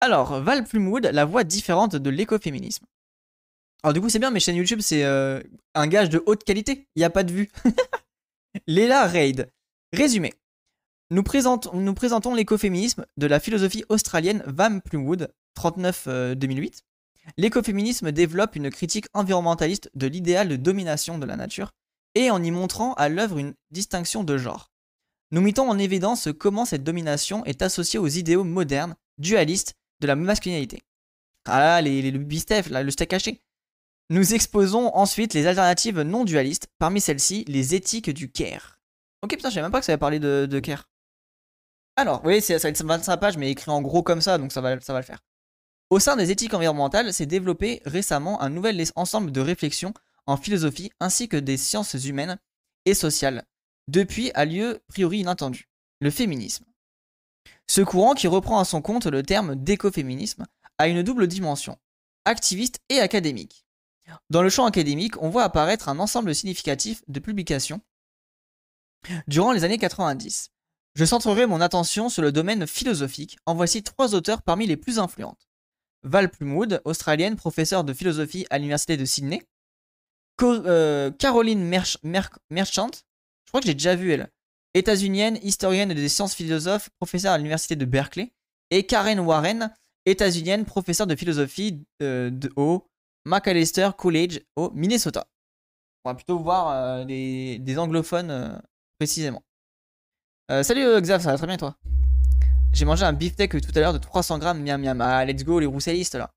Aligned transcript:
Alors, 0.00 0.40
Val 0.40 0.64
Plumwood, 0.64 1.06
la 1.06 1.24
voix 1.24 1.44
différente 1.44 1.96
de 1.96 2.10
l'écoféminisme. 2.10 2.86
Alors 3.82 3.94
du 3.94 4.00
coup, 4.00 4.08
c'est 4.08 4.18
bien, 4.18 4.30
mais 4.30 4.40
chaîne 4.40 4.56
YouTube, 4.56 4.80
c'est 4.80 5.04
euh, 5.04 5.42
un 5.74 5.86
gage 5.86 6.10
de 6.10 6.22
haute 6.26 6.44
qualité. 6.44 6.88
Il 6.94 7.00
n'y 7.00 7.04
a 7.04 7.10
pas 7.10 7.22
de 7.22 7.32
vue. 7.32 7.50
Léla 8.66 9.06
Reid. 9.06 9.50
Résumé. 9.92 10.34
Nous, 11.10 11.22
présentons, 11.22 12.34
l'écoféminisme 12.34 13.04
de 13.16 13.26
la 13.26 13.40
philosophie 13.40 13.84
australienne 13.88 14.44
Van 14.46 14.78
Plumwood, 14.78 15.32
39-2008. 15.58 16.82
L'écoféminisme 17.36 18.12
développe 18.12 18.54
une 18.54 18.70
critique 18.70 19.06
environnementaliste 19.12 19.90
de 19.94 20.06
l'idéal 20.06 20.48
de 20.48 20.56
domination 20.56 21.18
de 21.18 21.26
la 21.26 21.36
nature 21.36 21.72
et 22.14 22.30
en 22.30 22.42
y 22.42 22.50
montrant 22.50 22.94
à 22.94 23.08
l'œuvre 23.08 23.38
une 23.38 23.54
distinction 23.70 24.24
de 24.24 24.36
genre. 24.36 24.70
Nous 25.32 25.40
mettons 25.40 25.68
en 25.68 25.78
évidence 25.78 26.28
comment 26.38 26.64
cette 26.64 26.84
domination 26.84 27.44
est 27.44 27.62
associée 27.62 27.98
aux 27.98 28.08
idéaux 28.08 28.44
modernes, 28.44 28.96
dualistes 29.18 29.74
de 30.00 30.06
la 30.06 30.16
masculinité. 30.16 30.82
Ah 31.46 31.60
là, 31.60 31.80
les, 31.80 32.10
le 32.10 32.18
bistef, 32.18 32.68
le 32.70 32.90
steak 32.90 33.12
haché. 33.12 33.40
Nous 34.10 34.34
exposons 34.34 34.94
ensuite 34.94 35.34
les 35.34 35.46
alternatives 35.46 36.00
non 36.00 36.24
dualistes, 36.24 36.68
parmi 36.78 37.00
celles-ci 37.00 37.44
les 37.46 37.74
éthiques 37.74 38.10
du 38.10 38.30
care. 38.30 38.80
Ok, 39.22 39.30
putain, 39.30 39.50
je 39.50 39.54
savais 39.54 39.64
même 39.64 39.72
pas 39.72 39.80
que 39.80 39.86
ça 39.86 39.92
avait 39.92 40.00
parlé 40.00 40.18
de, 40.18 40.46
de 40.46 40.60
care. 40.60 40.88
Alors, 41.96 42.22
oui, 42.24 42.40
ça 42.40 42.56
va 42.56 42.68
être 42.68 42.84
25 42.84 43.16
pages, 43.18 43.36
mais 43.36 43.50
écrit 43.50 43.70
en 43.70 43.82
gros 43.82 44.02
comme 44.02 44.20
ça, 44.20 44.38
donc 44.38 44.52
ça 44.52 44.60
va, 44.60 44.80
ça 44.80 44.92
va 44.92 45.00
le 45.00 45.04
faire. 45.04 45.20
Au 45.90 45.98
sein 45.98 46.16
des 46.16 46.30
éthiques 46.30 46.54
environnementales, 46.54 47.12
s'est 47.12 47.26
développé 47.26 47.82
récemment 47.84 48.40
un 48.40 48.48
nouvel 48.48 48.82
ensemble 48.96 49.32
de 49.32 49.40
réflexions 49.40 49.92
en 50.26 50.36
philosophie 50.36 50.90
ainsi 51.00 51.28
que 51.28 51.36
des 51.36 51.56
sciences 51.56 51.94
humaines 51.94 52.38
et 52.84 52.94
sociales. 52.94 53.44
Depuis 53.88 54.30
a 54.34 54.44
lieu 54.44 54.80
priori 54.88 55.18
inattendu, 55.18 55.68
le 56.00 56.10
féminisme. 56.10 56.64
Ce 57.70 57.82
courant, 57.82 58.14
qui 58.14 58.26
reprend 58.26 58.58
à 58.58 58.64
son 58.64 58.82
compte 58.82 59.06
le 59.06 59.22
terme 59.22 59.54
d'écoféminisme, 59.54 60.44
a 60.78 60.88
une 60.88 61.04
double 61.04 61.28
dimension, 61.28 61.78
activiste 62.24 62.80
et 62.88 62.98
académique. 62.98 63.64
Dans 64.28 64.42
le 64.42 64.50
champ 64.50 64.64
académique, 64.64 65.22
on 65.22 65.28
voit 65.28 65.44
apparaître 65.44 65.88
un 65.88 66.00
ensemble 66.00 66.34
significatif 66.34 67.04
de 67.06 67.20
publications 67.20 67.80
durant 69.28 69.52
les 69.52 69.62
années 69.62 69.78
90. 69.78 70.50
Je 70.96 71.04
centrerai 71.04 71.46
mon 71.46 71.60
attention 71.60 72.08
sur 72.08 72.22
le 72.22 72.32
domaine 72.32 72.66
philosophique. 72.66 73.38
En 73.46 73.54
voici 73.54 73.84
trois 73.84 74.16
auteurs 74.16 74.42
parmi 74.42 74.66
les 74.66 74.76
plus 74.76 74.98
influentes. 74.98 75.48
Val 76.02 76.28
Plumwood, 76.28 76.82
australienne, 76.84 77.36
professeure 77.36 77.84
de 77.84 77.94
philosophie 77.94 78.48
à 78.50 78.58
l'université 78.58 78.96
de 78.96 79.04
Sydney. 79.04 79.46
Euh, 80.42 81.12
Caroline 81.12 81.64
Merchant, 82.02 82.90
je 82.90 83.50
crois 83.50 83.60
que 83.60 83.68
j'ai 83.68 83.74
déjà 83.74 83.94
vu 83.94 84.12
elle. 84.12 84.28
États-unienne, 84.74 85.38
historienne 85.42 85.92
des 85.92 86.08
sciences 86.08 86.34
philosophes, 86.34 86.90
professeure 86.98 87.32
à 87.32 87.38
l'université 87.38 87.76
de 87.76 87.84
Berkeley. 87.84 88.32
Et 88.70 88.86
Karen 88.86 89.18
Warren, 89.20 89.74
états-unienne, 90.06 90.64
professeure 90.64 91.06
de 91.06 91.16
philosophie 91.16 91.84
euh, 92.02 92.30
au 92.56 92.86
Macalester 93.24 93.90
College 93.98 94.40
au 94.56 94.70
Minnesota. 94.70 95.26
On 96.04 96.10
va 96.10 96.14
plutôt 96.14 96.38
voir 96.38 96.68
euh, 96.70 97.04
des 97.04 97.78
anglophones 97.78 98.62
précisément. 98.98 99.42
salut 100.62 101.00
Xav, 101.00 101.20
ça 101.20 101.32
va 101.32 101.36
très 101.36 101.46
bien 101.46 101.56
toi? 101.56 101.76
J'ai 102.72 102.84
mangé 102.84 103.04
un 103.04 103.12
beefsteak 103.12 103.60
tout 103.60 103.72
à 103.74 103.80
l'heure 103.80 103.92
de 103.92 103.98
300 103.98 104.38
grammes, 104.38 104.62
miam 104.62 104.80
miam. 104.80 105.00
Ah, 105.00 105.24
let's 105.24 105.44
go, 105.44 105.58
les 105.58 105.66
roussellistes 105.66 106.14
là. 106.14 106.30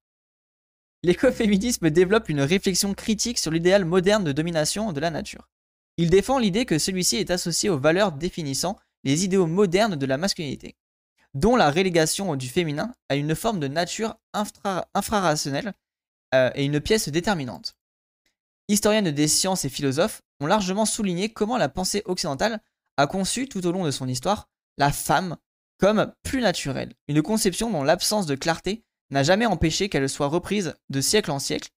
L'écoféminisme 1.03 1.89
développe 1.89 2.29
une 2.29 2.41
réflexion 2.41 2.93
critique 2.93 3.37
sur 3.37 3.51
l'idéal 3.51 3.85
moderne 3.85 4.23
de 4.23 4.31
domination 4.31 4.93
de 4.93 4.99
la 4.99 5.11
nature. 5.11 5.49
Il 5.97 6.09
défend 6.09 6.39
l'idée 6.39 6.65
que 6.65 6.79
celui-ci 6.79 7.17
est 7.17 7.31
associé 7.31 7.69
aux 7.69 7.77
valeurs 7.77 8.11
définissant 8.11 8.77
les 9.03 9.25
idéaux 9.25 9.47
modernes 9.47 9.95
de 9.95 10.05
la 10.05 10.17
masculinité, 10.17 10.75
dont 11.33 11.55
la 11.55 11.69
relégation 11.69 12.35
du 12.35 12.47
féminin 12.47 12.93
à 13.09 13.15
une 13.15 13.35
forme 13.35 13.59
de 13.59 13.67
nature 13.67 14.15
infrarationnelle 14.93 15.73
euh, 16.33 16.51
et 16.55 16.65
une 16.65 16.79
pièce 16.79 17.09
déterminante. 17.09 17.75
Historiennes 18.69 19.11
des 19.11 19.27
sciences 19.27 19.65
et 19.65 19.69
philosophes 19.69 20.21
ont 20.39 20.47
largement 20.47 20.85
souligné 20.85 21.29
comment 21.29 21.57
la 21.57 21.69
pensée 21.69 22.01
occidentale 22.05 22.61
a 22.97 23.07
conçu 23.07 23.47
tout 23.47 23.65
au 23.67 23.71
long 23.71 23.83
de 23.83 23.91
son 23.91 24.07
histoire 24.07 24.49
la 24.77 24.91
femme 24.91 25.37
comme 25.77 26.13
plus 26.23 26.41
naturelle, 26.41 26.93
une 27.07 27.21
conception 27.21 27.69
dont 27.69 27.83
l'absence 27.83 28.25
de 28.25 28.35
clarté 28.35 28.83
n'a 29.09 29.21
jamais 29.21 29.45
empêché 29.45 29.89
qu'elle 29.89 30.09
soit 30.09 30.27
reprise 30.27 30.75
de 30.89 31.01
siècle 31.01 31.29
en 31.29 31.39
siècle, 31.39 31.69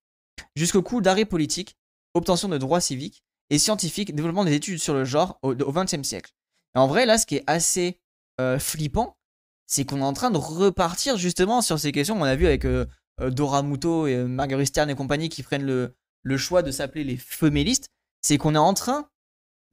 jusqu'au 0.55 0.81
coup 0.81 1.01
d'arrêt 1.01 1.25
politique, 1.25 1.75
obtention 2.13 2.47
de 2.47 2.57
droits 2.57 2.81
civiques 2.81 3.23
et 3.49 3.59
scientifiques, 3.59 4.13
développement 4.13 4.45
des 4.45 4.53
études 4.53 4.79
sur 4.79 4.93
le 4.93 5.05
genre 5.05 5.39
au 5.41 5.53
XXe 5.55 6.03
siècle. 6.03 6.31
En 6.77 6.87
vrai, 6.87 7.05
là, 7.05 7.17
ce 7.17 7.25
qui 7.25 7.37
est 7.37 7.43
assez 7.47 7.99
euh, 8.39 8.59
flippant, 8.59 9.17
c'est 9.65 9.85
qu'on 9.85 9.99
est 9.99 10.03
en 10.03 10.13
train 10.13 10.31
de 10.31 10.37
repartir 10.37 11.17
justement 11.17 11.61
sur 11.61 11.79
ces 11.79 11.91
questions. 11.91 12.19
On 12.19 12.23
a 12.23 12.35
vu 12.35 12.45
avec 12.45 12.65
euh, 12.65 12.85
euh, 13.19 13.29
Dora 13.29 13.63
Muto 13.63 14.07
et 14.07 14.15
Marguerite 14.17 14.67
Stern 14.67 14.89
et 14.89 14.95
compagnie 14.95 15.29
qui 15.29 15.43
prennent 15.43 15.65
le, 15.65 16.37
choix 16.37 16.61
de 16.61 16.71
s'appeler 16.71 17.03
les 17.03 17.17
féministes. 17.17 17.87
C'est 18.21 18.37
qu'on 18.37 18.55
est 18.55 18.59
en 18.59 18.73
train 18.73 19.09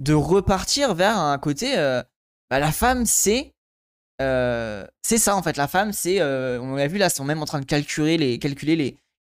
de 0.01 0.15
repartir 0.15 0.95
vers 0.95 1.19
un 1.19 1.39
côté. 1.39 1.75
Bah, 2.51 2.59
la 2.59 2.73
femme, 2.73 3.07
c'est 3.07 3.53
c'est 4.19 5.19
ça 5.19 5.37
en 5.37 5.43
fait, 5.43 5.57
la 5.57 5.69
femme, 5.69 5.93
c'est. 5.93 6.23
On 6.23 6.75
l'a 6.75 6.87
vu 6.87 6.99
là, 6.99 7.11
c'est 7.11 7.23
même 7.25 7.43
en 7.43 7.47
train 7.47 7.61
de 7.61 7.65
calculer 7.65 8.17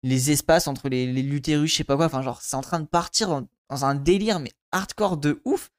les 0.03 0.31
espaces 0.31 0.69
entre 0.69 0.88
les, 0.88 1.10
les 1.12 1.22
l'utérus, 1.22 1.72
je 1.72 1.76
sais 1.76 1.84
pas 1.84 1.97
quoi. 1.97 2.06
Enfin, 2.06 2.22
genre, 2.22 2.41
c'est 2.41 2.56
en 2.56 2.60
train 2.60 2.81
de 2.81 2.87
partir 2.87 3.28
dans, 3.28 3.47
un 3.70 3.94
délire, 3.94 4.41
mais 4.41 4.52
hardcore 4.72 5.16
de 5.16 5.41
ouf. 5.44 5.70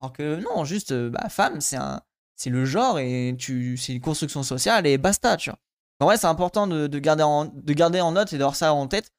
Alors 0.00 0.12
que 0.12 0.36
non, 0.36 0.64
juste, 0.64 0.92
euh, 0.92 1.10
bah, 1.10 1.28
femme, 1.28 1.60
c'est 1.60 1.76
un. 1.76 2.02
C'est 2.36 2.50
le 2.50 2.64
genre 2.64 3.00
et 3.00 3.34
tu, 3.36 3.76
c'est 3.76 3.92
une 3.92 4.00
construction 4.00 4.44
sociale 4.44 4.86
et 4.86 4.96
basta, 4.96 5.36
tu 5.36 5.50
vois. 5.50 5.58
En 5.98 6.06
vrai, 6.06 6.16
c'est 6.16 6.28
important 6.28 6.68
de, 6.68 6.86
de, 6.86 6.98
garder 7.00 7.24
en, 7.24 7.46
de 7.46 7.72
garder 7.72 8.00
en 8.00 8.12
note 8.12 8.32
et 8.32 8.38
d'avoir 8.38 8.54
ça 8.54 8.72
en 8.72 8.86
tête. 8.86 9.10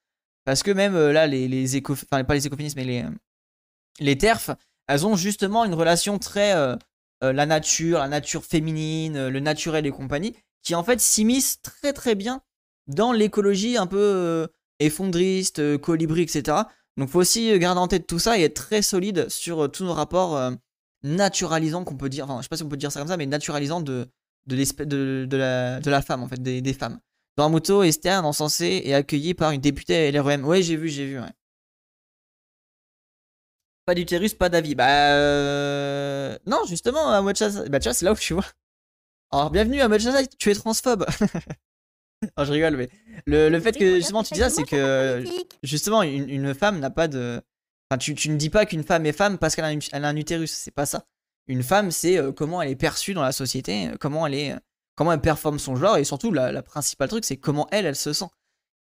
Parce 0.45 0.63
que 0.63 0.71
même 0.71 0.97
là, 0.97 1.27
les, 1.27 1.49
les 1.49 1.75
éco. 1.75 1.93
Enfin, 1.93 2.23
pas 2.23 2.33
les 2.33 2.47
écoféministes, 2.47 2.77
mais 2.77 2.85
les. 2.85 3.03
Les 3.99 4.17
TERF, 4.17 4.51
elles 4.87 5.05
ont 5.05 5.17
justement 5.17 5.65
une 5.65 5.73
relation 5.73 6.17
très. 6.17 6.55
Euh, 7.23 7.33
la 7.33 7.45
nature, 7.45 7.99
la 7.99 8.07
nature 8.07 8.45
féminine, 8.45 9.17
euh, 9.17 9.29
le 9.29 9.39
naturel 9.41 9.85
et 9.85 9.91
compagnie, 9.91 10.35
qui 10.63 10.73
en 10.73 10.83
fait 10.83 11.01
s'immiscent 11.01 11.61
très 11.61 11.91
très 11.91 12.15
bien 12.15 12.41
dans 12.87 13.11
l'écologie 13.11 13.77
un 13.77 13.87
peu 13.87 13.97
euh, 13.99 14.47
effondriste, 14.79 15.77
colibri, 15.79 16.21
etc. 16.21 16.57
Donc 16.99 17.09
faut 17.09 17.19
aussi 17.19 17.57
garder 17.57 17.79
en 17.79 17.87
tête 17.87 18.07
tout 18.07 18.19
ça 18.19 18.37
et 18.37 18.43
être 18.43 18.55
très 18.55 18.81
solide 18.81 19.29
sur 19.29 19.71
tous 19.71 19.85
nos 19.85 19.93
rapports 19.93 20.51
naturalisants 21.03 21.85
qu'on 21.85 21.95
peut 21.95 22.09
dire, 22.09 22.25
enfin 22.25 22.37
je 22.39 22.43
sais 22.43 22.49
pas 22.49 22.57
si 22.57 22.63
on 22.63 22.69
peut 22.69 22.77
dire 22.77 22.91
ça 22.91 22.99
comme 22.99 23.07
ça, 23.07 23.15
mais 23.15 23.25
naturalisants 23.25 23.79
de, 23.81 24.09
de, 24.45 25.35
la, 25.89 26.01
femme 26.01 26.23
en 26.23 26.27
fait, 26.27 26.41
des, 26.41 26.73
femmes. 26.73 26.99
Doramuto 27.37 27.83
est 27.83 27.93
Stern 27.93 28.25
encensé 28.25 28.81
et 28.83 28.93
accueilli 28.93 29.33
par 29.33 29.51
une 29.51 29.61
députée 29.61 30.11
LREM. 30.11 30.45
Ouais 30.45 30.61
j'ai 30.61 30.75
vu, 30.75 30.89
j'ai 30.89 31.05
vu, 31.05 31.19
ouais. 31.19 31.31
Pas 33.85 33.95
d'utérus, 33.95 34.33
pas 34.33 34.49
d'avis. 34.49 34.75
Bah 34.75 35.13
euh... 35.13 36.37
non, 36.45 36.63
justement, 36.67 37.09
à 37.09 37.21
Bah 37.21 37.33
tu 37.33 37.43
vois, 37.45 37.93
c'est 37.93 38.05
là 38.05 38.11
où 38.11 38.15
tu 38.15 38.33
vois. 38.33 38.45
Alors 39.31 39.51
bienvenue 39.51 39.81
à 39.81 39.87
Mochasa, 39.87 40.25
tu 40.27 40.51
es 40.51 40.55
transphobe. 40.55 41.05
oh, 42.37 42.43
je 42.43 42.51
rigole, 42.51 42.75
mais 42.75 42.89
le, 43.25 43.49
le 43.49 43.59
fait 43.59 43.77
que 43.77 43.95
justement 43.95 44.23
tu 44.23 44.33
dis 44.33 44.39
ça, 44.39 44.49
c'est 44.49 44.63
que 44.63 45.23
justement 45.63 46.03
une, 46.03 46.29
une 46.29 46.53
femme 46.53 46.79
n'a 46.79 46.89
pas 46.89 47.07
de. 47.07 47.41
Enfin, 47.89 47.97
tu, 47.97 48.13
tu 48.13 48.29
ne 48.29 48.35
dis 48.35 48.49
pas 48.49 48.65
qu'une 48.65 48.83
femme 48.83 49.05
est 49.05 49.13
femme 49.13 49.37
parce 49.37 49.55
qu'elle 49.55 49.65
a, 49.65 49.71
elle 49.71 50.05
a, 50.05 50.07
un 50.07 50.15
utérus, 50.15 50.51
c'est 50.51 50.71
pas 50.71 50.85
ça. 50.85 51.05
Une 51.47 51.63
femme, 51.63 51.89
c'est 51.89 52.17
euh, 52.17 52.31
comment 52.31 52.61
elle 52.61 52.69
est 52.69 52.75
perçue 52.75 53.13
dans 53.13 53.23
la 53.23 53.31
société, 53.31 53.87
euh, 53.87 53.95
comment 53.99 54.27
elle 54.27 54.35
est, 54.35 54.51
euh, 54.51 54.59
comment 54.95 55.11
elle 55.11 55.21
performe 55.21 55.57
son 55.57 55.75
genre, 55.75 55.97
et 55.97 56.03
surtout 56.03 56.31
la, 56.31 56.51
la 56.51 56.61
principale 56.61 57.09
truc, 57.09 57.25
c'est 57.25 57.37
comment 57.37 57.67
elle, 57.71 57.85
elle 57.85 57.95
se 57.95 58.13
sent. 58.13 58.27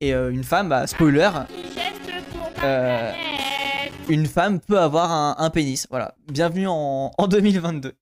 Et 0.01 0.11
une 0.11 0.43
femme, 0.43 0.67
bah 0.67 0.87
spoiler. 0.87 1.29
Euh, 2.63 3.11
une 4.09 4.25
femme 4.25 4.59
peut 4.59 4.79
avoir 4.79 5.39
un, 5.39 5.49
pénis. 5.49 5.87
Voilà. 5.89 6.15
Bienvenue 6.31 6.67
en, 6.67 7.11
2022. 7.29 7.93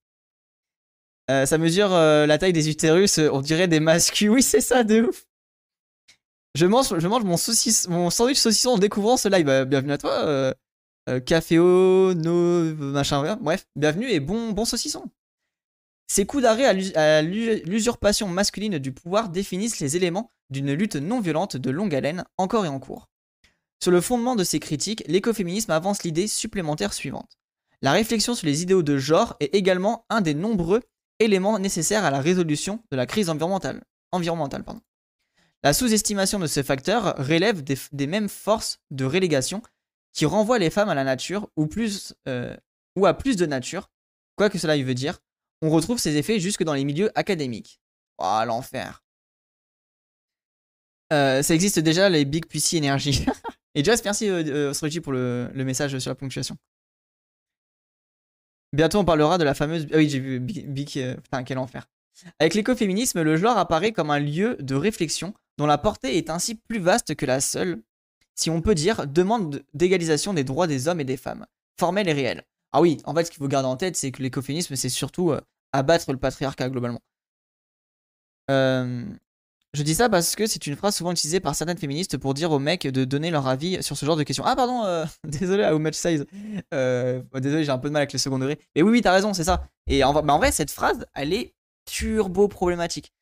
Euh, 1.30 1.46
ça 1.46 1.56
mesure 1.56 1.92
euh, 1.92 2.26
la 2.26 2.36
taille 2.36 2.52
des 2.52 2.68
utérus, 2.68 3.18
on 3.18 3.40
dirait 3.40 3.68
des 3.68 3.80
masques. 3.80 4.24
Oui, 4.28 4.42
c'est 4.42 4.60
ça, 4.60 4.84
de 4.84 5.02
ouf. 5.02 5.26
Je 6.54 6.66
mange, 6.66 6.92
mon, 6.92 7.36
mon 7.88 8.10
sandwich 8.10 8.38
saucisson 8.38 8.70
en 8.70 8.78
découvrant 8.78 9.16
ce 9.16 9.28
live. 9.28 9.44
Bah, 9.44 9.64
bienvenue 9.64 9.92
à 9.92 9.98
toi. 9.98 10.12
Euh, 10.12 10.52
euh 11.08 11.20
Caféo, 11.20 12.14
no, 12.14 12.74
machin, 12.74 13.36
bref. 13.40 13.66
Bienvenue 13.74 14.08
et 14.10 14.20
bon, 14.20 14.52
bon 14.52 14.64
saucisson. 14.64 15.04
Ces 16.06 16.26
coups 16.26 16.42
d'arrêt 16.42 16.66
à 16.66 17.22
l'usurpation 17.22 18.28
masculine 18.28 18.78
du 18.78 18.92
pouvoir 18.92 19.30
définissent 19.30 19.80
les 19.80 19.96
éléments 19.96 20.30
d'une 20.50 20.72
lutte 20.72 20.96
non 20.96 21.20
violente 21.20 21.56
de 21.56 21.70
longue 21.70 21.94
haleine, 21.94 22.24
encore 22.36 22.66
et 22.66 22.68
en 22.68 22.78
cours. 22.78 23.08
Sur 23.82 23.90
le 23.90 24.00
fondement 24.00 24.36
de 24.36 24.44
ces 24.44 24.60
critiques, 24.60 25.02
l'écoféminisme 25.08 25.72
avance 25.72 26.04
l'idée 26.04 26.28
supplémentaire 26.28 26.92
suivante. 26.92 27.38
La 27.82 27.92
réflexion 27.92 28.34
sur 28.34 28.46
les 28.46 28.62
idéaux 28.62 28.82
de 28.82 28.96
genre 28.96 29.36
est 29.40 29.54
également 29.54 30.06
un 30.08 30.20
des 30.20 30.34
nombreux 30.34 30.82
éléments 31.18 31.58
nécessaires 31.58 32.04
à 32.04 32.10
la 32.10 32.20
résolution 32.20 32.82
de 32.90 32.96
la 32.96 33.06
crise 33.06 33.28
environnementale. 33.28 33.82
La 35.62 35.72
sous-estimation 35.72 36.38
de 36.38 36.46
ce 36.46 36.62
facteur 36.62 37.14
relève 37.16 37.62
des, 37.62 38.06
mêmes 38.06 38.28
forces 38.28 38.80
de 38.90 39.04
relégation 39.04 39.62
qui 40.12 40.26
renvoient 40.26 40.58
les 40.58 40.70
femmes 40.70 40.90
à 40.90 40.94
la 40.94 41.04
nature 41.04 41.48
ou, 41.56 41.68
euh, 42.28 42.56
à 43.02 43.14
plus 43.14 43.36
de 43.36 43.46
nature, 43.46 43.90
quoi 44.36 44.50
que 44.50 44.58
cela 44.58 44.76
veut 44.76 44.94
dire. 44.94 45.20
On 45.62 45.70
retrouve 45.70 45.98
ces 45.98 46.16
effets 46.16 46.38
jusque 46.38 46.64
dans 46.64 46.74
les 46.74 46.84
milieux 46.84 47.10
académiques. 47.18 47.80
Oh, 48.18 48.42
l'enfer. 48.46 49.02
Euh, 51.12 51.42
ça 51.42 51.54
existe 51.54 51.78
déjà, 51.78 52.08
les 52.08 52.24
Big 52.24 52.46
Pussy 52.46 52.78
Energy. 52.78 53.24
Et 53.74 53.82
Jess, 53.82 54.04
merci 54.04 54.28
euh, 54.28 54.72
euh 54.72 55.00
pour 55.00 55.12
le, 55.12 55.50
message 55.54 55.98
sur 55.98 56.10
la 56.10 56.14
ponctuation. 56.14 56.56
Bientôt, 58.74 58.98
on 58.98 59.04
parlera 59.04 59.38
de 59.38 59.44
la 59.44 59.54
fameuse. 59.54 59.86
Ah 59.92 59.98
oui, 59.98 60.08
j'ai 60.08 60.18
vu. 60.18 60.44
Euh, 60.96 61.14
putain, 61.14 61.44
quel 61.44 61.58
enfer. 61.58 61.86
Avec 62.40 62.54
l'écoféminisme, 62.54 63.22
le 63.22 63.36
genre 63.36 63.56
apparaît 63.56 63.92
comme 63.92 64.10
un 64.10 64.18
lieu 64.18 64.56
de 64.58 64.74
réflexion 64.74 65.32
dont 65.58 65.66
la 65.66 65.78
portée 65.78 66.16
est 66.16 66.28
ainsi 66.28 66.56
plus 66.56 66.80
vaste 66.80 67.14
que 67.14 67.24
la 67.24 67.40
seule, 67.40 67.82
si 68.34 68.50
on 68.50 68.60
peut 68.60 68.74
dire, 68.74 69.06
demande 69.06 69.62
d'égalisation 69.74 70.34
des 70.34 70.42
droits 70.42 70.66
des 70.66 70.88
hommes 70.88 71.00
et 71.00 71.04
des 71.04 71.16
femmes, 71.16 71.46
formelle 71.78 72.08
et 72.08 72.12
réelle. 72.12 72.42
Ah 72.72 72.80
oui, 72.80 72.98
en 73.04 73.14
fait, 73.14 73.24
ce 73.24 73.30
qu'il 73.30 73.38
faut 73.38 73.46
garder 73.46 73.68
en 73.68 73.76
tête, 73.76 73.94
c'est 73.94 74.10
que 74.10 74.20
l'écoféminisme, 74.20 74.74
c'est 74.74 74.88
surtout 74.88 75.30
euh, 75.30 75.40
abattre 75.72 76.10
le 76.10 76.18
patriarcat 76.18 76.68
globalement. 76.68 77.02
Euh, 78.50 79.04
je 79.74 79.82
dis 79.82 79.94
ça 79.94 80.08
parce 80.08 80.34
que 80.34 80.46
c'est 80.46 80.66
une 80.66 80.76
phrase 80.76 80.96
souvent 80.96 81.12
utilisée 81.12 81.40
par 81.40 81.54
certaines 81.54 81.76
féministes 81.76 82.16
pour 82.16 82.32
dire 82.32 82.50
aux 82.50 82.58
mecs 82.58 82.86
de 82.86 83.04
donner 83.04 83.30
leur 83.30 83.46
avis 83.46 83.82
sur 83.82 83.96
ce 83.96 84.06
genre 84.06 84.16
de 84.16 84.22
questions. 84.22 84.44
Ah 84.46 84.56
pardon, 84.56 84.84
euh, 84.84 85.04
désolé, 85.24 85.64
how 85.64 85.78
much 85.78 85.94
size? 85.94 86.24
Désolé, 86.72 87.64
j'ai 87.64 87.70
un 87.70 87.78
peu 87.78 87.88
de 87.88 87.92
mal 87.92 88.00
avec 88.00 88.12
le 88.12 88.18
second 88.18 88.38
degré. 88.38 88.58
Mais 88.74 88.82
oui, 88.82 88.90
oui, 88.90 89.02
t'as 89.02 89.12
raison, 89.12 89.34
c'est 89.34 89.44
ça. 89.44 89.66
Et 89.86 90.02
en, 90.04 90.14
en 90.14 90.38
vrai, 90.38 90.52
cette 90.52 90.70
phrase, 90.70 91.04
elle 91.14 91.32
est 91.32 91.54
turbo 91.84 92.48
problématique. 92.48 93.12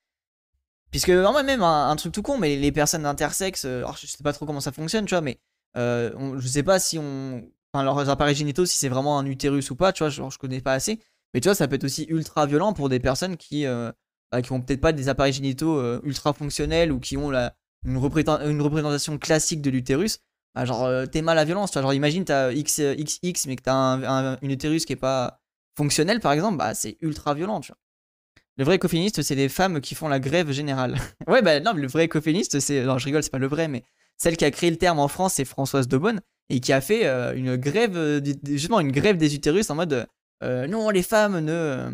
Puisque 0.93 1.09
vraiment 1.09 1.43
même 1.43 1.63
un, 1.63 1.97
truc 1.97 2.13
tout 2.13 2.23
con, 2.23 2.37
mais 2.37 2.57
les 2.57 2.71
personnes 2.71 3.07
intersexes, 3.07 3.65
euh, 3.65 3.79
alors 3.79 3.97
je 3.97 4.07
sais 4.07 4.23
pas 4.23 4.35
trop 4.35 4.45
comment 4.45 4.61
ça 4.61 4.73
fonctionne, 4.73 5.07
tu 5.07 5.15
vois, 5.15 5.23
mais 5.23 5.41
euh, 5.79 6.39
sais 6.43 6.63
pas 6.63 6.79
si 6.79 6.99
on, 6.99 7.43
enfin 7.73 7.83
leurs 7.83 8.11
appareils 8.11 8.35
génitaux, 8.35 8.67
si 8.67 8.77
c'est 8.77 8.91
vraiment 8.91 9.19
un 9.19 9.25
utérus 9.25 9.71
ou 9.71 9.75
pas, 9.75 9.95
tu 9.95 10.03
vois, 10.03 10.11
genre 10.11 10.31
je 10.31 10.39
connais 10.39 10.61
pas 10.61 10.75
assez, 10.75 11.01
mais 11.33 11.41
tu 11.41 11.49
vois, 11.49 11.55
ça 11.55 11.67
peut 11.67 11.77
être 11.77 11.85
aussi 11.85 12.05
ultra 12.11 12.45
violent 12.45 12.75
pour 12.75 12.91
des 12.91 13.01
personnes 13.01 13.39
qui, 13.39 13.65
euh, 13.65 13.91
qui 14.41 14.53
ont 14.53 14.61
peut-être 14.61 14.81
pas 14.81 14.93
des 14.93 15.09
appareils 15.09 15.33
génitaux 15.33 15.79
euh, 15.79 16.01
ultra 16.05 16.33
fonctionnels 16.33 16.93
ou 16.93 17.01
qui 17.01 17.17
ont 17.17 17.31
la, 17.31 17.55
une, 17.85 17.99
représentation 17.99 19.19
classique 19.19 19.61
de 19.61 19.71
l'utérus. 19.71 20.21
Bah, 20.55 20.65
genre 20.65 21.09
t'es 21.11 21.23
mal 21.23 21.39
à 21.39 21.45
violence, 21.45 21.71
tu 21.71 21.75
vois, 21.75 21.83
genre 21.83 21.95
imagine 21.95 22.25
t'as 22.27 22.53
XX 22.53 23.47
mais 23.47 23.57
que 23.57 23.63
t'as 23.63 23.73
un, 23.75 24.39
une 24.43 24.51
utérus 24.51 24.85
qui 24.85 24.93
est 24.93 24.97
pas 24.97 25.41
fonctionnel 25.77 26.21
par 26.21 26.33
exemple, 26.33 26.59
bah 26.59 26.75
c'est 26.75 26.99
ultra 27.01 27.33
violent. 27.35 27.61
Le 28.59 28.65
vrai 28.65 28.77
écoféministe, 28.77 29.23
c'est 29.23 29.37
des 29.37 29.49
femmes 29.49 29.81
qui 29.81 29.95
font 29.95 30.09
la 30.09 30.21
grève 30.21 30.51
générale. 30.51 30.97
ouais, 31.27 31.41
bah 31.41 31.61
non, 31.61 31.73
le 31.73 31.87
vrai 31.87 32.05
écoféministe, 32.05 32.61
c'est. 32.61 32.85
Non, 32.85 32.99
je 32.99 33.07
rigole, 33.07 33.23
c'est 33.23 33.31
pas 33.31 33.39
le 33.39 33.47
vrai, 33.47 33.67
mais 33.67 33.83
celle 34.19 34.37
qui 34.37 34.45
a 34.45 34.51
créé 34.51 34.71
le 34.71 34.77
terme 34.77 34.99
en 34.99 35.09
France, 35.09 35.35
c'est 35.35 35.45
Françoise 35.45 35.89
Daubonne, 35.89 36.21
et 36.51 36.61
qui 36.61 36.73
a 36.73 36.81
fait 36.81 37.07
euh, 37.07 37.35
une 37.35 37.57
grève, 37.57 37.97
euh, 37.97 38.21
justement, 38.45 38.81
une 38.81 38.93
grève 38.93 39.17
des 39.17 39.35
utérus 39.35 39.71
en 39.71 39.75
mode 39.75 40.07
euh, 40.43 40.67
non, 40.67 40.91
les 40.91 41.03
femmes 41.03 41.41
ne. 41.41 41.91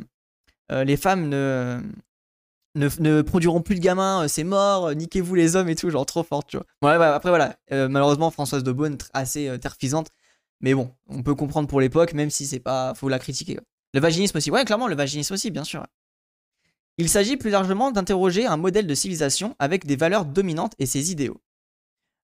les 0.70 0.96
femmes 0.96 1.29
ne, 1.29 1.81
ne, 2.75 3.23
produiront 3.23 3.61
plus 3.61 3.75
de 3.75 3.81
gamins, 3.81 4.29
c'est 4.29 4.44
mort, 4.44 4.94
niquez-vous 4.94 5.35
les 5.35 5.56
hommes 5.56 5.69
et 5.69 5.75
tout, 5.75 5.91
genre 5.91 6.06
trop 6.06 6.23
fort, 6.23 6.44
tu 6.44 6.56
vois. 6.56 6.67
Ouais, 6.82 6.99
bah, 6.99 7.15
après, 7.15 7.31
voilà, 7.31 7.56
malheureusement, 7.70 8.31
Françoise 8.31 8.62
Daubonne, 8.62 8.99
assez 9.12 9.50
terfisante, 9.61 10.09
mais 10.61 10.75
bon, 10.75 10.93
on 11.09 11.23
peut 11.23 11.35
comprendre 11.35 11.69
pour 11.69 11.81
l'époque, 11.81 12.15
même 12.15 12.31
si 12.31 12.47
c'est 12.47 12.61
pas. 12.61 12.94
Faut 12.94 13.09
la 13.09 13.19
critiquer. 13.19 13.59
Le 13.94 14.00
vaginisme 14.00 14.37
aussi, 14.37 14.50
ouais, 14.50 14.65
clairement, 14.65 14.88
le 14.88 14.97
vaginisme 14.97 15.35
aussi, 15.35 15.50
bien 15.50 15.65
sûr. 15.65 15.87
Il 16.99 17.09
s'agit 17.09 17.37
plus 17.37 17.50
largement 17.50 17.93
d'interroger 17.93 18.44
un 18.44 18.56
modèle 18.56 18.87
de 18.87 18.94
civilisation 18.94 19.55
avec 19.61 19.87
des 19.87 19.94
valeurs 19.94 20.25
dominantes 20.25 20.75
et 20.81 20.87
ses 20.87 21.12
idéaux. 21.12 21.41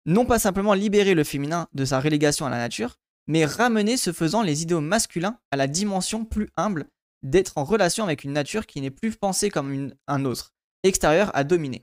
Non 0.04 0.26
pas 0.26 0.40
simplement 0.40 0.74
libérer 0.74 1.14
le 1.14 1.24
féminin 1.24 1.68
de 1.72 1.84
sa 1.84 2.00
relégation 2.00 2.44
à 2.44 2.50
la 2.50 2.58
nature, 2.58 2.96
mais 3.28 3.46
ramener 3.46 3.96
ce 3.96 4.12
faisant 4.12 4.42
les 4.42 4.62
idéaux 4.62 4.80
masculins 4.80 5.38
à 5.52 5.56
la 5.56 5.68
dimension 5.68 6.24
plus 6.24 6.50
humble 6.56 6.86
d'être 7.24 7.58
en 7.58 7.64
relation 7.64 8.04
avec 8.04 8.22
une 8.22 8.32
nature 8.32 8.66
qui 8.66 8.80
n'est 8.80 8.90
plus 8.90 9.16
pensée 9.16 9.50
comme 9.50 9.92
un 10.06 10.24
autre, 10.24 10.54
extérieur 10.82 11.30
à 11.34 11.42
dominer. 11.42 11.82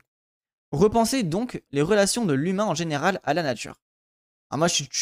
Repenser 0.70 1.22
donc 1.22 1.62
les 1.70 1.82
relations 1.82 2.24
de 2.24 2.32
l'humain 2.32 2.64
en 2.64 2.74
général 2.74 3.20
à 3.24 3.34
la 3.34 3.42
nature. 3.42 3.80
Alors 4.50 4.58
moi 4.58 4.68
je, 4.68 4.74
suis, 4.74 4.88
je 4.90 5.00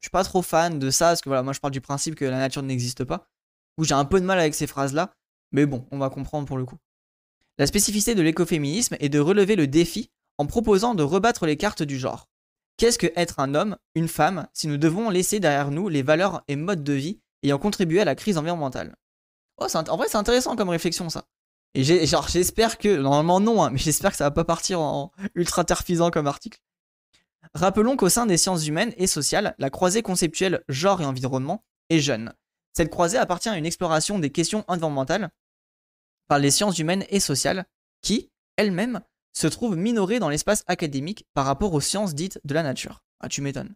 suis 0.00 0.10
pas 0.10 0.24
trop 0.24 0.42
fan 0.42 0.78
de 0.78 0.90
ça, 0.90 1.08
parce 1.08 1.20
que 1.20 1.28
voilà, 1.28 1.42
moi 1.42 1.52
je 1.52 1.60
parle 1.60 1.72
du 1.72 1.80
principe 1.80 2.14
que 2.14 2.24
la 2.24 2.38
nature 2.38 2.62
n'existe 2.62 3.04
pas, 3.04 3.28
où 3.76 3.84
j'ai 3.84 3.94
un 3.94 4.04
peu 4.04 4.20
de 4.20 4.24
mal 4.24 4.38
avec 4.38 4.54
ces 4.54 4.66
phrases-là, 4.66 5.12
mais 5.52 5.66
bon, 5.66 5.86
on 5.90 5.98
va 5.98 6.10
comprendre 6.10 6.46
pour 6.46 6.56
le 6.56 6.64
coup. 6.64 6.78
La 7.58 7.66
spécificité 7.66 8.14
de 8.14 8.22
l'écoféminisme 8.22 8.96
est 9.00 9.08
de 9.08 9.18
relever 9.18 9.56
le 9.56 9.66
défi 9.66 10.10
en 10.38 10.46
proposant 10.46 10.94
de 10.94 11.02
rebattre 11.02 11.46
les 11.46 11.56
cartes 11.56 11.82
du 11.82 11.98
genre. 11.98 12.28
Qu'est-ce 12.76 12.98
que 12.98 13.06
être 13.16 13.40
un 13.40 13.54
homme, 13.54 13.78
une 13.94 14.08
femme, 14.08 14.46
si 14.52 14.68
nous 14.68 14.76
devons 14.76 15.08
laisser 15.08 15.40
derrière 15.40 15.70
nous 15.70 15.88
les 15.88 16.02
valeurs 16.02 16.42
et 16.46 16.56
modes 16.56 16.84
de 16.84 16.92
vie 16.92 17.20
ayant 17.42 17.58
contribué 17.58 18.00
à 18.00 18.04
la 18.04 18.14
crise 18.14 18.36
environnementale? 18.36 18.94
Oh, 19.58 19.66
En 19.74 19.96
vrai, 19.96 20.06
c'est 20.08 20.16
intéressant 20.16 20.56
comme 20.56 20.68
réflexion, 20.68 21.08
ça. 21.08 21.24
Et 21.74 21.84
j'espère 21.84 22.78
que, 22.78 22.96
normalement 22.96 23.38
non, 23.38 23.62
hein, 23.62 23.70
mais 23.70 23.78
j'espère 23.78 24.10
que 24.12 24.16
ça 24.16 24.24
va 24.24 24.30
pas 24.30 24.44
partir 24.44 24.80
en 24.80 25.12
ultra 25.34 25.64
terfisant 25.64 26.10
comme 26.10 26.26
article. 26.26 26.60
Rappelons 27.54 27.96
qu'au 27.96 28.08
sein 28.08 28.26
des 28.26 28.38
sciences 28.38 28.66
humaines 28.66 28.94
et 28.96 29.06
sociales, 29.06 29.54
la 29.58 29.70
croisée 29.70 30.02
conceptuelle 30.02 30.64
genre 30.68 31.02
et 31.02 31.04
environnement 31.04 31.64
est 31.90 32.00
jeune. 32.00 32.32
Cette 32.72 32.90
croisée 32.90 33.18
appartient 33.18 33.48
à 33.48 33.58
une 33.58 33.66
exploration 33.66 34.18
des 34.18 34.30
questions 34.30 34.64
environnementales 34.68 35.30
par 36.28 36.38
les 36.38 36.50
sciences 36.50 36.78
humaines 36.78 37.04
et 37.08 37.20
sociales, 37.20 37.66
qui, 38.02 38.30
elles-mêmes, 38.56 39.00
se 39.32 39.46
trouvent 39.46 39.76
minorées 39.76 40.18
dans 40.18 40.28
l'espace 40.28 40.64
académique 40.66 41.26
par 41.34 41.44
rapport 41.44 41.72
aux 41.72 41.80
sciences 41.80 42.14
dites 42.14 42.40
de 42.44 42.54
la 42.54 42.62
nature. 42.62 43.02
Ah, 43.20 43.28
tu 43.28 43.42
m'étonnes. 43.42 43.74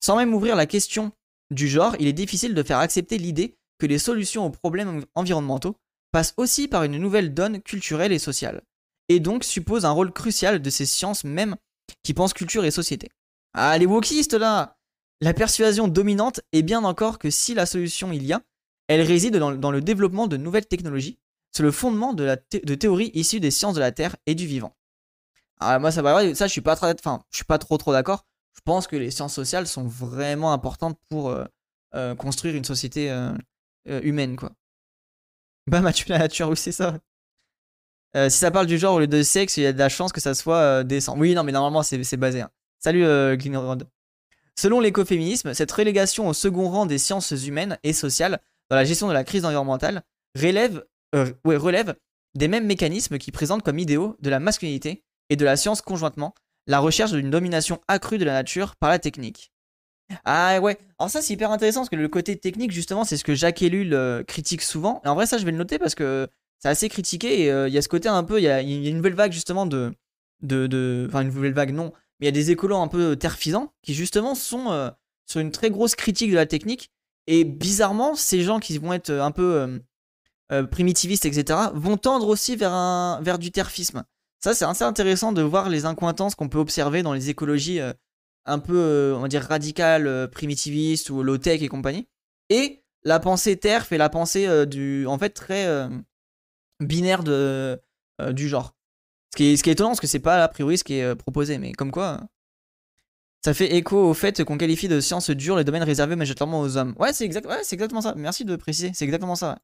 Sans 0.00 0.16
même 0.16 0.34
ouvrir 0.34 0.56
la 0.56 0.66
question 0.66 1.12
du 1.50 1.68
genre, 1.68 1.96
il 2.00 2.06
est 2.06 2.12
difficile 2.12 2.54
de 2.54 2.62
faire 2.62 2.78
accepter 2.78 3.18
l'idée 3.18 3.58
que 3.78 3.86
les 3.86 3.98
solutions 3.98 4.46
aux 4.46 4.50
problèmes 4.50 5.04
environnementaux 5.14 5.76
passent 6.12 6.34
aussi 6.36 6.68
par 6.68 6.84
une 6.84 6.98
nouvelle 6.98 7.34
donne 7.34 7.60
culturelle 7.60 8.12
et 8.12 8.18
sociale, 8.18 8.62
et 9.08 9.20
donc 9.20 9.44
suppose 9.44 9.84
un 9.84 9.90
rôle 9.90 10.12
crucial 10.12 10.60
de 10.60 10.70
ces 10.70 10.86
sciences 10.86 11.24
mêmes 11.24 11.56
qui 12.02 12.14
pensent 12.14 12.32
culture 12.32 12.64
et 12.64 12.70
société. 12.70 13.10
Ah, 13.54 13.76
les 13.78 13.86
wokistes 13.86 14.34
là 14.34 14.76
La 15.20 15.34
persuasion 15.34 15.88
dominante 15.88 16.40
est 16.52 16.62
bien 16.62 16.84
encore 16.84 17.18
que 17.18 17.30
si 17.30 17.54
la 17.54 17.66
solution 17.66 18.12
il 18.12 18.24
y 18.24 18.32
a, 18.32 18.42
elle 18.88 19.02
réside 19.02 19.36
dans 19.36 19.70
le 19.70 19.80
développement 19.80 20.26
de 20.26 20.36
nouvelles 20.36 20.66
technologies, 20.66 21.18
c'est 21.56 21.62
le 21.62 21.72
fondement 21.72 22.12
de, 22.12 22.34
théories 22.74 23.10
issues 23.14 23.40
des 23.40 23.50
sciences 23.50 23.74
de 23.74 23.80
la 23.80 23.90
Terre 23.90 24.14
et 24.26 24.34
du 24.34 24.46
vivant. 24.46 24.76
Alors 25.58 25.80
moi, 25.80 25.90
ça, 25.90 26.02
va, 26.02 26.34
ça 26.34 26.46
je 26.46 26.52
suis 26.52 26.60
pas 26.60 26.76
suis 27.30 27.44
pas 27.44 27.58
trop 27.58 27.78
trop 27.78 27.92
d'accord. 27.92 28.26
Je 28.54 28.60
pense 28.62 28.86
que 28.86 28.96
les 28.96 29.10
sciences 29.10 29.32
sociales 29.32 29.66
sont 29.66 29.86
vraiment 29.86 30.52
importantes 30.52 30.98
pour 31.08 31.30
euh, 31.30 31.44
euh, 31.94 32.14
construire 32.14 32.54
une 32.56 32.64
société 32.64 33.10
euh, 33.10 33.32
humaine, 33.86 34.36
quoi. 34.36 34.52
Bah, 35.66 35.92
tu 35.92 36.08
la 36.08 36.18
nature, 36.18 36.48
oui, 36.48 36.56
c'est 36.56 36.72
ça. 36.72 36.98
si 38.14 38.38
ça 38.38 38.50
parle 38.50 38.66
du 38.66 38.78
genre 38.78 38.94
au 38.94 39.00
lieu 39.00 39.06
de 39.06 39.22
sexe, 39.22 39.56
il 39.56 39.64
y 39.64 39.66
a 39.66 39.72
de 39.72 39.78
la 39.78 39.88
chance 39.88 40.12
que 40.12 40.20
ça 40.20 40.34
soit 40.34 40.84
décent. 40.84 41.16
Oui, 41.16 41.34
non, 41.34 41.42
mais 41.42 41.52
normalement, 41.52 41.82
c'est 41.82 42.16
basé. 42.16 42.42
Hein. 42.42 42.50
Salut, 42.78 43.04
Glinrod. 43.36 43.88
Selon 44.58 44.80
l'écoféminisme, 44.80 45.52
cette 45.52 45.72
relégation 45.72 46.28
au 46.28 46.32
second 46.32 46.70
rang 46.70 46.86
des 46.86 46.98
sciences 46.98 47.30
humaines 47.30 47.78
et 47.82 47.92
sociales 47.92 48.40
dans 48.70 48.76
la 48.76 48.84
gestion 48.84 49.08
de 49.08 49.12
la 49.12 49.22
crise 49.22 49.44
environnementale 49.44 50.02
relève 50.34 50.84
euh, 51.14 51.32
relève 51.44 51.94
des 52.34 52.48
mêmes 52.48 52.66
mécanismes 52.66 53.18
qui 53.18 53.32
présentent 53.32 53.62
comme 53.62 53.78
idéaux 53.78 54.16
de 54.20 54.30
la 54.30 54.40
masculinité 54.40 55.04
et 55.30 55.36
de 55.36 55.44
la 55.44 55.56
science 55.56 55.82
conjointement 55.82 56.34
la 56.66 56.80
recherche 56.80 57.12
d'une 57.12 57.30
domination 57.30 57.80
accrue 57.86 58.18
de 58.18 58.24
la 58.24 58.32
nature 58.32 58.76
par 58.76 58.90
la 58.90 58.98
technique. 58.98 59.52
Ah 60.24 60.60
ouais, 60.60 60.78
alors 60.98 61.10
ça 61.10 61.20
c'est 61.20 61.34
hyper 61.34 61.50
intéressant 61.50 61.80
parce 61.80 61.88
que 61.88 61.96
le 61.96 62.08
côté 62.08 62.36
technique 62.36 62.70
justement 62.70 63.04
c'est 63.04 63.16
ce 63.16 63.24
que 63.24 63.34
Jacques 63.34 63.62
Ellul 63.62 63.92
euh, 63.94 64.22
critique 64.22 64.62
souvent. 64.62 65.02
Et 65.04 65.08
en 65.08 65.14
vrai 65.14 65.26
ça 65.26 65.38
je 65.38 65.44
vais 65.44 65.50
le 65.50 65.56
noter 65.56 65.78
parce 65.78 65.94
que 65.94 66.28
c'est 66.58 66.68
assez 66.68 66.88
critiqué 66.88 67.42
et 67.42 67.50
euh, 67.50 67.68
il 67.68 67.74
y 67.74 67.78
a 67.78 67.82
ce 67.82 67.88
côté 67.88 68.08
un 68.08 68.22
peu, 68.22 68.38
il 68.38 68.44
y, 68.44 68.48
a 68.48 68.60
une 68.60 68.96
nouvelle 68.96 69.14
vague 69.14 69.32
justement 69.32 69.66
de... 69.66 69.92
de, 70.42 71.06
Enfin 71.08 71.22
une 71.22 71.28
nouvelle 71.28 71.54
vague 71.54 71.72
non, 71.72 71.92
mais 72.20 72.26
il 72.26 72.26
y 72.26 72.28
a 72.28 72.32
des 72.32 72.50
écolos 72.50 72.76
un 72.76 72.88
peu 72.88 73.16
terfisants 73.16 73.72
qui 73.82 73.94
justement 73.94 74.34
sont 74.34 74.92
sur 75.26 75.40
une 75.40 75.50
très 75.50 75.70
grosse 75.70 75.96
critique 75.96 76.30
de 76.30 76.36
la 76.36 76.46
technique 76.46 76.90
et 77.26 77.44
bizarrement 77.44 78.14
ces 78.14 78.42
gens 78.42 78.60
qui 78.60 78.78
vont 78.78 78.92
être 78.92 79.10
un 79.10 79.32
peu 79.32 79.80
euh, 80.52 80.64
primitivistes, 80.64 81.26
etc., 81.26 81.58
vont 81.74 81.96
tendre 81.96 82.28
aussi 82.28 82.54
vers, 82.54 82.72
un, 82.72 83.20
vers 83.20 83.38
du 83.38 83.50
terfisme. 83.50 84.04
Ça, 84.38 84.54
c'est 84.54 84.64
assez 84.64 84.84
intéressant 84.84 85.32
de 85.32 85.42
voir 85.42 85.68
les 85.68 85.86
incointances 85.86 86.36
qu'on 86.36 86.48
peut 86.48 86.58
observer 86.58 87.02
dans 87.02 87.12
les 87.12 87.30
écologies 87.30 87.80
euh, 87.80 87.92
un 88.46 88.58
peu, 88.58 88.76
euh, 88.76 89.16
on 89.16 89.20
va 89.20 89.28
dire, 89.28 89.42
radicales, 89.42 90.28
primitivistes 90.30 91.10
ou 91.10 91.22
low-tech 91.22 91.62
et 91.62 91.68
compagnie. 91.68 92.08
Et 92.48 92.84
la 93.04 93.20
pensée 93.20 93.56
terf 93.56 93.92
et 93.92 93.98
la 93.98 94.08
pensée 94.08 94.66
du, 94.66 95.06
en 95.06 95.18
fait, 95.18 95.30
très 95.30 95.88
binaire 96.80 97.22
de, 97.22 97.80
du 98.30 98.48
genre. 98.48 98.74
Ce 99.32 99.36
qui, 99.36 99.44
est, 99.52 99.56
ce 99.56 99.62
qui 99.62 99.70
est 99.70 99.74
étonnant, 99.74 99.90
parce 99.90 100.00
que 100.00 100.06
c'est 100.06 100.20
pas 100.20 100.42
a 100.42 100.48
priori 100.48 100.78
ce 100.78 100.84
qui 100.84 100.94
est 100.94 101.14
proposé, 101.14 101.58
mais 101.58 101.72
comme 101.72 101.90
quoi. 101.90 102.20
Ça 103.44 103.54
fait 103.54 103.76
écho 103.76 103.96
au 103.96 104.14
fait 104.14 104.42
qu'on 104.42 104.58
qualifie 104.58 104.88
de 104.88 104.98
sciences 104.98 105.30
dures 105.30 105.56
les 105.56 105.62
domaines 105.62 105.84
réservés 105.84 106.16
majoritairement 106.16 106.60
aux 106.60 106.76
hommes. 106.76 106.96
Ouais, 106.98 107.12
c'est 107.12 107.24
exact, 107.24 107.46
ouais, 107.46 107.60
exactement 107.70 108.00
ça. 108.00 108.14
Merci 108.16 108.44
de 108.44 108.56
préciser. 108.56 108.90
C'est 108.92 109.04
exactement 109.04 109.36
ça. 109.36 109.60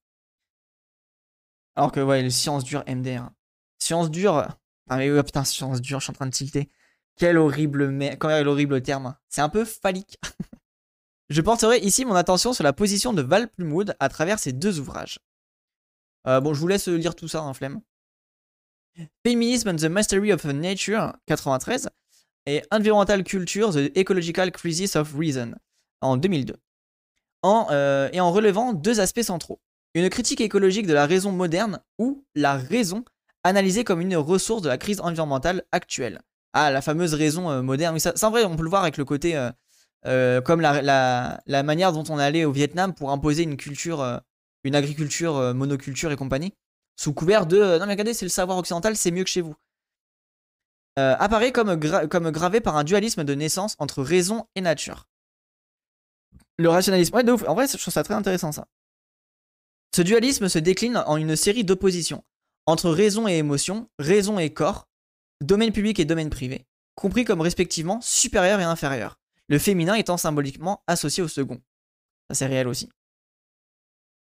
Alors 1.75 1.91
que, 1.91 2.01
ouais, 2.01 2.23
les 2.23 2.31
sciences 2.31 2.65
dures 2.65 2.85
MDR. 2.87 3.31
Sciences 3.79 4.11
dures. 4.11 4.47
Ah, 4.89 4.97
mais 4.99 5.23
putain, 5.23 5.43
sciences 5.43 5.81
dures, 5.81 6.01
je 6.01 6.05
suis 6.05 6.11
en 6.11 6.15
train 6.15 6.27
de 6.27 6.31
tilter. 6.31 6.69
Quel 7.17 7.39
horrible, 7.39 7.97
quel 8.19 8.49
horrible 8.49 8.83
terme. 8.83 9.17
C'est 9.29 9.41
un 9.41 9.49
peu 9.49 9.65
phallique. 9.65 10.19
je 11.29 11.41
porterai 11.41 11.79
ici 11.79 12.05
mon 12.05 12.15
attention 12.15 12.53
sur 12.53 12.65
la 12.65 12.73
position 12.73 13.13
de 13.13 13.23
Val 13.23 13.49
Plumwood 13.49 13.97
à 14.01 14.09
travers 14.09 14.39
ces 14.39 14.53
deux 14.53 14.81
ouvrages. 14.81 15.19
Euh, 16.27 16.41
bon, 16.41 16.55
je 16.55 16.61
vous 16.61 16.69
laisse 16.69 16.89
lire 16.89 17.15
tout 17.15 17.29
ça, 17.29 17.41
hein, 17.41 17.55
flemme. 17.55 17.81
Feminism 19.27 19.69
and 19.69 19.77
the 19.77 19.85
Mastery 19.85 20.33
of 20.33 20.45
Nature, 20.45 21.15
93. 21.27 21.89
et 22.47 22.63
Environmental 22.71 23.25
Culture, 23.25 23.73
The 23.73 23.97
Ecological 23.97 24.51
Crisis 24.51 24.97
of 24.97 25.15
Reason, 25.15 25.55
en 26.01 26.17
2002, 26.17 26.57
en, 27.43 27.69
euh, 27.71 28.09
et 28.13 28.21
en 28.21 28.33
relevant 28.33 28.73
deux 28.73 29.01
aspects 29.01 29.23
centraux. 29.23 29.61
Une 29.95 30.09
critique 30.09 30.41
écologique 30.41 30.87
de 30.87 30.95
la 30.95 31.07
raison 31.07 31.33
moderne 31.33 31.81
ou 31.99 32.25
la 32.35 32.57
raison 32.57 33.05
analysée 33.45 33.85
comme 33.85 34.01
une 34.01 34.17
ressource 34.17 34.63
de 34.63 34.69
la 34.69 34.79
crise 34.79 35.01
environnementale 35.01 35.65
actuelle. 35.73 36.21
Ah, 36.53 36.71
la 36.71 36.83
fameuse 36.83 37.15
raison 37.15 37.51
euh, 37.51 37.63
moderne. 37.63 37.99
Ça, 37.99 38.13
c'est 38.15 38.29
vrai, 38.29 38.45
on 38.45 38.57
peut 38.57 38.63
le 38.63 38.69
voir 38.69 38.83
avec 38.83 38.97
le 38.97 39.05
côté 39.05 39.37
euh, 40.07 40.41
comme 40.43 40.61
la, 40.61 41.41
la, 41.47 41.63
manière 41.63 41.93
dont 41.93 42.05
on 42.09 42.19
allé 42.19 42.45
au 42.45 42.53
Vietnam 42.53 42.95
pour 42.95 43.11
imposer 43.11 43.45
une 43.45 43.57
culture, 43.57 44.21
une 44.65 44.75
agriculture 44.75 45.55
monoculture 45.55 46.11
et 46.11 46.17
compagnie, 46.17 46.55
sous 46.97 47.15
couvert 47.15 47.47
de 47.47 47.79
non 47.79 47.87
mais 47.87 47.93
regardez, 47.93 48.15
c'est 48.15 48.27
le 48.27 48.31
savoir 48.31 48.59
occidental, 48.59 48.97
c'est 48.97 49.11
mieux 49.11 49.25
que 49.25 49.31
chez 49.31 49.41
vous. 49.43 49.55
apparaît 50.97 51.53
comme, 51.53 51.79
comme 52.09 52.31
gravé 52.31 52.61
par 52.61 52.77
un 52.77 52.85
dualisme 52.85 53.25
de 53.25 53.35
naissance 53.35 53.77
entre 53.79 54.03
raison 54.03 54.47
et 54.57 54.61
nature. 54.61 55.07
Le 56.59 56.69
rationalisme. 56.69 57.17
En 57.17 57.55
vrai, 57.55 57.67
je 57.67 57.77
trouve 57.77 57.95
ça 57.95 58.03
très 58.03 58.15
intéressant 58.15 58.53
ça. 58.53 58.67
Ce 59.95 60.03
dualisme 60.03 60.49
se 60.49 60.59
décline 60.59 60.97
en 61.07 61.17
une 61.17 61.37
série 61.37 61.65
d'oppositions 61.65 62.25
entre 62.67 62.91
raison 62.91 63.29
et 63.29 63.37
émotion, 63.37 63.91
raison 63.99 64.39
et 64.39 64.53
corps, 64.53 64.89
domaine 65.43 65.73
public 65.73 65.99
et 66.01 66.05
domaine 66.05 66.31
privé, 66.31 66.67
compris 66.95 67.25
comme 67.25 67.41
respectivement 67.41 68.01
supérieur 68.01 68.61
et 68.61 68.65
inférieur, 68.65 69.19
le 69.49 69.59
féminin 69.59 69.95
étant 69.95 70.17
symboliquement 70.17 70.83
associé 70.87 71.23
au 71.23 71.29
second. 71.29 71.61
Ça 72.29 72.35
c'est 72.35 72.47
réel 72.47 72.69
aussi. 72.69 72.89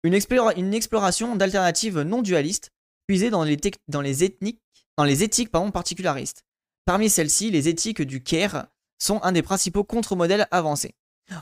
Une, 0.03 0.15
exploration 0.15 1.37
d'alternatives 1.37 2.01
non 2.01 2.23
dualistes 2.23 2.71
puisées 3.07 3.29
dans 3.29 3.45
les, 3.45 3.59
dans 3.89 4.01
les, 4.01 4.25
ethniques, 4.25 4.63
dans 4.97 5.05
les 5.05 5.23
éthiques 5.23 5.51
pardon, 5.51 5.71
particularistes. 5.71 6.45
Parmi 6.87 7.11
celles-ci, 7.11 7.51
les 7.51 7.69
éthiques 7.69 8.01
du 8.01 8.23
Caire 8.23 8.67
sont 8.99 9.23
un 9.23 9.33
des 9.33 9.43
principaux 9.43 9.85
contre-modèles 9.85 10.49
avancés. 10.51 10.95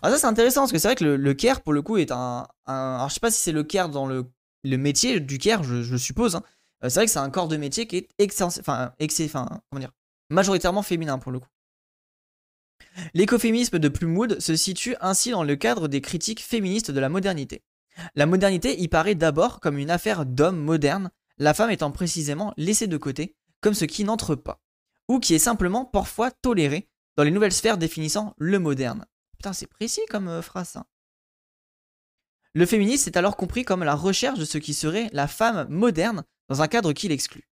Alors 0.02 0.16
ça 0.16 0.18
c'est 0.20 0.26
intéressant 0.26 0.62
parce 0.62 0.72
que 0.72 0.78
c'est 0.78 0.88
vrai 0.88 0.96
que 0.96 1.04
le, 1.04 1.16
le, 1.16 1.34
care 1.34 1.62
pour 1.62 1.72
le 1.72 1.82
coup 1.82 1.96
est 1.96 2.10
un, 2.10 2.46
alors 2.66 3.08
je 3.08 3.14
sais 3.14 3.20
pas 3.20 3.30
si 3.30 3.40
c'est 3.40 3.52
le 3.52 3.62
care 3.62 3.88
dans 3.88 4.06
le, 4.06 4.26
le 4.64 4.76
métier 4.76 5.20
du 5.20 5.38
care 5.38 5.62
je, 5.62 5.96
suppose. 5.96 6.36
Hein. 6.36 6.42
Euh, 6.84 6.88
c'est 6.88 7.00
vrai 7.00 7.06
que 7.06 7.12
c'est 7.12 7.18
un 7.18 7.30
corps 7.30 7.48
de 7.48 7.56
métier 7.56 7.86
qui 7.86 7.96
est 7.96 8.42
majoritairement 10.30 10.82
féminin 10.82 11.18
pour 11.18 11.32
le 11.32 11.40
coup. 11.40 11.48
L'écoféminisme 13.14 13.78
de 13.78 13.88
Plumwood 13.88 14.40
se 14.40 14.56
situe 14.56 14.96
ainsi 15.00 15.30
dans 15.30 15.44
le 15.44 15.56
cadre 15.56 15.88
des 15.88 16.00
critiques 16.00 16.42
féministes 16.42 16.90
de 16.90 17.00
la 17.00 17.08
modernité. 17.08 17.62
La 18.14 18.26
modernité 18.26 18.80
y 18.80 18.88
paraît 18.88 19.14
d'abord 19.14 19.60
comme 19.60 19.78
une 19.78 19.90
affaire 19.90 20.26
d'hommes 20.26 20.60
modernes, 20.60 21.10
la 21.38 21.54
femme 21.54 21.70
étant 21.70 21.90
précisément 21.90 22.54
laissée 22.56 22.86
de 22.86 22.96
côté 22.96 23.36
comme 23.60 23.74
ce 23.74 23.84
qui 23.84 24.04
n'entre 24.04 24.34
pas, 24.34 24.60
ou 25.08 25.18
qui 25.18 25.34
est 25.34 25.40
simplement 25.40 25.84
parfois 25.84 26.30
toléré 26.30 26.88
dans 27.16 27.24
les 27.24 27.32
nouvelles 27.32 27.52
sphères 27.52 27.78
définissant 27.78 28.34
le 28.38 28.58
moderne. 28.58 29.04
Putain, 29.36 29.52
c'est 29.52 29.66
précis 29.66 30.02
comme 30.08 30.28
euh, 30.28 30.42
phrase 30.42 30.68
ça. 30.68 30.86
Le 32.54 32.66
féminisme 32.66 33.08
est 33.08 33.16
alors 33.16 33.36
compris 33.36 33.64
comme 33.64 33.84
la 33.84 33.94
recherche 33.94 34.38
de 34.38 34.44
ce 34.44 34.58
qui 34.58 34.74
serait 34.74 35.10
la 35.12 35.28
femme 35.28 35.66
moderne 35.68 36.24
dans 36.48 36.62
un 36.62 36.68
cadre 36.68 36.92
qui 36.92 37.08
l'exclut. 37.08 37.48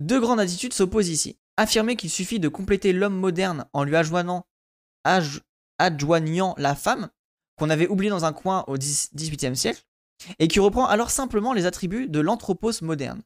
Deux 0.00 0.20
grandes 0.20 0.40
attitudes 0.40 0.72
s'opposent 0.72 1.08
ici. 1.08 1.38
Affirmer 1.56 1.96
qu'il 1.96 2.10
suffit 2.10 2.40
de 2.40 2.48
compléter 2.48 2.92
l'homme 2.92 3.16
moderne 3.16 3.66
en 3.72 3.84
lui 3.84 3.96
adjoignant, 3.96 4.46
la 5.04 6.74
femme, 6.74 7.10
qu'on 7.58 7.70
avait 7.70 7.88
oublié 7.88 8.10
dans 8.10 8.24
un 8.24 8.32
coin 8.32 8.64
au 8.66 8.78
XVIIIe 8.78 9.56
siècle, 9.56 9.84
et 10.38 10.48
qui 10.48 10.60
reprend 10.60 10.86
alors 10.86 11.10
simplement 11.10 11.52
les 11.52 11.66
attributs 11.66 12.08
de 12.08 12.20
l'anthropos 12.20 12.80
moderne. 12.82 13.22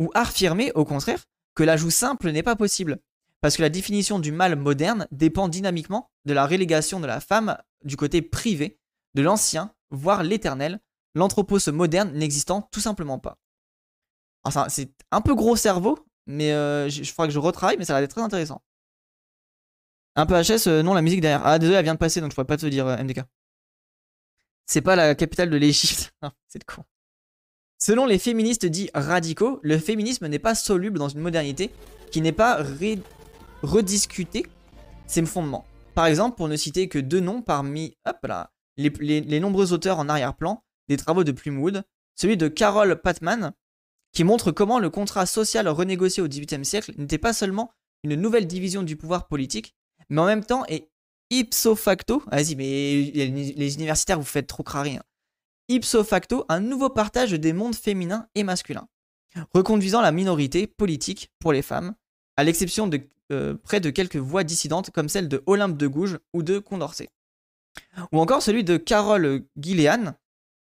Ou 0.00 0.10
affirmer, 0.14 0.72
au 0.72 0.84
contraire, 0.84 1.24
que 1.54 1.62
l'ajout 1.62 1.90
simple 1.90 2.30
n'est 2.30 2.42
pas 2.42 2.56
possible, 2.56 2.98
parce 3.42 3.56
que 3.56 3.62
la 3.62 3.68
définition 3.68 4.18
du 4.18 4.32
mal 4.32 4.56
moderne 4.56 5.06
dépend 5.10 5.48
dynamiquement 5.48 6.10
de 6.24 6.32
la 6.32 6.46
relégation 6.46 7.00
de 7.00 7.06
la 7.06 7.20
femme 7.20 7.58
du 7.84 7.96
côté 7.96 8.22
privé, 8.22 8.78
de 9.14 9.22
l'ancien, 9.22 9.74
voire 9.90 10.22
l'éternel, 10.22 10.80
l'anthropos 11.14 11.70
moderne 11.72 12.12
n'existant 12.12 12.62
tout 12.72 12.80
simplement 12.80 13.18
pas. 13.18 13.38
Enfin, 14.46 14.68
c'est 14.68 14.90
un 15.10 15.20
peu 15.20 15.34
gros 15.34 15.56
cerveau, 15.56 15.98
mais 16.26 16.52
euh, 16.52 16.88
je 16.88 17.02
ferai 17.12 17.28
que 17.28 17.34
je 17.34 17.38
retravaille, 17.38 17.76
mais 17.78 17.84
ça 17.84 17.94
va 17.94 18.02
être 18.02 18.10
très 18.10 18.22
intéressant. 18.22 18.62
Un 20.14 20.24
peu 20.24 20.34
HS, 20.34 20.68
euh, 20.68 20.82
non, 20.82 20.94
la 20.94 21.02
musique 21.02 21.20
derrière. 21.20 21.44
Ah, 21.44 21.58
désolé, 21.58 21.76
elle 21.76 21.84
vient 21.84 21.94
de 21.94 21.98
passer, 21.98 22.20
donc 22.20 22.30
je 22.30 22.34
pourrais 22.34 22.46
pas 22.46 22.56
te 22.56 22.66
dire 22.66 22.86
euh, 22.86 22.96
MDK. 22.96 23.22
C'est 24.64 24.80
pas 24.80 24.96
la 24.96 25.14
capitale 25.14 25.50
de 25.50 25.56
l'Égypte. 25.56 26.14
c'est 26.48 26.64
con. 26.64 26.84
Selon 27.78 28.06
les 28.06 28.18
féministes 28.18 28.66
dits 28.66 28.88
radicaux, 28.94 29.60
le 29.62 29.78
féminisme 29.78 30.28
n'est 30.28 30.38
pas 30.38 30.54
soluble 30.54 30.98
dans 30.98 31.08
une 31.08 31.20
modernité 31.20 31.70
qui 32.10 32.22
n'est 32.22 32.32
pas 32.32 32.62
rediscuter 33.62 34.46
ses 35.06 35.24
fondements. 35.26 35.66
Par 35.94 36.06
exemple, 36.06 36.36
pour 36.36 36.48
ne 36.48 36.56
citer 36.56 36.88
que 36.88 36.98
deux 36.98 37.20
noms 37.20 37.42
parmi 37.42 37.96
hop 38.06 38.18
là, 38.26 38.52
les, 38.76 39.40
nombreux 39.40 39.72
auteurs 39.72 39.98
en 39.98 40.08
arrière-plan 40.08 40.62
des 40.88 40.96
travaux 40.96 41.24
de 41.24 41.32
Plumwood, 41.32 41.84
celui 42.14 42.36
de 42.36 42.48
Carol 42.48 43.00
Patman, 43.00 43.52
qui 44.12 44.24
montre 44.24 44.50
comment 44.50 44.78
le 44.78 44.90
contrat 44.90 45.26
social 45.26 45.68
renégocié 45.68 46.22
au 46.22 46.28
XVIIIe 46.28 46.64
siècle 46.64 46.92
n'était 46.96 47.18
pas 47.18 47.32
seulement 47.32 47.70
une 48.02 48.14
nouvelle 48.14 48.46
division 48.46 48.82
du 48.82 48.96
pouvoir 48.96 49.26
politique, 49.26 49.74
mais 50.08 50.20
en 50.20 50.26
même 50.26 50.44
temps 50.44 50.64
est 50.66 50.88
ipso 51.30 51.74
facto, 51.74 52.22
vas-y, 52.30 52.54
mais 52.54 53.10
les 53.12 53.74
universitaires, 53.74 54.18
vous 54.18 54.24
faites 54.24 54.46
trop 54.46 54.62
crari, 54.62 54.96
hein. 54.96 55.02
ipso 55.68 56.04
facto, 56.04 56.44
un 56.48 56.60
nouveau 56.60 56.88
partage 56.88 57.32
des 57.32 57.52
mondes 57.52 57.74
féminins 57.74 58.28
et 58.34 58.44
masculins, 58.44 58.88
reconduisant 59.54 60.00
la 60.00 60.12
minorité 60.12 60.66
politique 60.66 61.32
pour 61.40 61.52
les 61.52 61.62
femmes, 61.62 61.94
à 62.36 62.44
l'exception 62.44 62.86
de 62.86 63.00
euh, 63.32 63.56
près 63.56 63.80
de 63.80 63.90
quelques 63.90 64.16
voix 64.16 64.44
dissidentes 64.44 64.90
comme 64.90 65.08
celle 65.08 65.28
de 65.28 65.42
Olympe 65.46 65.76
de 65.76 65.88
Gouges 65.88 66.18
ou 66.32 66.44
de 66.44 66.60
Condorcet. 66.60 67.08
Ou 68.12 68.20
encore 68.20 68.40
celui 68.40 68.62
de 68.62 68.76
Carole 68.76 69.44
Guiléan 69.58 70.14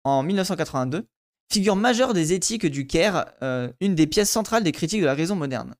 en 0.02 0.24
1982, 0.24 1.06
figure 1.52 1.76
majeure 1.76 2.14
des 2.14 2.32
éthiques 2.32 2.66
du 2.66 2.86
Caire, 2.86 3.32
euh, 3.42 3.70
une 3.80 3.94
des 3.94 4.06
pièces 4.06 4.30
centrales 4.30 4.62
des 4.62 4.72
critiques 4.72 5.00
de 5.00 5.06
la 5.06 5.14
raison 5.14 5.36
moderne. 5.36 5.74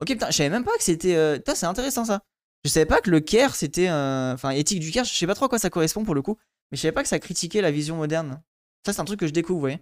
Ok, 0.00 0.08
putain, 0.08 0.30
je 0.30 0.36
savais 0.36 0.50
même 0.50 0.64
pas 0.64 0.76
que 0.76 0.84
c'était. 0.84 1.16
Euh... 1.16 1.38
c'est 1.54 1.66
intéressant 1.66 2.04
ça. 2.04 2.20
Je 2.64 2.70
savais 2.70 2.86
pas 2.86 3.00
que 3.00 3.10
le 3.10 3.20
Caire 3.20 3.54
c'était. 3.54 3.90
Enfin, 3.90 4.50
éthique 4.50 4.80
du 4.80 4.90
Caire, 4.90 5.04
je 5.04 5.14
sais 5.14 5.26
pas 5.26 5.34
trop 5.34 5.46
à 5.46 5.48
quoi 5.48 5.58
ça 5.58 5.70
correspond 5.70 6.04
pour 6.04 6.14
le 6.14 6.22
coup, 6.22 6.36
mais 6.70 6.76
je 6.76 6.82
savais 6.82 6.92
pas 6.92 7.02
que 7.02 7.08
ça 7.08 7.18
critiquait 7.18 7.60
la 7.60 7.70
vision 7.70 7.96
moderne. 7.96 8.42
Ça, 8.86 8.92
c'est 8.92 9.00
un 9.00 9.04
truc 9.04 9.20
que 9.20 9.26
je 9.26 9.32
découvre, 9.32 9.56
vous 9.56 9.60
voyez. 9.60 9.80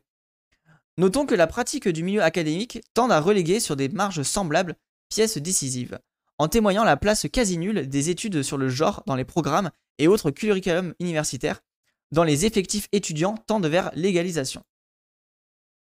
Notons 0.96 1.26
que 1.26 1.34
la 1.34 1.46
pratique 1.46 1.88
du 1.88 2.02
milieu 2.02 2.22
académique 2.22 2.80
tend 2.94 3.08
à 3.10 3.20
reléguer 3.20 3.60
sur 3.60 3.76
des 3.76 3.88
marges 3.88 4.22
semblables 4.22 4.74
pièces 5.08 5.38
décisives 5.38 5.98
en 6.38 6.48
témoignant 6.48 6.84
la 6.84 6.96
place 6.96 7.26
quasi 7.30 7.58
nulle 7.58 7.88
des 7.88 8.10
études 8.10 8.42
sur 8.42 8.58
le 8.58 8.68
genre 8.68 9.02
dans 9.06 9.16
les 9.16 9.24
programmes 9.24 9.70
et 9.98 10.08
autres 10.08 10.30
curriculums 10.30 10.94
universitaires, 11.00 11.60
dans 12.12 12.24
les 12.24 12.46
effectifs 12.46 12.88
étudiants 12.92 13.34
tendent 13.46 13.66
vers 13.66 13.90
l'égalisation. 13.94 14.62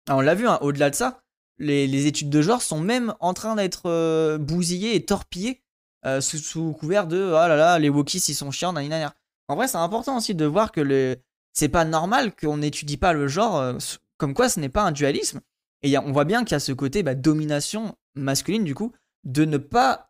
On 0.09 0.21
l'a 0.21 0.35
vu, 0.35 0.47
hein, 0.47 0.57
au-delà 0.61 0.89
de 0.89 0.95
ça, 0.95 1.21
les, 1.59 2.07
études 2.07 2.29
de 2.29 2.41
genre 2.41 2.61
sont 2.61 2.79
même 2.79 3.13
en 3.19 3.33
train 3.33 3.55
d'être 3.55 3.83
euh, 3.87 4.37
bousillées 4.37 4.95
et 4.95 5.05
torpillées 5.05 5.63
euh, 6.05 6.21
sous, 6.21 6.73
couvert 6.73 7.07
de 7.07 7.17
oh 7.17 7.31
là 7.31 7.55
là, 7.55 7.79
les 7.79 7.89
wokis 7.89 8.23
ils 8.27 8.35
sont 8.35 8.51
chiants, 8.51 8.73
nanana. 8.73 9.15
En 9.47 9.55
vrai, 9.55 9.67
c'est 9.67 9.77
important 9.77 10.17
aussi 10.17 10.35
de 10.35 10.45
voir 10.45 10.71
que 10.71 10.81
le... 10.81 11.17
c'est 11.53 11.69
pas 11.69 11.85
normal 11.85 12.35
qu'on 12.35 12.57
n'étudie 12.57 12.97
pas 12.97 13.13
le 13.13 13.27
genre, 13.27 13.57
euh, 13.57 13.77
comme 14.17 14.33
quoi 14.33 14.49
ce 14.49 14.59
n'est 14.59 14.69
pas 14.69 14.83
un 14.83 14.91
dualisme. 14.91 15.41
Et 15.83 15.97
on 15.97 16.11
voit 16.11 16.25
bien 16.25 16.43
qu'il 16.43 16.53
y 16.53 16.55
a 16.55 16.59
ce 16.59 16.71
côté 16.71 17.03
bah, 17.03 17.15
domination 17.15 17.95
masculine, 18.15 18.63
du 18.63 18.75
coup, 18.75 18.93
de 19.23 19.45
ne 19.45 19.57
pas 19.57 20.03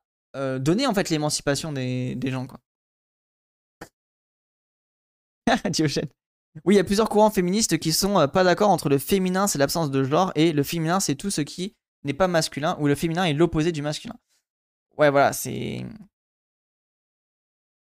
donner 0.60 0.86
en 0.86 0.94
fait 0.94 1.10
l'émancipation 1.10 1.74
des, 1.74 2.16
gens 2.26 2.46
quoi. 2.46 2.60
Diogène. 5.72 6.10
Oui, 6.66 6.76
il 6.76 6.78
y 6.78 6.80
a 6.80 6.84
plusieurs 6.84 7.10
courants 7.10 7.30
féministes 7.30 7.78
qui 7.78 7.92
sont 7.92 8.20
euh, 8.20 8.28
pas 8.28 8.44
d'accord 8.44 8.70
entre 8.70 8.90
le 8.90 8.98
féminin, 8.98 9.48
c'est 9.48 9.58
l'absence 9.58 9.92
de 9.92 10.04
genre, 10.04 10.32
et 10.36 10.52
le 10.52 10.64
féminin, 10.64 11.00
c'est 11.00 11.16
tout 11.16 11.32
ce 11.32 11.42
qui 11.42 11.76
n'est 12.04 12.14
pas 12.14 12.28
masculin, 12.28 12.78
ou 12.80 12.88
le 12.88 12.96
féminin 12.96 13.26
est 13.26 13.34
l'opposé 13.34 13.72
du 13.72 13.82
masculin. 13.82 14.16
Ouais, 14.98 15.10
voilà, 15.10 15.34
c'est. 15.34 15.86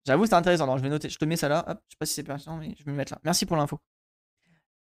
J'avoue, 0.07 0.27
c'est 0.27 0.35
intéressant. 0.35 0.77
Je 0.77 0.83
vais 0.83 0.89
noter, 0.89 1.09
je 1.09 1.19
te 1.19 1.25
mets 1.25 1.37
ça 1.37 1.49
là. 1.49 1.65
Hop, 1.69 1.81
je 1.89 1.93
sais 1.93 1.97
pas 1.99 2.07
si 2.07 2.15
c'est 2.15 2.23
pertinent, 2.23 2.57
mais 2.57 2.75
je 2.79 2.85
vais 2.85 2.93
me 2.93 2.97
mettre 2.97 3.13
là. 3.13 3.21
Merci 3.25 3.47
pour 3.47 3.57
l'info. 3.57 3.79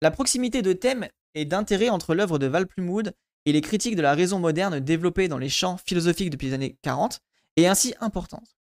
La 0.02 0.10
proximité 0.10 0.60
de 0.60 0.72
thèmes 0.72 1.08
et 1.34 1.44
d'intérêt 1.44 1.88
entre 1.88 2.14
l'œuvre 2.14 2.38
de 2.38 2.46
Val 2.46 2.66
Plumwood 2.66 3.14
et 3.46 3.52
les 3.52 3.60
critiques 3.60 3.96
de 3.96 4.02
la 4.02 4.14
raison 4.14 4.38
moderne 4.38 4.80
développées 4.80 5.28
dans 5.28 5.38
les 5.38 5.48
champs 5.48 5.76
philosophiques 5.78 6.30
depuis 6.30 6.48
les 6.48 6.54
années 6.54 6.76
40 6.82 7.20
est 7.56 7.66
ainsi 7.66 7.94
importante. 8.00 8.56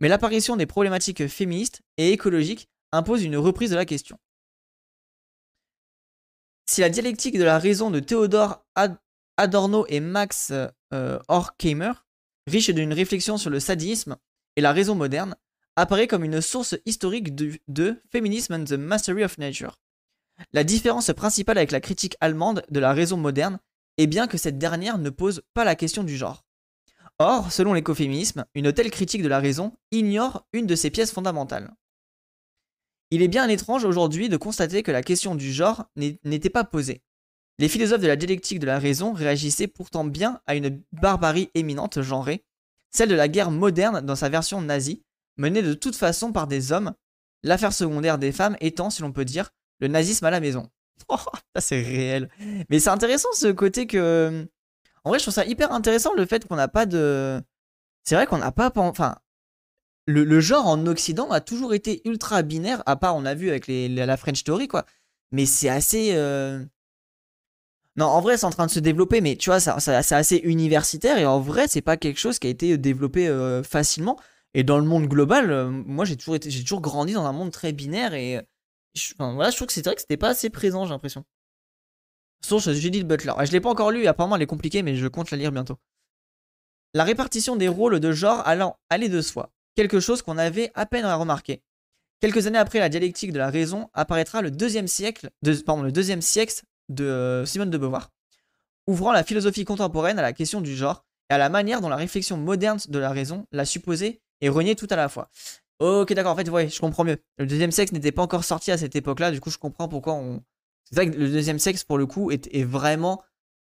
Mais 0.00 0.08
l'apparition 0.08 0.56
des 0.56 0.66
problématiques 0.66 1.26
féministes 1.28 1.82
et 1.96 2.12
écologiques 2.12 2.68
impose 2.92 3.24
une 3.24 3.36
reprise 3.36 3.70
de 3.70 3.76
la 3.76 3.84
question. 3.84 4.18
Si 6.72 6.80
la 6.80 6.88
dialectique 6.88 7.36
de 7.36 7.44
la 7.44 7.58
raison 7.58 7.90
de 7.90 8.00
Théodore 8.00 8.64
Adorno 9.36 9.84
et 9.90 10.00
Max 10.00 10.54
euh, 10.94 11.18
Horkheimer, 11.28 11.92
riche 12.46 12.70
d'une 12.70 12.94
réflexion 12.94 13.36
sur 13.36 13.50
le 13.50 13.60
sadisme 13.60 14.16
et 14.56 14.62
la 14.62 14.72
raison 14.72 14.94
moderne, 14.94 15.36
apparaît 15.76 16.06
comme 16.06 16.24
une 16.24 16.40
source 16.40 16.74
historique 16.86 17.34
de, 17.34 17.60
de 17.68 18.00
Feminism 18.10 18.54
and 18.54 18.64
the 18.64 18.72
Mastery 18.72 19.22
of 19.22 19.36
Nature. 19.36 19.78
La 20.54 20.64
différence 20.64 21.12
principale 21.12 21.58
avec 21.58 21.72
la 21.72 21.82
critique 21.82 22.16
allemande 22.22 22.64
de 22.70 22.80
la 22.80 22.94
raison 22.94 23.18
moderne 23.18 23.58
est 23.98 24.06
bien 24.06 24.26
que 24.26 24.38
cette 24.38 24.56
dernière 24.56 24.96
ne 24.96 25.10
pose 25.10 25.42
pas 25.52 25.64
la 25.64 25.74
question 25.74 26.04
du 26.04 26.16
genre. 26.16 26.42
Or, 27.18 27.52
selon 27.52 27.74
l'écoféminisme, 27.74 28.46
une 28.54 28.72
telle 28.72 28.90
critique 28.90 29.22
de 29.22 29.28
la 29.28 29.40
raison 29.40 29.74
ignore 29.90 30.46
une 30.54 30.66
de 30.66 30.74
ses 30.74 30.88
pièces 30.88 31.12
fondamentales. 31.12 31.70
Il 33.12 33.20
est 33.20 33.28
bien 33.28 33.46
étrange 33.46 33.84
aujourd'hui 33.84 34.30
de 34.30 34.38
constater 34.38 34.82
que 34.82 34.90
la 34.90 35.02
question 35.02 35.34
du 35.34 35.52
genre 35.52 35.84
n'était 35.96 36.48
pas 36.48 36.64
posée. 36.64 37.02
Les 37.58 37.68
philosophes 37.68 38.00
de 38.00 38.06
la 38.06 38.16
dialectique 38.16 38.58
de 38.58 38.64
la 38.64 38.78
raison 38.78 39.12
réagissaient 39.12 39.66
pourtant 39.66 40.04
bien 40.04 40.40
à 40.46 40.54
une 40.54 40.82
barbarie 40.92 41.50
éminente 41.52 42.00
genrée, 42.00 42.46
celle 42.90 43.10
de 43.10 43.14
la 43.14 43.28
guerre 43.28 43.50
moderne 43.50 44.00
dans 44.00 44.16
sa 44.16 44.30
version 44.30 44.62
nazie, 44.62 45.04
menée 45.36 45.60
de 45.60 45.74
toute 45.74 45.94
façon 45.94 46.32
par 46.32 46.46
des 46.46 46.72
hommes, 46.72 46.94
l'affaire 47.42 47.74
secondaire 47.74 48.16
des 48.16 48.32
femmes 48.32 48.56
étant, 48.62 48.88
si 48.88 49.02
l'on 49.02 49.12
peut 49.12 49.26
dire, 49.26 49.50
le 49.80 49.88
nazisme 49.88 50.24
à 50.24 50.30
la 50.30 50.40
maison. 50.40 50.70
Oh, 51.08 51.16
ça 51.54 51.60
c'est 51.60 51.82
réel. 51.82 52.30
Mais 52.70 52.78
c'est 52.78 52.88
intéressant 52.88 53.28
ce 53.34 53.48
côté 53.48 53.86
que... 53.86 54.48
En 55.04 55.10
vrai, 55.10 55.18
je 55.18 55.24
trouve 55.24 55.34
ça 55.34 55.44
hyper 55.44 55.70
intéressant 55.72 56.14
le 56.14 56.24
fait 56.24 56.46
qu'on 56.48 56.56
n'a 56.56 56.68
pas 56.68 56.86
de... 56.86 57.42
C'est 58.04 58.14
vrai 58.14 58.26
qu'on 58.26 58.38
n'a 58.38 58.52
pas... 58.52 58.72
Enfin, 58.76 59.16
le, 60.06 60.40
genre 60.40 60.66
en 60.66 60.86
Occident 60.86 61.30
a 61.30 61.40
toujours 61.40 61.74
été 61.74 62.02
ultra 62.08 62.42
binaire, 62.42 62.82
à 62.86 62.96
part 62.96 63.16
on 63.16 63.24
a 63.24 63.34
vu 63.34 63.50
avec 63.50 63.66
la 63.68 64.16
French 64.16 64.40
Story, 64.40 64.68
quoi. 64.68 64.84
Mais 65.30 65.46
c'est 65.46 65.68
assez... 65.68 66.10
Euh, 66.14 66.64
non, 67.96 68.06
en 68.06 68.20
vrai, 68.20 68.36
c'est 68.36 68.46
en 68.46 68.50
train 68.50 68.66
de 68.66 68.70
se 68.70 68.80
développer, 68.80 69.20
mais 69.20 69.36
tu 69.36 69.50
vois, 69.50 69.60
c'est 69.60 70.14
assez 70.14 70.36
universitaire 70.36 71.18
et 71.18 71.26
en 71.26 71.40
vrai, 71.40 71.68
c'est 71.68 71.82
pas 71.82 71.96
quelque 71.96 72.18
chose 72.18 72.38
qui 72.38 72.46
a 72.46 72.50
été 72.50 72.78
développé 72.78 73.28
euh, 73.28 73.62
facilement. 73.62 74.18
Et 74.54 74.64
dans 74.64 74.78
le 74.78 74.84
monde 74.84 75.06
global, 75.06 75.50
euh, 75.50 75.70
moi, 75.70 76.04
j'ai 76.04 76.16
toujours, 76.16 76.38
toujours 76.38 76.80
grandi 76.80 77.12
dans 77.12 77.24
un 77.24 77.32
monde 77.32 77.52
très 77.52 77.72
binaire 77.72 78.14
et 78.14 78.40
voilà, 79.18 79.50
je 79.50 79.56
trouve 79.56 79.68
que 79.68 79.72
c'est 79.72 79.84
vrai 79.84 79.94
que 79.94 80.00
c'était 80.02 80.18
pas 80.18 80.28
assez 80.28 80.50
présent, 80.50 80.84
j'ai 80.84 80.90
l'impression. 80.90 81.24
Source 82.44 82.72
Judith 82.72 83.06
Butler. 83.06 83.32
Je 83.44 83.52
l'ai 83.52 83.60
pas 83.60 83.70
encore 83.70 83.90
lu, 83.90 84.06
apparemment 84.06 84.36
elle 84.36 84.42
est 84.42 84.46
compliquée, 84.46 84.82
mais 84.82 84.96
je 84.96 85.06
compte 85.06 85.30
la 85.30 85.38
lire 85.38 85.52
bientôt. 85.52 85.78
La 86.94 87.04
répartition 87.04 87.56
des 87.56 87.68
rôles 87.68 88.00
de 88.00 88.12
genre 88.12 88.46
allant 88.46 88.78
aller 88.90 89.08
de 89.08 89.22
soi. 89.22 89.50
Quelque 89.74 90.00
chose 90.00 90.22
qu'on 90.22 90.38
avait 90.38 90.70
à 90.74 90.86
peine 90.86 91.06
remarqué. 91.06 91.62
Quelques 92.20 92.46
années 92.46 92.58
après 92.58 92.78
la 92.78 92.88
dialectique 92.88 93.32
de 93.32 93.38
la 93.38 93.50
raison 93.50 93.88
apparaîtra 93.94 94.42
le 94.42 94.50
deuxième 94.50 94.86
siècle, 94.86 95.30
de, 95.42 95.50
le 95.50 95.90
deuxième 95.90 96.22
siècle 96.22 96.62
de 96.88 97.04
euh, 97.04 97.46
Simone 97.46 97.70
de 97.70 97.78
Beauvoir, 97.78 98.10
ouvrant 98.86 99.12
la 99.12 99.24
philosophie 99.24 99.64
contemporaine 99.64 100.18
à 100.18 100.22
la 100.22 100.32
question 100.32 100.60
du 100.60 100.76
genre 100.76 101.04
et 101.30 101.34
à 101.34 101.38
la 101.38 101.48
manière 101.48 101.80
dont 101.80 101.88
la 101.88 101.96
réflexion 101.96 102.36
moderne 102.36 102.78
de 102.88 102.98
la 102.98 103.10
raison 103.10 103.46
l'a 103.50 103.64
supposé 103.64 104.20
et 104.40 104.48
renié 104.48 104.76
tout 104.76 104.86
à 104.90 104.96
la 104.96 105.08
fois. 105.08 105.30
Ok, 105.80 106.12
d'accord, 106.12 106.32
en 106.32 106.36
fait, 106.36 106.48
ouais, 106.48 106.68
je 106.68 106.78
comprends 106.78 107.02
mieux. 107.02 107.16
Le 107.38 107.46
deuxième 107.46 107.72
sexe 107.72 107.90
n'était 107.90 108.12
pas 108.12 108.22
encore 108.22 108.44
sorti 108.44 108.70
à 108.70 108.78
cette 108.78 108.94
époque-là, 108.94 109.32
du 109.32 109.40
coup, 109.40 109.50
je 109.50 109.58
comprends 109.58 109.88
pourquoi 109.88 110.14
on. 110.14 110.42
C'est 110.84 110.94
vrai 110.94 111.10
que 111.10 111.16
le 111.16 111.28
deuxième 111.28 111.58
sexe, 111.58 111.82
pour 111.82 111.98
le 111.98 112.06
coup, 112.06 112.30
est, 112.30 112.62
vraiment 112.62 113.22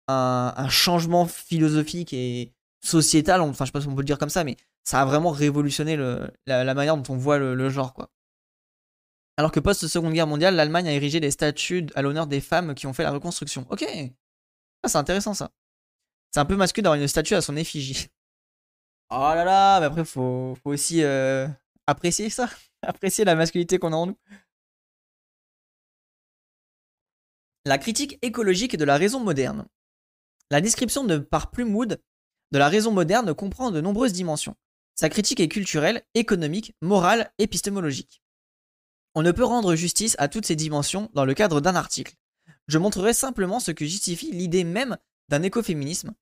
un, 0.07 0.69
changement 0.71 1.27
philosophique 1.27 2.15
et 2.15 2.55
sociétal, 2.81 3.43
enfin, 3.43 3.65
je 3.65 3.69
sais 3.69 3.73
pas 3.73 3.81
si 3.83 3.89
on 3.89 3.95
peut 3.95 4.01
le 4.01 4.07
dire 4.07 4.19
comme 4.19 4.31
ça, 4.31 4.45
mais 4.45 4.57
ça 4.89 5.03
a 5.03 5.05
vraiment 5.05 5.31
révolutionné 5.31 5.97
la, 6.47 6.75
manière 6.75 6.97
dont 6.97 7.15
on 7.15 7.17
voit 7.17 7.39
le 7.39 7.69
genre. 7.69 7.95
Alors 9.39 9.53
que 9.53 9.61
post-seconde 9.61 10.13
guerre 10.15 10.27
mondiale, 10.27 10.57
l'Allemagne 10.57 10.89
a 10.89 10.93
érigé 10.93 11.21
des 11.21 11.31
statues 11.31 11.87
à 11.95 12.03
l'honneur 12.03 12.27
des 12.27 12.41
femmes 12.41 12.75
qui 12.75 12.89
ont 12.89 12.93
fait 12.93 13.05
la 13.05 13.13
reconstruction. 13.13 13.67
Ok. 13.71 13.85
Ah, 14.83 14.89
c'est 14.89 14.99
intéressant 14.99 15.33
ça. 15.33 15.53
C'est 16.33 16.41
un 16.41 16.45
peu 16.45 16.57
masculin 16.57 16.85
d'avoir 16.85 17.01
une 17.01 17.07
statue 17.07 17.35
à 17.35 17.41
son 17.41 17.57
effigie. 17.57 18.09
Oh 19.11 19.33
là 19.35 19.43
là, 19.43 19.81
mais 19.81 19.87
après, 19.87 20.05
faut, 20.05 20.55
faut 20.63 20.69
aussi 20.69 21.03
euh, 21.03 21.49
apprécier 21.87 22.29
ça. 22.29 22.51
Apprécier 22.83 23.25
la 23.25 23.35
masculinité 23.37 23.79
qu'on 23.79 23.95
a 23.95 23.97
en 23.97 24.09
nous. 24.09 24.19
La 27.65 27.79
critique 27.79 28.19
écologique 28.21 28.77
de 28.77 28.85
la 28.85 28.99
raison 28.99 29.21
moderne. 29.21 29.67
La 30.51 30.61
description 30.61 31.05
de 31.05 31.17
par 31.17 31.51
Plumwood 31.51 32.03
de 32.53 32.59
la 32.59 32.69
raison 32.69 32.93
moderne 32.93 33.33
comprend 33.33 33.71
de 33.71 33.81
nombreuses 33.81 34.13
dimensions. 34.13 34.57
Sa 35.01 35.09
critique 35.09 35.39
est 35.39 35.47
culturelle, 35.47 36.03
économique, 36.17 36.75
morale, 36.83 37.31
épistémologique. 37.39 38.21
On 39.15 39.23
ne 39.23 39.31
peut 39.31 39.45
rendre 39.45 39.77
justice 39.77 40.17
à 40.19 40.27
toutes 40.27 40.45
ces 40.45 40.57
dimensions 40.57 41.09
dans 41.15 41.25
le 41.25 41.35
cadre 41.35 41.61
d'un 41.61 41.77
article. 41.77 42.17
Je 42.67 42.79
montrerai 42.79 43.13
simplement 43.13 43.61
ce 43.61 43.71
que 43.71 43.85
justifie 43.85 44.33
l'idée 44.33 44.65
même 44.65 44.99
d'un 45.29 45.45
écoféminisme, 45.45 46.15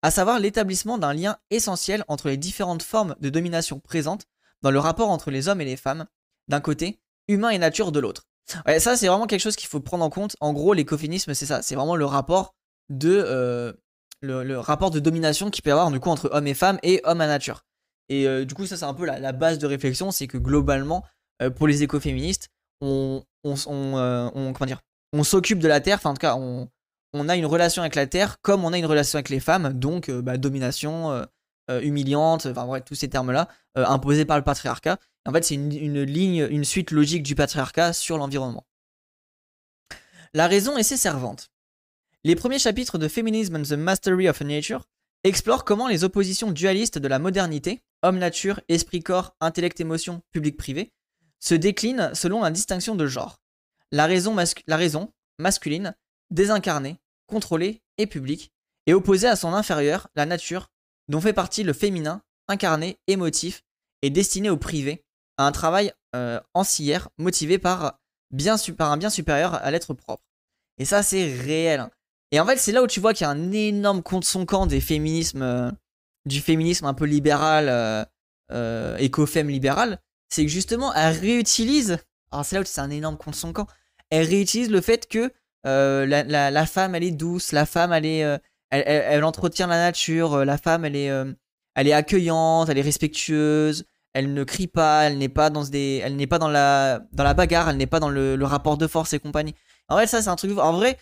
à 0.00 0.10
savoir 0.10 0.38
l'établissement 0.38 0.96
d'un 0.96 1.12
lien 1.12 1.36
essentiel 1.50 2.06
entre 2.08 2.30
les 2.30 2.38
différentes 2.38 2.82
formes 2.82 3.16
de 3.20 3.28
domination 3.28 3.80
présentes 3.80 4.24
dans 4.62 4.70
le 4.70 4.78
rapport 4.78 5.10
entre 5.10 5.30
les 5.30 5.48
hommes 5.48 5.60
et 5.60 5.66
les 5.66 5.76
femmes, 5.76 6.06
d'un 6.48 6.62
côté, 6.62 7.02
humain 7.28 7.50
et 7.50 7.58
nature 7.58 7.92
de 7.92 8.00
l'autre. 8.00 8.28
Ça 8.46 8.96
c'est 8.96 9.08
vraiment 9.08 9.26
quelque 9.26 9.42
chose 9.42 9.56
qu'il 9.56 9.68
faut 9.68 9.80
prendre 9.80 10.06
en 10.06 10.10
compte. 10.10 10.36
En 10.40 10.54
gros, 10.54 10.72
l'écoféminisme, 10.72 11.34
c'est 11.34 11.44
ça, 11.44 11.60
c'est 11.60 11.74
vraiment 11.74 11.96
le 11.96 12.06
rapport 12.06 12.54
de 12.88 13.10
euh, 13.12 13.74
domination 14.22 15.50
qu'il 15.50 15.62
peut 15.62 15.68
y 15.68 15.72
avoir 15.72 15.92
coup 16.00 16.08
entre 16.08 16.30
hommes 16.32 16.46
et 16.46 16.54
femmes 16.54 16.78
et 16.82 17.02
homme 17.04 17.20
à 17.20 17.26
nature. 17.26 17.66
Et 18.12 18.26
euh, 18.26 18.44
du 18.44 18.52
coup, 18.52 18.66
ça 18.66 18.76
c'est 18.76 18.84
un 18.84 18.92
peu 18.92 19.06
la 19.06 19.32
base 19.32 19.58
de 19.58 19.66
réflexion, 19.66 20.10
c'est 20.10 20.26
que 20.26 20.36
globalement, 20.36 21.02
euh, 21.40 21.48
pour 21.48 21.66
les 21.66 21.82
écoféministes, 21.82 22.50
on, 22.82 23.24
on, 23.42 23.56
euh, 23.66 24.28
on, 24.34 24.66
dire, 24.66 24.82
on 25.14 25.24
s'occupe 25.24 25.60
de 25.60 25.68
la 25.68 25.80
terre, 25.80 25.96
enfin 25.96 26.10
en 26.10 26.14
tout 26.14 26.20
cas, 26.20 26.36
on, 26.36 26.68
on, 27.14 27.28
a 27.30 27.36
une 27.36 27.46
relation 27.46 27.80
avec 27.80 27.94
la 27.94 28.06
terre 28.06 28.38
comme 28.42 28.66
on 28.66 28.72
a 28.74 28.76
une 28.76 28.84
relation 28.84 29.16
avec 29.16 29.30
les 29.30 29.40
femmes, 29.40 29.72
donc 29.72 30.10
euh, 30.10 30.20
bah, 30.20 30.36
domination, 30.36 31.26
humiliante, 31.70 32.44
enfin 32.44 32.66
bref, 32.66 32.84
tous 32.84 32.94
ces 32.94 33.08
termes-là, 33.08 33.48
imposés 33.76 34.26
par 34.26 34.36
le 34.36 34.44
patriarcat. 34.44 34.98
En 35.24 35.32
fait, 35.32 35.42
c'est 35.42 35.54
une, 35.54 36.02
ligne, 36.02 36.46
une 36.50 36.64
suite 36.64 36.90
logique 36.90 37.22
du 37.22 37.34
patriarcat 37.34 37.94
sur 37.94 38.18
l'environnement. 38.18 38.66
La 40.34 40.48
raison 40.48 40.76
et 40.76 40.82
ses 40.82 40.98
servantes. 40.98 41.50
Les 42.24 42.36
premiers 42.36 42.58
chapitres 42.58 42.98
de 42.98 43.08
Feminism 43.08 43.56
and 43.56 43.62
the 43.62 43.72
Mastery 43.72 44.28
of 44.28 44.42
Nature 44.42 44.86
explorent 45.24 45.64
comment 45.64 45.88
les 45.88 46.04
oppositions 46.04 46.50
dualistes 46.50 46.98
de 46.98 47.08
la 47.08 47.18
modernité, 47.18 47.82
homme-nature, 48.02 48.60
esprit-corps, 48.68 49.36
intellect-émotion, 49.40 50.22
public-privé, 50.32 50.92
se 51.38 51.54
décline 51.54 52.10
selon 52.14 52.42
la 52.42 52.50
distinction 52.50 52.94
de 52.94 53.06
genre. 53.06 53.40
La 53.90 54.06
raison, 54.06 54.34
masculine, 55.38 55.94
désincarnée, 56.30 56.98
contrôlée 57.26 57.82
et 57.98 58.06
publique, 58.06 58.52
est 58.86 58.94
opposée 58.94 59.28
à 59.28 59.36
son 59.36 59.52
inférieur, 59.52 60.08
la 60.14 60.26
nature, 60.26 60.68
dont 61.08 61.20
fait 61.20 61.32
partie 61.32 61.62
le 61.62 61.72
féminin, 61.72 62.22
incarné, 62.48 62.98
émotif, 63.06 63.62
et 64.02 64.10
destiné 64.10 64.50
au 64.50 64.56
privé, 64.56 65.04
à 65.36 65.46
un 65.46 65.52
travail 65.52 65.92
euh, 66.14 66.40
ancillaire 66.54 67.08
motivé 67.18 67.58
par, 67.58 67.84
un 68.30 68.96
bien 68.96 69.10
supérieur 69.10 69.54
à 69.54 69.70
l'être 69.70 69.94
propre. 69.94 70.24
Et 70.78 70.84
ça, 70.84 71.02
c'est 71.02 71.24
réel. 71.24 71.88
Et 72.32 72.40
en 72.40 72.46
fait, 72.46 72.56
c'est 72.56 72.72
là 72.72 72.82
où 72.82 72.86
tu 72.86 73.00
vois 73.00 73.14
qu'il 73.14 73.24
y 73.24 73.28
a 73.28 73.30
un 73.30 73.52
énorme 73.52 74.02
contre 74.02 74.26
son 74.26 74.46
camp 74.46 74.66
des 74.66 74.80
féminismes, 74.80 75.42
euh, 75.42 75.70
du 76.26 76.40
féminisme 76.40 76.86
un 76.86 76.94
peu 76.94 77.04
libéral, 77.04 77.68
euh, 77.68 78.04
euh 78.52 79.42
libéral, 79.42 79.98
c'est 80.28 80.44
que 80.44 80.50
justement, 80.50 80.94
elle 80.94 81.16
réutilise. 81.18 81.98
Alors, 82.30 82.44
c'est 82.44 82.56
là 82.56 82.62
où 82.62 82.64
c'est 82.64 82.80
un 82.80 82.90
énorme 82.90 83.16
contre 83.16 83.36
son 83.36 83.52
camp. 83.52 83.66
Elle 84.10 84.26
réutilise 84.26 84.70
le 84.70 84.80
fait 84.80 85.08
que 85.08 85.32
euh, 85.66 86.06
la, 86.06 86.66
femme, 86.66 86.94
elle 86.94 87.04
est 87.04 87.10
douce, 87.10 87.52
la 87.52 87.66
femme, 87.66 87.92
elle 87.92 88.06
est. 88.06 88.24
Euh, 88.24 88.38
elle, 88.70 89.22
entretient 89.24 89.66
la 89.66 89.76
nature, 89.76 90.46
la 90.46 90.56
femme, 90.56 90.86
elle 90.86 90.96
est, 90.96 91.10
elle 91.74 91.88
est 91.88 91.92
accueillante, 91.92 92.70
elle 92.70 92.78
est 92.78 92.82
respectueuse, 92.82 93.84
elle 94.14 94.32
ne 94.32 94.44
crie 94.44 94.66
pas, 94.66 95.04
elle 95.04 95.18
n'est 95.18 95.28
pas 95.28 95.50
dans 95.50 95.64
des, 95.64 96.00
elle 96.04 96.16
n'est 96.16 96.26
pas 96.26 96.38
dans 96.38 96.48
la, 96.48 97.00
dans 97.12 97.24
la 97.24 97.34
bagarre, 97.34 97.68
elle 97.68 97.76
n'est 97.76 97.86
pas 97.86 98.00
dans 98.00 98.08
le, 98.08 98.42
rapport 98.44 98.76
de 98.76 98.86
force 98.86 99.12
et 99.12 99.18
compagnie. 99.18 99.54
En 99.88 99.94
vrai, 99.96 100.06
ça, 100.06 100.22
c'est 100.22 100.28
un 100.28 100.36
truc. 100.36 100.56
En 100.58 100.72
vrai, 100.72 100.98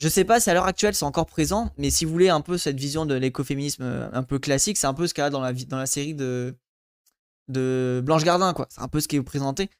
je 0.00 0.08
sais 0.08 0.24
pas 0.24 0.40
si 0.40 0.50
à 0.50 0.54
l'heure 0.54 0.66
actuelle 0.66 0.94
c'est 0.94 1.04
encore 1.04 1.26
présent, 1.26 1.70
mais 1.78 1.90
si 1.90 2.04
vous 2.04 2.12
voulez 2.12 2.28
un 2.28 2.40
peu 2.40 2.58
cette 2.58 2.78
vision 2.78 3.06
de 3.06 3.14
l'écoféminisme 3.14 4.10
un 4.12 4.22
peu 4.22 4.38
classique, 4.38 4.76
c'est 4.76 4.86
un 4.86 4.94
peu 4.94 5.06
ce 5.06 5.14
qu'il 5.14 5.22
y 5.22 5.24
a 5.24 5.30
dans 5.30 5.40
la, 5.40 5.86
série 5.86 6.14
de 6.14 6.56
Blanche 8.04 8.24
Gardin, 8.24 8.52
quoi. 8.52 8.66
C'est 8.70 8.80
un 8.80 8.88
peu 8.88 9.00
ce 9.00 9.08
qui 9.08 9.16
est 9.16 9.22
présenté. 9.22 9.70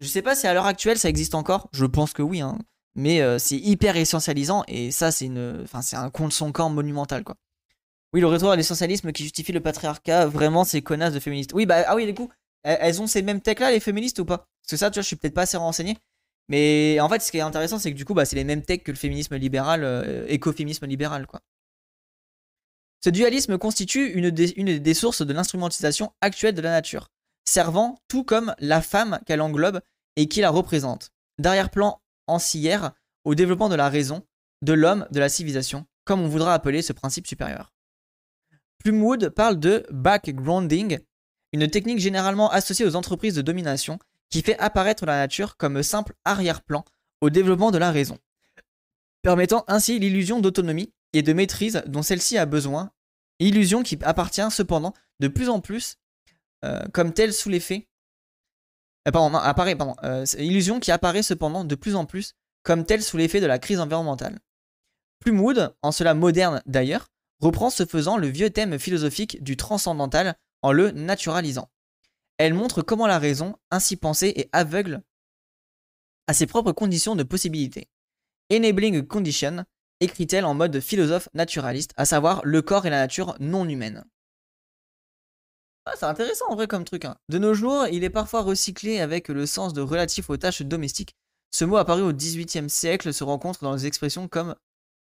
Je 0.00 0.06
sais 0.06 0.22
pas 0.22 0.34
si 0.34 0.46
à 0.46 0.54
l'heure 0.54 0.66
actuelle 0.66 0.98
ça 0.98 1.08
existe 1.08 1.34
encore. 1.34 1.68
Je 1.72 1.86
pense 1.86 2.12
que 2.12 2.22
oui, 2.22 2.40
hein. 2.40 2.58
Mais 2.96 3.20
euh, 3.20 3.38
c'est 3.38 3.56
hyper 3.56 3.96
essentialisant 3.96 4.64
et 4.68 4.90
ça, 4.90 5.10
c'est 5.10 5.26
une, 5.26 5.66
un 5.92 6.10
contre 6.10 6.34
son 6.34 6.52
camp 6.52 6.70
monumental, 6.70 7.24
quoi. 7.24 7.36
Oui, 8.12 8.20
le 8.20 8.28
retour 8.28 8.52
à 8.52 8.56
l'essentialisme 8.56 9.10
qui 9.10 9.24
justifie 9.24 9.50
le 9.50 9.60
patriarcat, 9.60 10.26
vraiment, 10.26 10.62
ces 10.62 10.82
connasses 10.82 11.14
de 11.14 11.18
féministes. 11.18 11.52
Oui, 11.52 11.66
bah, 11.66 11.82
ah 11.88 11.96
oui, 11.96 12.06
du 12.06 12.14
coup, 12.14 12.30
elles 12.62 13.02
ont 13.02 13.08
ces 13.08 13.22
mêmes 13.22 13.40
techs-là, 13.40 13.72
les 13.72 13.80
féministes 13.80 14.20
ou 14.20 14.24
pas? 14.24 14.38
Parce 14.62 14.70
que 14.70 14.76
ça, 14.76 14.90
tu 14.90 14.94
vois, 14.94 15.02
je 15.02 15.08
suis 15.08 15.16
peut-être 15.16 15.34
pas 15.34 15.42
assez 15.42 15.56
renseigné. 15.56 15.98
Mais 16.48 16.98
en 17.00 17.08
fait, 17.08 17.20
ce 17.20 17.30
qui 17.30 17.38
est 17.38 17.42
intéressant, 17.42 17.78
c'est 17.78 17.90
que 17.92 17.96
du 17.96 18.04
coup, 18.04 18.14
bah, 18.14 18.24
c'est 18.24 18.36
les 18.36 18.44
mêmes 18.44 18.62
techs 18.62 18.84
que 18.84 18.92
le 18.92 18.96
féminisme 18.96 19.36
libéral, 19.36 19.82
euh, 19.84 20.26
écoféminisme 20.28 20.86
libéral, 20.86 21.26
quoi. 21.26 21.40
Ce 23.04 23.10
dualisme 23.10 23.58
constitue 23.58 24.12
une 24.12 24.30
des, 24.30 24.94
sources 24.94 25.20
de 25.20 25.32
l'instrumentalisation 25.34 26.14
actuelle 26.22 26.54
de 26.54 26.62
la 26.62 26.70
nature, 26.70 27.10
servant 27.44 28.00
tout 28.08 28.24
comme 28.24 28.54
la 28.60 28.80
femme 28.80 29.20
qu'elle 29.26 29.42
englobe 29.42 29.82
et 30.16 30.26
qui 30.26 30.40
la 30.40 30.48
représente, 30.48 31.10
d'arrière-plan 31.38 32.00
ancillaire 32.26 32.92
au 33.24 33.34
développement 33.34 33.68
de 33.68 33.74
la 33.74 33.90
raison, 33.90 34.26
de 34.62 34.72
l'homme, 34.72 35.06
de 35.10 35.20
la 35.20 35.28
civilisation, 35.28 35.84
comme 36.06 36.22
on 36.22 36.28
voudra 36.28 36.54
appeler 36.54 36.80
ce 36.80 36.94
principe 36.94 37.26
supérieur. 37.26 37.74
Plumwood 38.78 39.28
parle 39.28 39.60
de 39.60 39.86
backgrounding, 39.90 40.98
une 41.52 41.68
technique 41.68 41.98
généralement 41.98 42.50
associée 42.50 42.86
aux 42.86 42.96
entreprises 42.96 43.34
de 43.34 43.42
domination 43.42 43.98
qui 44.30 44.42
fait 44.42 44.58
apparaître 44.58 45.06
la 45.06 45.18
nature 45.18 45.56
comme 45.56 45.82
simple 45.82 46.14
arrière-plan 46.24 46.84
au 47.20 47.30
développement 47.30 47.70
de 47.70 47.78
la 47.78 47.90
raison, 47.90 48.18
permettant 49.22 49.64
ainsi 49.68 49.98
l'illusion 49.98 50.40
d'autonomie 50.40 50.92
et 51.12 51.22
de 51.22 51.32
maîtrise 51.32 51.82
dont 51.86 52.02
celle-ci 52.02 52.36
a 52.38 52.46
besoin 52.46 52.90
Illusion 53.40 53.82
qui 53.82 53.98
appartient 54.02 54.50
cependant 54.50 54.94
de 55.20 55.28
plus 55.28 55.48
en 55.48 55.60
plus 55.60 55.96
euh, 56.64 56.82
comme 56.92 57.12
telle 57.12 57.32
sous 57.32 57.48
l'effet. 57.48 57.88
Euh. 59.08 59.12
Euh, 60.04 60.24
cependant 61.22 61.64
de 61.64 61.74
plus 61.74 61.94
en 61.94 62.06
plus 62.06 62.34
comme 62.62 62.86
telle 62.86 63.02
sous 63.02 63.16
l'effet 63.16 63.40
de 63.40 63.46
la 63.46 63.58
crise 63.58 63.80
environnementale. 63.80 64.38
Plumwood, 65.20 65.74
en 65.82 65.92
cela 65.92 66.14
moderne 66.14 66.62
d'ailleurs, 66.66 67.08
reprend 67.40 67.70
ce 67.70 67.84
faisant 67.84 68.16
le 68.16 68.28
vieux 68.28 68.50
thème 68.50 68.78
philosophique 68.78 69.42
du 69.42 69.56
transcendantal 69.56 70.36
en 70.62 70.72
le 70.72 70.92
naturalisant. 70.92 71.68
Elle 72.38 72.54
montre 72.54 72.82
comment 72.82 73.06
la 73.06 73.18
raison, 73.18 73.56
ainsi 73.70 73.96
pensée, 73.96 74.32
est 74.36 74.48
aveugle 74.52 75.02
à 76.26 76.32
ses 76.32 76.46
propres 76.46 76.72
conditions 76.72 77.16
de 77.16 77.22
possibilité. 77.22 77.88
Enabling 78.52 79.06
condition, 79.06 79.64
écrit-elle 80.00 80.44
en 80.44 80.54
mode 80.54 80.80
philosophe 80.80 81.28
naturaliste, 81.34 81.92
à 81.96 82.04
savoir 82.04 82.40
le 82.44 82.62
corps 82.62 82.86
et 82.86 82.90
la 82.90 82.98
nature 82.98 83.36
non 83.40 83.68
humaine. 83.68 84.04
Ah, 85.86 85.92
c'est 85.96 86.06
intéressant 86.06 86.46
en 86.48 86.54
vrai 86.54 86.66
comme 86.66 86.84
truc. 86.84 87.04
Hein. 87.04 87.16
De 87.28 87.38
nos 87.38 87.52
jours, 87.52 87.86
il 87.88 88.04
est 88.04 88.10
parfois 88.10 88.42
recyclé 88.42 89.00
avec 89.00 89.28
le 89.28 89.44
sens 89.44 89.74
de 89.74 89.82
relatif 89.82 90.30
aux 90.30 90.36
tâches 90.36 90.62
domestiques. 90.62 91.14
Ce 91.50 91.64
mot 91.64 91.76
apparu 91.76 92.02
au 92.02 92.12
XVIIIe 92.12 92.70
siècle 92.70 93.12
se 93.12 93.22
rencontre 93.22 93.62
dans 93.62 93.74
les 93.74 93.86
expressions 93.86 94.26
comme 94.26 94.56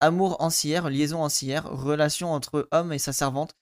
amour 0.01 0.41
ancière, 0.41 0.89
liaison 0.89 1.23
ancière, 1.23 1.69
relation 1.69 2.33
entre 2.33 2.69
homme 2.71 2.93
et 2.93 2.99
sa 2.99 3.13
servante, 3.13 3.55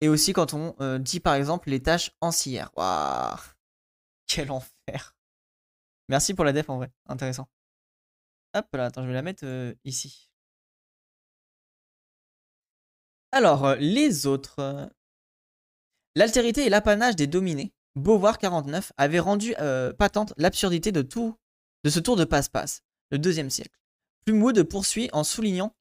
et 0.00 0.08
aussi 0.08 0.32
quand 0.32 0.54
on 0.54 0.74
euh, 0.80 0.98
dit 0.98 1.20
par 1.20 1.34
exemple 1.34 1.70
les 1.70 1.82
tâches 1.82 2.12
ancières. 2.20 2.70
Waouh 2.76 3.38
Quel 4.26 4.50
enfer 4.50 5.16
Merci 6.08 6.34
pour 6.34 6.44
la 6.44 6.52
def 6.52 6.68
en 6.68 6.76
vrai, 6.76 6.90
intéressant. 7.06 7.48
Hop 8.54 8.66
là, 8.72 8.86
attends, 8.86 9.02
je 9.02 9.08
vais 9.08 9.14
la 9.14 9.22
mettre 9.22 9.44
euh, 9.44 9.74
ici. 9.84 10.28
Alors, 13.32 13.64
euh, 13.64 13.76
les 13.76 14.26
autres. 14.26 14.90
L'altérité 16.16 16.66
et 16.66 16.68
l'apanage 16.68 17.14
des 17.14 17.28
dominés, 17.28 17.72
Beauvoir 17.94 18.38
49, 18.38 18.92
avait 18.96 19.20
rendu 19.20 19.54
patente 19.96 20.34
l'absurdité 20.36 20.90
de 20.90 21.02
tout 21.02 21.36
de 21.84 21.90
ce 21.90 22.00
tour 22.00 22.16
de 22.16 22.24
passe-passe, 22.24 22.82
le 23.12 23.18
deuxième 23.18 23.48
siècle. 23.48 23.78
Plumwood 24.24 24.60
poursuit 24.64 25.08
en 25.12 25.22
soulignant 25.22 25.74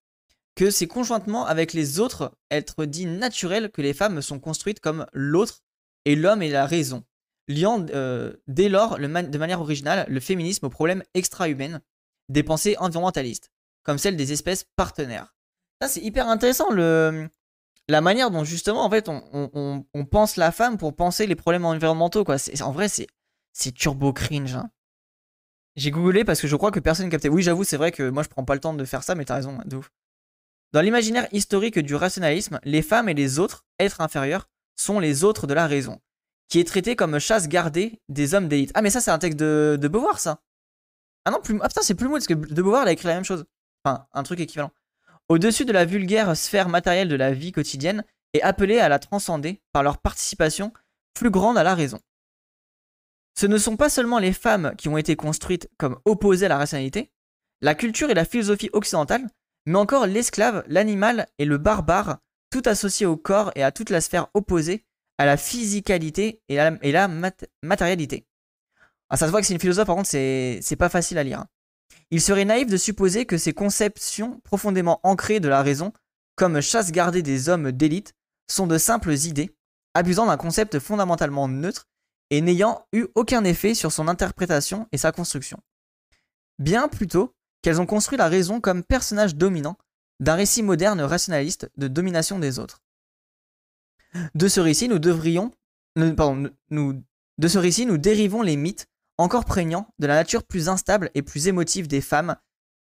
que 0.60 0.72
c'est 0.72 0.88
conjointement 0.88 1.45
avec 1.45 1.72
les 1.72 2.02
autres 2.02 2.38
êtres 2.52 2.84
dits 2.84 3.06
naturels 3.06 3.72
que 3.72 3.82
les 3.82 3.93
femmes 3.93 4.22
sont 4.22 4.41
construites 4.41 4.82
comme 4.82 5.06
l'autre 5.13 5.63
et 6.04 6.17
l'homme 6.17 6.41
et 6.41 6.50
la 6.50 6.65
raison, 6.65 7.06
liant 7.48 7.86
euh, 7.91 8.34
dès 8.48 8.67
lors 8.67 9.00
de 9.00 9.38
manière 9.38 9.62
originale 9.62 10.06
le 10.10 10.19
féminisme 10.19 10.65
aux 10.65 10.69
problèmes 10.69 11.02
extra-humains 11.13 11.80
des 12.28 12.43
pensées 12.43 12.76
environnementalistes, 12.78 13.54
comme 13.84 13.98
celle 13.98 14.17
des 14.17 14.34
espèces 14.34 14.65
partenaires. 14.76 15.34
Ça, 15.82 15.88
c'est 15.88 16.02
hyper 16.02 16.28
intéressant, 16.28 16.69
le, 16.72 17.30
la 17.88 18.02
manière 18.02 18.30
dont 18.30 18.43
justement, 18.43 18.84
en 18.84 18.89
fait, 18.89 19.08
on, 19.08 20.06
pense 20.12 20.36
la 20.36 20.52
femme 20.52 20.78
pour 20.78 20.93
penser 20.93 21.26
les 21.26 21.38
problèmes 21.38 21.63
environnementaux. 21.63 22.26
Quoi. 22.26 22.36
En 22.60 22.74
vrai, 22.74 22.89
c'est 22.89 23.72
turbo 23.72 24.12
cringe. 24.12 24.56
Hein. 24.56 24.69
J'ai 25.78 25.91
googlé 25.91 26.26
parce 26.26 26.41
que 26.41 26.48
je 26.48 26.56
crois 26.58 26.72
que 26.72 26.82
personne 26.82 27.06
ne 27.06 27.12
captait. 27.12 27.30
Oui, 27.30 27.43
j'avoue, 27.43 27.63
c'est 27.63 27.78
vrai 27.78 27.93
que 27.93 28.10
moi, 28.10 28.24
je 28.24 28.28
prends 28.28 28.43
pas 28.43 28.56
le 28.56 28.60
temps 28.60 28.74
de 28.74 28.84
faire 28.84 29.04
ça, 29.04 29.15
mais 29.15 29.24
t'as 29.24 29.36
raison, 29.36 29.58
de 29.65 29.78
ouf. 29.78 29.89
Dans 30.71 30.82
l'imaginaire 30.82 31.27
historique 31.32 31.79
du 31.79 31.95
rationalisme, 31.95 32.60
les 32.63 32.82
femmes 32.82 33.10
et 33.10 33.13
les 33.13 33.39
autres, 33.39 33.65
êtres 33.79 34.01
inférieurs, 34.01 34.49
sont 34.75 34.99
les 34.99 35.23
autres 35.23 35.47
de 35.47 35.53
la 35.53 35.67
raison, 35.67 35.99
qui 36.47 36.60
est 36.60 36.67
traité 36.67 36.95
comme 36.95 37.19
chasse 37.19 37.47
gardée 37.47 38.01
des 38.08 38.34
hommes 38.34 38.47
d'élite. 38.47 38.71
Ah, 38.75 38.82
mais 38.82 38.91
ça, 38.91 39.01
c'est 39.01 39.12
un 39.12 39.19
texte 39.19 39.39
de, 39.39 39.88
Beauvoir, 39.91 40.19
ça. 40.19 40.41
Ah 41.25 41.32
non, 41.32 41.41
plus... 41.41 41.58
ah 41.62 41.67
parce 41.73 41.88
que 41.88 42.34
de 42.34 42.62
Beauvoir, 42.62 42.86
a 42.86 42.91
écrit 42.91 43.08
la 43.08 43.15
même 43.15 43.25
chose. 43.25 43.45
Enfin, 43.84 44.05
un 44.13 44.23
truc 44.23 44.39
équivalent. 44.39 44.71
Au-dessus 45.27 45.65
de 45.65 45.73
la 45.73 45.86
vulgaire 45.86 46.36
sphère 46.38 46.69
matérielle 46.69 47.10
de 47.10 47.15
la 47.15 47.32
vie 47.32 47.51
quotidienne, 47.51 48.03
est 48.34 48.41
appelé 48.41 48.79
à 48.79 48.89
la 48.89 48.99
transcender 48.99 49.62
par 49.71 49.84
leur 49.84 49.97
participation 49.97 50.71
plus 51.13 51.32
grande 51.32 51.58
à 51.58 51.63
la 51.63 51.75
raison. 51.75 51.99
Ce 53.36 53.45
ne 53.45 53.58
sont 53.58 53.77
pas 53.77 53.89
seulement 53.89 54.19
les 54.19 54.34
femmes 54.34 54.73
qui 54.77 54.89
ont 54.89 54.97
été 54.97 55.15
construites 55.15 55.69
comme 55.77 55.99
opposées 56.05 56.45
à 56.45 56.49
la 56.49 56.58
rationalité, 56.58 57.12
la 57.62 57.75
culture 57.75 58.10
et 58.10 58.13
la 58.13 58.25
philosophie 58.25 58.69
occidentale 58.73 59.27
mais 59.69 59.77
encore 59.77 60.08
l'esclave, 60.08 60.63
l'animal 60.67 61.27
et 61.38 61.45
le 61.45 61.60
barbare, 61.60 62.17
tout 62.49 62.63
associé 62.65 63.05
au 63.05 63.17
corps 63.17 63.51
et 63.53 63.62
à 63.62 63.71
toute 63.71 63.91
la 63.91 64.01
sphère 64.01 64.27
opposée 64.34 64.84
à 65.19 65.25
la 65.27 65.38
physicalité 65.38 66.41
et, 66.49 66.55
la 66.55 67.08
matérialité. 67.62 68.25
Ah, 69.10 69.17
ça 69.17 69.27
se 69.27 69.32
voit 69.32 69.41
que 69.41 69.45
c'est 69.45 69.53
une 69.53 69.60
philosophe, 69.60 69.86
par 69.86 69.95
contre, 69.95 70.10
c'est 70.10 70.75
pas 70.79 70.89
facile 70.89 71.19
à 71.19 71.23
lire. 71.23 71.41
Hein. 71.41 71.47
Il 72.10 72.19
serait 72.19 72.45
naïf 72.45 72.67
de 72.67 72.77
supposer 72.77 73.27
que 73.27 73.38
ces 73.38 73.53
conceptions 73.53 74.39
profondément 74.39 74.99
ancrées 75.03 75.39
de 75.39 75.49
la 75.49 75.62
raison, 75.62 75.93
comme 76.36 76.62
chasse 76.62 76.91
gardée 76.91 77.21
des 77.21 77.47
hommes 77.47 77.71
d'élite, 77.71 78.13
sont 78.49 78.65
de 78.65 78.79
simples 78.79 79.13
idées, 79.13 79.55
abusant 79.93 80.25
d'un 80.25 80.38
concept 80.38 80.79
fondamentalement 80.79 81.47
neutre 81.47 81.86
et 82.32 82.41
n'ayant 82.41 82.88
eu 82.91 83.05
aucun 83.13 83.43
effet 83.43 83.75
sur 83.75 83.91
son 83.91 84.08
interprétation 84.08 84.88
et 84.91 84.97
sa 84.97 85.12
construction. 85.12 85.60
Bien 86.58 86.88
plutôt, 86.88 87.36
qu'elles 87.62 87.82
ont 87.82 87.86
construit 87.86 88.17
la 88.17 88.28
raison 88.28 88.62
comme 88.62 88.84
personnage 88.84 89.36
dominant 89.36 89.78
d'un 90.19 90.36
récit 90.36 90.63
moderne 90.63 91.02
rationaliste 91.02 91.72
de 91.78 91.88
domination 91.88 92.39
des 92.39 92.60
autres. 92.60 92.82
De 94.36 94.48
ce 94.48 94.60
récit, 94.60 94.88
nous 94.89 95.00
dérivons 95.00 95.52
les 98.41 98.58
mythes 98.58 98.88
encore 99.17 99.45
prégnants 99.45 99.88
de 100.00 100.08
la 100.08 100.15
nature 100.15 100.43
plus 100.43 100.69
instable 100.69 101.12
et 101.13 101.22
plus 101.22 101.48
émotive 101.48 101.88
des 101.88 102.02
femmes, 102.02 102.36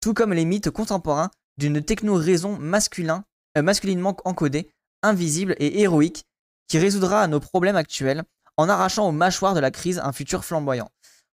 tout 0.02 0.14
comme 0.14 0.34
les 0.34 0.46
mythes 0.46 0.70
contemporains 0.70 1.32
d'une 1.58 1.82
techno-raison 1.82 2.60
euh, 2.60 3.62
masculinement 3.62 4.18
encodée, 4.26 4.70
invisible 5.02 5.56
et 5.60 5.82
héroïque, 5.82 6.26
qui 6.68 6.78
résoudra 6.78 7.28
nos 7.28 7.40
problèmes 7.40 7.76
actuels 7.76 8.24
en 8.58 8.70
arrachant 8.70 9.08
aux 9.08 9.12
mâchoires 9.12 9.54
de 9.54 9.60
la 9.60 9.72
crise 9.72 10.00
un 10.00 10.12
futur 10.12 10.44
flamboyant. 10.44 10.90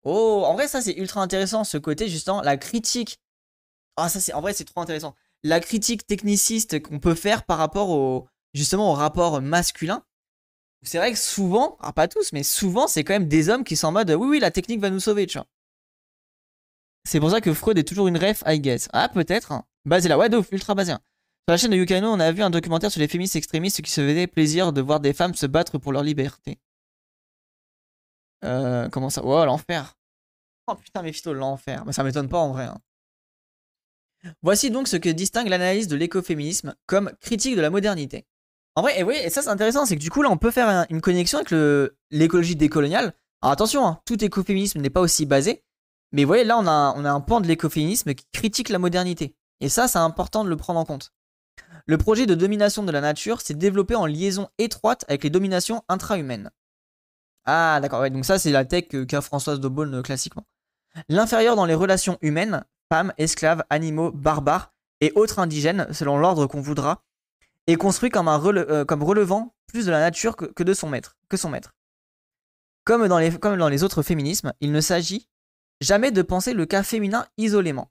Oh, 0.04 0.44
en 0.46 0.54
vrai, 0.54 0.68
ça 0.68 0.80
c'est 0.80 0.96
ultra 0.96 1.22
intéressant, 1.22 1.64
ce 1.64 1.78
côté 1.78 2.08
justement, 2.08 2.42
la 2.42 2.56
critique 2.56 3.18
ah, 3.98 4.08
ça, 4.08 4.20
c'est 4.20 4.32
en 4.32 4.40
vrai, 4.40 4.52
c'est 4.52 4.64
trop 4.64 4.80
intéressant. 4.80 5.14
La 5.42 5.60
critique 5.60 6.06
techniciste 6.06 6.80
qu'on 6.82 6.98
peut 6.98 7.14
faire 7.14 7.44
par 7.44 7.58
rapport 7.58 7.90
au, 7.90 8.28
justement, 8.54 8.90
au 8.90 8.94
rapport 8.94 9.40
masculin. 9.40 10.04
C'est 10.82 10.98
vrai 10.98 11.12
que 11.12 11.18
souvent, 11.18 11.76
ah, 11.80 11.92
pas 11.92 12.08
tous, 12.08 12.32
mais 12.32 12.42
souvent, 12.42 12.86
c'est 12.86 13.04
quand 13.04 13.12
même 13.12 13.28
des 13.28 13.48
hommes 13.48 13.64
qui 13.64 13.76
sont 13.76 13.88
en 13.88 13.92
mode 13.92 14.10
oui, 14.10 14.28
oui, 14.28 14.38
la 14.40 14.50
technique 14.50 14.80
va 14.80 14.90
nous 14.90 15.00
sauver, 15.00 15.26
tu 15.26 15.38
vois. 15.38 15.46
C'est 17.04 17.20
pour 17.20 17.30
ça 17.30 17.40
que 17.40 17.52
Freud 17.54 17.78
est 17.78 17.84
toujours 17.84 18.06
une 18.06 18.18
ref, 18.18 18.42
I 18.46 18.60
guess. 18.60 18.88
Ah, 18.92 19.08
peut-être. 19.08 19.52
Hein. 19.52 19.64
Basé 19.84 20.08
là, 20.08 20.18
ouais, 20.18 20.28
de 20.28 20.40
ultra 20.52 20.74
basé. 20.74 20.92
Hein. 20.92 21.00
Sur 21.46 21.52
la 21.52 21.56
chaîne 21.56 21.70
de 21.70 21.76
Yukano, 21.76 22.08
on 22.08 22.20
a 22.20 22.30
vu 22.32 22.42
un 22.42 22.50
documentaire 22.50 22.90
sur 22.90 23.00
les 23.00 23.08
féministes 23.08 23.36
extrémistes 23.36 23.80
qui 23.80 23.90
se 23.90 24.02
faisaient 24.02 24.26
plaisir 24.26 24.72
de 24.72 24.82
voir 24.82 25.00
des 25.00 25.14
femmes 25.14 25.34
se 25.34 25.46
battre 25.46 25.78
pour 25.78 25.92
leur 25.92 26.02
liberté. 26.02 26.58
Euh, 28.44 28.88
comment 28.90 29.10
ça? 29.10 29.22
Oh, 29.24 29.44
l'enfer. 29.44 29.94
Oh 30.66 30.74
putain, 30.74 31.02
Mephisto, 31.02 31.32
l'enfer. 31.32 31.84
Mais 31.86 31.92
ça 31.92 32.04
m'étonne 32.04 32.28
pas 32.28 32.38
en 32.38 32.52
vrai. 32.52 32.64
Hein. 32.64 32.78
Voici 34.42 34.70
donc 34.70 34.88
ce 34.88 34.96
que 34.96 35.08
distingue 35.08 35.48
l'analyse 35.48 35.88
de 35.88 35.96
l'écoféminisme 35.96 36.74
comme 36.86 37.12
critique 37.20 37.56
de 37.56 37.60
la 37.60 37.70
modernité. 37.70 38.26
En 38.74 38.82
vrai, 38.82 39.00
et 39.00 39.02
oui, 39.02 39.16
et 39.16 39.30
ça 39.30 39.42
c'est 39.42 39.48
intéressant, 39.48 39.86
c'est 39.86 39.96
que 39.96 40.00
du 40.00 40.10
coup 40.10 40.22
là 40.22 40.30
on 40.30 40.36
peut 40.36 40.50
faire 40.50 40.86
une 40.90 41.00
connexion 41.00 41.38
avec 41.38 41.52
l'écologie 42.10 42.56
décoloniale. 42.56 43.12
Alors 43.42 43.52
attention, 43.52 43.86
hein, 43.86 44.00
tout 44.04 44.22
écoféminisme 44.22 44.80
n'est 44.80 44.90
pas 44.90 45.00
aussi 45.00 45.26
basé, 45.26 45.64
mais 46.12 46.24
vous 46.24 46.28
voyez 46.28 46.44
là 46.44 46.58
on 46.58 46.66
a, 46.66 47.10
un 47.10 47.20
pan 47.20 47.40
de 47.40 47.46
l'écoféminisme 47.46 48.14
qui 48.14 48.24
critique 48.32 48.68
la 48.68 48.78
modernité. 48.78 49.34
Et 49.60 49.68
ça 49.68 49.88
c'est 49.88 49.98
important 49.98 50.44
de 50.44 50.48
le 50.48 50.56
prendre 50.56 50.78
en 50.78 50.84
compte. 50.84 51.12
Le 51.86 51.98
projet 51.98 52.26
de 52.26 52.34
domination 52.34 52.82
de 52.82 52.92
la 52.92 53.00
nature 53.00 53.40
s'est 53.40 53.54
développé 53.54 53.94
en 53.94 54.06
liaison 54.06 54.48
étroite 54.58 55.04
avec 55.08 55.24
les 55.24 55.30
dominations 55.30 55.82
intra-humaines. 55.88 56.50
Ah 57.46 57.80
d'accord, 57.80 58.00
ouais, 58.00 58.10
donc 58.10 58.24
ça 58.24 58.38
c'est 58.38 58.50
la 58.50 58.64
tech 58.64 58.88
qu'a 59.08 59.20
Françoise 59.22 59.58
de 59.58 59.68
Beaune 59.68 60.02
classiquement. 60.02 60.44
L'inférieur 61.08 61.56
dans 61.56 61.66
les 61.66 61.74
relations 61.74 62.18
humaines 62.20 62.64
femmes, 62.90 63.12
esclaves, 63.18 63.64
animaux, 63.70 64.10
barbares 64.10 64.72
et 65.00 65.12
autres 65.14 65.38
indigènes, 65.38 65.86
selon 65.92 66.18
l'ordre 66.18 66.46
qu'on 66.46 66.60
voudra, 66.60 67.04
est 67.66 67.76
construit 67.76 68.10
comme, 68.10 68.28
un 68.28 68.42
euh, 68.44 68.84
comme 68.84 69.02
relevant 69.02 69.54
plus 69.66 69.86
de 69.86 69.90
la 69.90 70.00
nature 70.00 70.36
que, 70.36 70.62
de 70.62 70.74
son 70.74 70.88
maître, 70.88 71.16
que 71.28 71.36
son 71.36 71.50
maître. 71.50 71.74
Comme 72.84 73.06
dans, 73.06 73.18
les, 73.18 73.30
comme 73.38 73.58
dans 73.58 73.68
les 73.68 73.84
autres 73.84 74.02
féminismes, 74.02 74.52
il 74.60 74.72
ne 74.72 74.80
s'agit 74.80 75.28
jamais 75.80 76.10
de 76.10 76.22
penser 76.22 76.54
le 76.54 76.64
cas 76.64 76.82
féminin 76.82 77.26
isolément, 77.36 77.90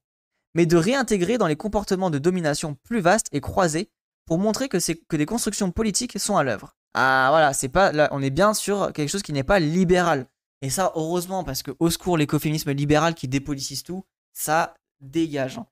mais 0.55 0.65
de 0.65 0.75
réintégrer 0.75 1.37
dans 1.37 1.47
les 1.47 1.55
comportements 1.55 2.09
de 2.09 2.17
domination 2.17 2.75
plus 2.83 2.99
vastes 2.99 3.27
et 3.31 3.41
croisés 3.41 3.91
pour 4.25 4.39
montrer 4.39 4.67
que, 4.67 4.77
que 5.07 5.15
des 5.15 5.25
constructions 5.27 5.71
politiques 5.71 6.19
sont 6.19 6.35
à 6.35 6.43
l'œuvre. 6.43 6.75
Ah 6.95 7.27
voilà, 7.29 7.53
c'est 7.53 7.69
pas 7.69 7.91
on 8.11 8.23
est 8.23 8.31
bien 8.31 8.55
sur 8.55 8.91
quelque 8.91 9.09
chose 9.09 9.21
qui 9.21 9.33
n'est 9.33 9.43
pas 9.43 9.59
libéral. 9.59 10.25
Et 10.63 10.71
ça, 10.71 10.91
heureusement, 10.95 11.43
parce 11.43 11.61
que 11.61 11.71
au 11.79 11.91
secours, 11.91 12.17
l'écoféminisme 12.17 12.71
libéral 12.71 13.13
qui 13.13 13.27
dépolitise 13.27 13.83
tout, 13.83 14.03
ça, 14.33 14.73
dégageant. 15.01 15.71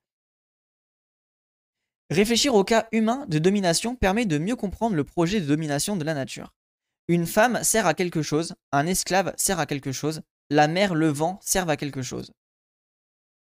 Réfléchir 2.10 2.54
au 2.54 2.62
cas 2.62 2.88
humain 2.92 3.26
de 3.28 3.38
domination 3.38 3.96
permet 3.96 4.26
de 4.26 4.38
mieux 4.38 4.56
comprendre 4.56 4.94
le 4.94 5.04
projet 5.04 5.40
de 5.40 5.46
domination 5.46 5.96
de 5.96 6.04
la 6.04 6.14
nature. 6.14 6.54
Une 7.08 7.26
femme 7.26 7.62
sert 7.64 7.86
à 7.86 7.94
quelque 7.94 8.22
chose, 8.22 8.54
un 8.72 8.86
esclave 8.86 9.34
sert 9.36 9.58
à 9.58 9.66
quelque 9.66 9.92
chose, 9.92 10.22
la 10.50 10.68
mer, 10.68 10.94
le 10.94 11.08
vent 11.08 11.38
servent 11.42 11.70
à 11.70 11.76
quelque 11.76 12.02
chose. 12.02 12.32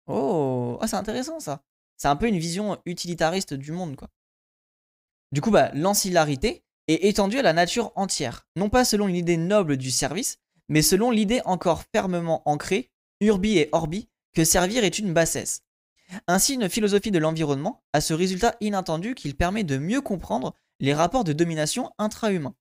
Oh, 0.07 0.77
oh 0.79 0.87
c'est 0.87 0.95
intéressant 0.95 1.39
ça. 1.39 1.63
C'est 1.97 2.07
un 2.07 2.15
peu 2.15 2.27
une 2.27 2.37
vision 2.37 2.79
utilitariste 2.85 3.53
du 3.53 3.71
monde, 3.71 3.95
quoi. 3.95 4.09
Du 5.31 5.41
coup, 5.41 5.51
bah, 5.51 5.71
l'ancillarité, 5.73 6.63
et 6.87 7.07
étendue 7.07 7.39
à 7.39 7.43
la 7.43 7.53
nature 7.53 7.91
entière, 7.95 8.47
non 8.55 8.69
pas 8.69 8.83
selon 8.83 9.07
une 9.07 9.15
idée 9.15 9.37
noble 9.37 9.77
du 9.77 9.91
service, 9.91 10.39
mais 10.67 10.81
selon 10.81 11.11
l'idée 11.11 11.41
encore 11.45 11.83
fermement 11.93 12.41
ancrée, 12.45 12.91
urbi 13.21 13.57
et 13.57 13.69
orbi, 13.71 14.09
que 14.33 14.43
servir 14.43 14.83
est 14.83 14.99
une 14.99 15.13
bassesse. 15.13 15.63
Ainsi, 16.27 16.55
une 16.55 16.69
philosophie 16.69 17.11
de 17.11 17.19
l'environnement 17.19 17.83
a 17.93 18.01
ce 18.01 18.13
résultat 18.13 18.55
inattendu 18.61 19.15
qu'il 19.15 19.35
permet 19.35 19.63
de 19.63 19.77
mieux 19.77 20.01
comprendre 20.01 20.53
les 20.79 20.93
rapports 20.93 21.23
de 21.23 21.33
domination 21.33 21.91
intra-humains, 21.97 22.55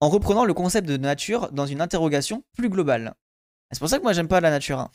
en 0.00 0.08
reprenant 0.08 0.44
le 0.44 0.54
concept 0.54 0.88
de 0.88 0.96
nature 0.96 1.50
dans 1.52 1.66
une 1.66 1.80
interrogation 1.80 2.44
plus 2.56 2.68
globale. 2.68 3.14
C'est 3.72 3.78
pour 3.78 3.88
ça 3.88 3.98
que 3.98 4.02
moi 4.02 4.12
j'aime 4.12 4.28
pas 4.28 4.40
la 4.40 4.50
nature. 4.50 4.78
Hein. 4.78 4.90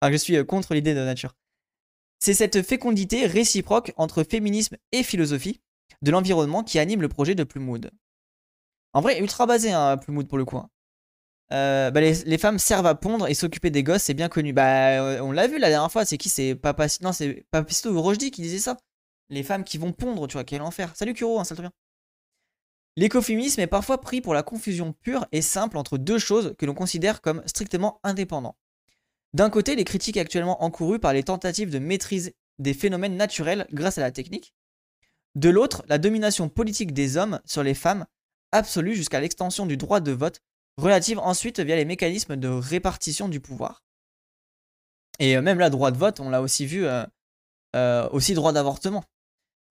Enfin, 0.00 0.12
je 0.12 0.16
suis 0.16 0.36
euh, 0.36 0.44
contre 0.44 0.72
l'idée 0.74 0.94
de 0.94 1.04
nature. 1.04 1.34
C'est 2.18 2.34
cette 2.34 2.62
fécondité 2.62 3.26
réciproque 3.26 3.92
entre 3.96 4.22
féminisme 4.22 4.76
et 4.92 5.02
philosophie 5.02 5.60
de 6.02 6.10
l'environnement 6.10 6.64
qui 6.64 6.78
anime 6.78 7.02
le 7.02 7.08
projet 7.08 7.34
de 7.34 7.44
Plumwood. 7.44 7.90
En 8.92 9.00
vrai, 9.00 9.20
ultra 9.20 9.46
basé, 9.46 9.72
hein, 9.72 9.96
Plumwood 9.98 10.28
pour 10.28 10.38
le 10.38 10.44
coup. 10.44 10.56
Hein. 10.56 10.70
Euh, 11.52 11.90
bah, 11.90 12.00
les, 12.00 12.38
femmes 12.38 12.58
servent 12.58 12.86
à 12.86 12.94
pondre 12.94 13.26
et 13.26 13.34
s'occuper 13.34 13.70
des 13.70 13.82
gosses, 13.82 14.04
c'est 14.04 14.14
bien 14.14 14.28
connu. 14.28 14.52
Bah, 14.52 15.02
euh, 15.02 15.20
on 15.20 15.32
l'a 15.32 15.48
vu 15.48 15.58
la 15.58 15.68
dernière 15.68 15.90
fois, 15.90 16.04
c'est 16.04 16.16
qui? 16.16 16.28
C'est 16.28 16.54
Papa, 16.54 16.86
Papito 17.50 17.90
ou 17.90 18.00
Rojdi 18.00 18.30
qui 18.30 18.42
disait 18.42 18.58
ça. 18.58 18.76
Les 19.30 19.42
femmes 19.42 19.64
qui 19.64 19.78
vont 19.78 19.92
pondre, 19.92 20.26
tu 20.26 20.34
vois, 20.34 20.44
quel 20.44 20.62
enfer. 20.62 20.92
Salut 20.94 21.14
Kuro, 21.14 21.40
hein, 21.40 21.44
ça 21.44 21.56
te 21.56 21.60
bien. 21.60 21.72
L'écoféminisme 22.96 23.60
est 23.60 23.66
parfois 23.66 24.00
pris 24.00 24.20
pour 24.20 24.34
la 24.34 24.42
confusion 24.42 24.92
pure 24.92 25.26
et 25.32 25.42
simple 25.42 25.78
entre 25.78 25.98
deux 25.98 26.18
choses 26.18 26.54
que 26.58 26.66
l'on 26.66 26.74
considère 26.74 27.20
comme 27.20 27.42
strictement 27.46 28.00
indépendants. 28.02 28.56
D'un 29.32 29.50
côté, 29.50 29.76
les 29.76 29.84
critiques 29.84 30.16
actuellement 30.16 30.64
encourues 30.64 30.98
par 30.98 31.12
les 31.12 31.22
tentatives 31.22 31.70
de 31.70 31.78
maîtrise 31.78 32.32
des 32.58 32.74
phénomènes 32.74 33.16
naturels 33.16 33.66
grâce 33.72 33.98
à 33.98 34.00
la 34.00 34.10
technique. 34.10 34.54
De 35.36 35.48
l'autre, 35.48 35.84
la 35.88 35.98
domination 35.98 36.48
politique 36.48 36.92
des 36.92 37.16
hommes 37.16 37.40
sur 37.44 37.62
les 37.62 37.74
femmes, 37.74 38.06
absolue 38.50 38.96
jusqu'à 38.96 39.20
l'extension 39.20 39.66
du 39.66 39.76
droit 39.76 40.00
de 40.00 40.10
vote, 40.10 40.40
relative 40.80 41.18
ensuite 41.18 41.60
via 41.60 41.76
les 41.76 41.84
mécanismes 41.84 42.36
de 42.36 42.48
répartition 42.48 43.28
du 43.28 43.40
pouvoir. 43.40 43.84
Et 45.20 45.36
euh, 45.36 45.42
même 45.42 45.58
là, 45.60 45.70
droit 45.70 45.92
de 45.92 45.98
vote, 45.98 46.18
on 46.18 46.30
l'a 46.30 46.40
aussi 46.42 46.66
vu, 46.66 46.86
euh, 46.86 47.04
euh, 47.76 48.08
aussi 48.10 48.34
droit 48.34 48.52
d'avortement. 48.52 49.04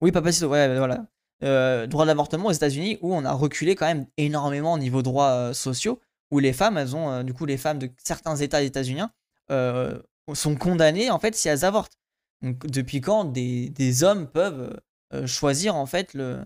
Oui, 0.01 0.11
papa, 0.13 0.29
ouais, 0.29 0.77
voilà. 0.77 1.87
droit 1.87 2.05
d'avortement 2.05 2.47
aux 2.47 2.53
États-Unis 2.53 2.99
où 3.01 3.13
on 3.13 3.25
a 3.25 3.33
reculé 3.33 3.75
quand 3.75 3.87
même 3.87 4.05
énormément 4.15 4.73
au 4.73 4.77
niveau 4.77 5.01
droits 5.01 5.53
sociaux, 5.53 5.99
où 6.31 6.39
les 6.39 6.53
femmes, 6.53 6.77
elles 6.77 6.95
ont, 6.95 7.23
du 7.23 7.33
coup, 7.33 7.45
les 7.45 7.57
femmes 7.57 7.79
de 7.79 7.91
certains 8.01 8.37
États 8.37 8.61
états-uniens 8.61 9.11
sont 9.49 10.55
condamnées 10.55 11.09
en 11.09 11.19
fait 11.19 11.35
si 11.35 11.49
elles 11.49 11.65
avortent. 11.65 11.97
Donc 12.41 12.65
depuis 12.67 13.01
quand 13.01 13.25
des, 13.25 13.69
des 13.69 14.03
hommes 14.03 14.27
peuvent 14.27 14.79
choisir 15.25 15.75
en 15.75 15.85
fait 15.85 16.13
le 16.13 16.45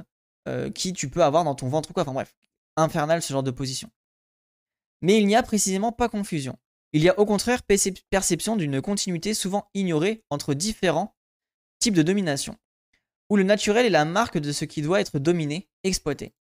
qui 0.73 0.93
tu 0.93 1.09
peux 1.09 1.23
avoir 1.23 1.43
dans 1.43 1.53
ton 1.53 1.67
ventre 1.67 1.91
ou 1.91 1.93
quoi. 1.93 2.01
Enfin 2.01 2.13
bref, 2.13 2.33
infernal 2.75 3.21
ce 3.21 3.31
genre 3.33 3.43
de 3.43 3.51
position. 3.51 3.91
Mais 5.03 5.19
il 5.19 5.27
n'y 5.27 5.35
a 5.35 5.43
précisément 5.43 5.91
pas 5.91 6.09
confusion. 6.09 6.57
Il 6.93 7.03
y 7.03 7.09
a 7.09 7.19
au 7.19 7.25
contraire 7.25 7.61
perception 8.09 8.55
d'une 8.55 8.81
continuité 8.81 9.35
souvent 9.35 9.69
ignorée 9.75 10.23
entre 10.31 10.55
différents 10.55 11.15
types 11.79 11.93
de 11.93 12.01
domination, 12.01 12.55
où 13.29 13.35
le 13.35 13.43
naturel 13.43 13.85
est 13.85 13.91
la 13.91 14.05
marque 14.05 14.37
de 14.37 14.51
ce 14.51 14.65
qui 14.65 14.81
doit 14.81 15.01
être 15.01 15.19
dominé, 15.19 15.69
exploité. 15.83 16.33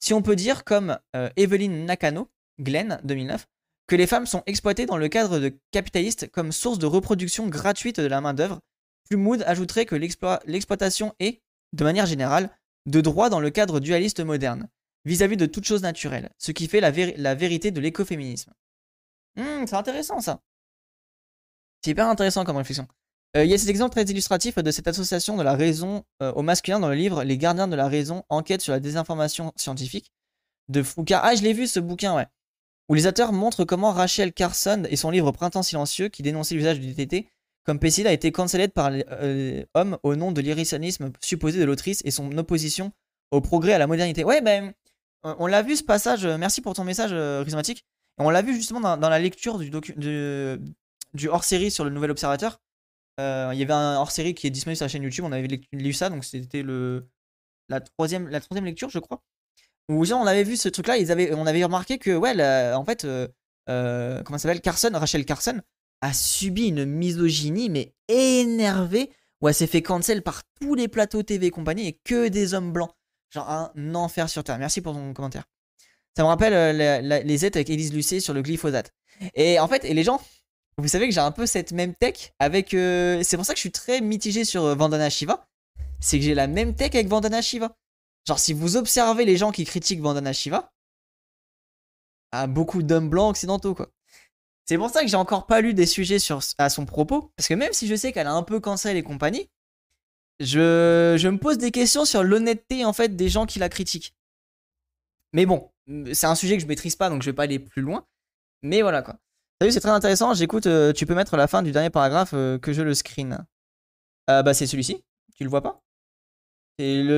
Si 0.00 0.14
on 0.14 0.22
peut 0.22 0.36
dire, 0.36 0.64
comme 0.64 0.98
Evelyn 1.36 1.84
Nakano, 1.84 2.30
Glenn 2.58 3.00
2009, 3.04 3.46
que 3.86 3.96
les 3.96 4.06
femmes 4.06 4.26
sont 4.26 4.42
exploitées 4.46 4.86
dans 4.86 4.96
le 4.96 5.08
cadre 5.08 5.38
de 5.38 5.56
capitalistes 5.70 6.30
comme 6.30 6.52
source 6.52 6.78
de 6.78 6.86
reproduction 6.86 7.48
gratuite 7.48 8.00
de 8.00 8.06
la 8.06 8.20
main-d'œuvre, 8.20 8.60
Plumwood 9.08 9.42
ajouterait 9.46 9.86
que 9.86 9.94
l'exploitation 9.94 11.14
est, 11.20 11.42
de 11.72 11.84
manière 11.84 12.06
générale, 12.06 12.50
de 12.86 13.00
droit 13.00 13.28
dans 13.28 13.40
le 13.40 13.50
cadre 13.50 13.80
dualiste 13.80 14.20
moderne, 14.20 14.68
vis-à-vis 15.06 15.38
de 15.38 15.46
toute 15.46 15.64
chose 15.64 15.80
naturelle, 15.80 16.30
ce 16.36 16.52
qui 16.52 16.68
fait 16.68 16.80
la, 16.80 16.90
vérité 17.34 17.70
de 17.70 17.80
l'écoféminisme. 17.80 18.52
Hmm, 19.36 19.64
c'est 19.66 19.76
intéressant 19.76 20.20
ça. 20.20 20.42
C'est 21.82 21.92
hyper 21.92 22.08
intéressant 22.08 22.44
comme 22.44 22.56
réflexion. 22.58 22.86
Euh, 23.36 23.44
il 23.44 23.50
y 23.50 23.54
a 23.54 23.58
cet 23.58 23.70
exemple 23.70 23.92
très 23.92 24.04
illustratif 24.04 24.56
de 24.56 24.70
cette 24.70 24.88
association 24.88 25.36
de 25.36 25.42
la 25.42 25.54
raison 25.54 26.04
euh, 26.22 26.32
au 26.32 26.42
masculin 26.42 26.80
dans 26.80 26.88
le 26.88 26.94
livre 26.94 27.24
Les 27.24 27.38
gardiens 27.38 27.68
de 27.68 27.76
la 27.76 27.88
raison, 27.88 28.24
enquête 28.28 28.60
sur 28.60 28.72
la 28.72 28.80
désinformation 28.80 29.52
scientifique 29.56 30.12
de 30.68 30.82
Foucault. 30.82 31.14
Ah, 31.22 31.34
je 31.34 31.42
l'ai 31.42 31.54
vu 31.54 31.66
ce 31.66 31.80
bouquin, 31.80 32.14
ouais 32.14 32.26
où 32.88 32.94
les 32.94 33.06
auteurs 33.06 33.32
montrent 33.32 33.64
comment 33.64 33.92
Rachel 33.92 34.32
Carson 34.32 34.84
et 34.88 34.96
son 34.96 35.10
livre 35.10 35.32
Printemps 35.32 35.62
silencieux, 35.62 36.08
qui 36.08 36.22
dénonçait 36.22 36.54
l'usage 36.54 36.80
du 36.80 36.92
DTT 36.92 37.28
comme 37.64 37.80
pesticide, 37.80 38.06
a 38.06 38.12
été 38.12 38.30
cancellé 38.30 38.68
par 38.68 38.90
les 38.90 39.04
euh, 39.10 39.64
hommes 39.74 39.98
au 40.04 40.14
nom 40.14 40.30
de 40.30 40.40
l'irrisanisme 40.40 41.10
supposé 41.20 41.58
de 41.58 41.64
l'autrice 41.64 42.00
et 42.04 42.12
son 42.12 42.38
opposition 42.38 42.92
au 43.32 43.40
progrès 43.40 43.72
à 43.72 43.78
la 43.78 43.88
modernité. 43.88 44.22
Ouais, 44.22 44.40
ben, 44.40 44.72
on 45.22 45.46
l'a 45.46 45.62
vu 45.62 45.76
ce 45.76 45.82
passage, 45.82 46.24
euh, 46.24 46.38
merci 46.38 46.60
pour 46.60 46.74
ton 46.74 46.84
message, 46.84 47.10
euh, 47.12 47.42
Rhizomatique. 47.42 47.84
On 48.18 48.30
l'a 48.30 48.42
vu 48.42 48.54
justement 48.54 48.96
dans, 48.96 49.08
la 49.08 49.18
lecture 49.18 49.58
du, 49.58 51.28
hors-série 51.28 51.70
sur 51.70 51.84
le 51.84 51.90
Nouvel 51.90 52.10
Observateur. 52.10 52.60
Il 53.18 53.58
y 53.58 53.62
avait 53.62 53.72
un 53.72 53.96
hors-série 53.96 54.34
qui 54.34 54.46
est 54.46 54.50
disponible 54.50 54.76
sur 54.76 54.84
la 54.84 54.88
chaîne 54.88 55.02
YouTube, 55.02 55.24
on 55.24 55.32
avait 55.32 55.60
lu 55.72 55.92
ça, 55.92 56.08
donc 56.10 56.24
c'était 56.24 56.62
le 56.62 57.08
la 57.68 57.80
troisième, 57.80 58.28
la 58.28 58.40
troisième 58.40 58.64
lecture, 58.64 58.88
je 58.90 58.98
crois 58.98 59.22
où 59.88 60.04
on 60.04 60.26
avait 60.26 60.44
vu 60.44 60.56
ce 60.56 60.68
truc-là, 60.68 60.96
on 61.36 61.46
avait 61.46 61.64
remarqué 61.64 61.98
que, 61.98 62.16
ouais, 62.16 62.34
en 62.74 62.84
fait, 62.84 63.04
euh, 63.04 63.28
euh, 63.68 64.22
comment 64.22 64.38
s'appelle 64.38 64.60
Carson, 64.60 64.90
Rachel 64.92 65.24
Carson, 65.24 65.60
a 66.00 66.12
subi 66.12 66.68
une 66.68 66.84
misogynie, 66.84 67.70
mais 67.70 67.94
énervée, 68.08 69.10
où 69.40 69.48
elle 69.48 69.54
s'est 69.54 69.66
fait 69.66 69.82
cancel 69.82 70.22
par 70.22 70.42
tous 70.60 70.74
les 70.74 70.88
plateaux 70.88 71.22
TV 71.22 71.46
et 71.46 71.50
compagnie, 71.50 71.86
et 71.86 72.00
que 72.04 72.28
des 72.28 72.54
hommes 72.54 72.72
blancs. 72.72 72.90
Genre 73.30 73.48
un 73.48 73.94
enfer 73.94 74.28
sur 74.28 74.44
Terre. 74.44 74.58
Merci 74.58 74.80
pour 74.80 74.94
ton 74.94 75.12
commentaire. 75.12 75.44
Ça 76.16 76.22
me 76.22 76.28
rappelle 76.28 76.54
euh, 76.54 77.22
les 77.22 77.44
aides 77.44 77.56
avec 77.56 77.68
Elise 77.68 77.92
Lucet 77.92 78.20
sur 78.20 78.32
le 78.32 78.42
glyphosate. 78.42 78.92
Et 79.34 79.58
en 79.60 79.68
fait, 79.68 79.84
et 79.84 79.94
les 79.94 80.04
gens, 80.04 80.20
vous 80.78 80.88
savez 80.88 81.08
que 81.08 81.14
j'ai 81.14 81.20
un 81.20 81.32
peu 81.32 81.46
cette 81.46 81.72
même 81.72 81.94
tech 81.94 82.32
avec. 82.38 82.70
c'est 82.70 83.36
pour 83.36 83.44
ça 83.44 83.52
que 83.52 83.58
je 83.58 83.62
suis 83.62 83.72
très 83.72 84.00
mitigé 84.00 84.44
sur 84.44 84.74
Vandana 84.76 85.10
Shiva. 85.10 85.46
C'est 86.00 86.18
que 86.18 86.24
j'ai 86.24 86.34
la 86.34 86.46
même 86.46 86.74
tech 86.74 86.94
avec 86.94 87.08
Vandana 87.08 87.42
Shiva. 87.42 87.72
Genre, 88.26 88.38
si 88.38 88.52
vous 88.52 88.76
observez 88.76 89.24
les 89.24 89.36
gens 89.36 89.52
qui 89.52 89.64
critiquent 89.64 90.00
Vandana 90.00 90.32
Shiva, 90.32 90.72
à 92.32 92.46
beaucoup 92.46 92.82
d'hommes 92.82 93.08
blancs 93.08 93.30
occidentaux, 93.30 93.74
quoi. 93.74 93.88
C'est 94.68 94.78
pour 94.78 94.90
ça 94.90 95.02
que 95.02 95.06
j'ai 95.06 95.16
encore 95.16 95.46
pas 95.46 95.60
lu 95.60 95.74
des 95.74 95.86
sujets 95.86 96.18
sur, 96.18 96.40
à 96.58 96.70
son 96.70 96.86
propos, 96.86 97.30
parce 97.36 97.46
que 97.48 97.54
même 97.54 97.72
si 97.72 97.86
je 97.86 97.94
sais 97.94 98.12
qu'elle 98.12 98.26
a 98.26 98.32
un 98.32 98.42
peu 98.42 98.58
cancel 98.58 98.96
et 98.96 99.02
compagnie, 99.04 99.48
je, 100.40 101.28
me 101.28 101.38
pose 101.38 101.58
des 101.58 101.70
questions 101.70 102.04
sur 102.04 102.22
l'honnêteté, 102.22 102.84
en 102.84 102.92
fait, 102.92 103.16
des 103.16 103.28
gens 103.28 103.46
qui 103.46 103.58
la 103.58 103.68
critiquent. 103.68 104.14
Mais 105.32 105.46
bon, 105.46 105.70
c'est 106.12 106.26
un 106.26 106.34
sujet 106.34 106.56
que 106.56 106.62
je 106.62 106.68
maîtrise 106.68 106.96
pas, 106.96 107.10
donc 107.10 107.22
je 107.22 107.30
vais 107.30 107.34
pas 107.34 107.44
aller 107.44 107.58
plus 107.58 107.82
loin. 107.82 108.06
Mais 108.62 108.82
voilà, 108.82 109.02
quoi. 109.02 109.18
Salut, 109.60 109.72
c'est 109.72 109.80
très 109.80 109.90
intéressant. 109.90 110.34
J'écoute, 110.34 110.66
euh, 110.66 110.92
tu 110.92 111.06
peux 111.06 111.14
mettre 111.14 111.36
la 111.36 111.46
fin 111.46 111.62
du 111.62 111.72
dernier 111.72 111.90
paragraphe 111.90 112.34
euh, 112.34 112.58
que 112.58 112.72
je 112.72 112.82
le 112.82 112.94
screen. 112.94 113.46
Euh, 114.28 114.42
bah, 114.42 114.52
c'est 114.52 114.66
celui-ci. 114.66 115.02
Tu 115.34 115.44
le 115.44 115.50
vois 115.50 115.62
pas? 115.62 115.82
Il 116.78 117.10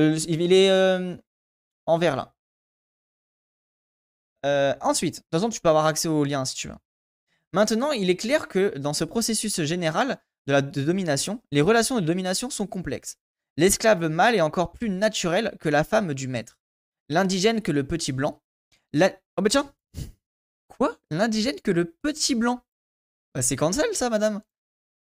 est 0.53 1.19
en 1.85 1.97
vert 1.97 2.15
là. 2.15 2.33
Ensuite, 4.81 5.15
de 5.15 5.19
toute 5.19 5.31
façon, 5.31 5.49
tu 5.49 5.59
peux 5.59 5.67
avoir 5.69 5.85
accès 5.85 6.07
au 6.07 6.23
lien 6.23 6.45
si 6.45 6.55
tu 6.55 6.69
veux. 6.69 6.75
Maintenant, 7.51 7.91
il 7.91 8.09
est 8.09 8.15
clair 8.15 8.47
que 8.47 8.77
dans 8.77 8.93
ce 8.93 9.03
processus 9.03 9.61
général 9.63 10.21
de, 10.47 10.83
domination, 10.83 11.41
les 11.51 11.61
relations 11.61 11.95
de 11.95 12.05
domination 12.05 12.49
sont 12.49 12.67
complexes. 12.67 13.17
L'esclave 13.57 14.07
mâle 14.07 14.35
est 14.35 14.41
encore 14.41 14.71
plus 14.71 14.89
naturel 14.89 15.55
que 15.59 15.69
la 15.69 15.83
femme 15.83 16.13
du 16.13 16.27
maître. 16.27 16.57
L'indigène 17.09 17.61
que 17.61 17.71
le 17.71 17.85
petit 17.85 18.11
blanc. 18.11 18.41
La... 18.93 19.11
Oh 19.37 19.41
bah 19.41 19.49
tiens 19.49 19.73
Quoi? 20.67 20.97
L'indigène 21.11 21.59
que 21.61 21.71
le 21.71 21.85
petit 21.85 22.35
blanc 22.35 22.63
bah, 23.35 23.41
C'est 23.41 23.55
cancel 23.55 23.93
ça, 23.93 24.09
madame 24.09 24.41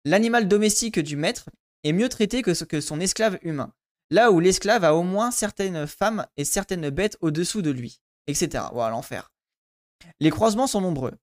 L'animal 0.05 0.49
domestique 0.49 0.99
du 0.99 1.17
maître 1.17 1.49
est 1.85 1.93
mieux 1.93 2.09
traité 2.09 2.43
que, 2.43 2.65
que 2.65 2.81
son 2.81 3.01
esclave 3.01 3.39
humain 3.43 3.73
là 4.13 4.31
où 4.31 4.41
l'esclave 4.41 4.85
a 4.85 4.95
au 4.95 5.03
moins 5.03 5.31
certaines 5.31 5.87
femmes 5.87 6.27
et 6.37 6.45
certaines 6.45 6.91
bêtes 6.91 7.17
au-dessous 7.23 7.63
de 7.63 7.71
lui, 7.71 8.03
etc. 8.27 8.65
Voilà, 8.73 8.91
l'enfer. 8.91 9.33
Les 10.21 10.29
croisements 10.29 10.67
sont 10.67 10.83
nombreux. 10.83 11.15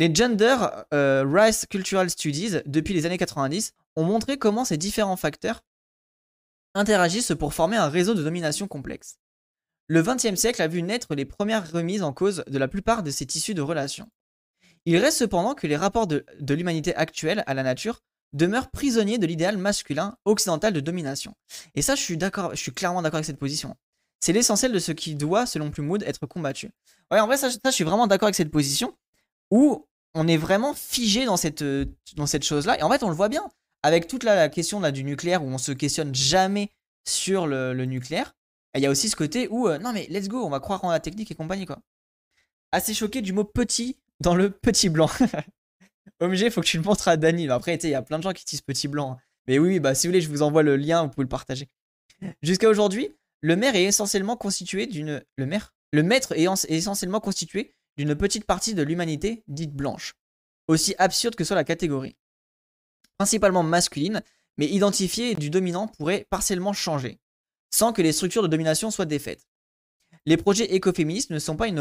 Les 0.00 0.10
Gender 0.14 0.56
euh, 0.94 1.52
Cultural 1.68 2.08
Studies, 2.08 2.62
depuis 2.64 2.94
les 2.94 3.04
années 3.04 3.18
90, 3.18 3.74
ont 3.96 4.04
montré 4.04 4.38
comment 4.38 4.64
ces 4.64 4.78
différents 4.78 5.18
facteurs 5.18 5.62
interagissent 6.74 7.34
pour 7.38 7.52
former 7.52 7.76
un 7.76 7.90
réseau 7.90 8.14
de 8.14 8.22
domination 8.22 8.66
complexe. 8.66 9.18
Le 9.88 10.02
XXe 10.02 10.36
siècle 10.36 10.62
a 10.62 10.68
vu 10.68 10.80
naître 10.80 11.14
les 11.14 11.26
premières 11.26 11.70
remises 11.70 12.02
en 12.02 12.14
cause 12.14 12.44
de 12.46 12.56
la 12.56 12.66
plupart 12.66 13.02
de 13.02 13.10
ces 13.10 13.26
tissus 13.26 13.52
de 13.52 13.60
relations. 13.60 14.08
Il 14.86 14.96
reste 14.96 15.18
cependant 15.18 15.54
que 15.54 15.66
les 15.66 15.76
rapports 15.76 16.06
de, 16.06 16.24
l'humanité 16.48 16.96
actuelle 16.96 17.44
à 17.46 17.52
la 17.52 17.62
nature 17.62 18.00
demeure 18.32 18.70
prisonnier 18.70 19.18
de 19.18 19.26
l'idéal 19.26 19.58
masculin 19.58 20.16
occidental 20.24 20.72
de 20.72 20.80
domination. 20.80 21.34
Et 21.74 21.82
ça, 21.82 21.94
je 21.94 22.00
suis 22.00 22.16
d'accord, 22.16 22.52
je 22.52 22.60
suis 22.62 22.72
clairement 22.72 23.02
d'accord 23.02 23.18
avec 23.18 23.26
cette 23.26 23.38
position. 23.38 23.76
C'est 24.18 24.32
l'essentiel 24.32 24.72
de 24.72 24.78
ce 24.78 24.92
qui 24.92 25.14
doit, 25.14 25.44
selon 25.44 25.70
Plumwood, 25.70 26.04
être 26.04 26.24
combattu. 26.24 26.70
Ouais, 27.10 27.20
en 27.20 27.26
vrai, 27.26 27.36
ça, 27.36 27.50
je 27.50 27.70
suis 27.70 27.84
vraiment 27.84 28.06
d'accord 28.06 28.28
avec 28.28 28.34
cette 28.34 28.50
position 28.50 28.96
où 29.50 29.86
on 30.14 30.26
est 30.28 30.36
vraiment 30.36 30.74
figé 30.74 31.24
dans 31.24 31.36
cette, 31.36 31.64
dans 32.16 32.26
cette 32.26 32.44
chose-là. 32.44 32.78
Et 32.78 32.82
en 32.82 32.90
fait, 32.90 33.02
on 33.02 33.08
le 33.08 33.14
voit 33.14 33.28
bien 33.28 33.48
avec 33.82 34.08
toute 34.08 34.24
la, 34.24 34.48
question 34.48 34.80
là, 34.80 34.92
du 34.92 35.04
nucléaire 35.04 35.42
où 35.42 35.46
on 35.46 35.58
se 35.58 35.72
questionne 35.72 36.14
jamais 36.14 36.70
sur 37.06 37.46
le, 37.46 37.72
nucléaire. 37.84 38.34
il 38.74 38.82
y 38.82 38.86
a 38.86 38.90
aussi 38.90 39.08
ce 39.08 39.16
côté 39.16 39.48
où, 39.48 39.68
euh, 39.68 39.78
non 39.78 39.92
mais 39.92 40.06
let's 40.10 40.28
go, 40.28 40.44
on 40.44 40.50
va 40.50 40.60
croire 40.60 40.84
en 40.84 40.90
la 40.90 41.00
technique 41.00 41.30
et 41.30 41.34
compagnie, 41.34 41.66
quoi. 41.66 41.80
Assez 42.72 42.94
choqué 42.94 43.22
du 43.22 43.32
mot 43.32 43.44
petit 43.44 43.96
dans 44.20 44.34
le 44.34 44.50
petit 44.50 44.90
blanc. 44.90 45.10
OMG, 46.20 46.50
faut 46.50 46.60
que 46.60 46.66
tu 46.66 46.76
le 46.76 46.82
montres 46.82 47.08
à 47.08 47.16
Dani. 47.16 47.48
Après, 47.48 47.74
il 47.76 47.90
y 47.90 47.94
a 47.94 48.02
plein 48.02 48.18
de 48.18 48.22
gens 48.22 48.32
qui 48.32 48.44
disent 48.44 48.60
petit 48.60 48.86
blanc. 48.86 49.12
Hein. 49.12 49.18
Mais 49.48 49.58
oui, 49.58 49.80
bah 49.80 49.94
si 49.94 50.06
vous 50.06 50.12
voulez, 50.12 50.20
je 50.20 50.28
vous 50.28 50.42
envoie 50.42 50.62
le 50.62 50.76
lien, 50.76 51.02
vous 51.02 51.08
pouvez 51.08 51.24
le 51.24 51.28
partager. 51.28 51.68
Jusqu'à 52.42 52.68
aujourd'hui, 52.68 53.16
le 53.40 53.56
maire 53.56 53.74
est 53.74 53.84
essentiellement 53.84 54.36
constitué 54.36 54.86
d'une. 54.86 55.24
Le 55.36 55.46
maire 55.46 55.74
Le 55.92 56.02
maître 56.02 56.32
est 56.36 56.46
essentiellement 56.68 57.20
constitué 57.20 57.74
d'une 58.00 58.14
petite 58.14 58.46
partie 58.46 58.72
de 58.72 58.82
l'humanité 58.82 59.44
dite 59.46 59.74
blanche. 59.74 60.14
Aussi 60.68 60.94
absurde 60.96 61.34
que 61.34 61.44
soit 61.44 61.54
la 61.54 61.64
catégorie. 61.64 62.16
Principalement 63.18 63.62
masculine, 63.62 64.22
mais 64.56 64.66
identifiée 64.66 65.34
du 65.34 65.50
dominant 65.50 65.86
pourrait 65.86 66.26
partiellement 66.30 66.72
changer, 66.72 67.20
sans 67.70 67.92
que 67.92 68.00
les 68.00 68.12
structures 68.12 68.42
de 68.42 68.48
domination 68.48 68.90
soient 68.90 69.04
défaites. 69.04 69.46
Les 70.24 70.38
projets 70.38 70.72
écoféministes 70.74 71.28
ne 71.28 71.38
sont 71.38 71.56
pas 71.56 71.68
une 71.68 71.80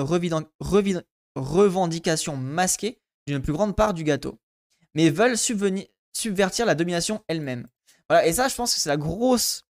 revendication 1.36 2.36
masquée 2.36 3.00
d'une 3.26 3.42
plus 3.42 3.54
grande 3.54 3.78
part 3.78 3.94
du 3.94 4.04
gâteau, 4.04 4.38
mais 4.96 5.10
veulent 5.10 5.38
subvertir 5.38 6.66
la 6.66 6.76
domination 6.76 7.24
elle-même. 7.30 7.70
Voilà, 8.10 8.28
et 8.28 8.34
ça, 8.34 8.50
je 8.50 8.56
pense 8.56 8.76
que 8.76 8.82
c'est 8.82 8.90
la 8.90 8.98
grosse 8.98 9.64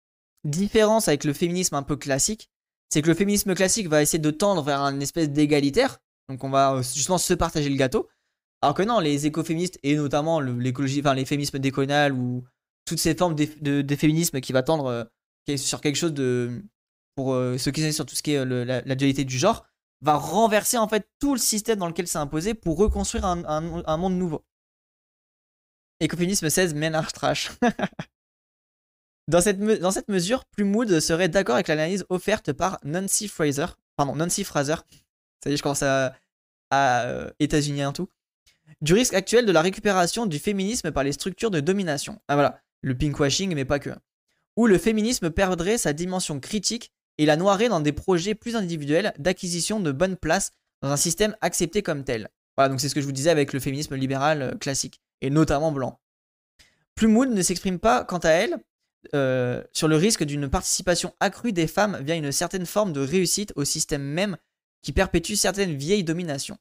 différence 0.45 1.09
avec 1.09 1.25
le 1.25 1.33
féminisme 1.33 1.75
un 1.75 1.83
peu 1.83 1.95
classique. 1.95 2.49
C'est 2.89 3.03
que 3.03 3.07
le 3.07 3.13
féminisme 3.13 3.53
classique 3.53 3.87
va 3.87 4.01
essayer 4.01 4.17
de 4.17 4.31
tendre 4.31 4.63
vers 4.63 4.81
une 4.81 5.03
espèce 5.03 5.29
d'égalitaire, 5.29 5.99
donc 6.29 6.43
on 6.43 6.49
va 6.49 6.73
euh, 6.73 6.83
justement 6.83 7.17
se 7.17 7.33
partager 7.33 7.69
le 7.69 7.75
gâteau. 7.75 8.07
Alors 8.61 8.75
que 8.75 8.83
non, 8.83 8.99
les 8.99 9.25
écoféministes 9.25 9.79
et 9.83 9.95
notamment 9.95 10.39
l'écologie, 10.39 10.99
enfin 10.99 11.13
les 11.15 11.25
décoloniales 11.59 12.13
ou 12.13 12.43
toutes 12.85 12.99
ces 12.99 13.15
formes 13.15 13.35
de, 13.35 13.95
féminisme 13.95 14.39
qui 14.41 14.53
va 14.53 14.63
tendre 14.63 15.09
euh, 15.49 15.57
sur 15.57 15.81
quelque 15.81 15.95
chose 15.95 16.13
de 16.13 16.63
pour 17.15 17.33
euh, 17.33 17.57
se 17.57 17.91
sur 17.91 18.05
tout 18.05 18.15
ce 18.15 18.23
qui 18.23 18.31
est 18.31 18.45
la, 18.45 18.95
dualité 18.95 19.25
du 19.25 19.37
genre, 19.37 19.65
va 20.01 20.15
renverser 20.15 20.77
en 20.77 20.87
fait 20.87 21.09
tout 21.19 21.33
le 21.33 21.39
système 21.39 21.79
dans 21.79 21.87
lequel 21.87 22.07
c'est 22.07 22.17
imposé 22.17 22.53
pour 22.53 22.77
reconstruire 22.77 23.25
un, 23.25 23.97
monde 23.97 24.17
nouveau. 24.17 24.45
Écoféminisme 25.99 26.49
16, 26.49 26.75
ménage 26.75 27.11
trash. 27.11 27.51
dans, 29.27 29.41
cette 29.41 29.59
dans 29.59 29.91
cette 29.91 30.07
mesure, 30.07 30.45
Plumwood 30.45 30.99
serait 31.01 31.27
d'accord 31.27 31.55
avec 31.55 31.67
l'analyse 31.67 32.05
offerte 32.09 32.53
par 32.53 32.79
Nancy 32.83 33.27
Fraser. 33.27 33.65
Pardon, 33.97 34.15
Nancy 34.15 34.45
Fraser. 34.45 34.75
Ça 35.43 35.49
y 35.49 35.53
est, 35.53 35.57
je 35.57 35.63
commence 35.63 35.83
à, 35.83 36.15
à 36.69 37.03
euh, 37.05 37.29
États-Unis 37.39 37.85
en 37.85 37.93
tout. 37.93 38.09
Du 38.81 38.93
risque 38.93 39.13
actuel 39.13 39.45
de 39.45 39.51
la 39.51 39.61
récupération 39.61 40.25
du 40.25 40.39
féminisme 40.39 40.91
par 40.91 41.03
les 41.03 41.11
structures 41.11 41.51
de 41.51 41.59
domination. 41.59 42.19
Ah 42.27 42.35
voilà, 42.35 42.61
le 42.81 42.97
pinkwashing, 42.97 43.53
mais 43.55 43.65
pas 43.65 43.79
que. 43.79 43.89
Où 44.55 44.67
le 44.67 44.77
féminisme 44.77 45.29
perdrait 45.31 45.77
sa 45.77 45.93
dimension 45.93 46.39
critique 46.39 46.91
et 47.17 47.25
la 47.25 47.35
noirait 47.35 47.69
dans 47.69 47.81
des 47.81 47.91
projets 47.91 48.35
plus 48.35 48.55
individuels 48.55 49.13
d'acquisition 49.17 49.79
de 49.79 49.91
bonnes 49.91 50.15
places 50.15 50.51
dans 50.81 50.89
un 50.89 50.97
système 50.97 51.35
accepté 51.41 51.81
comme 51.81 52.03
tel. 52.03 52.29
Voilà, 52.55 52.69
donc 52.69 52.79
c'est 52.79 52.89
ce 52.89 52.95
que 52.95 53.01
je 53.01 53.05
vous 53.05 53.11
disais 53.11 53.29
avec 53.29 53.53
le 53.53 53.59
féminisme 53.59 53.95
libéral 53.95 54.41
euh, 54.41 54.51
classique, 54.55 55.01
et 55.21 55.29
notamment 55.29 55.71
blanc. 55.71 55.99
Plumwood 56.95 57.29
ne 57.29 57.41
s'exprime 57.41 57.79
pas, 57.79 58.03
quant 58.03 58.17
à 58.19 58.29
elle, 58.29 58.57
euh, 59.15 59.63
sur 59.71 59.87
le 59.87 59.95
risque 59.95 60.23
d'une 60.23 60.49
participation 60.49 61.13
accrue 61.19 61.53
des 61.53 61.67
femmes 61.67 61.97
via 62.01 62.15
une 62.15 62.31
certaine 62.31 62.65
forme 62.65 62.91
de 62.91 62.99
réussite 62.99 63.53
au 63.55 63.63
système 63.63 64.03
même 64.03 64.37
qui 64.81 64.91
perpétue 64.91 65.33
certaines 65.33 65.75
vieilles 65.75 66.03
dominations. 66.03 66.57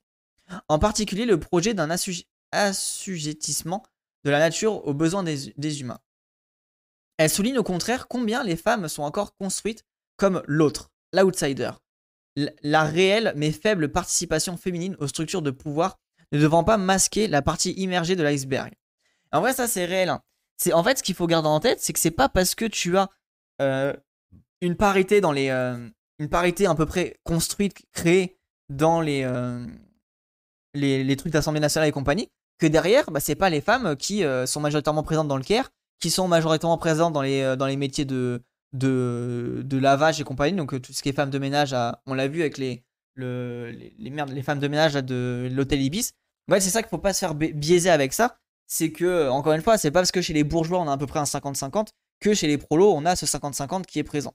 En 0.68 0.78
particulier 0.78 1.26
le 1.26 1.38
projet 1.38 1.74
d'un 1.74 1.90
assujettissement 2.52 3.84
de 4.24 4.30
la 4.30 4.38
nature 4.38 4.86
aux 4.86 4.94
besoins 4.94 5.22
des 5.22 5.80
humains. 5.80 6.00
Elle 7.18 7.30
souligne 7.30 7.58
au 7.58 7.64
contraire 7.64 8.08
combien 8.08 8.44
les 8.44 8.56
femmes 8.56 8.88
sont 8.88 9.02
encore 9.02 9.36
construites 9.36 9.84
comme 10.16 10.42
l'autre, 10.46 10.90
l'outsider. 11.12 11.72
La 12.62 12.84
réelle 12.84 13.32
mais 13.36 13.50
faible 13.50 13.90
participation 13.90 14.56
féminine 14.56 14.96
aux 15.00 15.08
structures 15.08 15.42
de 15.42 15.50
pouvoir 15.50 15.98
ne 16.30 16.38
devant 16.38 16.62
pas 16.62 16.76
masquer 16.76 17.26
la 17.26 17.42
partie 17.42 17.72
immergée 17.72 18.14
de 18.14 18.22
l'iceberg. 18.22 18.72
En 19.32 19.40
vrai, 19.40 19.52
ça 19.52 19.66
c'est 19.66 19.84
réel. 19.84 20.08
Hein. 20.08 20.22
C'est 20.56 20.72
en 20.72 20.84
fait 20.84 20.98
ce 20.98 21.02
qu'il 21.02 21.14
faut 21.14 21.26
garder 21.26 21.48
en 21.48 21.60
tête, 21.60 21.80
c'est 21.80 21.92
que 21.92 21.98
c'est 21.98 22.10
pas 22.10 22.28
parce 22.28 22.54
que 22.54 22.64
tu 22.64 22.96
as 22.96 23.08
euh, 23.60 23.92
une 24.60 24.76
parité 24.76 25.20
dans 25.20 25.32
les, 25.32 25.48
euh, 25.48 25.88
une 26.18 26.28
parité 26.28 26.66
à 26.66 26.74
peu 26.74 26.86
près 26.86 27.16
construite, 27.24 27.86
créée 27.92 28.38
dans 28.68 29.00
les, 29.00 29.22
euh, 29.24 29.64
les, 30.74 31.16
trucs 31.16 31.32
d'Assemblée 31.32 31.60
nationale 31.60 31.88
et 31.88 31.92
compagnie, 31.92 32.28
que 32.58 32.66
derrière, 32.66 33.10
bah, 33.10 33.20
c'est 33.20 33.34
pas 33.34 33.50
les 33.50 33.60
femmes 33.60 33.96
qui 33.96 34.24
sont 34.46 34.60
majoritairement 34.60 35.02
présentes 35.02 35.28
dans 35.28 35.36
le 35.36 35.44
CARE, 35.44 35.70
qui 36.00 36.10
sont 36.10 36.28
majoritairement 36.28 36.78
présentes 36.78 37.12
dans 37.12 37.22
les, 37.22 37.56
les 37.56 37.76
métiers 37.76 38.04
de, 38.04 38.42
lavage 39.72 40.20
et 40.20 40.24
compagnie. 40.24 40.56
Donc 40.56 40.74
euh, 40.74 40.80
tout 40.80 40.92
ce 40.92 41.02
qui 41.02 41.08
est 41.08 41.12
femmes 41.12 41.30
de 41.30 41.38
ménage, 41.38 41.74
on 42.06 42.14
l'a 42.14 42.28
vu 42.28 42.40
avec 42.40 42.58
les, 42.58 42.84
le, 43.14 43.70
les, 43.70 44.10
merdes, 44.10 44.30
les 44.30 44.42
femmes 44.42 44.60
de 44.60 44.68
ménage 44.68 44.94
de 44.94 45.48
l'hôtel 45.50 45.82
Ibis. 45.82 46.12
Ouais, 46.50 46.60
c'est 46.60 46.70
ça 46.70 46.82
qu'il 46.82 46.88
faut 46.88 46.98
pas 46.98 47.12
se 47.12 47.18
faire 47.18 47.34
biaiser 47.34 47.90
avec 47.90 48.12
ça. 48.12 48.38
C'est 48.66 48.92
que, 48.92 49.28
encore 49.28 49.54
une 49.54 49.62
fois, 49.62 49.78
c'est 49.78 49.90
pas 49.90 50.00
parce 50.00 50.12
que 50.12 50.20
chez 50.20 50.34
les 50.34 50.44
bourgeois 50.44 50.80
on 50.80 50.88
a 50.88 50.92
à 50.92 50.98
peu 50.98 51.06
près 51.06 51.20
un 51.20 51.24
50-50 51.24 51.88
que 52.20 52.34
chez 52.34 52.46
les 52.46 52.58
prolos 52.58 52.92
on 52.94 53.04
a 53.06 53.16
ce 53.16 53.26
50-50 53.26 53.84
qui 53.84 53.98
est 53.98 54.04
présent. 54.04 54.34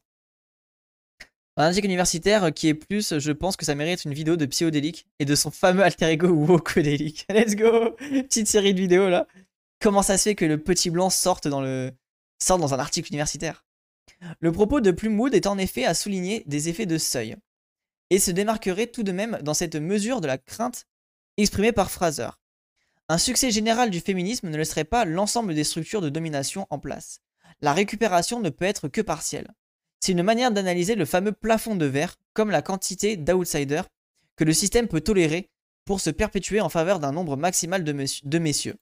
Un 1.55 1.65
indique 1.65 1.85
universitaire 1.85 2.51
qui 2.51 2.67
est 2.67 2.73
plus, 2.73 3.19
je 3.19 3.31
pense 3.31 3.57
que 3.57 3.65
ça 3.65 3.75
mérite 3.75 4.05
une 4.05 4.13
vidéo 4.13 4.37
de 4.37 4.45
Psyodélique 4.47 5.05
et 5.19 5.25
de 5.25 5.35
son 5.35 5.51
fameux 5.51 5.83
alter 5.83 6.07
ego 6.07 6.27
Wokodélique. 6.27 7.27
Let's 7.29 7.55
go 7.55 7.91
Petite 7.91 8.47
série 8.47 8.73
de 8.73 8.79
vidéos 8.79 9.09
là. 9.09 9.27
Comment 9.79 10.01
ça 10.01 10.17
se 10.17 10.23
fait 10.23 10.35
que 10.35 10.45
le 10.45 10.57
petit 10.57 10.89
blanc 10.89 11.11
sorte 11.11 11.47
dans, 11.47 11.61
le... 11.61 11.91
sorte 12.41 12.59
dans 12.61 12.73
un 12.73 12.79
article 12.79 13.09
universitaire? 13.09 13.65
Le 14.39 14.51
propos 14.51 14.81
de 14.81 14.91
Plumwood 14.91 15.35
est 15.35 15.45
en 15.45 15.57
effet 15.57 15.85
à 15.85 15.93
souligner 15.93 16.43
des 16.47 16.69
effets 16.69 16.85
de 16.85 16.97
seuil, 16.97 17.35
et 18.09 18.19
se 18.19 18.31
démarquerait 18.31 18.87
tout 18.87 19.03
de 19.03 19.11
même 19.11 19.37
dans 19.41 19.53
cette 19.53 19.75
mesure 19.75 20.21
de 20.21 20.27
la 20.27 20.37
crainte 20.37 20.85
exprimée 21.37 21.71
par 21.71 21.91
Fraser. 21.91 22.29
Un 23.09 23.17
succès 23.17 23.51
général 23.51 23.89
du 23.89 23.99
féminisme 23.99 24.49
ne 24.49 24.57
laisserait 24.57 24.85
pas 24.85 25.03
l'ensemble 25.05 25.53
des 25.53 25.63
structures 25.63 26.01
de 26.01 26.09
domination 26.09 26.65
en 26.69 26.79
place. 26.79 27.21
La 27.61 27.73
récupération 27.73 28.39
ne 28.39 28.49
peut 28.49 28.65
être 28.65 28.87
que 28.87 29.01
partielle. 29.01 29.51
C'est 30.03 30.11
une 30.11 30.23
manière 30.23 30.51
d'analyser 30.51 30.95
le 30.95 31.05
fameux 31.05 31.31
plafond 31.31 31.77
de 31.77 31.85
verre 31.85 32.17
comme 32.33 32.51
la 32.51 32.61
quantité 32.61 33.15
d'outsiders 33.15 33.87
que 34.35 34.43
le 34.43 34.51
système 34.51 34.89
peut 34.89 34.99
tolérer 34.99 35.49
pour 35.85 36.01
se 36.01 36.09
perpétuer 36.09 36.59
en 36.59 36.67
faveur 36.67 36.99
d'un 36.99 37.13
nombre 37.13 37.37
maximal 37.37 37.85
de, 37.85 38.37
messieurs. 38.37 38.75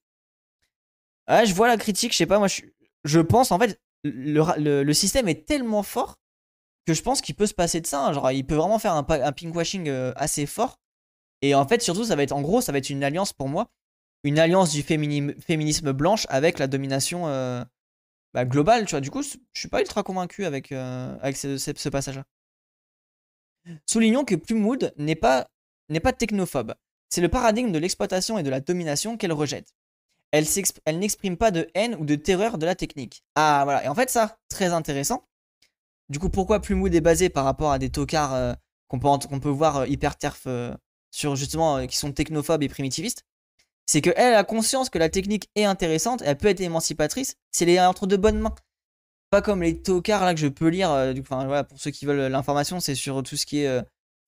Ah, 1.27 1.45
je 1.45 1.53
vois 1.53 1.67
la 1.67 1.77
critique, 1.77 2.11
je 2.13 2.17
sais 2.17 2.25
pas, 2.25 2.39
moi 2.39 2.47
je, 2.47 3.19
pense 3.19 3.51
en 3.51 3.59
fait, 3.59 3.79
le, 4.03 4.93
système 4.93 5.27
est 5.27 5.45
tellement 5.45 5.83
fort 5.83 6.17
que 6.87 6.95
je 6.95 7.03
pense 7.03 7.21
qu'il 7.21 7.35
peut 7.35 7.45
se 7.45 7.53
passer 7.53 7.81
de 7.81 7.85
ça. 7.85 8.03
Hein. 8.03 8.13
Genre, 8.13 8.31
il 8.31 8.43
peut 8.43 8.55
vraiment 8.55 8.79
faire 8.79 8.93
un, 8.93 9.05
un 9.07 9.31
pinkwashing 9.31 9.89
euh, 9.89 10.13
assez 10.15 10.47
fort. 10.47 10.79
Et 11.43 11.53
en 11.53 11.67
fait, 11.67 11.83
surtout, 11.83 12.05
ça 12.05 12.15
va 12.15 12.23
être 12.23 12.31
en 12.31 12.41
gros, 12.41 12.61
ça 12.61 12.71
va 12.71 12.79
être 12.79 12.89
une 12.89 13.03
alliance 13.03 13.31
pour 13.31 13.47
moi. 13.47 13.69
Une 14.23 14.39
alliance 14.39 14.71
du 14.71 14.81
féminisme 14.81 15.91
blanche 15.93 16.25
avec 16.29 16.57
la 16.57 16.65
domination 16.65 17.27
euh, 17.27 17.63
bah, 18.33 18.45
globale, 18.45 18.85
tu 18.85 18.91
vois. 18.91 19.01
Du 19.01 19.11
coup, 19.11 19.21
je 19.23 19.37
suis 19.53 19.67
pas 19.69 19.81
ultra 19.81 20.03
convaincu 20.03 20.45
avec, 20.45 20.71
euh, 20.71 21.17
avec 21.21 21.37
ce, 21.37 21.89
passage-là. 21.89 22.23
Soulignons 23.85 24.25
que 24.25 24.35
Plumwood 24.35 24.93
n'est 24.97 25.15
pas, 25.15 25.47
n'est 25.89 25.99
pas 25.99 26.13
technophobe. 26.13 26.73
C'est 27.09 27.21
le 27.21 27.29
paradigme 27.29 27.71
de 27.71 27.79
l'exploitation 27.79 28.37
et 28.37 28.43
de 28.43 28.49
la 28.49 28.61
domination 28.61 29.17
qu'elle 29.17 29.33
rejette 29.33 29.73
elle, 30.31 30.99
n'exprime 30.99 31.37
pas 31.37 31.51
de 31.51 31.67
haine 31.73 31.95
ou 31.95 32.05
de 32.05 32.15
terreur 32.15 32.57
de 32.57 32.65
la 32.65 32.75
technique. 32.75 33.23
Ah 33.35 33.61
voilà, 33.65 33.83
et 33.83 33.87
en 33.87 33.95
fait 33.95 34.09
ça, 34.09 34.39
très 34.49 34.67
intéressant. 34.67 35.27
Du 36.09 36.19
coup, 36.19 36.29
pourquoi 36.29 36.61
Plumwood 36.61 36.93
est 36.95 37.01
basé 37.01 37.29
par 37.29 37.45
rapport 37.45 37.71
à 37.71 37.79
des 37.79 37.89
tocards 37.89 38.33
euh, 38.33 38.53
qu'on 38.87 38.99
peut, 38.99 39.49
voir 39.49 39.77
euh, 39.77 39.87
hyper 39.87 40.17
terf 40.17 40.47
sur 41.11 41.35
justement 41.35 41.85
qui 41.87 41.97
sont 41.97 42.11
technophobes 42.11 42.63
et 42.63 42.69
primitivistes? 42.69 43.25
C'est 43.91 43.99
qu'elle 43.99 44.35
a 44.35 44.45
conscience 44.45 44.89
que 44.89 44.97
la 44.97 45.09
technique 45.09 45.49
est 45.55 45.65
intéressante, 45.65 46.21
elle 46.25 46.37
peut 46.37 46.47
être 46.47 46.61
émancipatrice 46.61 47.35
si 47.51 47.63
elle 47.63 47.69
est 47.71 47.81
entre 47.81 48.07
de 48.07 48.15
bonnes 48.15 48.39
mains. 48.39 48.55
Pas 49.31 49.41
comme 49.41 49.61
les 49.61 49.81
tocards 49.81 50.23
là 50.23 50.33
que 50.33 50.39
je 50.39 50.47
peux 50.47 50.69
lire, 50.69 50.91
enfin 51.19 51.45
voilà, 51.45 51.65
pour 51.65 51.77
ceux 51.77 51.91
qui 51.91 52.05
veulent 52.05 52.31
l'information, 52.31 52.79
c'est 52.79 52.95
sur 52.95 53.21
tout 53.21 53.35
ce 53.35 53.45
qui 53.45 53.63
est 53.63 53.81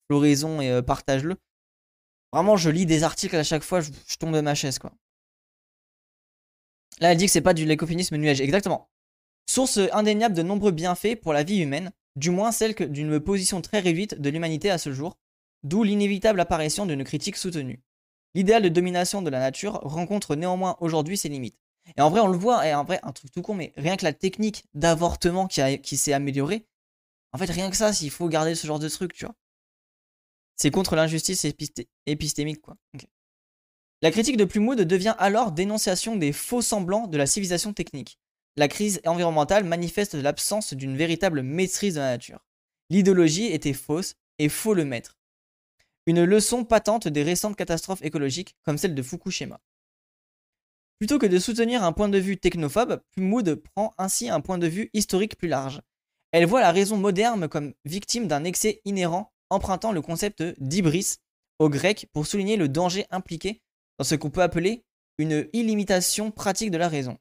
floraison 0.06 0.60
et 0.60 0.82
partage-le. 0.82 1.36
Vraiment, 2.34 2.58
je 2.58 2.68
lis 2.68 2.84
des 2.84 3.04
articles 3.04 3.36
à 3.36 3.42
chaque 3.42 3.62
fois, 3.62 3.80
je, 3.80 3.90
tombe 4.18 4.34
de 4.34 4.42
ma 4.42 4.54
chaise 4.54 4.78
quoi. 4.78 4.92
Là, 7.00 7.12
elle 7.12 7.16
dit 7.16 7.24
que 7.24 7.32
c'est 7.32 7.40
pas 7.40 7.54
du 7.54 7.64
l'écophémisme 7.64 8.18
nuage. 8.18 8.42
Exactement. 8.42 8.90
Source 9.48 9.80
indéniable 9.92 10.34
de 10.34 10.42
nombreux 10.42 10.72
bienfaits 10.72 11.18
pour 11.22 11.32
la 11.32 11.42
vie 11.42 11.60
humaine, 11.60 11.90
du 12.16 12.28
moins 12.28 12.52
celle 12.52 12.74
d'une 12.74 13.18
position 13.18 13.62
très 13.62 13.80
réduite 13.80 14.20
de 14.20 14.28
l'humanité 14.28 14.70
à 14.70 14.76
ce 14.76 14.92
jour, 14.92 15.16
d'où 15.62 15.84
l'inévitable 15.84 16.38
apparition 16.38 16.84
d'une 16.84 17.02
critique 17.02 17.38
soutenue. 17.38 17.80
L'idéal 18.34 18.62
de 18.62 18.68
domination 18.68 19.22
de 19.22 19.30
la 19.30 19.38
nature 19.38 19.74
rencontre 19.82 20.34
néanmoins 20.36 20.76
aujourd'hui 20.80 21.16
ses 21.16 21.28
limites. 21.28 21.58
Et 21.96 22.00
en 22.00 22.10
vrai, 22.10 22.20
on 22.20 22.28
le 22.28 22.36
voit, 22.36 22.66
et 22.66 22.74
en 22.74 22.84
vrai, 22.84 22.98
un 23.02 23.12
truc 23.12 23.30
tout 23.30 23.42
con, 23.42 23.54
mais 23.54 23.72
rien 23.76 23.96
que 23.96 24.04
la 24.04 24.12
technique 24.12 24.64
d'avortement 24.74 25.46
qui, 25.46 25.60
qui 25.80 25.96
s'est 25.96 26.12
améliorée, 26.12 26.66
en 27.32 27.38
fait, 27.38 27.50
rien 27.50 27.70
que 27.70 27.76
ça, 27.76 27.92
s'il 27.92 28.10
faut 28.10 28.28
garder 28.28 28.54
ce 28.54 28.66
genre 28.66 28.78
de 28.78 28.88
truc, 28.88 29.12
tu 29.12 29.24
vois. 29.24 29.34
C'est 30.56 30.70
contre 30.70 30.94
l'injustice 30.94 31.44
épistémique, 32.06 32.60
quoi. 32.60 32.76
La 34.02 34.10
critique 34.10 34.36
de 34.36 34.44
Plumwood 34.44 34.82
devient 34.82 35.16
alors 35.18 35.50
dénonciation 35.50 36.14
des 36.16 36.32
faux 36.32 36.62
semblants 36.62 37.06
de 37.06 37.18
la 37.18 37.26
civilisation 37.26 37.72
technique. 37.72 38.18
La 38.56 38.68
crise 38.68 39.00
environnementale 39.04 39.64
manifeste 39.64 40.14
l'absence 40.14 40.74
d'une 40.74 40.96
véritable 40.96 41.42
maîtrise 41.42 41.94
de 41.94 42.00
la 42.00 42.10
nature. 42.10 42.44
L'idéologie 42.88 43.46
était 43.46 43.72
fausse 43.72 44.14
et 44.38 44.48
faut 44.48 44.74
le 44.74 44.84
mettre. 44.84 45.18
Une 46.06 46.24
leçon 46.24 46.64
patente 46.64 47.08
des 47.08 47.22
récentes 47.22 47.56
catastrophes 47.56 48.02
écologiques 48.02 48.56
comme 48.62 48.78
celle 48.78 48.94
de 48.94 49.02
Fukushima. 49.02 49.60
Plutôt 50.98 51.18
que 51.18 51.26
de 51.26 51.38
soutenir 51.38 51.82
un 51.82 51.92
point 51.92 52.08
de 52.08 52.18
vue 52.18 52.36
technophobe, 52.36 53.02
Plumwood 53.12 53.56
prend 53.56 53.92
ainsi 53.98 54.28
un 54.28 54.40
point 54.40 54.58
de 54.58 54.66
vue 54.66 54.90
historique 54.92 55.36
plus 55.36 55.48
large. 55.48 55.80
Elle 56.32 56.46
voit 56.46 56.60
la 56.60 56.72
raison 56.72 56.96
moderne 56.96 57.48
comme 57.48 57.74
victime 57.84 58.28
d'un 58.28 58.44
excès 58.44 58.80
inhérent, 58.84 59.32
empruntant 59.50 59.92
le 59.92 60.02
concept 60.02 60.42
d'hybris 60.58 61.16
au 61.58 61.68
grec 61.68 62.08
pour 62.12 62.26
souligner 62.26 62.56
le 62.56 62.68
danger 62.68 63.06
impliqué 63.10 63.62
dans 63.98 64.04
ce 64.04 64.14
qu'on 64.14 64.30
peut 64.30 64.42
appeler 64.42 64.84
une 65.18 65.48
illimitation 65.52 66.30
pratique 66.30 66.70
de 66.70 66.78
la 66.78 66.88
raison, 66.88 67.18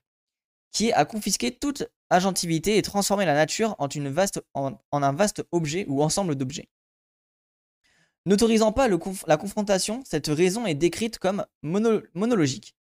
qui 0.71 0.89
est 0.89 0.93
à 0.93 1.05
confisquer 1.05 1.55
toute 1.55 1.83
agentivité 2.09 2.77
et 2.77 2.81
transformer 2.81 3.25
la 3.25 3.33
nature 3.33 3.75
en, 3.79 3.87
un 4.91 5.13
vaste 5.13 5.43
objet 5.51 5.85
ou 5.87 6.01
ensemble 6.01 6.35
d'objets. 6.35 6.69
N'autorisant 8.25 8.71
pas 8.71 8.87
la 8.87 9.37
confrontation, 9.37 10.01
cette 10.05 10.27
raison 10.27 10.65
est 10.65 10.75
décrite 10.75 11.19
comme 11.19 11.45
monologique. 11.61 12.75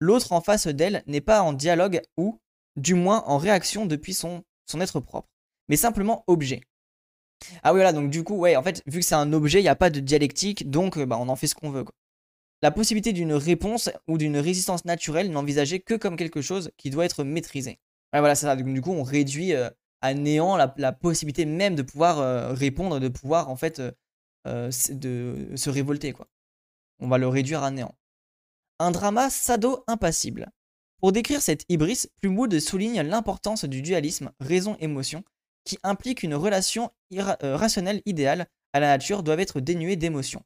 L'autre 0.00 0.32
en 0.32 0.40
face 0.40 0.66
d'elle 0.66 1.02
n'est 1.06 1.20
pas 1.20 1.42
en 1.42 1.52
dialogue 1.52 2.02
ou, 2.16 2.40
du 2.76 2.94
moins, 2.94 3.22
en 3.26 3.38
réaction 3.38 3.86
depuis 3.86 4.14
son, 4.14 4.44
être 4.80 5.00
propre, 5.00 5.28
mais 5.68 5.76
simplement 5.76 6.24
objet. 6.26 6.60
Ah 7.62 7.72
oui, 7.72 7.78
voilà, 7.78 7.92
donc 7.92 8.10
du 8.10 8.22
coup, 8.22 8.36
ouais, 8.36 8.56
en 8.56 8.62
fait, 8.62 8.82
vu 8.86 9.00
que 9.00 9.04
c'est 9.04 9.14
un 9.14 9.32
objet, 9.32 9.60
il 9.60 9.64
n'y 9.64 9.68
a 9.68 9.76
pas 9.76 9.90
de 9.90 10.00
dialectique, 10.00 10.70
donc 10.70 10.98
bah, 10.98 11.18
on 11.18 11.28
en 11.28 11.36
fait 11.36 11.46
ce 11.46 11.54
qu'on 11.54 11.70
veut. 11.70 11.84
La 12.62 12.70
possibilité 12.70 13.12
d'une 13.12 13.32
réponse 13.32 13.90
ou 14.06 14.18
d'une 14.18 14.36
résistance 14.36 14.84
naturelle 14.84 15.32
n'envisagée 15.32 15.80
que 15.80 15.94
comme 15.94 16.16
quelque 16.16 16.42
chose 16.42 16.70
qui 16.76 16.90
doit 16.90 17.04
être 17.04 17.24
maîtrisé. 17.24 17.80
Ouais, 18.12 18.20
voilà, 18.20 18.36
ça. 18.36 18.54
Du 18.54 18.80
coup, 18.80 18.92
on 18.92 19.02
réduit 19.02 19.52
euh, 19.54 19.68
à 20.00 20.14
néant 20.14 20.56
la, 20.56 20.92
possibilité 20.92 21.44
même 21.44 21.74
de 21.74 21.82
pouvoir 21.82 22.20
euh, 22.20 22.52
répondre, 22.52 23.00
de 23.00 23.08
pouvoir, 23.08 23.48
en 23.48 23.56
fait, 23.56 23.80
euh, 23.80 23.90
de 24.44 25.52
se 25.56 25.70
révolter, 25.70 26.12
quoi. 26.12 26.28
On 26.98 27.08
va 27.08 27.18
le 27.18 27.28
réduire 27.28 27.62
à 27.62 27.70
néant. 27.70 27.94
Un 28.78 28.90
drama 28.90 29.30
sado-impassible. 29.30 30.50
Pour 31.00 31.12
décrire 31.12 31.42
cette 31.42 31.64
hybris, 31.68 32.06
Plumwood 32.20 32.60
souligne 32.60 33.02
l'importance 33.02 33.64
du 33.64 33.82
dualisme 33.82 34.30
raison-émotion 34.38 35.24
qui 35.64 35.78
implique 35.82 36.22
une 36.22 36.34
relation 36.34 36.92
euh, 37.12 37.56
rationnelle 37.56 38.02
idéale 38.06 38.46
à 38.72 38.80
la 38.80 38.86
nature 38.88 39.22
doivent 39.22 39.40
être 39.40 39.60
dénuées 39.60 39.96
d'émotion. 39.96 40.42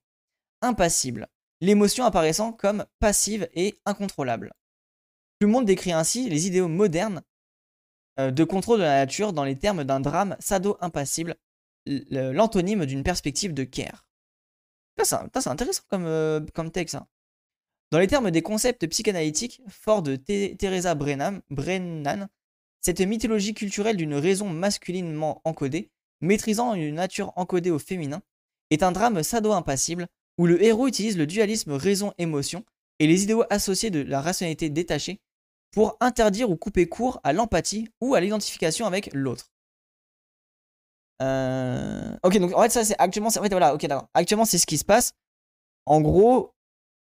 Impassible, 0.63 1.29
l'émotion 1.61 2.05
apparaissant 2.05 2.53
comme 2.53 2.87
passive 2.99 3.49
et 3.55 3.79
incontrôlable. 3.85 4.53
Monde 5.43 5.67
décrit 5.67 5.93
ainsi 5.93 6.31
les 6.31 6.47
idéaux 6.47 6.69
modernes 6.69 7.23
euh, 8.19 8.31
de 8.31 8.45
contrôle 8.45 8.79
de 8.79 8.85
la 8.85 9.05
nature 9.05 9.35
dans 9.35 9.45
les 9.45 9.59
termes 9.59 9.85
d'un 9.85 10.01
drame 10.01 10.37
sado-impassible, 10.41 11.37
l'antonyme 11.87 12.87
d'une 12.87 13.03
perspective 13.03 13.55
de 13.55 13.65
care. 13.65 14.09
C'est 15.03 15.47
intéressant 15.47 15.83
comme, 15.89 16.07
euh, 16.07 16.41
texte. 16.73 16.95
Hein. 16.95 17.07
Dans 17.91 17.99
les 17.99 18.07
termes 18.07 18.31
des 18.31 18.43
concepts 18.43 18.87
psychanalytiques, 18.89 19.61
fort 19.69 20.03
de 20.03 20.17
Teresa 20.17 20.95
Brennan, 20.95 21.41
Brennan 21.51 22.29
cette 22.87 23.01
mythologie 23.01 23.53
culturelle 23.53 23.97
d'une 23.97 24.15
raison 24.15 24.49
masculinement 24.49 25.41
encodée, 25.43 25.91
maîtrisant 26.21 26.75
une 26.75 26.95
nature 26.95 27.33
encodée 27.35 27.73
au 27.73 27.81
féminin, 27.81 28.23
est 28.71 28.85
un 28.85 28.93
drame 28.93 29.25
sado-impassible 29.25 30.07
où 30.39 30.47
le 30.47 30.63
héros 30.63 30.87
utilise 30.87 31.19
le 31.19 31.27
dualisme 31.27 31.73
raison-émotion 31.73 32.65
et 33.01 33.09
les 33.09 33.25
idéaux 33.25 33.43
associés 33.51 33.91
de 33.91 34.03
la 34.03 34.21
rationalité 34.21 34.71
détachée 34.71 35.21
pour 35.73 35.97
interdire 35.99 36.49
ou 36.49 36.57
couper 36.57 36.87
court 36.87 37.21
à 37.25 37.33
l'empathie 37.33 37.89
ou 38.01 38.15
à 38.15 38.21
l'identification 38.21 38.87
avec 38.87 39.11
l'autre. 39.13 39.51
Euh, 41.23 42.17
ok, 42.23 42.39
donc 42.39 42.55
en 42.55 42.63
fait, 42.63 42.71
ça 42.71 42.85
c'est 42.85 42.97
actuellement, 42.99 43.29
en 43.29 43.43
fait, 43.43 43.51
voilà, 43.51 43.75
ok, 43.75 43.87
Actuellement, 44.15 44.45
c'est 44.45 44.59
ce 44.59 44.67
qui 44.67 44.79
se 44.79 44.85
passe. 44.85 45.13
En 45.87 46.01
gros, 46.01 46.55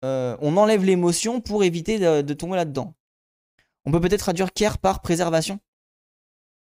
euh, 0.04 0.36
on 0.40 0.56
enlève 0.56 0.84
l'émotion 0.84 1.40
pour 1.40 1.64
éviter 1.64 1.98
de, 1.98 2.22
de 2.22 2.34
tomber 2.34 2.56
là-dedans. 2.56 2.94
On 3.86 3.90
peut 3.90 4.00
peut-être 4.00 4.20
traduire 4.20 4.52
care 4.52 4.78
par 4.78 5.00
préservation. 5.00 5.58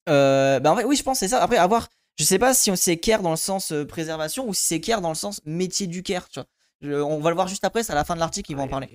Euh, 0.09 0.61
bah 0.61 0.72
en 0.72 0.76
fait, 0.76 0.84
oui, 0.84 0.96
je 0.96 1.03
pense 1.03 1.18
c'est 1.18 1.28
ça. 1.28 1.42
Après, 1.42 1.57
avoir, 1.57 1.88
je 2.16 2.24
sais 2.24 2.38
pas 2.38 2.55
si 2.55 2.74
c'est 2.76 2.96
care 2.96 3.22
dans 3.22 3.30
le 3.30 3.36
sens 3.36 3.72
euh, 3.72 3.86
préservation 3.86 4.48
ou 4.48 4.55
si 4.55 4.64
c'est 4.64 4.80
care 4.80 5.01
dans 5.01 5.11
le 5.11 5.14
sens 5.14 5.40
métier 5.44 5.86
du 5.86 6.03
care. 6.03 6.28
Tu 6.28 6.40
vois. 6.82 7.05
on 7.05 7.20
va 7.20 7.30
le 7.30 7.34
voir 7.34 7.48
juste 7.48 7.64
après, 7.64 7.82
c'est 7.82 7.92
à 7.92 7.96
la 7.96 8.05
fin 8.05 8.14
de 8.14 8.20
l'article, 8.20 8.51
ils 8.51 8.57
vont 8.57 8.64
en 8.64 8.68
parler. 8.68 8.90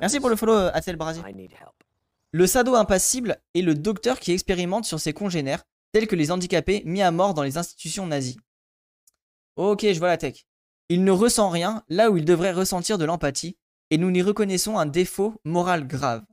Merci 0.00 0.20
pour 0.20 0.28
le 0.28 0.36
follow, 0.36 0.54
Atel 0.72 0.96
Brasier. 0.96 1.22
Le 2.32 2.46
sado 2.46 2.74
impassible 2.76 3.38
est 3.54 3.62
le 3.62 3.74
docteur 3.74 4.20
qui 4.20 4.32
expérimente 4.32 4.84
sur 4.84 5.00
ses 5.00 5.12
congénères, 5.12 5.64
tels 5.92 6.06
que 6.06 6.16
les 6.16 6.30
handicapés 6.30 6.82
mis 6.84 7.02
à 7.02 7.10
mort 7.10 7.34
dans 7.34 7.42
les 7.42 7.58
institutions 7.58 8.06
nazies. 8.06 8.38
Ok, 9.56 9.82
je 9.82 9.98
vois 9.98 10.08
la 10.08 10.16
tech. 10.16 10.46
Il 10.88 11.04
ne 11.04 11.10
ressent 11.10 11.50
rien 11.50 11.84
là 11.88 12.10
où 12.10 12.16
il 12.16 12.24
devrait 12.24 12.52
ressentir 12.52 12.98
de 12.98 13.04
l'empathie, 13.04 13.56
et 13.90 13.98
nous 13.98 14.10
n'y 14.10 14.22
reconnaissons 14.22 14.78
un 14.78 14.86
défaut 14.86 15.34
moral 15.44 15.86
grave. 15.86 16.24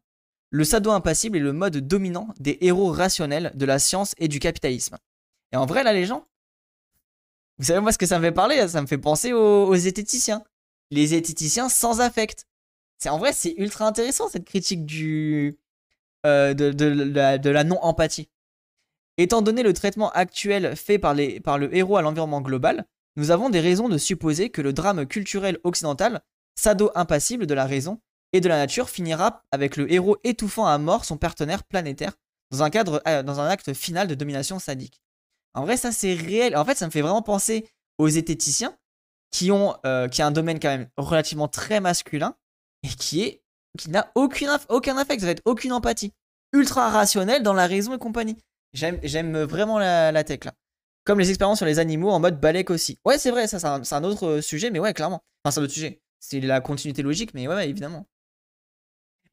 Le 0.50 0.64
sado 0.64 0.92
impassible 0.92 1.38
est 1.38 1.42
le 1.42 1.54
mode 1.54 1.78
dominant 1.78 2.30
des 2.40 2.58
héros 2.62 2.92
rationnels 2.92 3.52
de 3.56 3.66
la 3.66 3.80
science 3.80 4.14
et 4.18 4.28
du 4.28 4.40
capitalisme. 4.40 4.98
Et 5.52 5.58
en 5.58 5.66
vrai, 5.66 5.84
là, 5.84 5.92
les 5.92 6.06
gens, 6.06 6.26
vous 7.58 7.66
savez 7.66 7.80
moi 7.80 7.92
ce 7.92 7.98
que 7.98 8.06
ça 8.06 8.20
me 8.20 8.24
fait 8.24 8.32
parler 8.32 8.68
Ça 8.68 8.82
me 8.82 8.88
fait 8.88 8.98
penser 8.98 9.34
aux, 9.34 9.76
zététiciens. 9.76 10.44
Les 10.92 11.08
zététiciens 11.08 11.70
sans 11.70 12.02
affect. 12.02 12.46
C'est 12.98 13.10
en 13.10 13.18
vrai, 13.18 13.34
c'est 13.34 13.56
ultra 13.58 13.86
intéressant 13.86 14.30
cette 14.30 14.46
critique 14.46 14.86
du 14.86 15.58
euh, 16.26 16.54
de, 16.54 17.50
la, 17.50 17.64
non-empathie. 17.64 18.30
Étant 19.18 19.42
donné 19.42 19.64
le 19.64 19.74
traitement 19.74 20.12
actuel 20.12 20.76
fait 20.76 21.00
par, 21.00 21.16
le 21.16 21.76
héros 21.76 21.98
à 21.98 22.02
l'environnement 22.02 22.42
global, 22.42 22.86
nous 23.16 23.32
avons 23.32 23.50
des 23.50 23.60
raisons 23.60 23.90
de 23.90 23.98
supposer 23.98 24.50
que 24.52 24.62
le 24.62 24.74
drame 24.74 25.08
culturel 25.08 25.58
occidental, 25.64 26.22
sado 26.56 26.92
impassible 26.94 27.48
de 27.48 27.54
la 27.54 27.66
raison, 27.66 28.00
et 28.34 28.42
de 28.42 28.50
la 28.50 28.58
nature 28.58 28.90
finira 28.90 29.44
avec 29.52 29.78
le 29.78 29.92
héros 29.92 30.18
étouffant 30.24 30.68
à 30.68 30.78
mort 30.78 31.06
son 31.06 31.18
partenaire 31.18 31.64
planétaire 31.64 32.14
dans 32.52 32.62
un, 32.62 32.70
euh, 32.76 33.50
acte 33.50 33.74
final 33.74 34.08
de 34.08 34.16
domination 34.16 34.60
sadique. 34.60 35.02
En 35.54 35.64
vrai, 35.64 35.78
ça 35.78 35.92
c'est 35.92 36.14
réel. 36.14 36.56
En 36.56 36.66
fait, 36.66 36.78
ça 36.78 36.86
me 36.86 36.92
fait 36.92 37.02
vraiment 37.02 37.22
penser 37.22 37.68
aux 37.98 38.10
zététiciens 38.10 38.78
qui 39.32 39.52
ont 39.52 39.76
euh, 39.86 40.08
un 40.20 40.32
domaine 40.32 40.60
quand 40.60 40.70
même 40.70 40.90
relativement 40.98 41.48
très 41.48 41.80
masculin 41.80 42.36
et 42.84 42.90
qui 42.90 43.22
est 43.22 43.42
qui 43.78 43.90
n'a 43.92 44.12
aucun, 44.16 44.60
aucun 44.70 44.98
affect, 44.98 45.20
ça 45.20 45.28
va 45.28 45.32
être 45.34 45.44
aucune 45.46 45.72
empathie. 45.72 46.12
Ultra 46.52 46.90
rationnel 46.90 47.44
dans 47.44 47.54
la 47.54 47.68
raison 47.68 47.94
et 47.94 48.00
compagnie. 48.00 48.38
J'aime 48.74 49.44
vraiment 49.44 49.80
la, 49.80 50.24
tech 50.24 50.46
là. 50.46 50.54
Comme 51.04 51.20
les 51.20 51.30
expériences 51.30 51.60
sur 51.60 51.66
les 51.66 51.80
animaux 51.80 52.10
en 52.10 52.20
mode 52.20 52.40
balèque 52.40 52.70
aussi. 52.70 53.00
Ouais, 53.06 53.18
c'est 53.18 53.32
vrai, 53.32 53.48
ça 53.48 53.60
c'est 53.84 53.96
un, 53.96 54.04
autre 54.04 54.42
sujet, 54.42 54.70
mais 54.72 54.80
ouais, 54.80 54.94
clairement. 54.94 55.24
Enfin, 55.44 55.52
c'est 55.52 55.60
un 55.62 55.64
autre 55.64 55.74
sujet. 55.74 56.02
C'est 56.20 56.42
la 56.42 56.60
continuité 56.60 57.02
logique, 57.02 57.34
mais 57.34 57.48
ouais 57.48 57.70
évidemment. 57.70 58.08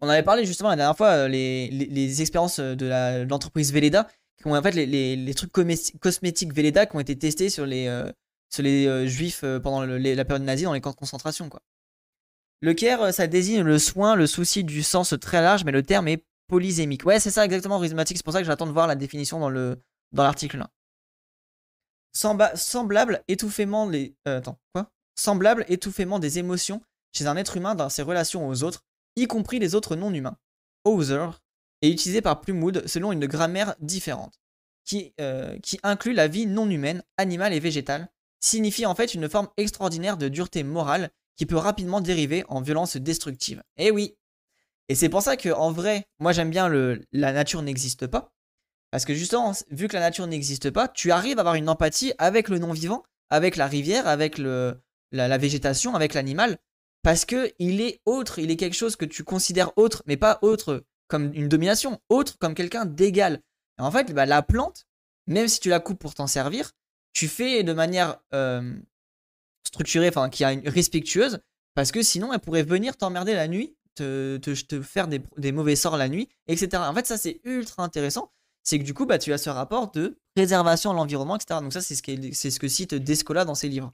On 0.00 0.08
avait 0.08 0.22
parlé 0.22 0.44
justement 0.44 0.68
la 0.68 0.76
dernière 0.76 0.96
fois 0.96 1.08
euh, 1.10 1.28
les, 1.28 2.20
expériences 2.20 2.58
euh, 2.58 2.74
de 2.74 3.24
l'entreprise 3.28 3.72
Veleda, 3.72 4.06
qui 4.38 4.46
ont 4.46 4.54
en 4.54 4.62
fait 4.62 4.72
les, 4.72 5.34
trucs 5.34 5.52
cosmétiques 5.52 6.52
Veleda 6.54 6.86
qui 6.86 6.96
ont 6.96 7.00
été 7.00 7.16
testés 7.16 7.48
sur 7.48 7.64
les, 7.64 7.86
euh, 7.86 8.10
sur 8.50 8.62
les 8.62 9.08
juifs 9.08 9.44
pendant 9.62 9.84
la 9.84 10.24
période 10.24 10.44
nazie 10.44 10.64
dans 10.64 10.74
les 10.74 10.80
camps 10.80 10.90
de 10.90 10.96
concentration. 10.96 11.48
Quoi. 11.48 11.60
Le 12.60 12.74
care, 12.74 13.12
ça 13.12 13.26
désigne 13.26 13.62
le 13.62 13.78
soin, 13.78 14.14
le 14.14 14.26
souci 14.26 14.62
du 14.64 14.82
sens 14.82 15.14
très 15.20 15.40
large, 15.40 15.64
mais 15.64 15.72
le 15.72 15.82
terme 15.82 16.08
est 16.08 16.24
polysémique. 16.46 17.04
Ouais, 17.04 17.20
c'est 17.20 17.30
ça 17.30 17.44
exactement, 17.44 17.78
rhizomatique. 17.78 18.16
C'est 18.16 18.24
pour 18.24 18.32
ça 18.32 18.40
que 18.40 18.46
j'attends 18.46 18.66
de 18.66 18.72
voir 18.72 18.86
la 18.86 18.96
définition 18.96 19.40
dans 19.40 19.50
dans 19.50 20.22
l'article 20.22 20.58
là. 20.58 20.70
semblable 22.56 23.22
étouffement 23.28 23.88
les 23.88 24.16
attends 24.24 24.58
quoi? 24.72 24.90
Semblable 25.16 25.64
étouffement 25.68 26.18
des 26.18 26.38
émotions 26.38 26.82
chez 27.12 27.26
un 27.26 27.36
être 27.36 27.56
humain 27.56 27.74
dans 27.74 27.88
ses 27.88 28.02
relations 28.02 28.48
aux 28.48 28.62
autres 28.64 28.84
y 29.16 29.26
compris 29.26 29.58
les 29.58 29.74
autres 29.74 29.96
non-humains. 29.96 30.36
Other 30.84 31.40
est 31.82 31.90
utilisé 31.90 32.20
par 32.20 32.40
Plumwood 32.40 32.86
selon 32.86 33.12
une 33.12 33.26
grammaire 33.26 33.74
différente, 33.80 34.40
qui, 34.84 35.14
euh, 35.20 35.58
qui 35.60 35.78
inclut 35.82 36.12
la 36.12 36.28
vie 36.28 36.46
non 36.46 36.68
humaine, 36.68 37.02
animale 37.16 37.52
et 37.52 37.60
végétale, 37.60 38.10
signifie 38.40 38.86
en 38.86 38.94
fait 38.94 39.14
une 39.14 39.28
forme 39.28 39.48
extraordinaire 39.56 40.16
de 40.16 40.28
dureté 40.28 40.62
morale 40.62 41.10
qui 41.36 41.46
peut 41.46 41.56
rapidement 41.56 42.00
dériver 42.00 42.44
en 42.48 42.60
violence 42.60 42.96
destructive. 42.96 43.62
Eh 43.76 43.90
oui 43.90 44.16
Et 44.88 44.94
c'est 44.94 45.08
pour 45.08 45.22
ça 45.22 45.36
que, 45.36 45.48
en 45.48 45.72
vrai, 45.72 46.06
moi 46.18 46.32
j'aime 46.32 46.50
bien 46.50 46.68
le 46.68 47.02
la 47.12 47.32
nature 47.32 47.62
n'existe 47.62 48.06
pas. 48.06 48.32
Parce 48.90 49.04
que 49.04 49.14
justement, 49.14 49.52
vu 49.70 49.88
que 49.88 49.94
la 49.94 50.00
nature 50.00 50.26
n'existe 50.26 50.70
pas, 50.70 50.86
tu 50.88 51.10
arrives 51.10 51.38
à 51.38 51.40
avoir 51.40 51.56
une 51.56 51.68
empathie 51.68 52.12
avec 52.18 52.48
le 52.48 52.58
non-vivant, 52.58 53.02
avec 53.28 53.56
la 53.56 53.66
rivière, 53.66 54.06
avec 54.06 54.38
le, 54.38 54.80
la 55.10 55.38
végétation, 55.38 55.94
avec 55.94 56.14
l'animal, 56.14 56.58
parce 57.02 57.24
que 57.24 57.52
il 57.58 57.80
est 57.80 58.00
autre, 58.06 58.38
il 58.38 58.50
est 58.50 58.56
quelque 58.56 58.76
chose 58.76 58.96
que 58.96 59.04
tu 59.04 59.24
considères 59.24 59.76
autre, 59.76 60.02
mais 60.06 60.16
pas 60.16 60.38
autre 60.42 60.84
comme 61.08 61.32
une 61.34 61.48
domination, 61.48 62.00
autre 62.08 62.38
comme 62.38 62.54
quelqu'un 62.54 62.86
d'égal. 62.86 63.40
En 63.78 63.90
fait, 63.90 64.12
bah, 64.12 64.26
la 64.26 64.42
plante, 64.42 64.86
même 65.26 65.48
si 65.48 65.60
tu 65.60 65.68
la 65.68 65.80
coupes 65.80 65.98
pour 65.98 66.14
t'en 66.14 66.26
servir, 66.26 66.72
tu 67.12 67.28
fais 67.28 67.62
de 67.62 67.72
manière 67.72 68.18
euh, 68.32 68.74
structurée, 69.66 70.08
enfin 70.08 70.30
qui 70.30 70.44
a 70.44 70.52
une 70.52 70.68
respectueuse, 70.68 71.40
parce 71.74 71.92
que 71.92 72.02
sinon 72.02 72.32
elle 72.32 72.40
pourrait 72.40 72.62
venir 72.62 72.96
t'emmerder 72.96 73.34
la 73.34 73.48
nuit, 73.48 73.76
te, 73.94 74.82
faire 74.82 75.08
des, 75.08 75.52
mauvais 75.52 75.76
sorts 75.76 75.96
la 75.96 76.08
nuit, 76.08 76.28
etc. 76.46 76.82
En 76.86 76.94
fait, 76.94 77.06
ça 77.06 77.16
c'est 77.16 77.40
ultra 77.44 77.82
intéressant. 77.82 78.32
c'est 78.62 78.78
que 78.78 78.84
du 78.84 78.94
coup, 78.94 79.06
bah, 79.06 79.18
tu 79.18 79.32
as 79.32 79.38
ce 79.38 79.50
rapport 79.50 79.90
de 79.92 80.18
préservation 80.34 80.92
de 80.92 80.96
l'environnement, 80.96 81.36
etc. 81.36 81.60
Donc 81.60 81.72
ça, 81.72 81.80
c'est 81.80 81.94
ce, 81.94 82.58
que 82.58 82.68
cite 82.68 82.94
Descola 82.94 83.44
dans 83.44 83.54
ses 83.54 83.68
livres. 83.68 83.92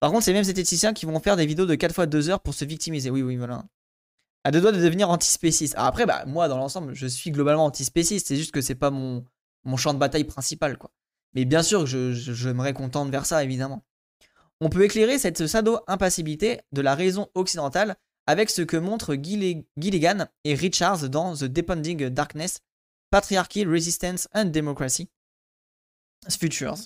Par 0.00 0.10
contre, 0.10 0.24
c'est 0.24 0.32
ces 0.32 0.50
esthéticiens 0.50 0.92
qui 0.92 1.06
vont 1.06 1.18
faire 1.20 1.36
des 1.36 1.46
vidéos 1.46 1.66
de 1.66 1.74
4 1.74 1.94
fois 1.94 2.06
2 2.06 2.30
heures 2.30 2.40
pour 2.40 2.54
se 2.54 2.64
victimiser. 2.64 3.10
Oui, 3.10 3.22
oui, 3.22 3.36
voilà. 3.36 3.64
À 4.44 4.50
deux 4.50 4.60
doigts 4.60 4.72
de 4.72 4.80
devenir 4.80 5.10
antispéciste. 5.10 5.74
Après, 5.76 6.06
bah, 6.06 6.24
moi, 6.26 6.48
dans 6.48 6.56
l'ensemble, 6.56 6.94
je 6.94 7.06
suis 7.06 7.30
globalement 7.30 7.64
antispéciste. 7.64 8.28
C'est 8.28 8.36
juste 8.36 8.52
que 8.52 8.60
c'est 8.60 8.76
pas 8.76 8.90
mon, 8.90 9.24
mon 9.64 9.76
champ 9.76 9.92
de 9.92 9.98
bataille 9.98 10.24
principal, 10.24 10.78
quoi. 10.78 10.90
Mais 11.34 11.44
bien 11.44 11.62
sûr 11.62 11.80
que 11.80 11.86
je, 11.86 12.12
je, 12.12 12.48
me 12.48 12.62
récontente 12.62 13.10
vers 13.10 13.26
ça, 13.26 13.44
évidemment. 13.44 13.84
On 14.60 14.70
peut 14.70 14.82
éclairer 14.82 15.18
cette 15.18 15.46
sado-impassibilité 15.46 16.60
de 16.72 16.80
la 16.80 16.94
raison 16.94 17.28
occidentale 17.34 17.96
avec 18.28 18.50
ce 18.50 18.60
que 18.60 18.76
montrent 18.76 19.14
Gilligan 19.14 20.26
et 20.44 20.54
Richards 20.54 21.08
dans 21.08 21.34
The 21.34 21.44
Depending 21.44 22.10
Darkness, 22.10 22.60
Patriarchy, 23.10 23.64
Resistance 23.64 24.28
and 24.34 24.46
Democracy 24.46 25.08
Futures. 26.28 26.76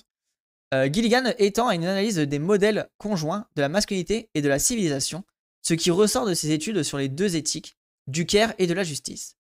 Euh, 0.73 0.89
Gilligan 0.89 1.33
étend 1.39 1.67
à 1.67 1.75
une 1.75 1.83
analyse 1.83 2.15
des 2.15 2.39
modèles 2.39 2.89
conjoints 2.97 3.45
de 3.57 3.61
la 3.61 3.67
masculinité 3.67 4.29
et 4.33 4.41
de 4.41 4.47
la 4.47 4.57
civilisation, 4.57 5.25
ce 5.61 5.73
qui 5.73 5.91
ressort 5.91 6.25
de 6.25 6.33
ses 6.33 6.51
études 6.51 6.81
sur 6.81 6.97
les 6.97 7.09
deux 7.09 7.35
éthiques, 7.35 7.75
du 8.07 8.25
care 8.25 8.53
et 8.57 8.65
de 8.65 8.73
la 8.73 8.85
justice. 8.85 9.35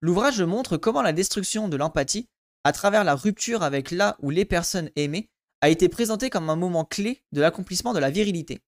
L'ouvrage 0.00 0.40
montre 0.40 0.76
comment 0.76 1.02
la 1.02 1.12
destruction 1.12 1.66
de 1.66 1.76
l'empathie, 1.76 2.28
à 2.62 2.70
travers 2.70 3.02
la 3.02 3.16
rupture 3.16 3.64
avec 3.64 3.90
là 3.90 4.16
ou 4.20 4.30
les 4.30 4.44
personnes 4.44 4.90
aimées, 4.94 5.28
a 5.60 5.70
été 5.70 5.88
présentée 5.88 6.30
comme 6.30 6.50
un 6.50 6.56
moment 6.56 6.84
clé 6.84 7.24
de 7.32 7.40
l'accomplissement 7.40 7.94
de 7.94 7.98
la 7.98 8.10
virilité. 8.10 8.60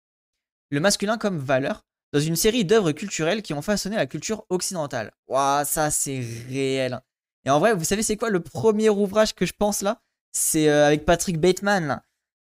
Le 0.71 0.81
masculin 0.81 1.19
comme 1.19 1.39
valeur, 1.39 1.85
dans 2.13 2.21
une 2.21 2.37
série 2.37 2.65
d'œuvres 2.65 2.93
culturelles 2.93 3.43
qui 3.43 3.55
ont 3.55 3.63
façonné 3.63 3.97
la 3.97 4.07
culture 4.07 4.45
occidentale. 4.49 5.13
Waouh, 5.29 5.65
ça 5.65 5.91
c'est 5.91 6.21
réel. 6.49 7.01
Et 7.45 7.51
en 7.51 7.59
vrai, 7.59 7.75
vous 7.75 7.85
savez 7.85 8.03
c'est 8.03 8.17
quoi 8.17 8.31
le 8.31 8.41
premier 8.41 8.91
ouvrage 8.91 9.35
que 9.35 9.47
je 9.47 9.53
pense 9.53 9.83
là? 9.83 10.01
C'est 10.33 10.69
euh, 10.69 10.87
avec 10.87 11.05
Patrick 11.05 11.39
Bateman, 11.39 12.03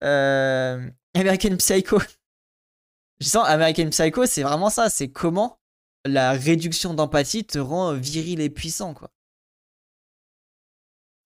euh, 0.03 0.89
American 1.15 1.55
Psycho. 1.57 1.99
je 3.19 3.27
sens 3.27 3.47
American 3.47 3.89
Psycho, 3.89 4.25
c'est 4.25 4.43
vraiment 4.43 4.69
ça. 4.69 4.89
C'est 4.89 5.09
comment 5.09 5.59
la 6.05 6.33
réduction 6.33 6.93
d'empathie 6.93 7.45
te 7.45 7.59
rend 7.59 7.93
viril 7.93 8.41
et 8.41 8.49
puissant, 8.49 8.93
quoi. 8.93 9.09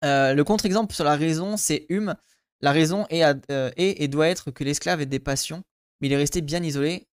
Euh, 0.03 0.33
le 0.33 0.43
contre-exemple 0.43 0.93
sur 0.93 1.05
la 1.05 1.15
raison, 1.15 1.55
c'est 1.55 1.85
Hume. 1.87 2.15
La 2.59 2.71
raison 2.71 3.05
est, 3.09 3.23
et 3.77 4.07
doit 4.07 4.27
être 4.27 4.51
que 4.51 4.63
l'esclave 4.63 5.01
ait 5.01 5.05
des 5.05 5.19
passions, 5.19 5.63
mais 5.99 6.07
il 6.07 6.13
est 6.13 6.17
resté 6.17 6.41
bien 6.41 6.61
isolé 6.63 7.07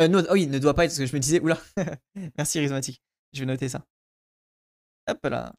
euh, 0.00 0.22
oh 0.28 0.32
oui, 0.32 0.46
ne 0.46 0.58
doit 0.58 0.74
pas 0.74 0.84
être, 0.84 0.90
parce 0.90 0.98
que 0.98 1.06
je 1.06 1.14
me 1.14 1.20
disais, 1.20 1.40
oula, 1.40 1.58
merci 2.38 2.58
Rhizomatique, 2.58 3.00
je 3.32 3.40
vais 3.40 3.46
noter 3.46 3.68
ça. 3.68 3.84
Hop 5.08 5.24
là. 5.24 5.54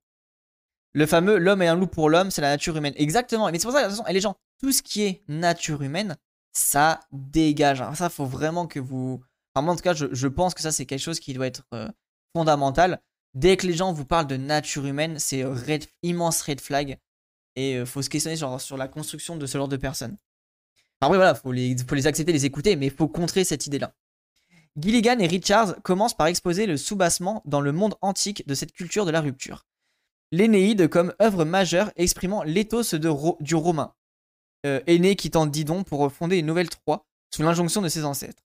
Le 0.93 1.05
fameux 1.05 1.37
l'homme 1.37 1.61
est 1.61 1.67
un 1.67 1.75
loup 1.75 1.87
pour 1.87 2.09
l'homme, 2.09 2.31
c'est 2.31 2.41
la 2.41 2.49
nature 2.49 2.75
humaine. 2.77 2.93
Exactement, 2.97 3.51
mais 3.51 3.59
c'est 3.59 3.65
pour 3.65 3.73
ça, 3.73 3.83
de 3.83 3.87
toute 3.87 3.97
façon, 3.97 4.11
les 4.11 4.21
gens, 4.21 4.35
tout 4.59 4.71
ce 4.71 4.81
qui 4.81 5.03
est 5.03 5.23
nature 5.27 5.81
humaine, 5.81 6.17
ça 6.53 7.01
dégage. 7.11 7.81
Alors 7.81 7.95
ça, 7.95 8.09
faut 8.09 8.25
vraiment 8.25 8.67
que 8.67 8.79
vous. 8.79 9.21
Enfin, 9.53 9.63
moi, 9.63 9.73
en 9.73 9.77
tout 9.77 9.83
cas, 9.83 9.93
je, 9.93 10.27
pense 10.27 10.53
que 10.53 10.61
ça, 10.61 10.71
c'est 10.71 10.85
quelque 10.85 11.01
chose 11.01 11.19
qui 11.19 11.33
doit 11.33 11.47
être 11.47 11.63
euh, 11.73 11.87
fondamental. 12.35 13.01
Dès 13.33 13.57
que 13.57 13.67
les 13.67 13.73
gens 13.73 13.93
vous 13.93 14.05
parlent 14.05 14.27
de 14.27 14.37
nature 14.37 14.85
humaine, 14.85 15.19
c'est 15.19 15.45
immense 16.03 16.41
red 16.41 16.61
flag. 16.61 16.97
Et 17.55 17.73
il 17.73 17.77
euh, 17.77 17.85
faut 17.85 18.01
se 18.01 18.09
questionner 18.09 18.37
sur, 18.37 18.59
sur, 18.61 18.77
la 18.77 18.87
construction 18.87 19.35
de 19.35 19.45
ce 19.45 19.57
genre 19.57 19.67
de 19.67 19.77
personnes. 19.77 20.17
Oui, 21.03 21.15
voilà, 21.15 21.35
faut 21.35 21.51
les, 21.51 21.75
faut 21.77 21.95
les 21.95 22.07
accepter, 22.07 22.31
les 22.31 22.45
écouter, 22.45 22.75
mais 22.75 22.87
il 22.87 22.91
faut 22.91 23.07
contrer 23.07 23.43
cette 23.43 23.67
idée-là. 23.67 23.93
Gilligan 24.77 25.17
et 25.19 25.27
Richards 25.27 25.81
commencent 25.81 26.15
par 26.15 26.27
exposer 26.27 26.67
le 26.67 26.77
soubassement 26.77 27.41
dans 27.45 27.61
le 27.61 27.71
monde 27.71 27.95
antique 28.01 28.47
de 28.47 28.53
cette 28.53 28.71
culture 28.71 29.05
de 29.05 29.11
la 29.11 29.21
rupture. 29.21 29.65
L'Énéide 30.31 30.87
comme 30.87 31.13
œuvre 31.21 31.45
majeure 31.45 31.91
exprimant 31.95 32.43
l'éthos 32.43 32.93
du 32.93 33.55
Romain, 33.55 33.93
euh, 34.65 34.79
quittant 35.15 35.47
Didon 35.47 35.83
pour 35.83 36.11
fonder 36.11 36.37
une 36.37 36.45
nouvelle 36.45 36.69
Troie 36.69 37.07
sous 37.33 37.41
l'injonction 37.41 37.81
de 37.81 37.89
ses 37.89 38.05
ancêtres. 38.05 38.43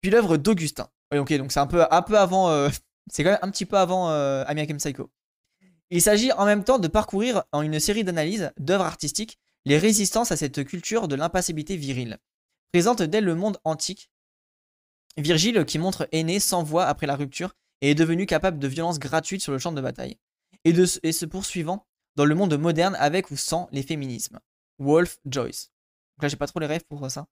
Puis 0.00 0.10
l'œuvre 0.10 0.36
d'Augustin. 0.36 0.88
ok, 1.14 1.32
donc 1.34 1.52
c'est 1.52 1.60
un 1.60 1.66
peu, 1.66 1.82
avant, 1.82 2.50
euh, 2.50 2.68
c'est 3.12 3.22
quand 3.22 3.30
même 3.30 3.38
un 3.42 3.50
petit 3.50 3.66
peu 3.66 3.78
avant 3.78 4.10
euh, 4.10 4.44
Psycho. 4.78 5.10
Il 5.90 6.02
s'agit 6.02 6.32
en 6.32 6.46
même 6.46 6.64
temps 6.64 6.80
de 6.80 6.88
parcourir 6.88 7.44
en 7.52 7.62
une 7.62 7.78
série 7.78 8.02
d'analyses 8.02 8.50
d'œuvres 8.58 8.84
artistiques 8.84 9.38
les 9.66 9.78
résistances 9.78 10.32
à 10.32 10.36
cette 10.36 10.64
culture 10.64 11.06
de 11.06 11.14
l'impassibilité 11.14 11.76
virile, 11.76 12.18
présente 12.72 13.02
dès 13.02 13.20
le 13.20 13.34
monde 13.34 13.58
antique 13.64 14.10
Virgile, 15.16 15.64
qui 15.64 15.78
montre 15.78 16.08
aîné 16.12 16.40
sans 16.40 16.62
voix 16.62 16.86
après 16.86 17.06
la 17.06 17.16
rupture, 17.16 17.54
et 17.80 17.90
est 17.90 17.94
devenu 17.94 18.26
capable 18.26 18.58
de 18.58 18.68
violence 18.68 18.98
gratuite 18.98 19.42
sur 19.42 19.52
le 19.52 19.58
champ 19.58 19.72
de 19.72 19.80
bataille, 19.80 20.18
et 20.64 20.72
se 20.74 21.26
poursuivant 21.26 21.86
dans 22.16 22.24
le 22.24 22.34
monde 22.34 22.56
moderne 22.56 22.96
avec 22.98 23.30
ou 23.30 23.36
sans 23.36 23.68
les 23.72 23.82
féminismes. 23.82 24.40
Wolf 24.78 25.18
Joyce. 25.26 25.70
Donc 26.16 26.22
là, 26.22 26.28
j'ai 26.28 26.36
pas 26.36 26.46
trop 26.46 26.60
les 26.60 26.66
rêves 26.66 26.84
pour 26.88 27.10
ça. 27.10 27.26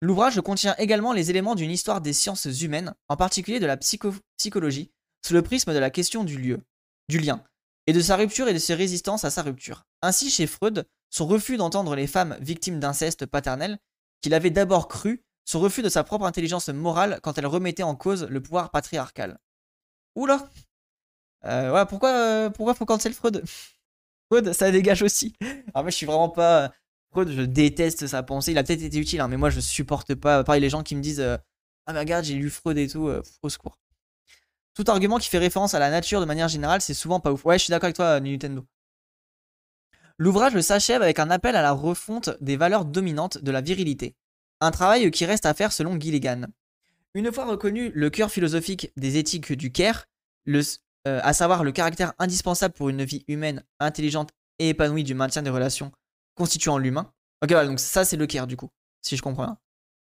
L'ouvrage 0.00 0.40
contient 0.40 0.74
également 0.78 1.12
les 1.12 1.30
éléments 1.30 1.54
d'une 1.54 1.70
histoire 1.70 2.00
des 2.00 2.12
sciences 2.12 2.46
humaines, 2.62 2.94
en 3.08 3.16
particulier 3.16 3.60
de 3.60 3.66
la 3.66 3.76
psychologie, 3.76 4.90
sous 5.26 5.34
le 5.34 5.42
prisme 5.42 5.74
de 5.74 5.78
la 5.78 5.90
question 5.90 6.24
du 6.24 6.38
lieu, 6.38 6.60
du 7.08 7.18
lien, 7.18 7.44
et 7.86 7.92
de 7.92 8.00
sa 8.00 8.16
rupture 8.16 8.48
et 8.48 8.54
de 8.54 8.58
ses 8.58 8.74
résistances 8.74 9.24
à 9.24 9.30
sa 9.30 9.42
rupture. 9.42 9.84
Ainsi, 10.02 10.30
chez 10.30 10.46
Freud, 10.46 10.86
son 11.10 11.26
refus 11.26 11.56
d'entendre 11.56 11.94
les 11.96 12.06
femmes 12.06 12.36
victimes 12.40 12.80
d'inceste 12.80 13.26
paternel, 13.26 13.78
qu'il 14.22 14.34
avait 14.34 14.50
d'abord 14.50 14.88
cru 14.88 15.24
son 15.50 15.58
refus 15.58 15.82
de 15.82 15.88
sa 15.88 16.04
propre 16.04 16.26
intelligence 16.26 16.68
morale 16.68 17.18
quand 17.22 17.36
elle 17.36 17.46
remettait 17.46 17.82
en 17.82 17.96
cause 17.96 18.24
le 18.30 18.40
pouvoir 18.40 18.70
patriarcal. 18.70 19.38
Oula 20.14 20.48
euh, 21.44 21.84
pourquoi, 21.86 22.10
euh, 22.10 22.50
pourquoi 22.50 22.74
faut 22.74 22.84
cancel 22.84 23.12
Freud? 23.14 23.42
Freud, 24.30 24.52
ça 24.52 24.70
dégage 24.70 25.02
aussi. 25.02 25.34
Alors 25.74 25.82
moi, 25.82 25.90
je 25.90 25.96
suis 25.96 26.06
vraiment 26.06 26.28
pas... 26.28 26.72
Freud, 27.10 27.30
je 27.30 27.42
déteste 27.42 28.06
sa 28.06 28.22
pensée. 28.22 28.52
Il 28.52 28.58
a 28.58 28.62
peut-être 28.62 28.82
été 28.82 28.98
utile, 28.98 29.20
hein, 29.20 29.26
mais 29.26 29.38
moi, 29.38 29.50
je 29.50 29.58
supporte 29.58 30.14
pas. 30.14 30.44
Pareil, 30.44 30.60
les 30.60 30.68
gens 30.68 30.84
qui 30.84 30.94
me 30.94 31.00
disent 31.00 31.20
euh, 31.20 31.36
Ah, 31.86 31.94
mais 31.94 31.98
regarde, 31.98 32.24
j'ai 32.24 32.34
lu 32.34 32.50
Freud 32.50 32.78
et 32.78 32.86
tout, 32.86 33.08
euh, 33.08 33.22
au 33.42 33.48
secours. 33.48 33.78
Tout 34.74 34.84
argument 34.86 35.18
qui 35.18 35.28
fait 35.28 35.38
référence 35.38 35.74
à 35.74 35.80
la 35.80 35.90
nature 35.90 36.20
de 36.20 36.26
manière 36.26 36.48
générale, 36.48 36.80
c'est 36.80 36.94
souvent 36.94 37.18
pas 37.18 37.32
ouf. 37.32 37.44
Ouais, 37.44 37.58
je 37.58 37.64
suis 37.64 37.70
d'accord 37.72 37.86
avec 37.86 37.96
toi, 37.96 38.20
Nintendo. 38.20 38.64
L'ouvrage 40.18 40.60
s'achève 40.60 41.02
avec 41.02 41.18
un 41.18 41.30
appel 41.30 41.56
à 41.56 41.62
la 41.62 41.72
refonte 41.72 42.30
des 42.40 42.56
valeurs 42.56 42.84
dominantes 42.84 43.38
de 43.38 43.50
la 43.50 43.62
virilité. 43.62 44.14
Un 44.60 44.70
travail 44.70 45.10
qui 45.10 45.24
reste 45.24 45.46
à 45.46 45.54
faire 45.54 45.72
selon 45.72 45.98
Gilligan. 45.98 46.42
Une 47.14 47.32
fois 47.32 47.46
reconnu 47.46 47.90
le 47.94 48.10
cœur 48.10 48.30
philosophique 48.30 48.92
des 48.96 49.16
éthiques 49.16 49.52
du 49.52 49.72
Caire, 49.72 50.06
euh, 50.48 51.20
à 51.22 51.32
savoir 51.32 51.64
le 51.64 51.72
caractère 51.72 52.12
indispensable 52.18 52.74
pour 52.74 52.88
une 52.88 53.04
vie 53.04 53.24
humaine, 53.26 53.64
intelligente 53.78 54.30
et 54.58 54.68
épanouie 54.68 55.04
du 55.04 55.14
maintien 55.14 55.42
des 55.42 55.50
relations 55.50 55.92
constituant 56.34 56.78
l'humain. 56.78 57.12
Ok, 57.42 57.50
voilà, 57.50 57.66
donc 57.66 57.80
ça 57.80 58.04
c'est 58.04 58.16
le 58.16 58.26
Caire 58.26 58.46
du 58.46 58.56
coup, 58.56 58.68
si 59.02 59.16
je 59.16 59.22
comprends 59.22 59.44
bien. 59.44 59.58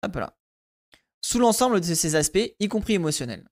Hop 0.04 0.16
là. 0.16 0.36
Sous 1.22 1.38
l'ensemble 1.38 1.80
de 1.80 1.94
ces 1.94 2.16
aspects, 2.16 2.54
y 2.60 2.68
compris 2.68 2.94
émotionnels. 2.94 3.48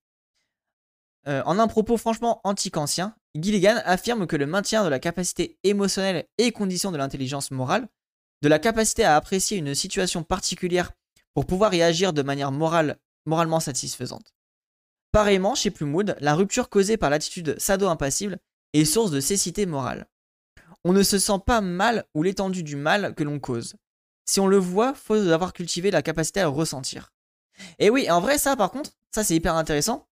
Euh, 1.26 1.42
en 1.46 1.58
un 1.58 1.68
propos 1.68 1.96
franchement 1.96 2.40
anti-kantien, 2.44 3.14
Gilligan 3.34 3.80
affirme 3.84 4.26
que 4.26 4.36
le 4.36 4.46
maintien 4.46 4.84
de 4.84 4.88
la 4.88 4.98
capacité 4.98 5.58
émotionnelle 5.62 6.26
et 6.36 6.52
condition 6.52 6.92
de 6.92 6.98
l'intelligence 6.98 7.50
morale 7.50 7.88
de 8.42 8.48
la 8.48 8.58
capacité 8.58 9.04
à 9.04 9.16
apprécier 9.16 9.56
une 9.56 9.74
situation 9.74 10.24
particulière 10.24 10.92
pour 11.32 11.46
pouvoir 11.46 11.72
y 11.74 11.82
agir 11.82 12.12
de 12.12 12.22
manière 12.22 12.52
morale, 12.52 12.98
moralement 13.24 13.60
satisfaisante. 13.60 14.34
Pareillement, 15.12 15.54
chez 15.54 15.70
Plumwood, 15.70 16.16
la 16.20 16.34
rupture 16.34 16.68
causée 16.68 16.96
par 16.96 17.08
l'attitude 17.08 17.58
sado-impassible 17.58 18.38
est 18.72 18.84
source 18.84 19.10
de 19.10 19.20
cécité 19.20 19.64
morale. 19.64 20.06
On 20.84 20.92
ne 20.92 21.02
se 21.02 21.18
sent 21.18 21.38
pas 21.46 21.60
mal 21.60 22.04
ou 22.14 22.22
l'étendue 22.22 22.64
du 22.64 22.76
mal 22.76 23.14
que 23.14 23.22
l'on 23.22 23.38
cause. 23.38 23.76
Si 24.24 24.40
on 24.40 24.48
le 24.48 24.56
voit, 24.56 24.94
faut 24.94 25.14
avoir 25.14 25.52
cultivé 25.52 25.90
la 25.90 26.02
capacité 26.02 26.40
à 26.40 26.44
le 26.44 26.48
ressentir. 26.48 27.12
Et 27.78 27.90
oui, 27.90 28.10
en 28.10 28.20
vrai, 28.20 28.38
ça 28.38 28.56
par 28.56 28.70
contre, 28.70 28.90
ça 29.14 29.22
c'est 29.22 29.36
hyper 29.36 29.54
intéressant. 29.54 30.08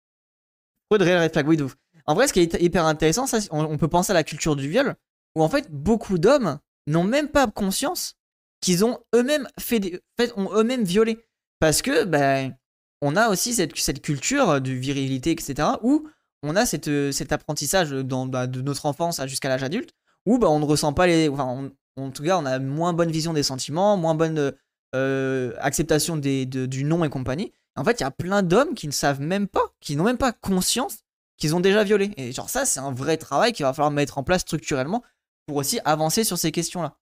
En 2.07 2.15
vrai, 2.15 2.29
ce 2.29 2.33
qui 2.33 2.41
est 2.41 2.61
hyper 2.61 2.85
intéressant, 2.85 3.27
on 3.51 3.79
peut 3.79 3.89
penser 3.89 4.11
à 4.11 4.15
la 4.15 4.25
culture 4.25 4.57
du 4.57 4.69
viol, 4.69 4.97
où 5.35 5.43
en 5.43 5.49
fait, 5.49 5.71
beaucoup 5.71 6.19
d'hommes 6.19 6.59
n'ont 6.87 7.05
même 7.05 7.29
pas 7.29 7.47
conscience 7.47 8.18
qu'ils 8.61 8.85
ont 8.85 8.99
eux-mêmes 9.15 9.49
fait, 9.59 10.03
fait, 10.19 10.33
ont 10.37 10.53
eux-mêmes 10.55 10.85
violé. 10.85 11.25
Parce 11.61 11.83
que, 11.83 12.05
ben, 12.05 12.55
on 13.03 13.17
a 13.17 13.29
aussi 13.29 13.55
cette, 13.55 13.77
cette 13.77 14.03
culture 14.03 14.61
de 14.61 14.73
virilité, 14.73 15.31
etc., 15.31 15.69
où 15.83 16.09
on 16.43 16.57
a 16.57 16.67
cette, 16.67 17.13
cet 17.13 17.33
apprentissage 17.33 17.91
dans, 17.91 18.27
bah, 18.27 18.47
de 18.47 18.61
notre 18.63 18.87
enfance 18.87 19.21
jusqu'à 19.27 19.49
l'âge 19.49 19.63
adulte, 19.63 19.93
où 20.27 20.39
bah, 20.39 20.49
on 20.49 20.61
ne 20.61 20.65
ressent 20.65 20.93
pas 20.93 21.07
les. 21.07 21.29
Enfin, 21.29 21.71
en 21.97 22.11
tout 22.11 22.23
cas, 22.23 22.39
on 22.39 22.47
a 22.47 22.59
moins 22.59 22.93
bonne 22.93 23.11
vision 23.11 23.33
des 23.33 23.43
sentiments, 23.43 23.97
moins 23.97 24.15
bonne 24.15 24.53
euh, 24.95 25.53
acceptation 25.59 26.17
des, 26.17 26.47
du 26.47 26.85
nom 26.85 27.05
et 27.05 27.09
compagnie. 27.09 27.53
En 27.77 27.85
fait, 27.85 28.01
il 28.01 28.03
y 28.03 28.07
a 28.07 28.11
plein 28.11 28.43
d'hommes 28.43 28.75
qui 28.75 28.87
ne 28.87 28.93
savent 28.93 29.21
même 29.21 29.47
pas, 29.47 29.73
qui 29.81 29.97
n'ont 29.97 30.05
même 30.05 30.19
pas 30.19 30.33
conscience 30.33 30.99
qu'ils 31.37 31.55
ont 31.55 31.61
déjà 31.61 31.85
violé. 31.85 32.13
Et 32.17 32.33
genre, 32.33 32.51
ça, 32.51 32.65
c'est 32.65 32.81
un 32.81 32.93
vrai 32.93 33.17
travail 33.17 33.53
qu'il 33.53 33.65
va 33.65 33.73
falloir 33.73 33.91
mettre 33.91 34.19
en 34.19 34.25
place 34.25 34.43
structurellement 34.43 35.03
pour 35.47 35.57
aussi 35.57 35.81
avancer 35.85 36.25
sur 36.25 36.39
ces 36.39 36.51
questions-là. 36.53 36.97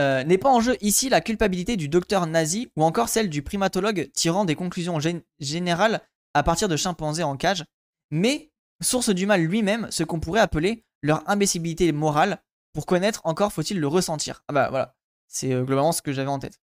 Euh, 0.00 0.24
n'est 0.24 0.38
pas 0.38 0.48
en 0.48 0.60
jeu 0.60 0.76
ici 0.80 1.10
la 1.10 1.20
culpabilité 1.20 1.76
du 1.76 1.88
docteur 1.88 2.26
nazi 2.26 2.70
ou 2.74 2.84
encore 2.84 3.10
celle 3.10 3.28
du 3.28 3.42
primatologue 3.42 4.10
tirant 4.14 4.46
des 4.46 4.54
conclusions 4.54 4.98
générales 5.40 6.00
à 6.32 6.42
partir 6.42 6.68
de 6.68 6.76
chimpanzés 6.76 7.22
en 7.22 7.36
cage, 7.36 7.64
mais 8.10 8.50
source 8.80 9.10
du 9.10 9.26
mal 9.26 9.42
lui-même, 9.42 9.88
ce 9.90 10.02
qu'on 10.02 10.18
pourrait 10.18 10.40
appeler 10.40 10.86
leur 11.02 11.28
imbécilité 11.28 11.92
morale. 11.92 12.42
Pour 12.72 12.86
connaître, 12.86 13.20
encore 13.24 13.52
faut-il 13.52 13.78
le 13.78 13.86
ressentir? 13.86 14.42
Ah 14.48 14.54
bah 14.54 14.68
voilà, 14.70 14.96
c'est 15.26 15.52
euh, 15.52 15.64
globalement 15.64 15.92
ce 15.92 16.00
que 16.00 16.12
j'avais 16.12 16.30
en 16.30 16.38
tête. 16.38 16.60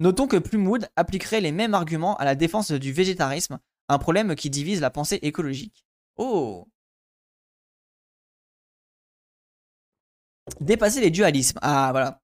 Notons 0.00 0.26
que 0.26 0.38
Plumwood 0.38 0.88
appliquerait 0.96 1.40
les 1.42 1.52
mêmes 1.52 1.74
arguments 1.74 2.16
à 2.16 2.24
la 2.24 2.34
défense 2.34 2.70
du 2.70 2.92
végétarisme, 2.92 3.58
un 3.88 3.98
problème 3.98 4.34
qui 4.34 4.48
divise 4.48 4.80
la 4.80 4.90
pensée 4.90 5.18
écologique. 5.22 5.84
Oh 6.16 6.68
Dépasser 10.60 11.00
les 11.00 11.10
dualismes. 11.10 11.58
Ah 11.60 11.88
voilà. 11.90 12.21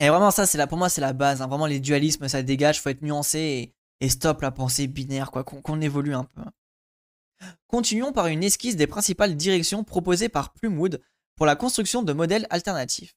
Et 0.00 0.08
vraiment 0.08 0.30
ça, 0.30 0.46
c'est 0.46 0.64
pour 0.66 0.78
moi, 0.78 0.88
c'est 0.88 1.00
la 1.00 1.12
base. 1.12 1.42
Hein. 1.42 1.46
Vraiment 1.46 1.66
les 1.66 1.80
dualismes, 1.80 2.28
ça 2.28 2.42
dégage, 2.42 2.80
faut 2.80 2.88
être 2.88 3.02
nuancé 3.02 3.74
et, 4.00 4.08
stop 4.08 4.42
la 4.42 4.50
pensée 4.50 4.86
binaire, 4.86 5.30
quoi, 5.30 5.44
qu'on 5.44 5.80
évolue 5.80 6.14
un 6.14 6.24
peu. 6.24 6.42
Continuons 7.68 8.12
par 8.12 8.26
une 8.26 8.44
esquisse 8.44 8.76
des 8.76 8.86
principales 8.86 9.36
directions 9.36 9.84
proposées 9.84 10.28
par 10.28 10.52
Plumwood 10.52 11.00
pour 11.36 11.46
la 11.46 11.56
construction 11.56 12.02
de 12.02 12.12
modèles 12.12 12.46
alternatifs. 12.50 13.16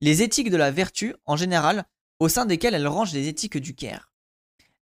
Les 0.00 0.22
éthiques 0.22 0.50
de 0.50 0.56
la 0.56 0.70
vertu, 0.70 1.14
en 1.24 1.36
général, 1.36 1.84
au 2.18 2.28
sein 2.28 2.46
desquelles 2.46 2.74
elle 2.74 2.88
range 2.88 3.12
les 3.12 3.28
éthiques 3.28 3.58
du 3.58 3.74
Caire. 3.74 4.12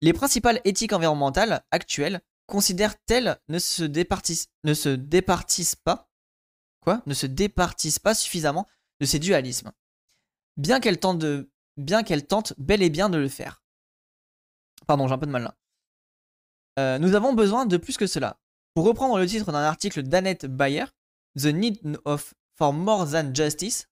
Les 0.01 0.13
principales 0.13 0.61
éthiques 0.63 0.93
environnementales 0.93 1.63
actuelles 1.71 2.21
considèrent-elles 2.47 3.39
ne 3.49 3.59
se 3.59 3.86
pas, 5.75 6.09
quoi, 6.82 7.01
ne 7.05 7.13
se 7.13 7.27
départissent 7.27 7.99
pas 7.99 8.13
suffisamment 8.13 8.67
de 8.99 9.05
ces 9.05 9.19
dualismes, 9.19 9.71
bien 10.57 10.79
qu'elles 10.79 10.99
tentent 10.99 12.53
bel 12.57 12.81
et 12.81 12.89
bien 12.89 13.09
de 13.09 13.17
le 13.17 13.29
faire. 13.29 13.63
Pardon, 14.87 15.07
j'ai 15.07 15.13
un 15.13 15.17
peu 15.17 15.25
de 15.25 15.31
mal 15.31 15.43
là. 15.43 15.55
Euh, 16.79 16.99
nous 16.99 17.15
avons 17.15 17.33
besoin 17.33 17.65
de 17.65 17.77
plus 17.77 17.97
que 17.97 18.07
cela. 18.07 18.39
Pour 18.73 18.85
reprendre 18.85 19.17
le 19.17 19.25
titre 19.25 19.51
d'un 19.51 19.63
article 19.63 20.03
d'Annette 20.03 20.45
Bayer, 20.45 20.85
The 21.37 21.47
Need 21.47 21.99
of 22.05 22.33
for 22.57 22.73
More 22.73 23.09
Than 23.09 23.33
Justice, 23.33 23.87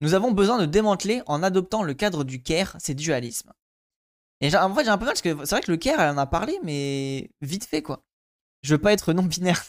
nous 0.00 0.14
avons 0.14 0.32
besoin 0.32 0.58
de 0.58 0.66
démanteler 0.66 1.22
en 1.26 1.42
adoptant 1.42 1.82
le 1.82 1.92
cadre 1.94 2.24
du 2.24 2.42
care 2.42 2.76
ces 2.78 2.94
dualismes. 2.94 3.52
Et 4.40 4.54
en 4.56 4.74
fait, 4.74 4.84
j'ai 4.84 4.90
un 4.90 4.96
peu 4.96 5.04
mal 5.04 5.12
parce 5.12 5.20
que 5.20 5.44
c'est 5.44 5.54
vrai 5.54 5.60
que 5.60 5.70
le 5.70 5.76
care, 5.76 6.00
elle 6.00 6.14
en 6.14 6.18
a 6.18 6.26
parlé, 6.26 6.58
mais 6.62 7.30
vite 7.42 7.66
fait 7.66 7.82
quoi. 7.82 8.02
Je 8.62 8.74
veux 8.74 8.80
pas 8.80 8.92
être 8.92 9.12
non-binaire. 9.12 9.62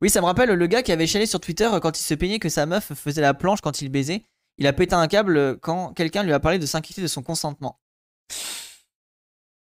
oui, 0.00 0.08
ça 0.08 0.20
me 0.22 0.26
rappelle 0.26 0.50
le 0.50 0.66
gars 0.66 0.82
qui 0.82 0.92
avait 0.92 1.06
chialé 1.06 1.26
sur 1.26 1.40
Twitter 1.40 1.68
quand 1.82 1.98
il 1.98 2.02
se 2.02 2.14
peignait 2.14 2.38
que 2.38 2.48
sa 2.48 2.64
meuf 2.64 2.94
faisait 2.94 3.20
la 3.20 3.34
planche 3.34 3.60
quand 3.60 3.82
il 3.82 3.90
baisait. 3.90 4.24
Il 4.58 4.66
a 4.66 4.72
pété 4.72 4.94
un 4.94 5.06
câble 5.06 5.58
quand 5.60 5.92
quelqu'un 5.92 6.22
lui 6.22 6.32
a 6.32 6.40
parlé 6.40 6.58
de 6.58 6.66
s'inquiéter 6.66 7.02
de 7.02 7.06
son 7.06 7.22
consentement. 7.22 7.78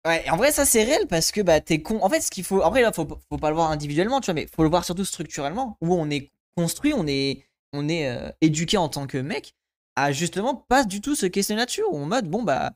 Ouais, 0.06 0.24
en 0.30 0.36
vrai, 0.36 0.50
ça 0.50 0.64
c'est 0.64 0.82
réel 0.82 1.06
parce 1.08 1.30
que 1.30 1.42
bah 1.42 1.60
t'es 1.60 1.82
con. 1.82 2.02
En 2.02 2.08
fait, 2.08 2.22
ce 2.22 2.30
qu'il 2.30 2.44
faut. 2.44 2.62
Après, 2.62 2.80
là, 2.80 2.90
faut, 2.90 3.06
faut 3.28 3.36
pas 3.38 3.50
le 3.50 3.54
voir 3.54 3.70
individuellement, 3.70 4.20
tu 4.20 4.26
vois, 4.26 4.34
mais 4.34 4.46
faut 4.46 4.62
le 4.62 4.70
voir 4.70 4.84
surtout 4.84 5.04
structurellement. 5.04 5.76
Où 5.82 5.94
on 5.94 6.08
est 6.08 6.30
construit, 6.56 6.94
on 6.94 7.06
est, 7.06 7.44
on 7.74 7.86
est 7.88 8.08
euh, 8.08 8.30
éduqué 8.40 8.78
en 8.78 8.88
tant 8.88 9.06
que 9.06 9.18
mec 9.18 9.54
à 9.96 10.12
justement 10.12 10.54
pas 10.54 10.84
du 10.84 11.00
tout 11.02 11.14
se 11.14 11.26
questionner 11.26 11.60
là-dessus. 11.60 11.84
En 11.84 12.06
mode, 12.06 12.28
bon 12.28 12.42
bah, 12.42 12.72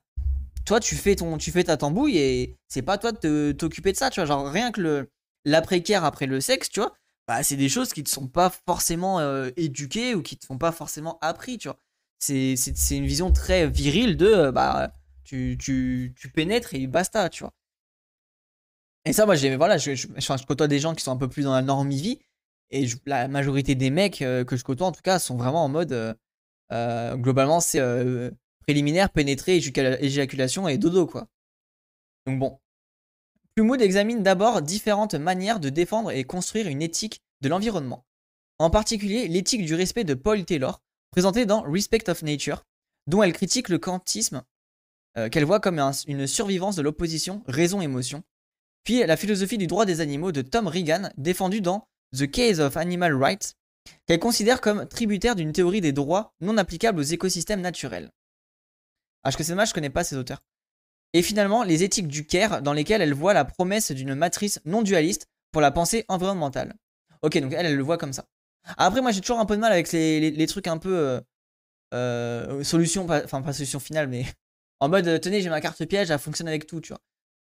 toi 0.66 0.80
tu 0.80 0.96
fais, 0.96 1.16
ton, 1.16 1.38
tu 1.38 1.50
fais 1.50 1.64
ta 1.64 1.76
tambouille 1.78 2.18
et 2.18 2.56
c'est 2.68 2.82
pas 2.82 2.98
toi 2.98 3.12
de 3.12 3.54
t'occuper 3.56 3.92
de 3.92 3.96
ça, 3.96 4.10
tu 4.10 4.20
vois. 4.20 4.26
Genre, 4.26 4.46
rien 4.50 4.70
que 4.72 4.80
le 4.82 5.10
l'après-care 5.46 6.04
après 6.04 6.26
le 6.26 6.40
sexe, 6.40 6.68
tu 6.68 6.80
vois, 6.80 6.94
bah 7.28 7.42
c'est 7.42 7.56
des 7.56 7.68
choses 7.70 7.92
qui 7.92 8.02
te 8.04 8.10
sont 8.10 8.28
pas 8.28 8.50
forcément 8.66 9.20
euh, 9.20 9.50
éduquées 9.56 10.14
ou 10.14 10.22
qui 10.22 10.36
te 10.36 10.44
font 10.46 10.58
pas 10.58 10.72
forcément 10.72 11.18
appris, 11.22 11.58
tu 11.58 11.68
vois. 11.68 11.78
C'est 12.18 12.54
une 12.90 13.06
vision 13.06 13.32
très 13.32 13.68
virile 13.68 14.16
de 14.16 14.26
euh, 14.26 14.52
bah 14.52 14.92
tu, 15.24 15.56
tu, 15.60 16.14
tu, 16.16 16.30
pénètres 16.30 16.74
et 16.74 16.86
basta, 16.86 17.28
tu 17.28 17.42
vois. 17.44 17.52
Et 19.04 19.12
ça, 19.12 19.26
moi, 19.26 19.34
j'ai, 19.34 19.56
voilà, 19.56 19.76
je, 19.78 19.94
je, 19.94 20.06
je, 20.16 20.46
côtoie 20.46 20.68
des 20.68 20.78
gens 20.78 20.94
qui 20.94 21.04
sont 21.04 21.12
un 21.12 21.16
peu 21.16 21.28
plus 21.28 21.42
dans 21.42 21.52
la 21.52 21.62
normie-vie, 21.62 22.20
et 22.70 22.86
la 23.06 23.28
majorité 23.28 23.74
des 23.74 23.90
mecs 23.90 24.22
euh, 24.22 24.44
que 24.44 24.56
je 24.56 24.64
côtoie, 24.64 24.86
en 24.86 24.92
tout 24.92 25.02
cas, 25.02 25.18
sont 25.18 25.36
vraiment 25.36 25.64
en 25.64 25.68
mode, 25.68 26.16
euh, 26.72 27.16
globalement, 27.16 27.60
c'est 27.60 27.80
préliminaire, 28.62 29.10
pénétrer, 29.10 29.56
éjaculation 29.56 30.68
et 30.68 30.78
dodo, 30.78 31.06
quoi. 31.06 31.28
Donc 32.26 32.38
bon. 32.38 32.58
Plumwood 33.54 33.82
examine 33.82 34.22
d'abord 34.22 34.62
différentes 34.62 35.14
manières 35.14 35.60
de 35.60 35.68
défendre 35.68 36.10
et 36.10 36.24
construire 36.24 36.66
une 36.66 36.82
éthique 36.82 37.22
de 37.40 37.48
l'environnement. 37.48 38.04
En 38.58 38.70
particulier, 38.70 39.28
l'éthique 39.28 39.64
du 39.64 39.74
respect 39.74 40.04
de 40.04 40.14
Paul 40.14 40.44
Taylor, 40.44 40.82
présentée 41.14 41.46
dans 41.46 41.62
Respect 41.62 42.10
of 42.10 42.24
Nature, 42.24 42.64
dont 43.06 43.22
elle 43.22 43.32
critique 43.32 43.68
le 43.68 43.78
quantisme 43.78 44.42
euh, 45.16 45.28
qu'elle 45.28 45.44
voit 45.44 45.60
comme 45.60 45.78
une 46.08 46.26
survivance 46.26 46.74
de 46.74 46.82
l'opposition 46.82 47.44
raison-émotion, 47.46 48.24
puis 48.82 49.06
la 49.06 49.16
philosophie 49.16 49.56
du 49.56 49.68
droit 49.68 49.86
des 49.86 50.00
animaux 50.00 50.32
de 50.32 50.42
Tom 50.42 50.66
Regan, 50.66 51.12
défendue 51.16 51.60
dans 51.60 51.86
The 52.18 52.28
Case 52.28 52.58
of 52.58 52.76
Animal 52.76 53.14
Rights, 53.14 53.54
qu'elle 54.06 54.18
considère 54.18 54.60
comme 54.60 54.88
tributaire 54.88 55.36
d'une 55.36 55.52
théorie 55.52 55.80
des 55.80 55.92
droits 55.92 56.34
non 56.40 56.56
applicables 56.56 56.98
aux 56.98 57.04
écosystèmes 57.04 57.60
naturels. 57.60 58.10
Ah, 59.22 59.30
que 59.30 59.44
c'est 59.44 59.52
dommage, 59.52 59.68
je 59.68 59.74
connais 59.74 59.90
pas 59.90 60.02
ces 60.02 60.16
auteurs. 60.16 60.42
Et 61.12 61.22
finalement, 61.22 61.62
les 61.62 61.84
éthiques 61.84 62.08
du 62.08 62.26
Caire, 62.26 62.60
dans 62.60 62.72
lesquelles 62.72 63.02
elle 63.02 63.14
voit 63.14 63.34
la 63.34 63.44
promesse 63.44 63.92
d'une 63.92 64.16
matrice 64.16 64.60
non 64.64 64.82
dualiste 64.82 65.28
pour 65.52 65.62
la 65.62 65.70
pensée 65.70 66.06
environnementale. 66.08 66.74
Ok, 67.22 67.38
donc 67.38 67.52
elle, 67.52 67.66
elle 67.66 67.76
le 67.76 67.84
voit 67.84 67.98
comme 67.98 68.12
ça. 68.12 68.26
Après, 68.76 69.00
moi, 69.00 69.12
j'ai 69.12 69.20
toujours 69.20 69.38
un 69.38 69.46
peu 69.46 69.56
de 69.56 69.60
mal 69.60 69.72
avec 69.72 69.92
les, 69.92 70.46
trucs 70.46 70.66
un 70.66 70.78
peu 70.78 70.96
euh, 70.96 71.20
euh, 71.94 72.64
solution, 72.64 73.06
enfin 73.08 73.42
pas 73.42 73.52
solution 73.52 73.78
finale, 73.78 74.08
mais 74.08 74.24
en 74.80 74.88
mode 74.88 75.06
euh, 75.06 75.18
tenez 75.18 75.40
j'ai 75.42 75.50
ma 75.50 75.60
carte 75.60 75.84
piège 75.84 76.10
elle 76.10 76.18
fonctionne 76.18 76.48
avec 76.48 76.66
tout 76.66 76.80
tu 76.80 76.88
vois. 76.88 77.00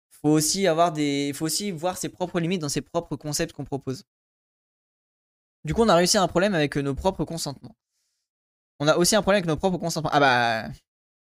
Faut 0.10 0.30
aussi 0.30 0.68
avoir 0.68 0.92
des 0.92 1.32
faut 1.34 1.46
aussi 1.46 1.72
voir 1.72 1.98
ses 1.98 2.10
propres 2.10 2.40
limites 2.40 2.62
dans 2.62 2.70
ses 2.70 2.82
propres 2.82 3.16
concepts 3.16 3.54
qu'on 3.54 3.66
propose. 3.66 4.04
Du 5.66 5.74
coup 5.74 5.84
on 5.84 5.90
a 5.90 5.96
réussi 5.96 6.18
un 6.18 6.28
problème 6.28 6.56
avec 6.56 6.76
nos 6.78 6.96
propres 6.96 7.26
consentements. 7.26 7.76
On 8.80 8.88
a 8.88 8.98
aussi 8.98 9.16
un 9.16 9.22
problème 9.22 9.40
avec 9.40 9.48
nos 9.48 9.58
propres 9.58 9.78
consentements. 9.78 10.12
Ah 10.14 10.20
bah 10.20 10.60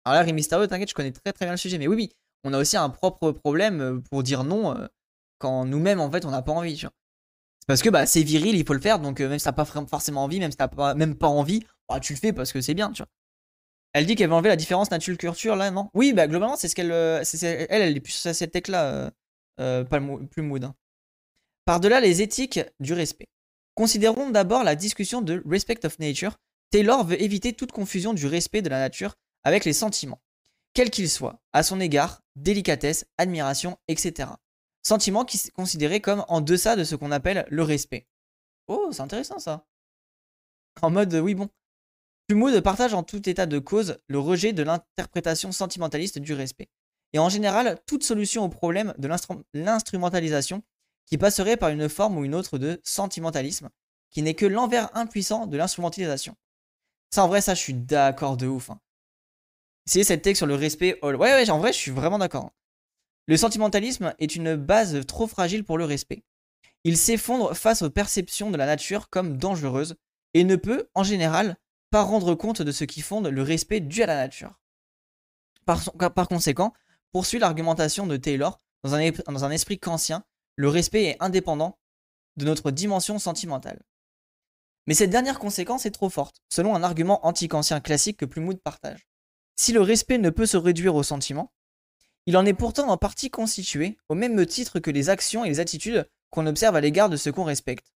alors 0.04 0.20
là 0.20 0.22
Rémi 0.22 0.46
t'inquiète 0.46 0.90
je 0.90 0.94
connais 0.94 1.12
très 1.12 1.32
très 1.32 1.46
bien 1.46 1.52
le 1.52 1.58
sujet 1.58 1.78
mais 1.78 1.88
oui 1.88 1.96
oui 1.96 2.12
on 2.44 2.52
a 2.52 2.58
aussi 2.58 2.76
un 2.76 2.90
propre 2.90 3.32
problème 3.32 3.80
euh, 3.80 4.00
pour 4.10 4.22
dire 4.22 4.44
non 4.44 4.76
euh, 4.76 4.86
quand 5.38 5.64
nous-mêmes 5.64 6.00
en 6.00 6.10
fait 6.10 6.24
on 6.24 6.30
n'a 6.30 6.42
pas 6.42 6.52
envie 6.52 6.76
tu 6.76 6.86
vois 6.86 6.94
parce 7.66 7.82
que 7.82 7.90
bah 7.90 8.06
c'est 8.06 8.22
viril 8.22 8.56
il 8.56 8.66
faut 8.66 8.74
le 8.74 8.80
faire 8.80 8.98
donc 8.98 9.20
même 9.20 9.38
si 9.38 9.44
t'as 9.44 9.52
pas 9.52 9.64
forcément 9.64 10.24
envie 10.24 10.40
même 10.40 10.50
si 10.50 10.56
t'as 10.56 10.68
pas 10.68 10.94
même 10.94 11.16
pas 11.16 11.28
envie 11.28 11.64
bah, 11.88 12.00
tu 12.00 12.12
le 12.14 12.18
fais 12.18 12.32
parce 12.32 12.52
que 12.52 12.60
c'est 12.60 12.74
bien 12.74 12.92
tu 12.92 13.02
vois 13.02 13.08
elle 13.96 14.04
dit 14.04 14.14
qu'elle 14.14 14.28
veut 14.28 14.34
enlever 14.34 14.50
la 14.50 14.56
différence 14.56 14.90
nature-culture, 14.90 15.56
là, 15.56 15.70
non? 15.70 15.88
Oui, 15.94 16.12
bah 16.12 16.26
globalement, 16.26 16.56
c'est 16.56 16.68
ce 16.68 16.74
qu'elle. 16.74 16.92
Euh, 16.92 17.24
elle, 17.42 17.80
elle 17.80 17.96
est 17.96 18.00
plus 18.00 18.12
sur 18.12 18.34
cette 18.34 18.52
tech-là, 18.52 18.84
euh, 18.84 19.10
euh, 19.58 19.84
pas 19.84 20.02
plus 20.30 20.42
mood. 20.42 20.64
Hein. 20.64 20.74
Par-delà 21.64 22.00
les 22.00 22.20
éthiques 22.20 22.60
du 22.78 22.92
respect. 22.92 23.24
Considérons 23.74 24.28
d'abord 24.28 24.64
la 24.64 24.74
discussion 24.74 25.22
de 25.22 25.42
Respect 25.46 25.86
of 25.86 25.98
Nature. 25.98 26.36
Taylor 26.70 27.06
veut 27.06 27.22
éviter 27.22 27.54
toute 27.54 27.72
confusion 27.72 28.12
du 28.12 28.26
respect 28.26 28.60
de 28.60 28.68
la 28.68 28.80
nature 28.80 29.14
avec 29.44 29.64
les 29.64 29.72
sentiments, 29.72 30.20
quels 30.74 30.90
qu'ils 30.90 31.08
soient, 31.08 31.40
à 31.54 31.62
son 31.62 31.80
égard, 31.80 32.20
délicatesse, 32.34 33.06
admiration, 33.16 33.78
etc. 33.88 34.28
Sentiments 34.86 35.24
qui 35.24 35.36
sont 35.36 35.50
considérés 35.52 36.00
comme 36.00 36.24
en 36.28 36.40
deçà 36.40 36.76
de 36.76 36.84
ce 36.84 36.94
qu'on 36.94 37.10
appelle 37.10 37.44
le 37.50 37.64
respect. 37.64 38.06
Oh, 38.68 38.90
c'est 38.92 39.00
intéressant 39.00 39.40
ça. 39.40 39.66
En 40.80 40.90
mode, 40.90 41.12
oui, 41.12 41.34
bon, 41.34 41.48
Plumwood 42.28 42.60
partage 42.60 42.94
en 42.94 43.02
tout 43.02 43.28
état 43.28 43.46
de 43.46 43.58
cause 43.58 43.98
le 44.06 44.20
rejet 44.20 44.52
de 44.52 44.62
l'interprétation 44.62 45.50
sentimentaliste 45.50 46.20
du 46.20 46.34
respect, 46.34 46.68
et 47.12 47.18
en 47.18 47.28
général 47.28 47.80
toute 47.88 48.04
solution 48.04 48.44
au 48.44 48.48
problème 48.48 48.94
de 48.96 49.08
l'instrumentalisation 49.54 50.62
qui 51.04 51.18
passerait 51.18 51.56
par 51.56 51.70
une 51.70 51.88
forme 51.88 52.18
ou 52.18 52.24
une 52.24 52.36
autre 52.36 52.56
de 52.56 52.80
sentimentalisme, 52.84 53.70
qui 54.12 54.22
n'est 54.22 54.34
que 54.34 54.46
l'envers 54.46 54.96
impuissant 54.96 55.48
de 55.48 55.56
l'instrumentalisation. 55.56 56.36
Ça 57.12 57.24
en 57.24 57.28
vrai, 57.28 57.40
ça 57.40 57.54
je 57.54 57.60
suis 57.60 57.74
d'accord 57.74 58.36
de 58.36 58.46
ouf. 58.46 58.70
Hein. 58.70 58.78
C'est 59.84 60.04
cette 60.04 60.22
texte 60.22 60.38
sur 60.38 60.46
le 60.46 60.54
respect. 60.54 60.96
Ouais, 61.02 61.16
ouais, 61.16 61.50
en 61.50 61.58
vrai, 61.58 61.72
je 61.72 61.78
suis 61.78 61.90
vraiment 61.90 62.18
d'accord. 62.18 62.52
Le 63.26 63.36
sentimentalisme 63.36 64.14
est 64.18 64.36
une 64.36 64.54
base 64.54 65.04
trop 65.06 65.26
fragile 65.26 65.64
pour 65.64 65.78
le 65.78 65.84
respect. 65.84 66.22
Il 66.84 66.96
s'effondre 66.96 67.56
face 67.56 67.82
aux 67.82 67.90
perceptions 67.90 68.50
de 68.50 68.56
la 68.56 68.66
nature 68.66 69.08
comme 69.10 69.36
dangereuse 69.36 69.96
et 70.34 70.44
ne 70.44 70.54
peut, 70.54 70.88
en 70.94 71.02
général, 71.02 71.56
pas 71.90 72.02
rendre 72.02 72.34
compte 72.34 72.62
de 72.62 72.70
ce 72.70 72.84
qui 72.84 73.00
fonde 73.00 73.26
le 73.26 73.42
respect 73.42 73.80
dû 73.80 74.02
à 74.02 74.06
la 74.06 74.16
nature. 74.16 74.60
Par, 75.64 76.28
conséquent, 76.28 76.72
poursuit 77.10 77.40
l'argumentation 77.40 78.06
de 78.06 78.16
Taylor, 78.16 78.60
dans 78.84 78.94
un, 78.94 79.10
dans 79.10 79.44
un 79.44 79.50
esprit 79.50 79.80
kantien, 79.80 80.24
le 80.54 80.68
respect 80.68 81.04
est 81.04 81.16
indépendant 81.20 81.78
de 82.36 82.44
notre 82.44 82.70
dimension 82.70 83.18
sentimentale. 83.18 83.82
Mais 84.86 84.94
cette 84.94 85.10
dernière 85.10 85.40
conséquence 85.40 85.86
est 85.86 85.90
trop 85.90 86.10
forte, 86.10 86.42
selon 86.48 86.76
un 86.76 86.84
argument 86.84 87.26
anti-kantien 87.26 87.80
classique 87.80 88.18
que 88.18 88.24
Plumwood 88.24 88.60
partage. 88.60 89.08
Si 89.56 89.72
le 89.72 89.80
respect 89.80 90.18
ne 90.18 90.30
peut 90.30 90.46
se 90.46 90.56
réduire 90.56 90.94
au 90.94 91.02
sentiment, 91.02 91.52
il 92.26 92.36
en 92.36 92.44
est 92.44 92.54
pourtant 92.54 92.88
en 92.88 92.96
partie 92.96 93.30
constitué, 93.30 93.96
au 94.08 94.14
même 94.14 94.44
titre 94.46 94.80
que 94.80 94.90
les 94.90 95.08
actions 95.08 95.44
et 95.44 95.48
les 95.48 95.60
attitudes 95.60 96.08
qu'on 96.30 96.46
observe 96.46 96.76
à 96.76 96.80
l'égard 96.80 97.08
de 97.08 97.16
ce 97.16 97.30
qu'on 97.30 97.44
respecte. 97.44 97.92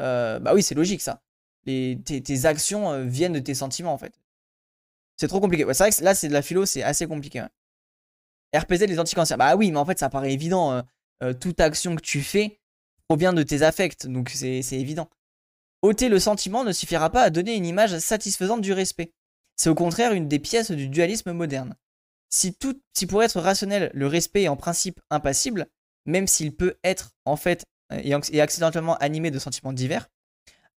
Euh, 0.00 0.38
bah 0.40 0.52
oui, 0.54 0.62
c'est 0.62 0.74
logique 0.74 1.00
ça 1.00 1.22
tes, 1.64 2.46
actions 2.46 2.90
euh, 2.90 3.04
viennent 3.04 3.32
de 3.32 3.38
tes 3.38 3.54
sentiments 3.54 3.92
en 3.92 3.98
fait. 3.98 4.12
C'est 5.16 5.28
trop 5.28 5.40
compliqué. 5.40 5.64
c'est 5.72 5.78
vrai 5.78 5.90
que 5.90 6.02
là, 6.02 6.14
c'est 6.14 6.28
de 6.28 6.32
la 6.32 6.42
philo, 6.42 6.66
c'est 6.66 6.82
assez 6.82 7.06
compliqué. 7.06 7.44
RPZ, 8.54 8.80
les 8.86 8.98
anticanciens. 8.98 9.36
Bah 9.36 9.56
oui, 9.56 9.70
mais 9.70 9.78
en 9.78 9.84
fait, 9.84 9.98
ça 9.98 10.08
paraît 10.08 10.32
évident. 10.32 10.82
Euh, 11.22 11.32
toute 11.32 11.60
action 11.60 11.94
que 11.94 12.00
tu 12.00 12.20
fais 12.22 12.60
provient 13.06 13.32
de 13.32 13.42
tes 13.42 13.62
affects, 13.62 14.06
donc 14.06 14.30
c'est 14.30 14.60
évident. 14.72 15.08
Ôter 15.82 16.08
le 16.08 16.18
sentiment 16.18 16.64
ne 16.64 16.72
suffira 16.72 17.10
pas 17.10 17.22
à 17.22 17.30
donner 17.30 17.54
une 17.54 17.66
image 17.66 17.98
satisfaisante 17.98 18.60
du 18.60 18.72
respect. 18.72 19.12
C'est 19.56 19.68
au 19.68 19.74
contraire 19.74 20.12
une 20.12 20.26
des 20.26 20.38
pièces 20.38 20.72
du 20.72 20.88
dualisme 20.88 21.32
moderne. 21.32 21.76
Si, 22.34 22.54
tout, 22.54 22.80
si 22.94 23.06
pour 23.06 23.22
être 23.22 23.40
rationnel, 23.40 23.90
le 23.92 24.06
respect 24.06 24.44
est 24.44 24.48
en 24.48 24.56
principe 24.56 25.00
impassible, 25.10 25.66
même 26.06 26.26
s'il 26.26 26.56
peut 26.56 26.76
être 26.82 27.12
en 27.26 27.36
fait 27.36 27.64
et 27.90 28.40
accidentellement 28.40 28.96
animé 28.96 29.30
de 29.30 29.38
sentiments 29.38 29.74
divers, 29.74 30.08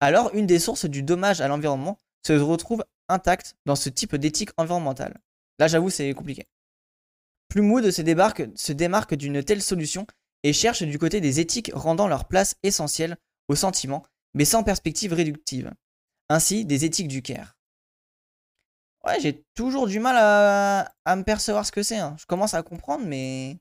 alors 0.01 0.33
une 0.33 0.47
des 0.47 0.59
sources 0.59 0.85
du 0.85 1.01
dommage 1.01 1.39
à 1.39 1.47
l'environnement 1.47 1.97
se 2.27 2.33
retrouve 2.33 2.83
intacte 3.07 3.55
dans 3.65 3.77
ce 3.77 3.87
type 3.87 4.15
d'éthique 4.17 4.49
environnementale. 4.57 5.17
Là, 5.57 5.67
j'avoue, 5.67 5.89
c'est 5.89 6.13
compliqué. 6.13 6.45
Plumwood 7.47 7.89
se, 7.89 8.01
se 8.55 8.71
démarque 8.73 9.15
d'une 9.15 9.41
telle 9.41 9.61
solution 9.61 10.05
et 10.43 10.51
cherche 10.51 10.83
du 10.83 10.99
côté 10.99 11.21
des 11.21 11.39
éthiques 11.39 11.71
rendant 11.73 12.09
leur 12.09 12.27
place 12.27 12.55
essentielle 12.63 13.15
aux 13.47 13.55
sentiments, 13.55 14.05
mais 14.33 14.45
sans 14.45 14.63
perspective 14.63 15.13
réductive. 15.13 15.71
Ainsi, 16.27 16.65
des 16.65 16.83
éthiques 16.83 17.07
du 17.07 17.21
care. 17.21 17.54
Ouais, 19.05 19.19
j'ai 19.19 19.45
toujours 19.53 19.87
du 19.87 19.99
mal 19.99 20.15
à, 20.17 21.15
me 21.15 21.23
percevoir 21.23 21.65
ce 21.65 21.71
que 21.71 21.83
c'est. 21.83 21.97
Hein. 21.97 22.15
Je 22.19 22.25
commence 22.25 22.55
à 22.55 22.63
comprendre, 22.63 23.05
mais 23.05 23.57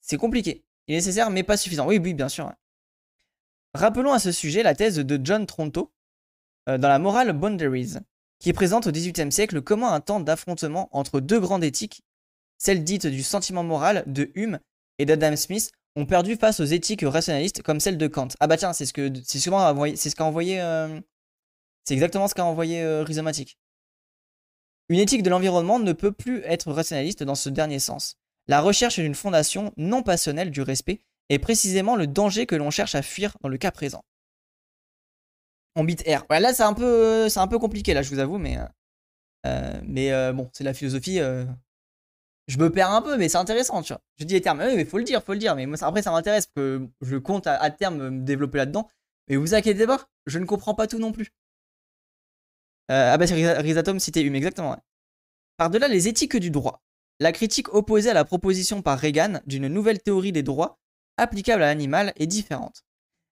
c'est 0.00 0.16
compliqué. 0.16 0.64
Il 0.86 0.94
est 0.94 0.98
nécessaire, 0.98 1.30
mais 1.30 1.42
pas 1.42 1.58
suffisant. 1.58 1.86
Oui, 1.86 1.98
oui, 1.98 2.14
bien 2.14 2.30
sûr. 2.30 2.50
Rappelons 3.74 4.12
à 4.12 4.18
ce 4.18 4.32
sujet 4.32 4.62
la 4.62 4.74
thèse 4.74 4.96
de 4.96 5.20
John 5.22 5.44
Tronto 5.44 5.92
euh, 6.68 6.78
dans 6.78 6.88
la 6.88 6.98
Moral 6.98 7.32
Boundaries, 7.34 7.96
qui 8.38 8.54
présente 8.54 8.86
au 8.86 8.90
XVIIIe 8.90 9.30
siècle 9.30 9.60
comment 9.60 9.92
un 9.92 10.00
temps 10.00 10.20
d'affrontement 10.20 10.88
entre 10.92 11.20
deux 11.20 11.38
grandes 11.38 11.64
éthiques, 11.64 12.02
celle 12.56 12.82
dite 12.84 13.06
du 13.06 13.22
sentiment 13.22 13.62
moral 13.62 14.02
de 14.06 14.30
Hume 14.34 14.60
et 14.98 15.04
d'Adam 15.04 15.36
Smith, 15.36 15.72
ont 15.94 16.06
perdu 16.06 16.36
face 16.36 16.60
aux 16.60 16.64
éthiques 16.64 17.04
rationalistes 17.04 17.62
comme 17.62 17.80
celle 17.80 17.98
de 17.98 18.06
Kant. 18.06 18.28
Ah 18.40 18.46
bah 18.46 18.56
tiens, 18.56 18.72
c'est 18.72 18.86
ce 18.86 18.92
que 18.94 19.12
ce 19.22 20.14
qu'a 20.14 20.24
envoyé, 20.24 20.60
euh, 20.60 21.00
c'est 21.88 21.94
exactement 21.94 22.28
ce 22.28 22.34
qu'a 22.34 22.44
envoyé 22.44 22.82
euh, 22.82 23.02
Rhizomatic. 23.02 23.58
Une 24.90 24.98
éthique 24.98 25.22
de 25.22 25.30
l'environnement 25.30 25.78
ne 25.78 25.94
peut 25.94 26.12
plus 26.12 26.42
être 26.44 26.70
rationaliste 26.70 27.22
dans 27.22 27.34
ce 27.34 27.48
dernier 27.48 27.78
sens. 27.78 28.18
La 28.46 28.60
recherche 28.60 28.98
d'une 28.98 29.14
fondation 29.14 29.72
non 29.78 30.02
passionnelle 30.02 30.50
du 30.50 30.60
respect 30.60 31.00
est 31.30 31.38
précisément 31.38 31.96
le 31.96 32.06
danger 32.06 32.44
que 32.44 32.56
l'on 32.56 32.70
cherche 32.70 32.94
à 32.94 33.00
fuir 33.00 33.38
dans 33.40 33.48
le 33.48 33.56
cas 33.56 33.70
présent. 33.70 34.04
On 35.76 35.84
bit 35.84 36.06
R. 36.06 36.26
Là, 36.28 36.52
c'est 36.52 36.62
un, 36.62 36.74
peu, 36.74 37.30
c'est 37.30 37.40
un 37.40 37.46
peu 37.46 37.58
compliqué, 37.58 37.94
là, 37.94 38.02
je 38.02 38.10
vous 38.10 38.18
avoue, 38.18 38.36
mais, 38.36 38.58
euh, 38.58 38.64
euh, 39.46 39.80
mais 39.82 40.12
euh, 40.12 40.34
bon, 40.34 40.50
c'est 40.52 40.64
la 40.64 40.74
philosophie. 40.74 41.20
je 42.48 42.58
me 42.58 42.70
perds 42.70 42.90
un 42.90 43.00
peu, 43.00 43.16
mais 43.16 43.30
c'est 43.30 43.38
intéressant, 43.38 43.80
tu 43.80 43.94
vois. 43.94 44.02
Je 44.16 44.24
dis 44.24 44.34
les 44.34 44.42
termes, 44.42 44.58
mais 44.58 44.84
faut 44.84 44.98
le 44.98 45.04
dire, 45.04 45.22
faut 45.22 45.32
le 45.32 45.38
dire. 45.38 45.56
Mais 45.56 45.64
moi, 45.64 45.78
après, 45.80 46.02
ça 46.02 46.10
m'intéresse, 46.10 46.48
parce 46.48 46.66
que 46.66 46.86
je 47.00 47.16
compte 47.16 47.46
à, 47.46 47.70
terme 47.70 48.10
me 48.10 48.24
développer 48.24 48.58
là-dedans. 48.58 48.88
Mais 49.30 49.36
vous 49.36 49.54
inquiétez 49.54 49.86
pas, 49.86 50.06
je 50.26 50.38
ne 50.38 50.44
comprends 50.44 50.74
pas 50.74 50.86
tout 50.86 50.98
non 50.98 51.12
plus. 51.12 51.30
Ah 52.88 53.16
bah, 53.16 53.26
c'est 53.26 53.60
Rhizatom 53.60 54.00
cité 54.00 54.22
Hume, 54.22 54.36
exactement. 54.36 54.76
Par-delà 55.56 55.88
les 55.88 56.08
éthiques 56.08 56.36
du 56.36 56.50
droit, 56.50 56.82
la 57.20 57.32
critique 57.32 57.74
opposée 57.74 58.10
à 58.10 58.14
la 58.14 58.24
proposition 58.24 58.80
par 58.80 58.98
Reagan 58.98 59.40
d'une 59.46 59.68
nouvelle 59.68 60.00
théorie 60.00 60.32
des 60.32 60.42
droits 60.42 60.78
applicable 61.16 61.62
à 61.62 61.66
l'animal 61.66 62.12
est 62.16 62.28
différente. 62.28 62.84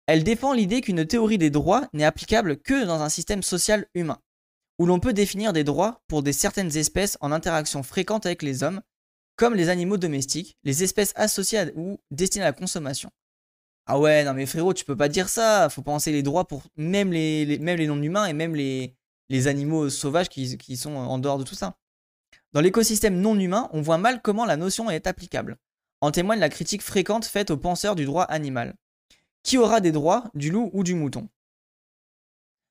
Elle 0.07 0.23
défend 0.23 0.53
l'idée 0.53 0.81
qu'une 0.81 1.05
théorie 1.05 1.37
des 1.37 1.49
droits 1.49 1.87
n'est 1.93 2.05
applicable 2.05 2.57
que 2.57 2.85
dans 2.85 3.01
un 3.01 3.09
système 3.09 3.43
social 3.43 3.85
humain, 3.93 4.19
où 4.79 4.85
l'on 4.85 4.99
peut 4.99 5.13
définir 5.13 5.53
des 5.53 5.63
droits 5.63 6.01
pour 6.07 6.23
des 6.23 6.33
certaines 6.33 6.75
espèces 6.77 7.17
en 7.21 7.31
interaction 7.31 7.83
fréquente 7.83 8.25
avec 8.25 8.41
les 8.41 8.63
hommes, 8.63 8.81
comme 9.35 9.53
les 9.53 9.69
animaux 9.69 9.97
domestiques, 9.97 10.57
les 10.63 10.83
espèces 10.83 11.13
associées 11.15 11.73
ou 11.75 11.99
destinées 12.11 12.45
à 12.45 12.49
la 12.49 12.53
consommation. 12.53 13.09
Ah 13.85 13.99
ouais, 13.99 14.23
non 14.23 14.33
mais 14.33 14.45
frérot, 14.45 14.73
tu 14.73 14.85
peux 14.85 14.95
pas 14.95 15.09
dire 15.09 15.27
ça, 15.27 15.67
faut 15.69 15.81
penser 15.81 16.13
les 16.13 16.23
droits 16.23 16.47
pour 16.47 16.63
même 16.77 17.11
les 17.11 17.59
non-humains 17.59 18.27
et 18.27 18.33
même 18.33 18.55
les, 18.55 18.95
les 19.33 19.47
animaux 19.47 19.89
sauvages 19.89 20.29
qui, 20.29 20.77
sont 20.77 20.95
en 20.95 21.17
dehors 21.17 21.39
de 21.39 21.43
tout 21.43 21.55
ça. 21.55 21.75
Dans 22.53 22.61
l'écosystème 22.61 23.19
non 23.19 23.37
humain, 23.39 23.67
on 23.73 23.81
voit 23.81 23.97
mal 23.97 24.21
comment 24.21 24.45
la 24.45 24.57
notion 24.57 24.91
est 24.91 25.07
applicable. 25.07 25.57
En 26.01 26.11
témoigne 26.11 26.39
la 26.39 26.49
critique 26.49 26.83
fréquente 26.83 27.25
faite 27.25 27.49
aux 27.49 27.57
penseurs 27.57 27.95
du 27.95 28.05
droit 28.05 28.25
animal. 28.25 28.75
Qui 29.41 29.57
aura 29.57 29.81
des 29.81 29.91
droits, 29.91 30.25
du 30.35 30.51
loup 30.51 30.69
ou 30.71 30.83
du 30.83 30.93
mouton? 30.93 31.29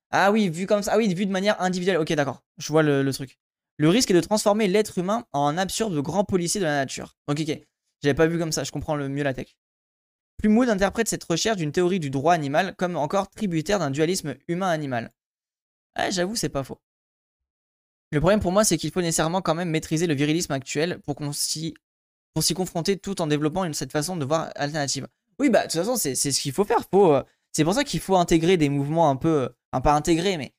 Ah 0.09 0.31
oui, 0.31 0.47
vu 0.47 0.65
comme 0.65 0.81
ça, 0.83 0.93
ah 0.93 0.97
oui, 0.97 1.13
vu 1.13 1.25
de 1.25 1.31
manière 1.31 1.61
individuelle. 1.61 1.97
Ok, 1.97 2.13
d'accord, 2.13 2.41
je 2.57 2.69
vois 2.69 2.81
le, 2.81 3.11
truc. 3.11 3.37
Le 3.75 3.89
risque 3.89 4.11
est 4.11 4.13
de 4.13 4.21
transformer 4.21 4.69
l'être 4.69 4.97
humain 4.97 5.25
en 5.33 5.47
un 5.47 5.57
absurde 5.57 5.99
grand 6.01 6.23
policier 6.23 6.61
de 6.61 6.65
la 6.65 6.77
nature. 6.77 7.17
Ok, 7.27 7.41
ok. 7.41 7.59
J'avais 8.01 8.13
pas 8.13 8.27
vu 8.27 8.39
comme 8.39 8.53
ça, 8.53 8.63
je 8.63 8.71
comprends 8.71 8.95
le 8.95 9.09
mieux 9.09 9.23
la 9.23 9.33
tech. 9.33 9.57
Plumwood 10.37 10.69
interprète 10.69 11.09
cette 11.09 11.25
recherche 11.25 11.57
d'une 11.57 11.73
théorie 11.73 11.99
du 11.99 12.09
droit 12.09 12.33
animal 12.33 12.73
comme 12.77 12.95
encore 12.95 13.29
tributaire 13.29 13.79
d'un 13.79 13.91
dualisme 13.91 14.35
humain-animal. 14.47 15.11
Ah, 15.95 16.09
j'avoue, 16.09 16.35
c'est 16.35 16.49
pas 16.49 16.63
faux. 16.63 16.81
Le 18.11 18.19
problème 18.19 18.39
pour 18.39 18.51
moi, 18.51 18.63
c'est 18.63 18.77
qu'il 18.77 18.91
faut 18.91 19.01
nécessairement 19.01 19.41
quand 19.41 19.55
même 19.55 19.69
maîtriser 19.69 20.07
le 20.07 20.13
virilisme 20.13 20.53
actuel 20.53 20.99
pour 20.99 21.17
s'y 21.33 21.73
confronter 22.53 22.97
tout 22.97 23.21
en 23.21 23.27
développant 23.27 23.63
une, 23.63 23.73
cette 23.73 23.91
façon 23.91 24.15
de 24.15 24.25
voir 24.25 24.49
alternative. 24.55 25.07
Oui, 25.39 25.49
bah 25.49 25.65
de 25.65 25.71
toute 25.71 25.81
façon, 25.81 25.95
c'est 25.95 26.15
ce 26.15 26.39
qu'il 26.39 26.51
faut 26.51 26.63
faire. 26.63 26.79
Faut, 26.91 27.13
euh, 27.13 27.23
c'est 27.51 27.63
pour 27.63 27.73
ça 27.73 27.83
qu'il 27.83 27.99
faut 27.99 28.15
intégrer 28.15 28.57
des 28.57 28.69
mouvements 28.69 29.09
un 29.09 29.15
peu, 29.15 29.49
enfin 29.71 29.81
pas 29.81 29.93
intégrer, 29.93 30.37
mais 30.37 30.53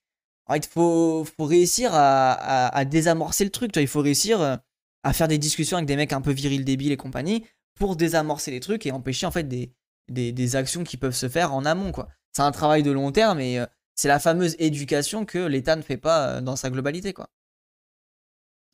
il 0.55 0.65
faut, 0.65 1.25
réussir 1.39 1.91
à, 1.95 2.85
désamorcer 2.85 3.45
le 3.45 3.51
truc. 3.51 3.75
Il 3.77 3.89
faut 3.89 4.03
réussir 4.03 4.41
euh, 4.41 4.57
à 5.03 5.13
faire 5.13 5.29
des 5.29 5.39
discussions 5.39 5.77
avec 5.77 5.87
des 5.87 5.97
mecs 5.97 6.13
un 6.13 6.21
peu 6.21 6.33
virils, 6.33 6.65
débiles 6.65 6.93
et 6.93 6.97
compagnie 6.97 7.45
pour 7.75 7.97
désamorcer 7.97 8.51
les 8.51 8.61
trucs 8.61 8.87
et 8.87 8.93
empêcher 8.93 9.27
en 9.27 9.31
fait 9.31 9.49
des, 9.49 10.57
actions 10.57 10.85
qui 10.85 10.97
peuvent 10.97 11.15
se 11.15 11.29
faire 11.29 11.55
en 11.55 11.65
amont. 11.65 11.93
C'est 12.33 12.43
un 12.43 12.53
travail 12.53 12.83
de 12.83 12.91
long 12.91 13.13
terme 13.13 13.41
et 13.41 13.59
euh, 13.59 13.67
c'est 13.95 14.09
la 14.09 14.19
fameuse 14.19 14.57
éducation 14.59 15.25
que 15.25 15.39
l'État 15.39 15.77
ne 15.77 15.83
fait 15.83 15.97
pas 15.97 16.41
dans 16.41 16.57
sa 16.57 16.71
globalité, 16.71 17.13
quoi. 17.13 17.29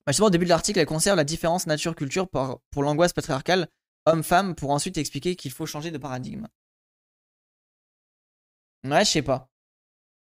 Bah, 0.07 0.13
justement, 0.13 0.29
au 0.29 0.31
début 0.31 0.47
de 0.47 0.51
l'article, 0.51 0.79
elle 0.79 0.87
conserve 0.87 1.17
la 1.17 1.25
différence 1.25 1.67
nature-culture 1.67 2.29
pour, 2.29 2.83
l'angoisse 2.83 3.13
patriarcale 3.13 3.69
homme-femme 4.07 4.55
pour 4.55 4.71
ensuite 4.71 4.97
expliquer 4.97 5.37
qu'il 5.37 5.53
faut 5.53 5.67
changer 5.67 5.91
de 5.91 5.99
paradigme. 5.99 6.49
Ouais, 8.85 9.05
je 9.05 9.11
sais 9.11 9.23
pas. 9.23 9.51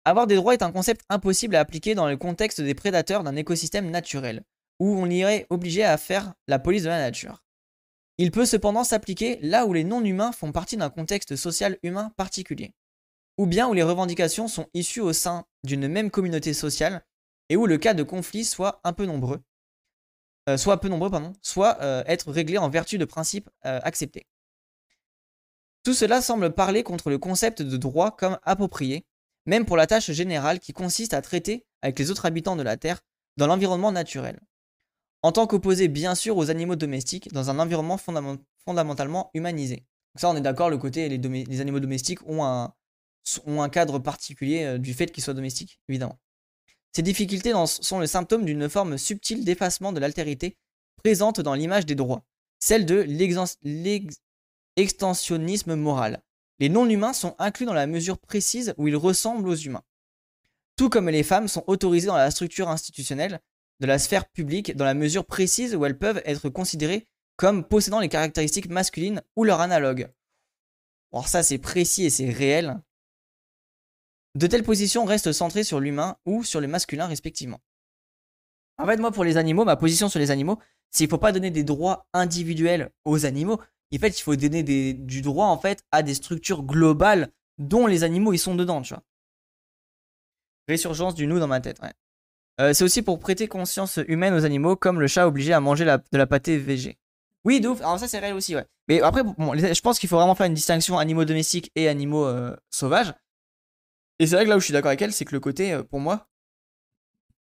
Avoir 0.04 0.26
des 0.26 0.34
droits 0.34 0.52
est 0.52 0.62
un 0.62 0.72
concept 0.72 1.02
impossible 1.08 1.54
à 1.54 1.60
appliquer 1.60 1.94
dans 1.94 2.08
le 2.08 2.16
contexte 2.16 2.60
des 2.60 2.74
prédateurs 2.74 3.22
d'un 3.22 3.36
écosystème 3.36 3.88
naturel, 3.88 4.42
où 4.80 4.96
on 4.96 5.08
irait 5.08 5.46
obligé 5.48 5.84
à 5.84 5.96
faire 5.96 6.34
la 6.48 6.58
police 6.58 6.82
de 6.82 6.88
la 6.88 6.98
nature. 6.98 7.44
Il 8.18 8.32
peut 8.32 8.46
cependant 8.46 8.82
s'appliquer 8.82 9.38
là 9.42 9.64
où 9.64 9.72
les 9.72 9.84
non-humains 9.84 10.32
font 10.32 10.50
partie 10.50 10.76
d'un 10.76 10.90
contexte 10.90 11.36
social 11.36 11.78
humain 11.84 12.10
particulier, 12.16 12.74
ou 13.38 13.46
bien 13.46 13.68
où 13.68 13.72
les 13.72 13.82
revendications 13.82 14.48
sont 14.48 14.68
issues 14.74 15.00
au 15.00 15.12
sein 15.12 15.44
d'une 15.64 15.88
même 15.88 16.10
communauté 16.10 16.54
sociale 16.54 17.04
et 17.48 17.56
où 17.56 17.66
le 17.66 17.78
cas 17.78 17.94
de 17.94 18.02
conflit 18.02 18.44
soit 18.44 18.80
un 18.84 18.92
peu 18.92 19.06
nombreux, 19.06 19.42
euh, 20.48 20.56
soit 20.56 20.80
peu 20.80 20.88
nombreux, 20.88 21.10
pardon, 21.10 21.32
soit 21.42 21.80
euh, 21.82 22.02
être 22.06 22.30
réglés 22.32 22.58
en 22.58 22.68
vertu 22.68 22.98
de 22.98 23.04
principes 23.04 23.48
euh, 23.66 23.80
acceptés. 23.82 24.26
Tout 25.84 25.94
cela 25.94 26.22
semble 26.22 26.52
parler 26.52 26.82
contre 26.82 27.10
le 27.10 27.18
concept 27.18 27.62
de 27.62 27.76
droit 27.76 28.16
comme 28.16 28.38
approprié, 28.42 29.04
même 29.46 29.64
pour 29.64 29.76
la 29.76 29.86
tâche 29.86 30.10
générale 30.12 30.60
qui 30.60 30.72
consiste 30.72 31.14
à 31.14 31.22
traiter 31.22 31.66
avec 31.82 31.98
les 31.98 32.10
autres 32.10 32.26
habitants 32.26 32.56
de 32.56 32.62
la 32.62 32.76
Terre 32.76 33.00
dans 33.36 33.46
l'environnement 33.46 33.92
naturel. 33.92 34.40
En 35.22 35.32
tant 35.32 35.46
qu'opposé 35.46 35.88
bien 35.88 36.14
sûr 36.14 36.36
aux 36.36 36.50
animaux 36.50 36.76
domestiques 36.76 37.32
dans 37.32 37.50
un 37.50 37.58
environnement 37.58 37.98
fondamentalement 37.98 39.30
humanisé. 39.34 39.76
Donc 39.76 40.20
ça 40.20 40.30
on 40.30 40.36
est 40.36 40.40
d'accord, 40.40 40.70
le 40.70 40.78
côté 40.78 41.08
les, 41.08 41.60
animaux 41.60 41.80
domestiques 41.80 42.26
ont 42.28 42.44
un, 42.44 42.74
ont 43.46 43.62
un 43.62 43.68
cadre 43.68 43.98
particulier 43.98 44.78
du 44.78 44.94
fait 44.94 45.10
qu'ils 45.10 45.22
soient 45.22 45.34
domestiques, 45.34 45.80
évidemment. 45.88 46.18
Ces 46.94 47.02
difficultés 47.02 47.54
sont 47.66 47.98
le 47.98 48.06
symptôme 48.06 48.44
d'une 48.44 48.68
forme 48.68 48.98
subtile 48.98 49.44
d'effacement 49.44 49.92
de 49.92 50.00
l'altérité 50.00 50.56
présente 50.96 51.40
dans 51.40 51.54
l'image 51.54 51.86
des 51.86 51.94
droits, 51.94 52.24
celle 52.58 52.84
de 52.84 53.06
l'extensionnisme 54.76 55.74
moral. 55.74 56.22
Les 56.58 56.68
non-humains 56.68 57.12
sont 57.12 57.34
inclus 57.38 57.66
dans 57.66 57.72
la 57.74 57.86
mesure 57.86 58.18
précise 58.18 58.74
où 58.76 58.88
ils 58.88 58.96
ressemblent 58.96 59.48
aux 59.48 59.54
humains. 59.54 59.84
Tout 60.76 60.90
comme 60.90 61.08
les 61.08 61.22
femmes 61.22 61.48
sont 61.48 61.64
autorisées 61.66 62.06
dans 62.06 62.16
la 62.16 62.30
structure 62.30 62.68
institutionnelle 62.68 63.40
de 63.80 63.86
la 63.86 63.98
sphère 63.98 64.28
publique 64.28 64.76
dans 64.76 64.84
la 64.84 64.94
mesure 64.94 65.24
précise 65.24 65.74
où 65.74 65.84
elles 65.84 65.98
peuvent 65.98 66.22
être 66.24 66.50
considérées 66.50 67.08
comme 67.36 67.64
possédant 67.64 68.00
les 68.00 68.08
caractéristiques 68.08 68.68
masculines 68.68 69.22
ou 69.34 69.44
leur 69.44 69.60
analogue. 69.60 70.12
Alors 71.12 71.26
ça 71.26 71.42
c'est 71.42 71.58
précis 71.58 72.04
et 72.04 72.10
c'est 72.10 72.30
réel. 72.30 72.80
De 74.34 74.46
telles 74.46 74.62
positions 74.62 75.04
restent 75.04 75.32
centrées 75.32 75.64
sur 75.64 75.80
l'humain 75.80 76.16
ou 76.24 76.42
sur 76.44 76.60
le 76.60 76.68
masculin 76.68 77.06
respectivement. 77.06 77.60
En 78.78 78.86
fait, 78.86 78.96
moi, 78.96 79.12
pour 79.12 79.24
les 79.24 79.36
animaux, 79.36 79.64
ma 79.64 79.76
position 79.76 80.08
sur 80.08 80.18
les 80.18 80.30
animaux, 80.30 80.58
c'est 80.90 80.98
qu'il 80.98 81.06
ne 81.06 81.10
faut 81.10 81.18
pas 81.18 81.32
donner 81.32 81.50
des 81.50 81.64
droits 81.64 82.06
individuels 82.14 82.90
aux 83.04 83.26
animaux. 83.26 83.60
En 83.94 83.98
fait, 83.98 84.18
il 84.18 84.22
faut 84.22 84.34
donner 84.36 84.62
du 84.94 85.20
droit 85.20 85.46
en 85.46 85.58
fait 85.58 85.84
à 85.92 86.02
des 86.02 86.14
structures 86.14 86.62
globales 86.62 87.30
dont 87.58 87.86
les 87.86 88.04
animaux 88.04 88.32
ils 88.32 88.38
sont 88.38 88.54
dedans, 88.54 88.80
tu 88.82 88.94
vois. 88.94 89.02
Résurgence 90.68 91.14
du 91.14 91.26
nous 91.26 91.38
dans 91.38 91.48
ma 91.48 91.60
tête. 91.60 91.80
Euh, 92.60 92.72
c'est 92.72 92.84
aussi 92.84 93.02
pour 93.02 93.18
prêter 93.18 93.48
conscience 93.48 93.98
humaine 94.08 94.34
aux 94.34 94.44
animaux, 94.44 94.76
comme 94.76 95.00
le 95.00 95.06
chat 95.06 95.26
obligé 95.26 95.52
à 95.52 95.60
manger 95.60 95.84
de 95.84 96.18
la 96.18 96.26
pâté 96.26 96.56
végé. 96.56 96.98
Oui, 97.44 97.60
de 97.60 97.68
ouf. 97.68 97.80
Alors 97.80 97.98
ça, 97.98 98.08
c'est 98.08 98.18
réel 98.18 98.34
aussi, 98.34 98.54
ouais. 98.54 98.64
Mais 98.88 99.00
après, 99.00 99.22
je 99.22 99.80
pense 99.80 99.98
qu'il 99.98 100.08
faut 100.08 100.16
vraiment 100.16 100.34
faire 100.34 100.46
une 100.46 100.54
distinction 100.54 100.98
animaux 100.98 101.24
domestiques 101.24 101.70
et 101.74 101.88
animaux 101.88 102.24
euh, 102.24 102.56
sauvages. 102.70 103.12
Et 104.18 104.26
c'est 104.26 104.36
vrai 104.36 104.44
que 104.44 104.50
là 104.50 104.56
où 104.56 104.60
je 104.60 104.64
suis 104.64 104.72
d'accord 104.72 104.90
avec 104.90 105.02
elle, 105.02 105.12
c'est 105.12 105.24
que 105.24 105.34
le 105.34 105.40
côté, 105.40 105.72
euh, 105.72 105.82
pour 105.82 106.00
moi, 106.00 106.28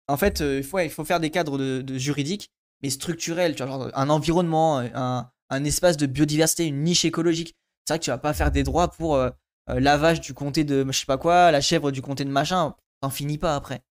en 0.09 0.17
fait, 0.17 0.41
il, 0.41 0.65
faut, 0.65 0.79
il 0.79 0.91
faut 0.91 1.05
faire 1.05 1.21
des 1.21 1.31
cadres 1.31 1.85
juridiques, 1.97 2.51
mais 2.83 2.91
structurels. 2.91 3.55
Tu 3.55 3.63
vois, 3.63 3.73
genre 3.73 3.91
un 3.95 4.11
environnement, 4.11 4.79
un, 4.79 5.31
un, 5.51 5.65
espace 5.65 5.97
de 5.97 6.07
biodiversité, 6.07 6.67
une 6.67 6.83
niche 6.83 7.05
écologique. 7.05 7.55
C'est 7.85 7.95
vrai 7.95 7.99
que 8.01 8.05
tu 8.05 8.11
vas 8.11 8.19
pas 8.19 8.35
faire 8.35 8.51
des 8.51 8.65
droits 8.65 8.89
pour 8.89 9.25
la 9.69 9.97
vache 9.97 10.21
du 10.21 10.35
comté 10.35 10.65
de 10.65 10.85
je 10.85 10.99
sais 10.99 11.07
pas 11.07 11.19
quoi, 11.19 11.53
la 11.53 11.61
chèvre 11.61 11.93
du 11.93 12.03
comté 12.03 12.25
de 12.25 12.31
machin. 12.31 12.75
T'en 13.01 13.11
finis 13.11 13.39
pas 13.39 13.55
après. 13.55 13.83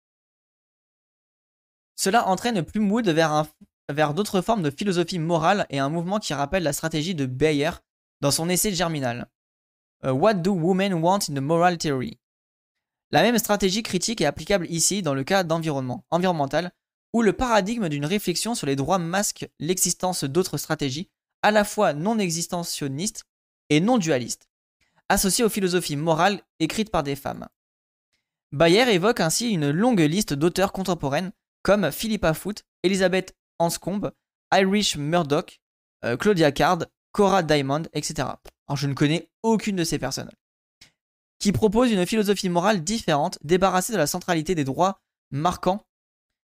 Cela 1.96 2.28
entraîne 2.28 2.64
plus 2.64 2.80
Mood 2.80 3.08
vers, 3.10 3.46
vers 3.90 4.14
d'autres 4.14 4.42
formes 4.42 4.62
de 4.62 4.70
philosophie 4.70 5.20
morale 5.20 5.66
et 5.70 5.80
un 5.80 5.90
mouvement 5.90 6.20
qui 6.20 6.34
rappelle 6.34 6.64
la 6.64 6.74
stratégie 6.74 7.16
de 7.16 7.26
Bayer 7.26 7.72
dans 8.22 8.32
son 8.32 8.50
essai 8.50 8.74
germinal. 8.74 9.30
Euh, 10.06 10.12
What 10.12 10.36
do 10.36 10.54
women 10.54 10.94
want 10.94 11.20
in 11.30 11.34
the 11.34 11.42
moral 11.42 11.78
theory? 11.78 12.19
La 13.12 13.24
même 13.24 13.38
stratégie 13.40 13.84
critique 13.84 14.22
est 14.22 14.26
applicable 14.26 14.68
ici 14.70 15.02
dans 15.02 15.14
le 15.14 15.24
cas 15.24 15.44
d'environnement 15.44 16.06
environnemental, 16.12 16.72
où 17.14 17.22
le 17.22 17.34
paradigme 17.34 17.90
d'une 17.90 18.06
réflexion 18.06 18.54
sur 18.54 18.68
les 18.68 18.76
droits 18.76 19.00
masque 19.00 19.50
l'existence 19.60 20.24
d'autres 20.24 20.58
stratégies, 20.58 21.10
à 21.42 21.52
la 21.52 21.64
fois 21.64 21.94
non 21.94 22.20
existentionnistes 22.20 23.26
et 23.70 23.80
non 23.80 23.98
dualistes, 23.98 24.48
associées 25.08 25.44
aux 25.44 25.50
philosophies 25.50 25.96
morales 25.96 26.42
écrites 26.60 26.92
par 26.92 27.04
des 27.04 27.16
femmes. 27.16 27.48
Bayer 28.52 28.94
évoque 28.94 29.20
ainsi 29.20 29.50
une 29.50 29.70
longue 29.70 30.02
liste 30.02 30.34
d'auteurs 30.34 30.72
contemporaines 30.72 31.32
comme 31.64 31.92
Philippa 31.92 32.34
Foot, 32.34 32.64
Elizabeth 32.84 33.36
Anscombe, 33.60 34.12
Irish 34.54 34.98
Murdoch, 34.98 35.60
euh, 36.06 36.18
Claudia 36.18 36.52
Card, 36.52 36.86
Cora 37.12 37.44
Diamond, 37.44 37.84
etc. 37.94 38.28
Alors 38.68 38.78
je 38.78 38.88
ne 38.88 38.94
connais 38.94 39.30
aucune 39.44 39.76
de 39.76 39.84
ces 39.84 40.00
personnes. 40.00 40.32
Qui 41.40 41.52
proposent 41.52 41.92
une 41.92 42.06
philosophie 42.06 42.50
morale 42.50 42.84
différente, 42.84 43.40
débarrassée 43.44 43.94
de 43.94 43.98
la 43.98 44.08
centralité 44.08 44.56
des 44.56 44.66
droits 44.66 45.00
marquants 45.32 45.86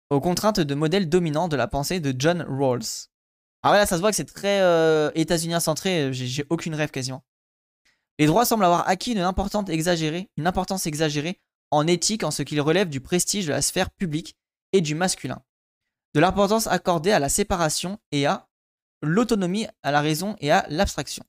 aux 0.09 0.19
contraintes 0.19 0.59
de 0.59 0.75
modèles 0.75 1.07
dominants 1.07 1.47
de 1.47 1.55
la 1.55 1.67
pensée 1.67 1.99
de 1.99 2.13
John 2.17 2.43
Rawls. 2.47 3.07
Alors 3.61 3.75
là, 3.75 3.85
ça 3.85 3.97
se 3.97 4.01
voit 4.01 4.09
que 4.09 4.15
c'est 4.15 4.25
très 4.25 4.61
euh, 4.61 5.11
états-unien 5.15 5.59
centré, 5.59 6.11
j'ai 6.13 6.45
aucune 6.49 6.73
rêve 6.73 6.91
quasiment. 6.91 7.23
Les 8.17 8.25
droits 8.25 8.45
semblent 8.45 8.65
avoir 8.65 8.87
acquis 8.87 9.11
une 9.11 9.19
importance 9.19 9.69
exagérée, 9.69 10.29
une 10.37 10.47
importance 10.47 10.87
exagérée 10.87 11.39
en 11.71 11.85
éthique 11.85 12.23
en 12.23 12.31
ce 12.31 12.41
qu'il 12.41 12.59
relève 12.61 12.89
du 12.89 13.01
prestige 13.01 13.45
de 13.45 13.51
la 13.51 13.61
sphère 13.61 13.91
publique 13.91 14.35
et 14.73 14.81
du 14.81 14.95
masculin, 14.95 15.43
de 16.15 16.19
l'importance 16.19 16.67
accordée 16.67 17.11
à 17.11 17.19
la 17.19 17.29
séparation 17.29 17.99
et 18.11 18.25
à 18.25 18.47
l'autonomie, 19.01 19.67
à 19.83 19.91
la 19.91 20.01
raison 20.01 20.35
et 20.39 20.51
à 20.51 20.65
l'abstraction. 20.69 21.23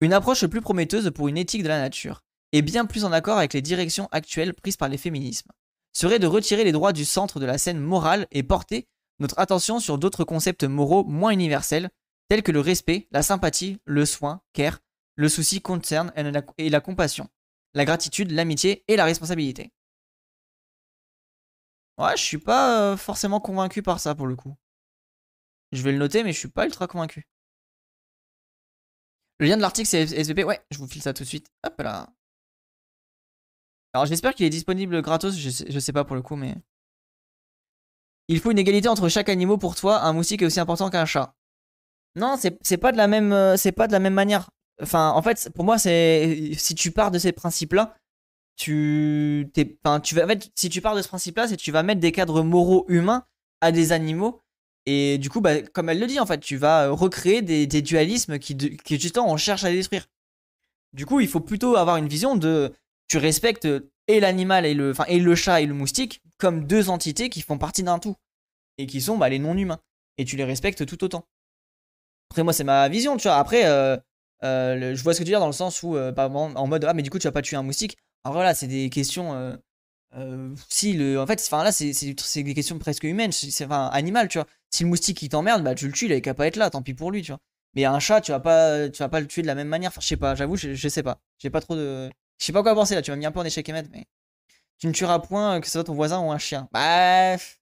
Une 0.00 0.12
approche 0.12 0.46
plus 0.46 0.60
prometteuse 0.60 1.10
pour 1.10 1.28
une 1.28 1.36
éthique 1.36 1.62
de 1.62 1.68
la 1.68 1.78
nature, 1.78 2.22
et 2.52 2.62
bien 2.62 2.86
plus 2.86 3.04
en 3.04 3.12
accord 3.12 3.38
avec 3.38 3.52
les 3.52 3.62
directions 3.62 4.08
actuelles 4.10 4.54
prises 4.54 4.76
par 4.76 4.88
les 4.88 4.98
féminismes, 4.98 5.50
serait 5.92 6.18
de 6.18 6.26
retirer 6.26 6.64
les 6.64 6.72
droits 6.72 6.92
du 6.92 7.04
centre 7.04 7.40
de 7.40 7.46
la 7.46 7.58
scène 7.58 7.80
morale 7.80 8.26
et 8.30 8.42
porter 8.42 8.88
notre 9.18 9.38
attention 9.38 9.80
sur 9.80 9.98
d'autres 9.98 10.24
concepts 10.24 10.64
moraux 10.64 11.04
moins 11.04 11.30
universels, 11.30 11.90
tels 12.28 12.42
que 12.42 12.52
le 12.52 12.60
respect, 12.60 13.08
la 13.10 13.22
sympathie, 13.22 13.80
le 13.84 14.06
soin, 14.06 14.42
care, 14.52 14.78
le 15.16 15.28
souci, 15.28 15.60
concerne 15.60 16.12
et 16.58 16.70
la 16.70 16.80
compassion, 16.80 17.28
la 17.74 17.84
gratitude, 17.84 18.30
l'amitié 18.30 18.84
et 18.86 18.96
la 18.96 19.04
responsabilité. 19.04 19.72
Ouais, 21.98 22.16
je 22.16 22.22
suis 22.22 22.38
pas 22.38 22.92
euh, 22.92 22.96
forcément 22.96 23.40
convaincu 23.40 23.82
par 23.82 23.98
ça 23.98 24.14
pour 24.14 24.28
le 24.28 24.36
coup. 24.36 24.56
Je 25.72 25.82
vais 25.82 25.92
le 25.92 25.98
noter, 25.98 26.22
mais 26.22 26.32
je 26.32 26.38
suis 26.38 26.48
pas 26.48 26.64
ultra 26.64 26.86
convaincu. 26.86 27.26
Le 29.40 29.46
lien 29.46 29.56
de 29.56 29.62
l'article 29.62 29.88
c'est 29.88 30.02
SVP. 30.02 30.44
Ouais, 30.44 30.60
je 30.70 30.78
vous 30.78 30.86
file 30.86 31.02
ça 31.02 31.12
tout 31.12 31.24
de 31.24 31.28
suite. 31.28 31.48
Hop 31.64 31.80
là. 31.80 32.08
Alors 33.92 34.06
j'espère 34.06 34.34
qu'il 34.34 34.46
est 34.46 34.50
disponible 34.50 35.00
gratos. 35.02 35.36
Je 35.36 35.50
sais, 35.50 35.80
sais 35.80 35.92
pas 35.92 36.04
pour 36.04 36.16
le 36.16 36.22
coup, 36.22 36.36
mais. 36.36 36.56
Il 38.28 38.40
faut 38.40 38.50
une 38.50 38.58
égalité 38.58 38.88
entre 38.88 39.08
chaque 39.08 39.30
animal 39.30 39.58
pour 39.58 39.74
toi. 39.74 40.02
Un 40.02 40.12
moustique 40.12 40.42
est 40.42 40.46
aussi 40.46 40.60
important 40.60 40.90
qu'un 40.90 41.06
chat. 41.06 41.34
Non, 42.14 42.36
c'est 42.36 42.76
pas 42.76 42.92
de 42.92 42.96
la 42.96 43.06
même, 43.06 43.32
euh, 43.32 43.56
pas 43.74 43.86
de 43.86 43.92
la 43.92 44.00
même 44.00 44.14
manière. 44.14 44.50
Enfin, 44.82 45.10
en 45.10 45.22
fait, 45.22 45.50
pour 45.54 45.64
moi, 45.64 45.78
c'est 45.78 46.50
si 46.56 46.74
tu 46.74 46.90
pars 46.90 47.10
de 47.10 47.18
ces 47.18 47.32
principes-là, 47.32 47.96
tu, 48.56 49.50
t'es, 49.54 49.78
tu 50.02 50.14
vas 50.14 50.26
mettre, 50.26 50.48
si 50.54 50.68
tu 50.68 50.80
pars 50.80 50.94
de 50.96 51.02
ce 51.02 51.08
principe-là, 51.08 51.48
c'est 51.48 51.56
tu 51.56 51.72
vas 51.72 51.82
mettre 51.82 52.00
des 52.00 52.12
cadres 52.12 52.42
moraux 52.42 52.84
humains 52.88 53.24
à 53.60 53.72
des 53.72 53.92
animaux. 53.92 54.42
Et 54.84 55.18
du 55.18 55.30
coup, 55.30 55.40
bah, 55.40 55.62
comme 55.62 55.88
elle 55.88 56.00
le 56.00 56.06
dit, 56.06 56.20
en 56.20 56.26
fait, 56.26 56.40
tu 56.40 56.56
vas 56.56 56.86
euh, 56.86 56.92
recréer 56.92 57.42
des, 57.42 57.66
dualismes 57.82 58.38
qui, 58.38 58.56
qui, 58.56 58.98
justement, 58.98 59.30
on 59.30 59.36
cherche 59.36 59.64
à 59.64 59.70
détruire. 59.70 60.06
Du 60.92 61.06
coup, 61.06 61.20
il 61.20 61.28
faut 61.28 61.40
plutôt 61.40 61.76
avoir 61.76 61.98
une 61.98 62.08
vision 62.08 62.36
de, 62.36 62.72
tu 63.08 63.18
respectes 63.18 63.68
et 64.06 64.20
l'animal 64.20 64.66
et 64.66 64.74
le, 64.74 64.90
enfin, 64.90 65.04
et 65.08 65.18
le 65.18 65.34
chat 65.34 65.60
et 65.60 65.66
le 65.66 65.74
moustique 65.74 66.22
comme 66.38 66.66
deux 66.66 66.88
entités 66.88 67.30
qui 67.30 67.42
font 67.42 67.58
partie 67.58 67.82
d'un 67.82 67.98
tout 67.98 68.16
et 68.78 68.86
qui 68.86 69.00
sont 69.00 69.18
bah, 69.18 69.28
les 69.28 69.38
non-humains. 69.38 69.80
Et 70.18 70.24
tu 70.24 70.36
les 70.36 70.44
respectes 70.44 70.84
tout 70.86 71.04
autant. 71.04 71.24
Après, 72.30 72.42
moi, 72.42 72.52
c'est 72.52 72.64
ma 72.64 72.88
vision, 72.88 73.16
tu 73.16 73.24
vois. 73.24 73.36
Après, 73.36 73.66
euh, 73.66 73.96
euh, 74.44 74.94
je 74.94 75.02
vois 75.02 75.14
ce 75.14 75.18
que 75.18 75.24
tu 75.24 75.28
veux 75.28 75.32
dire 75.32 75.40
dans 75.40 75.46
le 75.46 75.52
sens 75.52 75.82
où, 75.82 75.96
euh, 75.96 76.12
en 76.14 76.66
mode, 76.66 76.84
ah, 76.84 76.94
mais 76.94 77.02
du 77.02 77.10
coup, 77.10 77.18
tu 77.18 77.26
vas 77.26 77.32
pas 77.32 77.42
tuer 77.42 77.56
un 77.56 77.62
moustique. 77.62 77.96
Alors 78.24 78.34
voilà, 78.34 78.54
c'est 78.54 78.66
des 78.66 78.90
questions. 78.90 79.56
Euh, 80.16 80.54
si 80.68 80.94
le, 80.94 81.20
en 81.20 81.26
fait, 81.26 81.40
enfin 81.44 81.64
là, 81.64 81.72
c'est 81.72 82.42
des 82.42 82.54
questions 82.54 82.78
presque 82.78 83.04
humaines, 83.04 83.32
c'est 83.32 83.64
enfin 83.64 83.88
animal, 83.92 84.28
tu 84.28 84.38
vois. 84.38 84.46
Si 84.70 84.82
le 84.82 84.88
moustique 84.88 85.20
il 85.22 85.28
t'emmerde, 85.28 85.62
bah 85.62 85.74
tu 85.74 85.86
le 85.86 85.92
tues, 85.92 86.06
il 86.06 86.12
est 86.12 86.20
qu'à 86.20 86.34
pas 86.34 86.46
être 86.46 86.56
là, 86.56 86.70
tant 86.70 86.82
pis 86.82 86.94
pour 86.94 87.10
lui, 87.10 87.22
tu 87.22 87.32
vois. 87.32 87.40
Mais 87.74 87.84
un 87.84 87.98
chat, 88.00 88.20
tu 88.20 88.32
vas 88.32 88.40
pas, 88.40 88.88
tu 88.88 88.98
vas 88.98 89.08
pas 89.08 89.20
le 89.20 89.26
tuer 89.26 89.42
de 89.42 89.46
la 89.46 89.54
même 89.54 89.68
manière. 89.68 89.92
Je 90.00 90.06
sais 90.06 90.16
pas, 90.16 90.34
j'avoue, 90.34 90.56
je, 90.56 90.88
sais 90.88 91.02
pas. 91.02 91.20
J'ai 91.38 91.50
pas 91.50 91.60
trop 91.60 91.76
de, 91.76 92.10
je 92.38 92.44
sais 92.44 92.52
pas 92.52 92.62
quoi 92.62 92.74
penser 92.74 92.94
là. 92.94 93.02
Tu 93.02 93.10
m'as 93.10 93.16
mis 93.16 93.26
un 93.26 93.32
peu 93.32 93.40
en 93.40 93.44
échec 93.44 93.68
et 93.68 93.72
mais 93.72 94.06
tu 94.78 94.86
ne 94.86 94.92
tueras 94.92 95.18
point 95.18 95.60
que 95.60 95.66
ce 95.66 95.72
soit 95.72 95.84
ton 95.84 95.94
voisin 95.94 96.20
ou 96.20 96.30
un 96.30 96.38
chien. 96.38 96.68
Bref. 96.72 97.60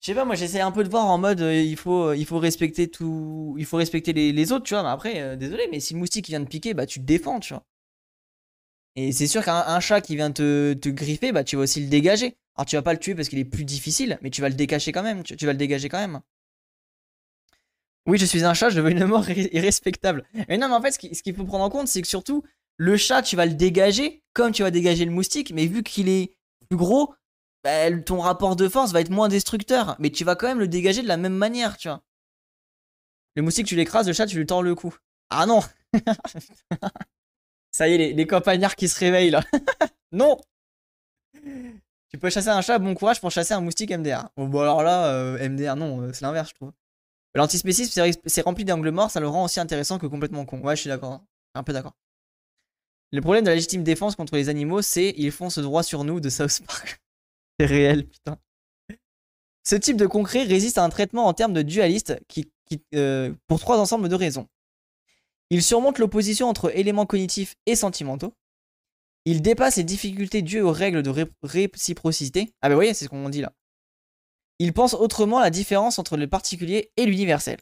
Je 0.00 0.06
sais 0.06 0.14
pas, 0.14 0.24
moi 0.24 0.34
j'essaie 0.34 0.60
un 0.60 0.72
peu 0.72 0.82
de 0.82 0.88
voir 0.88 1.06
en 1.06 1.18
mode 1.18 1.42
euh, 1.42 1.54
il, 1.54 1.76
faut, 1.76 2.08
euh, 2.08 2.16
il 2.16 2.24
faut 2.24 2.38
respecter 2.38 2.88
tout. 2.88 3.54
Il 3.58 3.66
faut 3.66 3.76
respecter 3.76 4.12
les, 4.14 4.52
autres, 4.52 4.64
tu 4.64 4.74
vois. 4.74 4.82
Mais 4.82 4.88
après, 4.88 5.20
euh, 5.20 5.36
désolé, 5.36 5.68
mais 5.70 5.78
si 5.80 5.92
le 5.92 5.98
moustique 6.00 6.28
vient 6.28 6.42
te 6.42 6.48
piquer, 6.48 6.72
bah 6.72 6.86
tu 6.86 7.00
te 7.00 7.04
défends, 7.04 7.38
tu 7.38 7.52
vois. 7.52 7.64
Et 8.96 9.12
c'est 9.12 9.26
sûr 9.26 9.44
qu'un 9.44 9.80
chat 9.80 10.00
qui 10.00 10.16
vient 10.16 10.32
te, 10.32 10.72
te, 10.74 10.88
griffer, 10.88 11.32
bah 11.32 11.44
tu 11.44 11.56
vas 11.56 11.62
aussi 11.62 11.80
le 11.80 11.88
dégager. 11.88 12.36
Alors 12.56 12.66
tu 12.66 12.76
vas 12.76 12.82
pas 12.82 12.92
le 12.92 12.98
tuer 12.98 13.14
parce 13.14 13.28
qu'il 13.28 13.38
est 13.38 13.44
plus 13.44 13.64
difficile, 13.64 14.18
mais 14.22 14.30
tu 14.30 14.40
vas 14.40 14.48
le 14.48 14.54
décacher 14.54 14.90
quand 14.92 15.02
même. 15.02 15.22
Tu, 15.22 15.46
vas 15.46 15.52
le 15.52 15.58
dégager 15.58 15.88
quand 15.88 15.98
même. 15.98 16.20
Oui, 18.06 18.18
je 18.18 18.24
suis 18.24 18.44
un 18.44 18.54
chat, 18.54 18.70
je 18.70 18.80
veux 18.80 18.90
une 18.90 19.04
mort 19.04 19.28
irrespectable. 19.30 20.24
Mais 20.48 20.56
non, 20.58 20.68
mais 20.68 20.74
en 20.74 20.82
fait, 20.82 20.92
ce 20.92 21.22
qu'il 21.22 21.34
faut 21.34 21.44
prendre 21.44 21.64
en 21.64 21.70
compte, 21.70 21.88
c'est 21.88 22.02
que 22.02 22.08
surtout, 22.08 22.42
le 22.80 22.96
chat, 22.96 23.20
tu 23.20 23.36
vas 23.36 23.44
le 23.44 23.52
dégager 23.52 24.24
comme 24.32 24.52
tu 24.52 24.62
vas 24.62 24.70
dégager 24.70 25.04
le 25.04 25.10
moustique, 25.10 25.52
mais 25.52 25.66
vu 25.66 25.82
qu'il 25.82 26.08
est 26.08 26.34
plus 26.70 26.78
gros, 26.78 27.14
bah, 27.62 27.90
ton 28.00 28.20
rapport 28.20 28.56
de 28.56 28.70
force 28.70 28.92
va 28.92 29.02
être 29.02 29.10
moins 29.10 29.28
destructeur, 29.28 29.96
mais 29.98 30.08
tu 30.08 30.24
vas 30.24 30.34
quand 30.34 30.46
même 30.46 30.58
le 30.58 30.66
dégager 30.66 31.02
de 31.02 31.08
la 31.08 31.18
même 31.18 31.34
manière, 31.34 31.76
tu 31.76 31.88
vois. 31.88 32.02
Le 33.36 33.42
moustique, 33.42 33.66
tu 33.66 33.76
l'écrases, 33.76 34.06
le 34.06 34.14
chat, 34.14 34.26
tu 34.26 34.38
lui 34.38 34.46
tords 34.46 34.62
le 34.62 34.74
cou. 34.74 34.96
Ah 35.28 35.44
non 35.44 35.60
Ça 37.70 37.86
y 37.86 37.94
est, 37.94 38.14
les, 38.14 38.26
campagnards 38.26 38.76
qui 38.76 38.88
se 38.88 38.98
réveillent 38.98 39.30
là. 39.30 39.44
non 40.12 40.40
Tu 41.34 42.18
peux 42.18 42.30
chasser 42.30 42.48
un 42.48 42.62
chat, 42.62 42.78
bon 42.78 42.94
courage 42.94 43.20
pour 43.20 43.30
chasser 43.30 43.52
un 43.52 43.60
moustique 43.60 43.90
MDR. 43.90 44.30
Bon, 44.38 44.60
alors 44.60 44.82
là, 44.82 45.08
euh, 45.08 45.48
MDR, 45.50 45.76
non, 45.76 46.00
euh, 46.00 46.12
c'est 46.14 46.22
l'inverse, 46.22 46.48
je 46.48 46.54
trouve. 46.54 46.72
L'antispécisme, 47.34 48.10
c'est 48.24 48.40
rempli 48.40 48.64
d'angles 48.64 48.90
morts, 48.90 49.10
ça 49.10 49.20
le 49.20 49.28
rend 49.28 49.44
aussi 49.44 49.60
intéressant 49.60 49.98
que 49.98 50.06
complètement 50.06 50.46
con. 50.46 50.60
Ouais, 50.60 50.76
je 50.76 50.80
suis 50.80 50.88
d'accord. 50.88 51.12
Hein. 51.12 51.26
Un 51.54 51.62
peu 51.62 51.74
d'accord. 51.74 51.94
Le 53.12 53.20
problème 53.20 53.44
de 53.44 53.48
la 53.48 53.56
légitime 53.56 53.82
défense 53.82 54.14
contre 54.14 54.36
les 54.36 54.48
animaux, 54.48 54.82
c'est 54.82 55.14
ils 55.16 55.32
font 55.32 55.50
ce 55.50 55.60
droit 55.60 55.82
sur 55.82 56.04
nous 56.04 56.20
de 56.20 56.28
South 56.28 56.60
Park. 56.66 57.00
C'est 57.58 57.66
réel, 57.66 58.06
putain. 58.06 58.38
Ce 59.64 59.76
type 59.76 59.98
de 59.98 60.06
concret 60.06 60.44
résiste 60.44 60.78
à 60.78 60.84
un 60.84 60.88
traitement 60.88 61.26
en 61.26 61.34
termes 61.34 61.52
de 61.52 61.62
dualiste 61.62 62.18
qui, 62.26 62.50
euh, 62.94 63.34
pour 63.46 63.60
trois 63.60 63.78
ensembles 63.78 64.08
de 64.08 64.14
raisons. 64.14 64.48
Il 65.50 65.62
surmonte 65.62 65.98
l'opposition 65.98 66.48
entre 66.48 66.74
éléments 66.76 67.06
cognitifs 67.06 67.56
et 67.66 67.76
sentimentaux. 67.76 68.34
Il 69.26 69.42
dépasse 69.42 69.76
les 69.76 69.84
difficultés 69.84 70.42
dues 70.42 70.62
aux 70.62 70.72
règles 70.72 71.02
de 71.02 71.26
réciprocité. 71.42 72.54
Ah 72.62 72.68
bah 72.68 72.74
vous 72.74 72.78
voyez, 72.78 72.94
c'est 72.94 73.04
ce 73.04 73.10
qu'on 73.10 73.28
dit 73.28 73.42
là. 73.42 73.52
Il 74.58 74.72
pense 74.72 74.94
autrement 74.94 75.40
la 75.40 75.50
différence 75.50 75.98
entre 75.98 76.16
le 76.16 76.28
particulier 76.28 76.92
et 76.96 77.04
l'universel. 77.04 77.58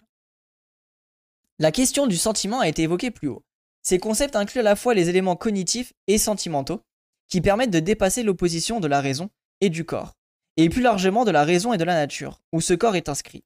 La 1.59 1.73
question 1.73 2.07
du 2.07 2.17
sentiment 2.17 2.61
a 2.61 2.69
été 2.69 2.83
évoquée 2.83 3.11
plus 3.11 3.29
haut. 3.29 3.45
Ces 3.83 3.99
concepts 3.99 4.37
incluent 4.37 4.61
à 4.61 4.65
la 4.65 4.77
fois 4.77 4.95
les 4.95 5.09
éléments 5.09 5.37
cognitifs 5.37 5.93
et 6.07 6.19
sentimentaux, 6.19 6.83
qui 7.29 7.41
permettent 7.41 7.71
de 7.71 7.81
dépasser 7.81 8.23
l'opposition 8.23 8.81
de 8.81 8.89
la 8.89 9.01
raison 9.01 9.31
et 9.61 9.71
du 9.71 9.85
corps, 9.85 10.15
et 10.57 10.69
plus 10.69 10.83
largement 10.83 11.25
de 11.25 11.31
la 11.31 11.45
raison 11.45 11.73
et 11.73 11.79
de 11.79 11.85
la 11.85 11.95
nature, 11.95 12.41
où 12.53 12.61
ce 12.61 12.75
corps 12.75 12.97
est 12.97 13.09
inscrit. 13.09 13.45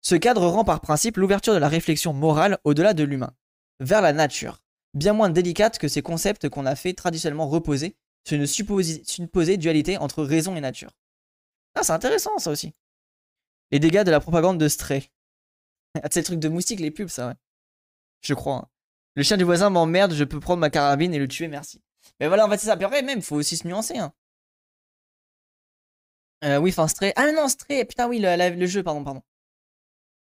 Ce 0.00 0.14
cadre 0.14 0.46
rend 0.46 0.64
par 0.64 0.80
principe 0.80 1.16
l'ouverture 1.16 1.52
de 1.54 1.58
la 1.58 1.68
réflexion 1.68 2.12
morale 2.12 2.58
au-delà 2.64 2.94
de 2.94 3.02
l'humain, 3.04 3.34
vers 3.80 4.00
la 4.00 4.12
nature, 4.12 4.62
bien 4.94 5.12
moins 5.12 5.30
délicate 5.30 5.78
que 5.78 5.88
ces 5.88 6.02
concepts 6.02 6.48
qu'on 6.48 6.66
a 6.66 6.76
fait 6.76 6.94
traditionnellement 6.94 7.48
reposer 7.48 7.96
sur 8.26 8.36
une 8.36 8.46
supposée 8.46 9.56
dualité 9.56 9.96
entre 9.98 10.22
raison 10.22 10.54
et 10.56 10.60
nature. 10.60 10.92
Ah, 11.74 11.82
c'est 11.82 11.92
intéressant 11.92 12.38
ça 12.38 12.50
aussi. 12.50 12.72
Les 13.70 13.78
dégâts 13.78 14.04
de 14.04 14.10
la 14.10 14.20
propagande 14.20 14.58
de 14.58 14.68
Stray. 14.68 15.10
C'est 16.10 16.20
le 16.20 16.24
truc 16.24 16.38
de 16.38 16.48
moustique, 16.48 16.80
les 16.80 16.90
pubs, 16.90 17.08
ça, 17.08 17.28
ouais. 17.28 17.34
Je 18.20 18.34
crois. 18.34 18.56
hein. 18.56 18.68
Le 19.18 19.24
chien 19.24 19.36
du 19.36 19.42
voisin 19.42 19.68
m'emmerde, 19.68 20.14
je 20.14 20.22
peux 20.22 20.38
prendre 20.38 20.60
ma 20.60 20.70
carabine 20.70 21.12
et 21.12 21.18
le 21.18 21.26
tuer, 21.26 21.48
merci. 21.48 21.82
Mais 22.20 22.28
voilà, 22.28 22.46
en 22.46 22.50
fait, 22.50 22.56
c'est 22.56 22.66
ça. 22.66 22.76
Puis 22.76 22.84
après, 22.84 23.02
même, 23.02 23.20
faut 23.20 23.34
aussi 23.34 23.56
se 23.56 23.66
nuancer. 23.66 23.98
Hein. 23.98 24.12
Euh, 26.44 26.58
oui, 26.58 26.70
enfin, 26.70 26.86
Stray. 26.86 27.12
Ah 27.16 27.32
non, 27.32 27.48
Stray, 27.48 27.84
putain, 27.84 28.06
oui, 28.06 28.20
le, 28.22 28.66
jeu, 28.66 28.84
pardon, 28.84 29.02
pardon. 29.02 29.22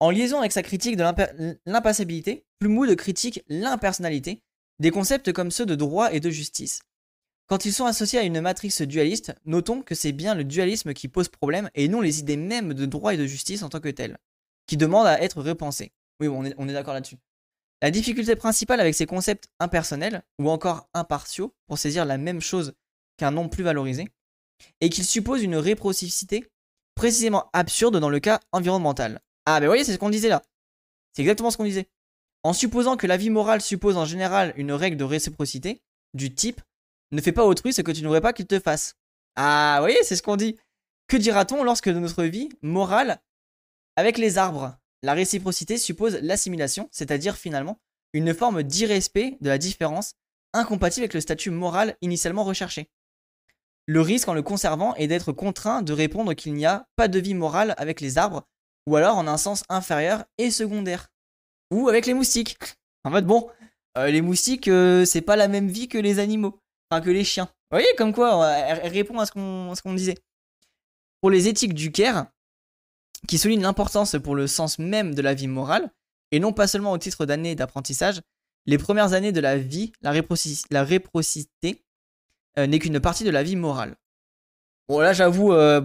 En 0.01 0.11
liaison 0.11 0.41
avec 0.41 0.51
sa 0.51 0.65
critique 0.65 0.97
de 0.97 1.05
l'impa- 1.05 1.31
l'impassibilité, 1.67 2.45
Plumwood 2.59 2.93
critique 2.97 3.45
l'impersonnalité, 3.47 4.43
des 4.81 4.91
concepts 4.91 5.33
comme 5.33 5.53
ceux 5.53 5.67
de 5.67 5.77
droit 5.77 6.13
et 6.13 6.19
de 6.19 6.31
justice. 6.31 6.81
Quand 7.47 7.67
ils 7.67 7.73
sont 7.73 7.87
associés 7.87 8.19
à 8.19 8.25
une 8.25 8.41
matrice 8.41 8.83
dualiste, 8.83 9.37
notons 9.45 9.83
que 9.83 9.95
c'est 9.95 10.11
bien 10.11 10.35
le 10.35 10.43
dualisme 10.43 10.95
qui 10.95 11.07
pose 11.07 11.29
problème 11.29 11.71
et 11.77 11.87
non 11.87 12.01
les 12.01 12.19
idées 12.19 12.37
mêmes 12.37 12.75
de 12.75 12.87
droit 12.87 13.15
et 13.15 13.17
de 13.17 13.27
justice 13.27 13.63
en 13.63 13.69
tant 13.69 13.79
que 13.79 13.89
telles, 13.89 14.19
qui 14.67 14.77
demandent 14.77 15.07
à 15.07 15.23
être 15.23 15.41
repensées. 15.41 15.93
Oui, 16.19 16.27
on 16.27 16.45
est, 16.45 16.55
on 16.59 16.69
est 16.69 16.73
d'accord 16.73 16.95
là-dessus. 16.95 17.19
La 17.83 17.91
difficulté 17.91 18.37
principale 18.37 18.81
avec 18.81 18.95
ces 18.95 19.07
concepts 19.07 19.49
impersonnels, 19.59 20.23
ou 20.39 20.51
encore 20.51 20.89
impartiaux, 20.93 21.55
pour 21.67 21.79
saisir 21.79 22.05
la 22.05 22.19
même 22.19 22.41
chose 22.41 22.75
qu'un 23.17 23.31
nom 23.31 23.49
plus 23.49 23.65
valorisé, 23.65 24.09
est 24.81 24.91
qu'ils 24.91 25.07
supposent 25.07 25.43
une 25.43 25.57
réciprocité 25.57 26.47
précisément 26.95 27.49
absurde 27.53 27.99
dans 27.99 28.11
le 28.11 28.21
cas 28.21 28.41
environnemental. 28.53 29.21
Ah, 29.47 29.61
ben 29.61 29.67
voyez, 29.67 29.85
c'est 29.85 29.95
ce 29.95 29.99
qu'on 29.99 30.11
disait 30.11 30.29
là. 30.29 30.43
C'est 31.15 31.23
exactement 31.23 31.51
ce 31.51 31.57
qu'on 31.57 31.65
disait. 31.65 31.89
En 32.43 32.53
supposant 32.53 32.97
que 32.97 33.07
la 33.07 33.17
vie 33.17 33.31
morale 33.31 33.61
suppose 33.61 33.97
en 33.97 34.05
général 34.05 34.53
une 34.57 34.73
règle 34.73 34.97
de 34.97 35.05
réciprocité, 35.05 35.83
du 36.15 36.35
type 36.35 36.61
ne 37.13 37.21
fais 37.21 37.33
pas 37.33 37.45
autrui 37.45 37.73
ce 37.73 37.83
que 37.83 37.93
tu 37.93 38.03
n'aurais 38.03 38.21
pas 38.21 38.33
qu'il 38.33 38.47
te 38.47 38.61
fasse. 38.61 38.97
Ah, 39.37 39.77
vous 39.79 39.85
voyez, 39.85 40.03
c'est 40.03 40.17
ce 40.17 40.23
qu'on 40.23 40.37
dit. 40.37 40.59
Que 41.07 41.17
dira-t-on 41.17 41.65
lorsque 41.65 41.89
notre 41.89 42.25
vie 42.25 42.51
morale, 42.63 43.21
avec 43.97 44.17
les 44.17 44.39
arbres, 44.39 44.77
la 45.03 45.15
réciprocité 45.15 45.79
suppose 45.79 46.19
l'assimilation, 46.23 46.89
c'est-à-dire 46.93 47.37
finalement 47.37 47.79
une 48.13 48.35
forme 48.35 48.63
d'irrespect 48.63 49.39
de 49.41 49.49
la 49.49 49.59
différence 49.59 50.15
incompatible 50.53 51.05
avec 51.05 51.15
le 51.15 51.21
statut 51.21 51.51
moral 51.51 51.97
initialement 52.01 52.45
recherché. 52.45 52.91
Le 53.87 54.01
risque 54.01 54.29
en 54.29 54.35
le 54.35 54.43
conservant 54.43 54.95
est 54.97 55.07
d'être 55.07 55.33
contraint 55.33 55.83
de 55.83 55.93
répondre 55.93 56.35
qu'il 56.35 56.55
n'y 56.55 56.67
a 56.67 56.87
pas 56.97 57.09
de 57.09 57.19
vie 57.19 57.35
morale 57.35 57.75
avec 57.79 58.01
les 58.01 58.19
arbres, 58.19 58.47
ou 58.87 58.97
alors 58.97 59.17
en 59.17 59.27
un 59.27 59.37
sens 59.37 59.65
inférieur 59.69 60.25
et 60.39 60.51
secondaire. 60.51 61.09
Ou 61.73 61.89
avec 61.89 62.07
les 62.07 62.15
moustiques. 62.15 62.57
En 63.05 63.11
mode, 63.11 63.27
bon, 63.27 63.49
euh, 63.97 64.09
les 64.09 64.23
moustiques, 64.23 64.69
euh, 64.69 65.05
c'est 65.05 65.21
pas 65.23 65.37
la 65.37 65.49
même 65.49 65.69
vie 65.69 65.89
que 65.89 65.99
les 65.99 66.19
animaux, 66.19 66.61
enfin 66.91 67.01
que 67.01 67.11
les 67.11 67.25
chiens. 67.25 67.47
Vous 67.71 67.79
voyez, 67.79 67.89
comme 67.97 68.13
quoi, 68.13 68.49
elle, 68.49 68.93
répond 68.93 69.19
à 69.19 69.27
ce 69.27 69.33
qu'on 69.33 69.75
ce 69.75 69.83
qu'on 69.83 69.95
disait. 69.95 70.17
Pour 71.21 71.31
les 71.31 71.49
éthiques 71.49 71.75
du 71.75 71.93
Caire, 71.93 72.27
qui 73.29 73.39
soulignent 73.39 73.63
l'importance 73.63 74.17
pour 74.23 74.35
le 74.35 74.47
sens 74.47 74.79
même 74.79 75.15
de 75.15 75.23
la 75.23 75.35
vie 75.35 75.49
morale, 75.49 75.91
et 76.33 76.41
non 76.41 76.53
pas 76.53 76.67
seulement 76.67 76.93
au 76.93 76.99
titre 76.99 77.27
d'années 77.27 77.55
d'apprentissage, 77.55 78.21
les 78.67 78.79
premières 78.79 79.13
années 79.13 79.33
de 79.33 79.41
la 79.41 79.57
vie, 79.57 79.93
la, 80.03 80.13
la 80.71 80.85
réprocité, 80.85 81.85
euh, 82.59 82.67
n'est 82.67 82.79
qu'une 82.79 83.01
partie 83.01 83.25
de 83.25 83.31
la 83.31 83.43
vie 83.43 83.57
morale. 83.57 83.97
Bon, 84.89 85.01
là, 85.01 85.13
j'avoue, 85.13 85.53
euh, 85.53 85.81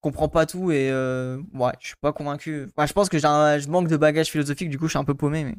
comprends 0.00 0.28
pas 0.28 0.46
tout 0.46 0.70
et 0.70 0.90
euh, 0.90 1.38
ouais, 1.54 1.72
je 1.80 1.88
suis 1.88 1.96
pas 2.00 2.12
convaincu. 2.12 2.68
Je 2.78 2.92
pense 2.92 3.08
que 3.08 3.18
je 3.18 3.68
manque 3.68 3.88
de 3.88 3.96
bagage 3.96 4.30
philosophique, 4.30 4.70
du 4.70 4.78
coup, 4.78 4.86
je 4.86 4.90
suis 4.90 4.98
un 4.98 5.04
peu 5.04 5.14
paumé, 5.14 5.44
mais. 5.44 5.56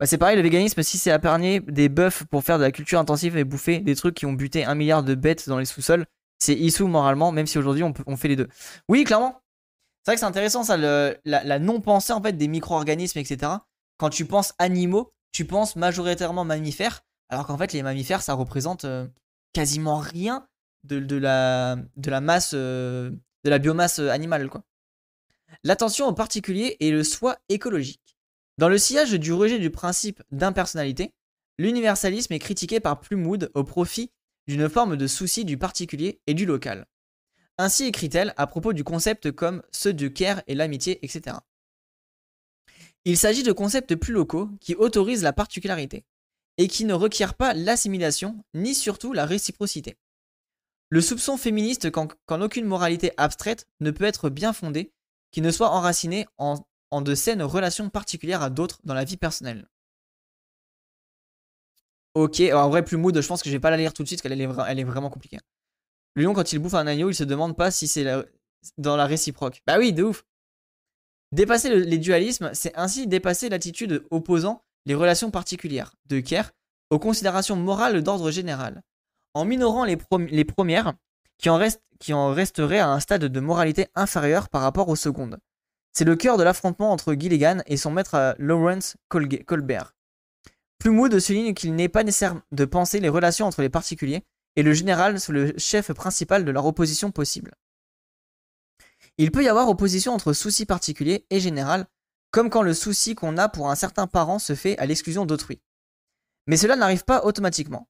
Bah, 0.00 0.06
c'est 0.06 0.18
pareil, 0.18 0.36
le 0.36 0.42
véganisme, 0.42 0.82
si 0.82 0.98
c'est 0.98 1.14
épargner 1.14 1.60
des 1.60 1.88
bœufs 1.88 2.24
pour 2.30 2.42
faire 2.44 2.58
de 2.58 2.62
la 2.62 2.72
culture 2.72 2.98
intensive 2.98 3.36
et 3.36 3.44
bouffer 3.44 3.78
des 3.80 3.94
trucs 3.94 4.14
qui 4.14 4.26
ont 4.26 4.32
buté 4.32 4.64
un 4.64 4.74
milliard 4.74 5.02
de 5.02 5.14
bêtes 5.14 5.48
dans 5.48 5.58
les 5.58 5.64
sous-sols, 5.64 6.06
c'est 6.38 6.54
issou 6.54 6.88
moralement, 6.88 7.30
même 7.30 7.46
si 7.46 7.58
aujourd'hui 7.58 7.84
on, 7.84 7.92
on 8.06 8.16
fait 8.16 8.28
les 8.28 8.36
deux. 8.36 8.48
Oui, 8.88 9.04
clairement. 9.04 9.41
C'est 10.02 10.10
vrai 10.10 10.16
que 10.16 10.20
c'est 10.20 10.26
intéressant 10.26 10.64
ça, 10.64 10.76
la, 10.76 11.58
non-pensée 11.60 12.12
en 12.12 12.20
fait 12.20 12.32
des 12.32 12.48
micro-organismes, 12.48 13.18
etc. 13.20 13.52
Quand 13.98 14.10
tu 14.10 14.24
penses 14.24 14.52
animaux, 14.58 15.12
tu 15.30 15.44
penses 15.44 15.76
majoritairement 15.76 16.44
mammifères, 16.44 17.04
alors 17.28 17.46
qu'en 17.46 17.56
fait 17.56 17.72
les 17.72 17.82
mammifères 17.82 18.22
ça 18.22 18.34
représente 18.34 18.84
euh, 18.84 19.06
quasiment 19.52 19.98
rien 19.98 20.48
de, 20.82 21.16
la, 21.16 21.76
masse, 22.20 22.52
euh, 22.54 23.10
de 23.44 23.50
la 23.50 23.58
biomasse 23.58 24.00
euh, 24.00 24.10
animale 24.10 24.48
quoi. 24.48 24.64
L'attention 25.62 26.08
au 26.08 26.12
particulier 26.12 26.76
et 26.80 26.90
le 26.90 27.04
soi 27.04 27.38
écologique. 27.48 28.16
Dans 28.58 28.68
le 28.68 28.78
sillage 28.78 29.12
du 29.12 29.32
rejet 29.32 29.60
du 29.60 29.70
principe 29.70 30.22
d'impersonnalité, 30.32 31.14
l'universalisme 31.58 32.32
est 32.32 32.38
critiqué 32.40 32.80
par 32.80 33.00
Plumwood 33.00 33.52
au 33.54 33.62
profit 33.62 34.10
d'une 34.48 34.68
forme 34.68 34.96
de 34.96 35.06
souci 35.06 35.44
du 35.44 35.58
particulier 35.58 36.20
et 36.26 36.34
du 36.34 36.46
local. 36.46 36.86
Ainsi 37.58 37.84
écrit-elle 37.84 38.34
à 38.36 38.46
propos 38.46 38.72
du 38.72 38.84
concept 38.84 39.30
comme 39.30 39.62
ceux 39.70 39.92
du 39.92 40.12
care 40.12 40.42
et 40.46 40.54
l'amitié, 40.54 41.04
etc. 41.04 41.36
Il 43.04 43.18
s'agit 43.18 43.42
de 43.42 43.52
concepts 43.52 43.94
plus 43.96 44.12
locaux 44.12 44.48
qui 44.60 44.74
autorisent 44.74 45.22
la 45.22 45.32
particularité 45.32 46.04
et 46.58 46.68
qui 46.68 46.84
ne 46.84 46.94
requièrent 46.94 47.34
pas 47.34 47.54
l'assimilation 47.54 48.44
ni 48.54 48.74
surtout 48.74 49.12
la 49.12 49.26
réciprocité. 49.26 49.96
Le 50.88 51.00
soupçon 51.00 51.36
féministe 51.36 51.90
qu'en 51.90 52.40
aucune 52.40 52.66
moralité 52.66 53.12
abstraite 53.16 53.66
ne 53.80 53.90
peut 53.90 54.04
être 54.04 54.28
bien 54.28 54.52
fondée, 54.52 54.92
qui 55.30 55.40
ne 55.40 55.50
soit 55.50 55.70
enracinée 55.70 56.26
en, 56.36 56.62
de 57.00 57.14
saines 57.14 57.42
relations 57.42 57.88
particulières 57.88 58.42
à 58.42 58.50
d'autres 58.50 58.80
dans 58.84 58.94
la 58.94 59.04
vie 59.04 59.16
personnelle. 59.16 59.66
Ok, 62.14 62.40
en 62.40 62.68
vrai, 62.68 62.84
plus 62.84 62.98
mood, 62.98 63.18
je 63.18 63.26
pense 63.26 63.42
que 63.42 63.48
je 63.48 63.54
vais 63.54 63.60
pas 63.60 63.70
la 63.70 63.78
lire 63.78 63.94
tout 63.94 64.02
de 64.02 64.08
suite, 64.08 64.20
qu'elle 64.20 64.32
elle 64.32 64.78
est 64.78 64.84
vraiment 64.84 65.08
compliquée. 65.08 65.38
Le 66.14 66.24
lion, 66.24 66.34
quand 66.34 66.52
il 66.52 66.58
bouffe 66.58 66.74
un 66.74 66.86
agneau, 66.86 67.10
il 67.10 67.14
se 67.14 67.24
demande 67.24 67.56
pas 67.56 67.70
si 67.70 67.88
c'est 67.88 68.06
dans 68.78 68.96
la 68.96 69.06
réciproque. 69.06 69.62
Bah 69.66 69.78
oui, 69.78 69.92
de 69.92 70.02
ouf. 70.04 70.24
Dépasser 71.32 71.70
le- 71.70 71.80
les 71.80 71.98
dualismes, 71.98 72.50
c'est 72.52 72.76
ainsi 72.76 73.06
dépasser 73.06 73.48
l'attitude 73.48 74.04
opposant 74.10 74.62
les 74.84 74.94
relations 74.94 75.30
particulières 75.30 75.94
de 76.06 76.20
Kerr 76.20 76.50
aux 76.90 76.98
considérations 76.98 77.56
morales 77.56 78.02
d'ordre 78.02 78.30
général, 78.30 78.82
en 79.32 79.44
minorant 79.46 79.84
les, 79.84 79.96
les 80.28 80.44
premières 80.44 80.92
qui 81.38 81.48
en, 81.48 81.56
restent- 81.56 81.82
qui 81.98 82.12
en 82.12 82.32
resteraient 82.34 82.80
à 82.80 82.90
un 82.90 83.00
stade 83.00 83.24
de 83.24 83.40
moralité 83.40 83.88
inférieur 83.94 84.50
par 84.50 84.60
rapport 84.60 84.88
aux 84.88 84.96
secondes. 84.96 85.38
C'est 85.94 86.04
le 86.04 86.16
cœur 86.16 86.36
de 86.36 86.42
l'affrontement 86.42 86.90
entre 86.92 87.14
Gilligan 87.14 87.60
et 87.66 87.76
son 87.78 87.90
maître 87.90 88.14
euh, 88.14 88.32
Lawrence 88.38 88.96
Colbert. 89.08 89.94
Plumwood 90.78 91.18
souligne 91.18 91.54
qu'il 91.54 91.74
n'est 91.74 91.88
pas 91.88 92.02
nécessaire 92.04 92.40
de 92.50 92.64
penser 92.64 92.98
les 93.00 93.08
relations 93.08 93.46
entre 93.46 93.62
les 93.62 93.68
particuliers 93.70 94.22
et 94.56 94.62
le 94.62 94.72
général 94.72 95.20
sur 95.20 95.32
le 95.32 95.56
chef 95.58 95.92
principal 95.92 96.44
de 96.44 96.50
leur 96.50 96.66
opposition 96.66 97.10
possible. 97.10 97.52
Il 99.18 99.30
peut 99.30 99.44
y 99.44 99.48
avoir 99.48 99.68
opposition 99.68 100.12
entre 100.12 100.32
souci 100.32 100.66
particulier 100.66 101.26
et 101.30 101.40
général, 101.40 101.86
comme 102.30 102.50
quand 102.50 102.62
le 102.62 102.74
souci 102.74 103.14
qu'on 103.14 103.36
a 103.36 103.48
pour 103.48 103.70
un 103.70 103.74
certain 103.74 104.06
parent 104.06 104.38
se 104.38 104.54
fait 104.54 104.78
à 104.78 104.86
l'exclusion 104.86 105.26
d'autrui. 105.26 105.60
Mais 106.46 106.56
cela 106.56 106.76
n'arrive 106.76 107.04
pas 107.04 107.24
automatiquement. 107.24 107.88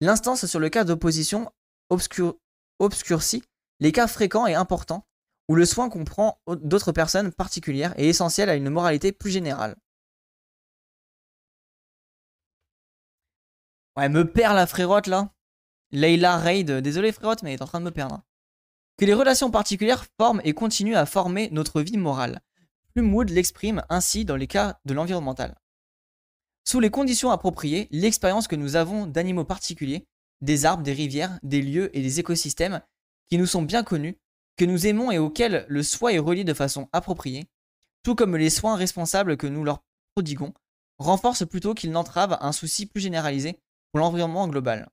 L'instance 0.00 0.46
sur 0.46 0.60
le 0.60 0.68
cas 0.68 0.84
d'opposition 0.84 1.50
obscur- 1.90 2.38
obscurcit 2.78 3.42
les 3.80 3.92
cas 3.92 4.06
fréquents 4.08 4.46
et 4.46 4.54
importants 4.54 5.06
où 5.48 5.54
le 5.54 5.66
soin 5.66 5.88
qu'on 5.88 6.04
prend 6.04 6.40
au- 6.46 6.56
d'autres 6.56 6.92
personnes 6.92 7.32
particulières 7.32 7.98
est 7.98 8.06
essentiel 8.06 8.48
à 8.48 8.54
une 8.56 8.70
moralité 8.70 9.12
plus 9.12 9.30
générale. 9.30 9.76
Ouais, 13.96 14.08
me 14.08 14.24
perd 14.24 14.54
la 14.56 14.66
frérotte 14.66 15.06
là. 15.06 15.33
Leila 15.94 16.38
Raid, 16.38 16.72
désolé 16.72 17.12
frérotte, 17.12 17.44
mais 17.44 17.50
elle 17.50 17.60
est 17.60 17.62
en 17.62 17.66
train 17.66 17.78
de 17.78 17.84
me 17.84 17.92
perdre. 17.92 18.20
Que 18.98 19.04
les 19.04 19.14
relations 19.14 19.52
particulières 19.52 20.06
forment 20.18 20.40
et 20.42 20.52
continuent 20.52 20.96
à 20.96 21.06
former 21.06 21.48
notre 21.52 21.82
vie 21.82 21.96
morale. 21.96 22.40
Plumwood 22.92 23.30
l'exprime 23.30 23.84
ainsi 23.88 24.24
dans 24.24 24.34
les 24.34 24.48
cas 24.48 24.80
de 24.84 24.92
l'environnemental. 24.92 25.54
Sous 26.66 26.80
les 26.80 26.90
conditions 26.90 27.30
appropriées, 27.30 27.86
l'expérience 27.92 28.48
que 28.48 28.56
nous 28.56 28.74
avons 28.74 29.06
d'animaux 29.06 29.44
particuliers, 29.44 30.04
des 30.40 30.64
arbres, 30.64 30.82
des 30.82 30.92
rivières, 30.92 31.38
des 31.44 31.62
lieux 31.62 31.96
et 31.96 32.02
des 32.02 32.18
écosystèmes 32.18 32.80
qui 33.30 33.38
nous 33.38 33.46
sont 33.46 33.62
bien 33.62 33.84
connus, 33.84 34.18
que 34.56 34.64
nous 34.64 34.88
aimons 34.88 35.12
et 35.12 35.18
auxquels 35.18 35.64
le 35.68 35.82
soi 35.84 36.12
est 36.12 36.18
relié 36.18 36.42
de 36.42 36.54
façon 36.54 36.88
appropriée, 36.92 37.46
tout 38.02 38.16
comme 38.16 38.36
les 38.36 38.50
soins 38.50 38.74
responsables 38.74 39.36
que 39.36 39.46
nous 39.46 39.62
leur 39.62 39.84
prodiguons, 40.16 40.54
renforce 40.98 41.46
plutôt 41.46 41.72
qu'il 41.72 41.92
n'entrave 41.92 42.36
un 42.40 42.50
souci 42.50 42.86
plus 42.86 43.00
généralisé 43.00 43.60
pour 43.92 44.00
l'environnement 44.00 44.48
global. 44.48 44.88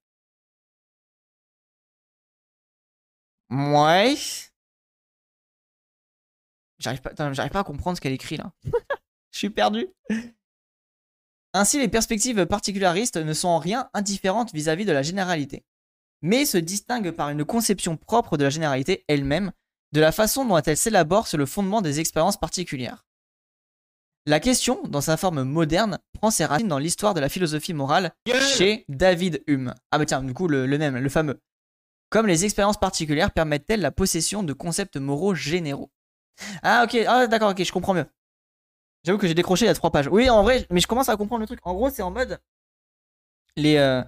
Ouais. 3.52 4.16
J'arrive 6.80 7.02
pas, 7.02 7.12
j'arrive 7.34 7.52
pas 7.52 7.60
à 7.60 7.64
comprendre 7.64 7.98
ce 7.98 8.02
qu'elle 8.02 8.14
écrit 8.14 8.38
là. 8.38 8.52
Je 9.32 9.38
suis 9.38 9.50
perdu. 9.50 9.88
Ainsi, 11.54 11.80
les 11.80 11.90
perspectives 11.90 12.46
particularistes 12.46 13.18
ne 13.18 13.34
sont 13.34 13.50
en 13.50 13.60
rien 13.60 13.90
indifférentes 13.94 14.54
vis-à-vis 14.54 14.86
de 14.86 14.92
la 14.92 15.04
généralité, 15.04 15.66
mais 16.22 16.46
se 16.46 16.58
distinguent 16.58 17.12
par 17.12 17.30
une 17.30 17.46
conception 17.46 17.98
propre 17.98 18.38
de 18.38 18.44
la 18.44 18.50
généralité 18.50 19.04
elle-même, 19.08 19.52
de 19.92 20.00
la 20.00 20.12
façon 20.12 20.46
dont 20.46 20.58
elle 20.58 20.78
s'élabore 20.78 21.28
sur 21.28 21.38
le 21.38 21.46
fondement 21.46 21.82
des 21.82 22.00
expériences 22.00 22.40
particulières. 22.40 23.06
La 24.26 24.40
question, 24.40 24.82
dans 24.84 25.02
sa 25.02 25.18
forme 25.18 25.44
moderne, 25.44 26.00
prend 26.14 26.32
ses 26.32 26.46
racines 26.46 26.68
dans 26.68 26.78
l'histoire 26.78 27.14
de 27.14 27.20
la 27.20 27.28
philosophie 27.28 27.74
morale 27.74 28.14
chez 28.56 28.86
David 28.88 29.44
Hume. 29.48 29.74
Ah 29.92 29.98
bah 29.98 30.06
tiens, 30.06 30.24
du 30.24 30.34
coup, 30.34 30.48
le, 30.48 30.68
le 30.68 30.78
même, 30.78 30.98
le 30.98 31.10
fameux. 31.10 31.42
Comme 32.12 32.28
les 32.28 32.46
expériences 32.46 32.78
particulières 32.78 33.32
permettent-elles 33.32 33.80
la 33.82 33.90
possession 33.90 34.44
de 34.44 34.54
concepts 34.54 34.98
moraux 34.98 35.34
généraux? 35.34 35.90
Ah 36.62 36.84
ok, 36.86 36.96
ah, 37.08 37.26
d'accord, 37.28 37.52
ok, 37.52 37.64
je 37.64 37.72
comprends 37.72 37.94
mieux. 37.94 38.06
J'avoue 39.06 39.18
que 39.18 39.28
j'ai 39.28 39.34
décroché 39.34 39.66
il 39.66 39.70
y 39.70 39.72
a 39.72 39.74
trois 39.74 39.92
pages. 39.92 40.10
Oui, 40.12 40.30
en 40.30 40.44
vrai, 40.44 40.68
mais 40.70 40.82
je 40.82 40.88
commence 40.88 41.10
à 41.10 41.16
comprendre 41.18 41.40
le 41.40 41.48
truc. 41.48 41.60
En 41.64 41.74
gros, 41.74 41.90
c'est 41.90 42.02
en 42.04 42.12
mode. 42.12 42.40
Les. 43.56 43.78
euh, 43.78 44.04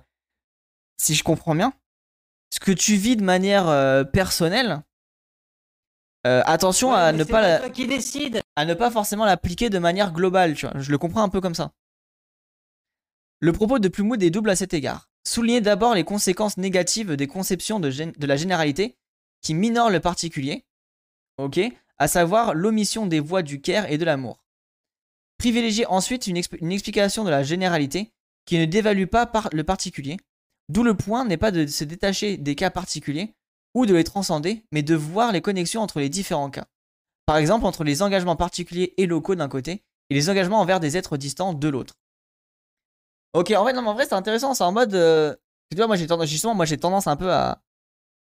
si 0.97 1.15
je 1.15 1.23
comprends 1.23 1.55
bien, 1.55 1.73
ce 2.53 2.59
que 2.59 2.71
tu 2.73 2.95
vis 2.95 3.15
de 3.15 3.23
manière 3.23 3.69
euh, 3.69 4.03
personnelle, 4.03 4.81
euh, 6.27 6.41
attention 6.45 6.91
Ouais, 6.91 6.97
à, 6.99 7.11
ne 7.13 7.23
pas 7.23 7.41
la- 7.41 7.59
toi 7.59 7.69
qui 7.69 7.87
décide. 7.87 8.41
à 8.57 8.65
ne 8.65 8.73
pas 8.73 8.91
forcément 8.91 9.25
l'appliquer 9.25 9.69
de 9.69 9.79
manière 9.79 10.11
globale, 10.11 10.55
tu 10.55 10.67
vois. 10.67 10.77
Je 10.79 10.91
le 10.91 10.97
comprends 10.97 11.23
un 11.23 11.29
peu 11.29 11.41
comme 11.41 11.55
ça. 11.55 11.71
Le 13.39 13.53
propos 13.53 13.79
de 13.79 13.87
Plumwood 13.87 14.21
est 14.23 14.29
double 14.29 14.49
à 14.49 14.55
cet 14.55 14.73
égard. 14.73 15.09
Souligner 15.25 15.61
d'abord 15.61 15.95
les 15.95 16.03
conséquences 16.03 16.57
négatives 16.57 17.15
des 17.15 17.27
conceptions 17.27 17.79
de, 17.79 18.25
la 18.25 18.35
généralité 18.35 18.97
qui 19.41 19.53
minorent 19.53 19.89
le 19.89 19.99
particulier, 19.99 20.65
ok, 21.37 21.59
à 21.97 22.07
savoir 22.07 22.53
l'omission 22.53 23.05
des 23.05 23.19
voies 23.19 23.41
du 23.41 23.61
care 23.61 23.89
et 23.89 23.97
de 23.97 24.05
l'amour. 24.05 24.43
Privilégier 25.37 25.85
ensuite 25.85 26.27
une, 26.27 26.37
expl- 26.37 26.57
une 26.59 26.71
explication 26.71 27.23
de 27.23 27.29
la 27.29 27.43
généralité 27.43 28.11
qui 28.45 28.57
ne 28.57 28.65
dévalue 28.65 29.05
pas 29.05 29.31
le 29.51 29.63
particulier, 29.63 30.17
d'où 30.69 30.83
le 30.83 30.95
point 30.95 31.25
n'est 31.25 31.37
pas 31.37 31.51
de 31.51 31.65
se 31.67 31.83
détacher 31.83 32.37
des 32.37 32.55
cas 32.55 32.69
particuliers 32.69 33.33
ou 33.73 33.85
de 33.85 33.93
les 33.93 34.03
transcender, 34.03 34.63
mais 34.71 34.83
de 34.83 34.95
voir 34.95 35.31
les 35.31 35.41
connexions 35.41 35.81
entre 35.81 35.99
les 35.99 36.09
différents 36.09 36.49
cas. 36.49 36.67
Par 37.25 37.37
exemple, 37.37 37.65
entre 37.65 37.83
les 37.83 38.01
engagements 38.01 38.35
particuliers 38.35 38.93
et 38.97 39.05
locaux 39.05 39.35
d'un 39.35 39.47
côté 39.47 39.83
et 40.09 40.13
les 40.13 40.29
engagements 40.29 40.59
envers 40.59 40.79
des 40.79 40.97
êtres 40.97 41.17
distants 41.17 41.53
de 41.53 41.67
l'autre. 41.69 41.95
Ok, 43.33 43.51
en 43.51 43.63
vrai, 43.63 43.73
non, 43.73 43.81
mais 43.81 43.89
en 43.89 43.93
vrai, 43.93 44.05
c'est 44.05 44.13
intéressant. 44.13 44.53
C'est 44.53 44.63
en 44.63 44.71
mode. 44.71 44.93
euh, 44.93 45.35
tu 45.71 45.77
vois, 45.77 45.87
moi, 45.87 45.95
j'ai 45.95 46.07
tendance, 46.07 46.29
justement, 46.29 46.53
moi, 46.55 46.65
j'ai 46.65 46.77
tendance 46.77 47.07
un 47.07 47.15
peu 47.15 47.31
à, 47.31 47.63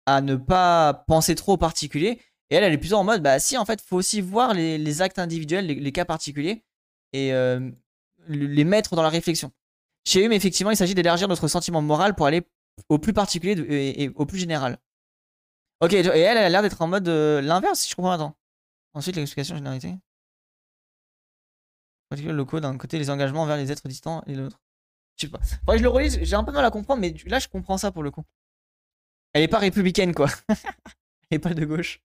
à 0.06 0.20
ne 0.20 0.36
pas 0.36 0.94
penser 1.08 1.34
trop 1.34 1.54
au 1.54 1.56
particulier. 1.56 2.20
Et 2.50 2.56
elle, 2.56 2.64
elle 2.64 2.72
est 2.74 2.78
plutôt 2.78 2.96
en 2.96 3.04
mode, 3.04 3.22
bah, 3.22 3.38
si, 3.40 3.56
en 3.56 3.64
fait, 3.64 3.80
faut 3.80 3.96
aussi 3.96 4.20
voir 4.20 4.54
les, 4.54 4.78
les 4.78 5.02
actes 5.02 5.18
individuels, 5.18 5.66
les, 5.66 5.92
cas 5.92 6.04
particuliers, 6.04 6.64
et 7.12 7.32
euh, 7.32 7.70
les 8.28 8.64
mettre 8.64 8.94
dans 8.94 9.02
la 9.02 9.08
réflexion. 9.08 9.52
Chez 10.06 10.24
Hume, 10.24 10.32
effectivement, 10.32 10.70
il 10.70 10.76
s'agit 10.76 10.94
d'élargir 10.94 11.28
notre 11.28 11.48
sentiment 11.48 11.82
moral 11.82 12.14
pour 12.14 12.26
aller 12.26 12.42
au 12.88 12.98
plus 12.98 13.12
particulier 13.12 13.54
et, 14.02 14.10
au 14.14 14.26
plus 14.26 14.38
général. 14.38 14.78
Ok, 15.80 15.94
et 15.94 15.98
elle, 15.98 16.36
elle 16.36 16.38
a 16.38 16.48
l'air 16.48 16.62
d'être 16.62 16.80
en 16.82 16.88
mode 16.88 17.08
euh, 17.08 17.40
l'inverse, 17.40 17.80
si 17.80 17.90
je 17.90 17.96
comprends. 17.96 18.12
Attends. 18.12 18.36
Ensuite, 18.94 19.16
l'explication 19.16 19.56
généralité. 19.56 19.94
Particuliers 22.10 22.34
locaux 22.34 22.60
d'un 22.60 22.76
côté, 22.76 22.98
les 22.98 23.10
engagements 23.10 23.42
envers 23.42 23.56
les 23.56 23.72
êtres 23.72 23.88
distants 23.88 24.22
et 24.26 24.34
l'autre. 24.34 24.60
Je 25.16 25.26
sais 25.26 25.30
pas. 25.30 25.40
Je 25.76 25.82
le 25.82 25.88
relise, 25.88 26.18
j'ai 26.22 26.36
un 26.36 26.44
peu 26.44 26.52
mal 26.52 26.64
à 26.64 26.70
comprendre, 26.70 27.00
mais 27.00 27.14
là, 27.26 27.38
je 27.38 27.48
comprends 27.48 27.78
ça 27.78 27.92
pour 27.92 28.02
le 28.02 28.10
coup. 28.10 28.24
Elle 29.32 29.42
est 29.42 29.48
pas 29.48 29.58
républicaine, 29.58 30.14
quoi. 30.14 30.28
Elle 31.30 31.36
est 31.36 31.38
pas 31.38 31.54
de 31.54 31.64
gauche. 31.64 32.00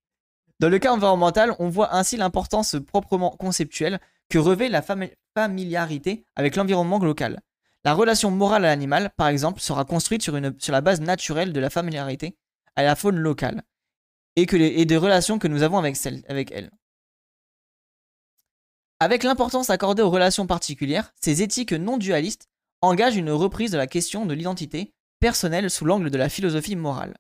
Dans 0.60 0.70
le 0.70 0.80
cas 0.80 0.93
environnemental, 0.93 1.55
on 1.60 1.70
voit 1.70 1.95
ainsi 1.95 2.18
l'importance 2.18 2.78
proprement 2.88 3.32
conceptuelle 3.32 3.99
que 4.30 4.38
revêt 4.38 4.70
la 4.70 4.82
fami- 4.82 5.14
familiarité 5.36 6.26
avec 6.36 6.55
l'environnement 6.55 6.99
local. 6.99 7.41
La 7.84 7.93
relation 7.93 8.32
morale 8.32 8.66
à 8.66 8.70
l'animal, 8.70 9.12
par 9.16 9.28
exemple, 9.28 9.62
sera 9.62 9.86
construite 9.86 10.22
sur, 10.22 10.34
la 10.34 10.82
base 10.82 10.99
naturelle 10.99 11.53
de 11.53 11.60
la 11.60 11.70
familiarité 11.70 12.38
à 12.76 12.84
la 12.84 12.95
faune 12.95 13.18
locale 13.18 13.64
et, 14.36 14.45
des 14.86 14.97
relations 14.97 15.39
que 15.39 15.47
nous 15.47 15.64
avons 15.64 15.78
avec 15.78 16.51
elle. 16.51 16.72
Avec 18.99 19.24
l'importance 19.24 19.70
accordée 19.70 20.01
aux 20.01 20.10
relations 20.10 20.47
particulières, 20.47 21.14
ces 21.22 21.43
éthiques 21.43 21.74
non 21.74 21.97
dualistes 21.97 22.49
engagent 22.82 23.17
une 23.17 23.32
reprise 23.32 23.71
de 23.71 23.78
la 23.78 23.88
question 23.88 24.25
de 24.25 24.34
l'identité 24.34 24.93
personnelle 25.19 25.69
sous 25.69 25.86
l'angle 25.86 26.09
de 26.09 26.17
la 26.17 26.30
philosophie 26.30 26.75
morale. 26.75 27.15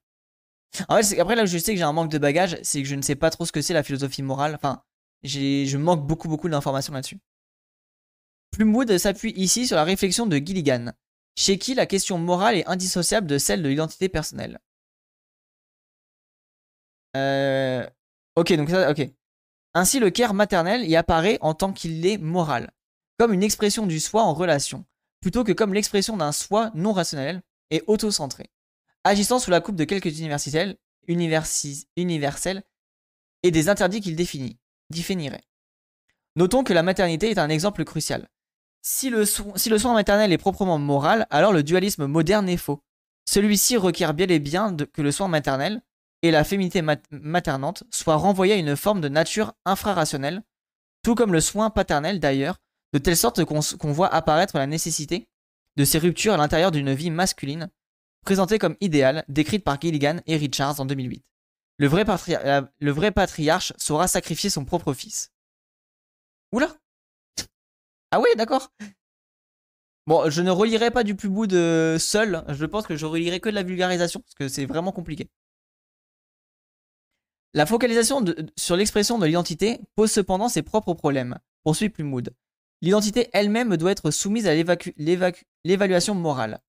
En 0.89 1.01
fait, 1.01 1.19
après 1.19 1.35
là 1.35 1.45
je 1.45 1.57
sais 1.57 1.73
que 1.73 1.77
j'ai 1.77 1.83
un 1.83 1.93
manque 1.93 2.11
de 2.11 2.17
bagage, 2.17 2.59
c'est 2.61 2.81
que 2.81 2.87
je 2.87 2.95
ne 2.95 3.01
sais 3.01 3.15
pas 3.15 3.29
trop 3.29 3.45
ce 3.45 3.51
que 3.51 3.61
c'est 3.61 3.73
la 3.73 3.83
philosophie 3.83 4.23
morale. 4.23 4.55
Enfin, 4.55 4.83
je 5.23 5.77
manque 5.77 6.05
beaucoup 6.05 6.27
beaucoup 6.27 6.49
d'informations 6.49 6.93
là-dessus. 6.93 7.19
Plumwood 8.51 8.97
s'appuie 8.97 9.33
ici 9.35 9.67
sur 9.67 9.75
la 9.75 9.83
réflexion 9.83 10.25
de 10.25 10.37
Gilligan, 10.37 10.93
chez 11.35 11.57
qui 11.57 11.75
la 11.75 11.85
question 11.85 12.17
morale 12.17 12.55
est 12.55 12.67
indissociable 12.67 13.27
de 13.27 13.37
celle 13.37 13.61
de 13.61 13.69
l'identité 13.69 14.09
personnelle? 14.09 14.59
Euh... 17.15 17.87
Ok, 18.35 18.53
donc 18.53 18.69
ça, 18.69 18.91
ok. 18.91 19.09
Ainsi, 19.73 19.99
le 19.99 20.09
care 20.09 20.33
maternel 20.33 20.85
y 20.85 20.95
apparaît 20.95 21.37
en 21.41 21.53
tant 21.53 21.73
qu'il 21.73 22.05
est 22.05 22.17
moral, 22.17 22.71
comme 23.19 23.33
une 23.33 23.43
expression 23.43 23.85
du 23.85 23.99
soi 23.99 24.23
en 24.23 24.33
relation, 24.33 24.85
plutôt 25.21 25.43
que 25.43 25.51
comme 25.51 25.73
l'expression 25.73 26.17
d'un 26.17 26.31
soi 26.31 26.71
non 26.73 26.93
rationnel 26.93 27.41
et 27.71 27.83
autocentré, 27.87 28.49
agissant 29.03 29.39
sous 29.39 29.51
la 29.51 29.61
coupe 29.61 29.75
de 29.75 29.83
quelques 29.83 30.19
universels, 30.19 30.77
universels 31.07 32.63
et 33.43 33.51
des 33.51 33.69
interdits 33.69 34.01
qu'il 34.01 34.15
définit, 34.15 34.57
définirait. 34.89 35.43
Notons 36.35 36.63
que 36.63 36.73
la 36.73 36.83
maternité 36.83 37.29
est 37.31 37.39
un 37.39 37.49
exemple 37.49 37.83
crucial. 37.83 38.27
Si 38.81 39.09
le, 39.09 39.25
soin 39.25 39.93
maternel 39.93 40.31
est 40.31 40.37
proprement 40.37 40.77
moral, 40.77 41.27
alors 41.29 41.51
le 41.51 41.63
dualisme 41.63 42.05
moderne 42.05 42.47
est 42.47 42.57
faux. 42.57 42.83
Celui-ci 43.25 43.75
requiert 43.75 44.13
bien 44.13 44.27
et 44.27 44.39
bien 44.39 44.75
que 44.75 45.01
le 45.01 45.11
soin 45.11 45.27
maternel 45.27 45.81
et 46.21 46.31
la 46.31 46.43
féminité 46.43 46.81
mat- 46.81 47.03
maternante 47.11 47.83
soient 47.91 48.15
renvoyés 48.15 48.53
à 48.53 48.57
une 48.57 48.75
forme 48.75 49.01
de 49.01 49.09
nature 49.09 49.53
infrarationnelle, 49.65 50.41
tout 51.03 51.15
comme 51.15 51.33
le 51.33 51.41
soin 51.41 51.69
paternel 51.69 52.19
d'ailleurs, 52.19 52.59
de 52.93 52.99
telle 52.99 53.17
sorte 53.17 53.43
qu'on 53.45 53.91
voit 53.91 54.13
apparaître 54.13 54.57
la 54.57 54.67
nécessité 54.67 55.27
de 55.75 55.85
ces 55.85 55.99
ruptures 55.99 56.33
à 56.33 56.37
l'intérieur 56.37 56.71
d'une 56.71 56.93
vie 56.93 57.11
masculine, 57.11 57.69
présentée 58.21 58.59
comme 58.59 58.75
idéale, 58.81 59.23
décrite 59.27 59.63
par 59.63 59.79
Gilligan 59.79 60.17
et 60.25 60.37
Richards 60.37 60.79
en 60.79 60.85
2008. 60.85 61.23
Le 61.77 61.87
vrai, 61.87 63.11
patriarche 63.11 63.73
saura 63.77 64.07
sacrifier 64.07 64.49
son 64.49 64.65
propre 64.65 64.93
fils. 64.93 65.31
Oula 66.51 66.75
Ah 68.11 68.19
ouais, 68.19 68.35
d'accord. 68.35 68.71
Bon, 70.07 70.29
je 70.29 70.41
ne 70.41 70.49
relirai 70.49 70.89
pas 70.89 71.03
du 71.03 71.15
plus 71.15 71.29
bout 71.29 71.47
de 71.47 71.97
seul. 71.99 72.43
Je 72.49 72.65
pense 72.65 72.87
que 72.87 72.95
je 72.95 73.05
relirai 73.05 73.39
que 73.39 73.49
de 73.49 73.55
la 73.55 73.63
vulgarisation 73.63 74.21
parce 74.21 74.33
que 74.33 74.47
c'est 74.47 74.65
vraiment 74.65 74.91
compliqué. 74.91 75.29
La 77.53 77.65
focalisation 77.65 78.23
sur 78.55 78.75
l'expression 78.75 79.19
de 79.19 79.25
l'identité 79.25 79.79
pose 79.95 80.11
cependant 80.11 80.49
ses 80.49 80.63
propres 80.63 80.93
problèmes, 80.93 81.37
poursuit 81.63 81.89
Plumwood. 81.89 82.33
L'identité 82.81 83.29
elle-même 83.33 83.75
doit 83.77 83.91
être 83.91 84.11
soumise 84.11 84.47
à 84.47 84.53
l'évaluation 85.63 86.15
morale. 86.15 86.61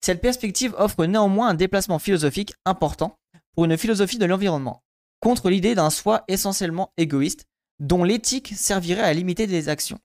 Cette 0.00 0.20
perspective 0.20 0.74
offre 0.76 1.06
néanmoins 1.06 1.48
un 1.48 1.54
déplacement 1.54 1.98
philosophique 1.98 2.54
important 2.64 3.18
pour 3.54 3.64
une 3.64 3.78
philosophie 3.78 4.18
de 4.18 4.26
l'environnement, 4.26 4.82
contre 5.20 5.48
l'idée 5.48 5.74
d'un 5.74 5.90
soi 5.90 6.24
essentiellement 6.28 6.92
égoïste, 6.96 7.46
dont 7.78 8.04
l'éthique 8.04 8.52
servirait 8.56 9.02
à 9.02 9.14
limiter 9.14 9.46
des 9.46 9.68
actions. 9.68 9.98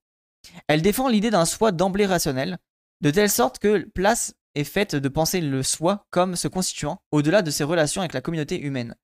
Elle 0.68 0.82
défend 0.82 1.10
l'idée 1.10 1.32
d'un 1.32 1.46
soi 1.46 1.72
d'emblée 1.72 2.06
rationnel, 2.06 2.60
de 3.02 3.12
telle 3.12 3.30
sorte 3.30 3.60
que 3.60 3.86
place 3.94 4.36
est 4.56 4.64
faite 4.64 4.96
de 4.96 5.10
penser 5.10 5.42
le 5.42 5.64
soi 5.64 6.06
comme 6.12 6.36
se 6.36 6.48
constituant 6.48 7.02
au-delà 7.12 7.42
de 7.42 7.52
ses 7.52 7.64
relations 7.64 8.02
avec 8.02 8.14
la 8.14 8.22
communauté 8.22 8.60
humaine, 8.60 8.96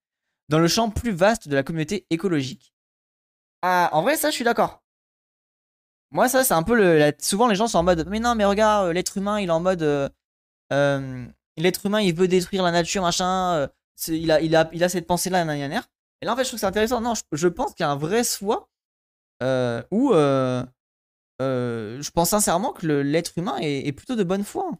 dans 0.50 0.60
le 0.60 0.68
champ 0.68 0.90
plus 0.90 1.12
vaste 1.12 1.48
de 1.48 1.56
la 1.56 1.64
communauté 1.64 2.06
écologique. 2.10 2.74
Ah, 3.62 3.90
en 3.94 4.02
vrai, 4.02 4.16
ça, 4.16 4.30
je 4.30 4.36
suis 4.36 4.46
d'accord. 4.46 4.85
Moi, 6.12 6.30
ça, 6.30 6.44
c'est 6.44 6.54
un 6.54 6.64
peu 6.64 6.76
le. 6.76 7.12
Souvent, 7.20 7.48
les 7.48 7.56
gens 7.56 7.68
sont 7.68 7.80
en 7.80 7.84
mode 7.84 8.08
Mais 8.08 8.20
non, 8.20 8.36
mais 8.36 8.46
regarde, 8.46 8.88
euh, 8.88 8.94
l'être 8.94 9.18
humain, 9.18 9.40
il 9.40 9.50
est 9.50 9.52
en 9.52 9.60
mode. 9.60 9.82
euh, 9.84 10.10
euh, 10.74 11.26
l'être 11.58 11.86
humain, 11.86 12.02
il 12.02 12.14
veut 12.16 12.28
détruire 12.28 12.64
la 12.64 12.72
nature, 12.72 13.04
machin. 13.04 13.70
il, 14.08 14.32
a, 14.32 14.42
il, 14.42 14.56
a, 14.56 14.70
il 14.74 14.84
a 14.84 14.90
cette 14.90 15.08
pensée-là. 15.08 15.42
Et 16.22 16.26
là, 16.26 16.34
en 16.34 16.36
fait, 16.36 16.44
je 16.44 16.50
trouve 16.50 16.58
que 16.58 16.62
c'est 16.62 16.66
intéressant. 16.66 17.02
Non, 17.02 17.14
je, 17.32 17.48
pense 17.48 17.74
qu'il 17.74 17.84
y 17.84 17.88
a 17.88 17.92
un 17.92 17.98
vrai 17.98 18.24
soi 18.24 18.70
où. 19.92 20.14
je 20.14 22.10
pense 22.12 22.30
sincèrement 22.30 22.72
que 22.74 22.88
l'être 22.88 23.38
humain 23.38 23.58
est, 23.60 23.92
plutôt 23.92 24.16
de 24.16 24.24
bonne 24.24 24.44
foi. 24.44 24.72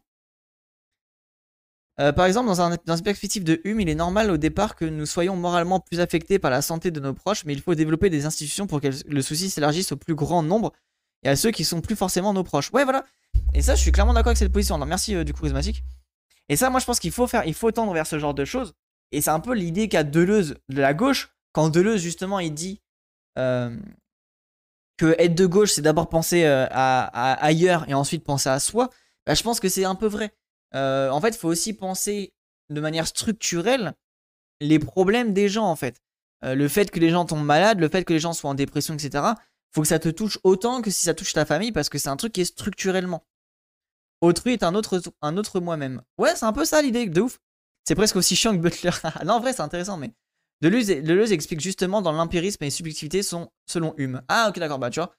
Par 1.98 2.26
exemple, 2.26 2.46
dans, 2.48 2.60
un, 2.60 2.76
dans 2.84 2.96
une 2.96 3.04
perspective 3.04 3.42
de 3.44 3.60
Hume, 3.64 3.80
il 3.80 3.88
est 3.88 3.94
normal 3.94 4.30
au 4.30 4.36
départ 4.36 4.76
que 4.76 4.84
nous 4.84 5.06
soyons 5.06 5.36
moralement 5.36 5.80
plus 5.80 6.00
affectés 6.00 6.38
par 6.38 6.50
la 6.50 6.62
santé 6.62 6.90
de 6.90 7.00
nos 7.00 7.14
proches, 7.14 7.44
mais 7.46 7.54
il 7.54 7.62
faut 7.62 7.74
développer 7.74 8.10
des 8.10 8.26
institutions 8.26 8.66
pour 8.66 8.80
que 8.80 8.88
le 9.06 9.22
souci 9.22 9.48
s'élargisse 9.48 9.92
au 9.92 9.96
plus 9.96 10.14
grand 10.14 10.42
nombre 10.42 10.72
et 11.26 11.28
à 11.28 11.34
ceux 11.34 11.50
qui 11.50 11.64
sont 11.64 11.80
plus 11.80 11.96
forcément 11.96 12.32
nos 12.32 12.44
proches. 12.44 12.70
Ouais, 12.72 12.84
voilà. 12.84 13.04
Et 13.52 13.60
ça, 13.60 13.74
je 13.74 13.80
suis 13.80 13.90
clairement 13.90 14.14
d'accord 14.14 14.28
avec 14.28 14.38
cette 14.38 14.52
position. 14.52 14.78
Non, 14.78 14.86
merci 14.86 15.12
euh, 15.16 15.24
du 15.24 15.34
charismatique. 15.34 15.82
Et 16.48 16.54
ça, 16.54 16.70
moi, 16.70 16.78
je 16.78 16.86
pense 16.86 17.00
qu'il 17.00 17.10
faut 17.10 17.26
faire, 17.26 17.44
il 17.46 17.54
faut 17.54 17.72
tendre 17.72 17.92
vers 17.92 18.06
ce 18.06 18.20
genre 18.20 18.32
de 18.32 18.44
choses. 18.44 18.74
Et 19.10 19.20
c'est 19.20 19.30
un 19.30 19.40
peu 19.40 19.52
l'idée 19.52 19.88
qu'a 19.88 20.04
Deleuze 20.04 20.54
de 20.68 20.80
la 20.80 20.94
gauche, 20.94 21.30
quand 21.52 21.68
Deleuze, 21.68 22.00
justement, 22.00 22.38
il 22.38 22.54
dit 22.54 22.80
euh, 23.38 23.76
que 24.96 25.16
être 25.18 25.34
de 25.34 25.46
gauche, 25.46 25.72
c'est 25.72 25.82
d'abord 25.82 26.08
penser 26.08 26.44
euh, 26.44 26.68
à, 26.70 27.32
ailleurs 27.44 27.88
et 27.88 27.94
ensuite 27.94 28.22
penser 28.22 28.48
à 28.48 28.60
soi. 28.60 28.90
Bah, 29.26 29.34
je 29.34 29.42
pense 29.42 29.58
que 29.58 29.68
c'est 29.68 29.84
un 29.84 29.96
peu 29.96 30.06
vrai. 30.06 30.32
Euh, 30.76 31.10
en 31.10 31.20
fait, 31.20 31.30
il 31.30 31.38
faut 31.38 31.48
aussi 31.48 31.72
penser 31.72 32.34
de 32.70 32.80
manière 32.80 33.08
structurelle 33.08 33.94
les 34.60 34.78
problèmes 34.78 35.32
des 35.32 35.48
gens, 35.48 35.66
en 35.66 35.76
fait. 35.76 36.00
Le 36.42 36.68
fait 36.68 36.92
que 36.92 37.00
les 37.00 37.10
gens 37.10 37.24
tombent 37.24 37.44
malades, 37.44 37.80
le 37.80 37.88
fait 37.88 38.04
que 38.04 38.12
les 38.12 38.20
gens 38.20 38.32
soient 38.32 38.50
en 38.50 38.54
dépression, 38.54 38.94
etc. 38.94 39.24
Faut 39.74 39.82
que 39.82 39.88
ça 39.88 39.98
te 39.98 40.08
touche 40.08 40.38
autant 40.44 40.82
que 40.82 40.90
si 40.90 41.04
ça 41.04 41.14
touche 41.14 41.32
ta 41.32 41.44
famille 41.44 41.72
parce 41.72 41.88
que 41.88 41.98
c'est 41.98 42.08
un 42.08 42.16
truc 42.16 42.32
qui 42.32 42.40
est 42.40 42.46
structurellement. 42.46 43.26
Autrui 44.22 44.52
est 44.52 44.62
un 44.62 44.74
autre, 44.74 45.02
un 45.20 45.36
autre 45.36 45.60
moi-même. 45.60 46.02
Ouais, 46.18 46.34
c'est 46.34 46.46
un 46.46 46.52
peu 46.52 46.64
ça 46.64 46.80
l'idée, 46.80 47.06
de 47.06 47.20
ouf. 47.20 47.38
C'est 47.84 47.94
presque 47.94 48.16
aussi 48.16 48.34
chiant 48.34 48.52
que 48.52 48.62
Butler. 48.62 48.90
non, 49.24 49.34
en 49.34 49.40
vrai, 49.40 49.52
c'est 49.52 49.62
intéressant, 49.62 49.96
mais. 49.96 50.12
Deleuze, 50.62 50.86
Deleuze 50.86 51.32
explique 51.32 51.60
justement 51.60 52.00
dans 52.00 52.12
l'empirisme 52.12 52.64
et 52.64 52.68
les 52.68 52.70
subjectivités 52.70 53.22
sont 53.22 53.50
selon 53.66 53.94
Hume. 53.98 54.22
Ah, 54.28 54.46
ok, 54.48 54.58
d'accord, 54.58 54.78
bah 54.78 54.88
tu 54.88 55.00
vois. 55.00 55.14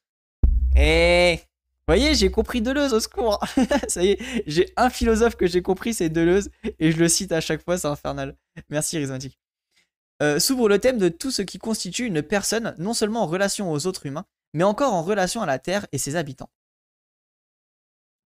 Eh 0.76 1.40
voyez, 1.88 2.16
j'ai 2.16 2.30
compris 2.30 2.62
Deleuze, 2.62 2.94
au 2.94 3.00
secours 3.00 3.40
Ça 3.88 4.04
y 4.04 4.12
est, 4.12 4.44
j'ai 4.46 4.72
un 4.76 4.90
philosophe 4.90 5.36
que 5.36 5.48
j'ai 5.48 5.62
compris, 5.62 5.94
c'est 5.94 6.10
Deleuze, 6.10 6.50
et 6.80 6.92
je 6.92 6.98
le 6.98 7.08
cite 7.08 7.32
à 7.32 7.42
chaque 7.42 7.64
fois, 7.64 7.78
c'est 7.78 7.88
infernal. 7.88 8.36
Merci, 8.70 8.98
Rhizomatique. 8.98 9.40
Euh, 10.22 10.40
s'ouvre 10.40 10.68
le 10.68 10.80
thème 10.80 10.98
de 10.98 11.10
tout 11.10 11.32
ce 11.32 11.44
qui 11.44 11.60
constitue 11.60 12.06
une 12.06 12.22
personne, 12.24 12.76
non 12.78 12.94
seulement 12.94 13.22
en 13.24 13.28
relation 13.28 13.72
aux 13.72 13.86
autres 13.88 14.06
humains, 14.06 14.26
mais 14.54 14.64
encore 14.64 14.94
en 14.94 15.04
relation 15.04 15.42
à 15.42 15.46
la 15.46 15.60
Terre 15.60 15.88
et 15.92 15.98
ses 15.98 16.16
habitants. 16.16 16.50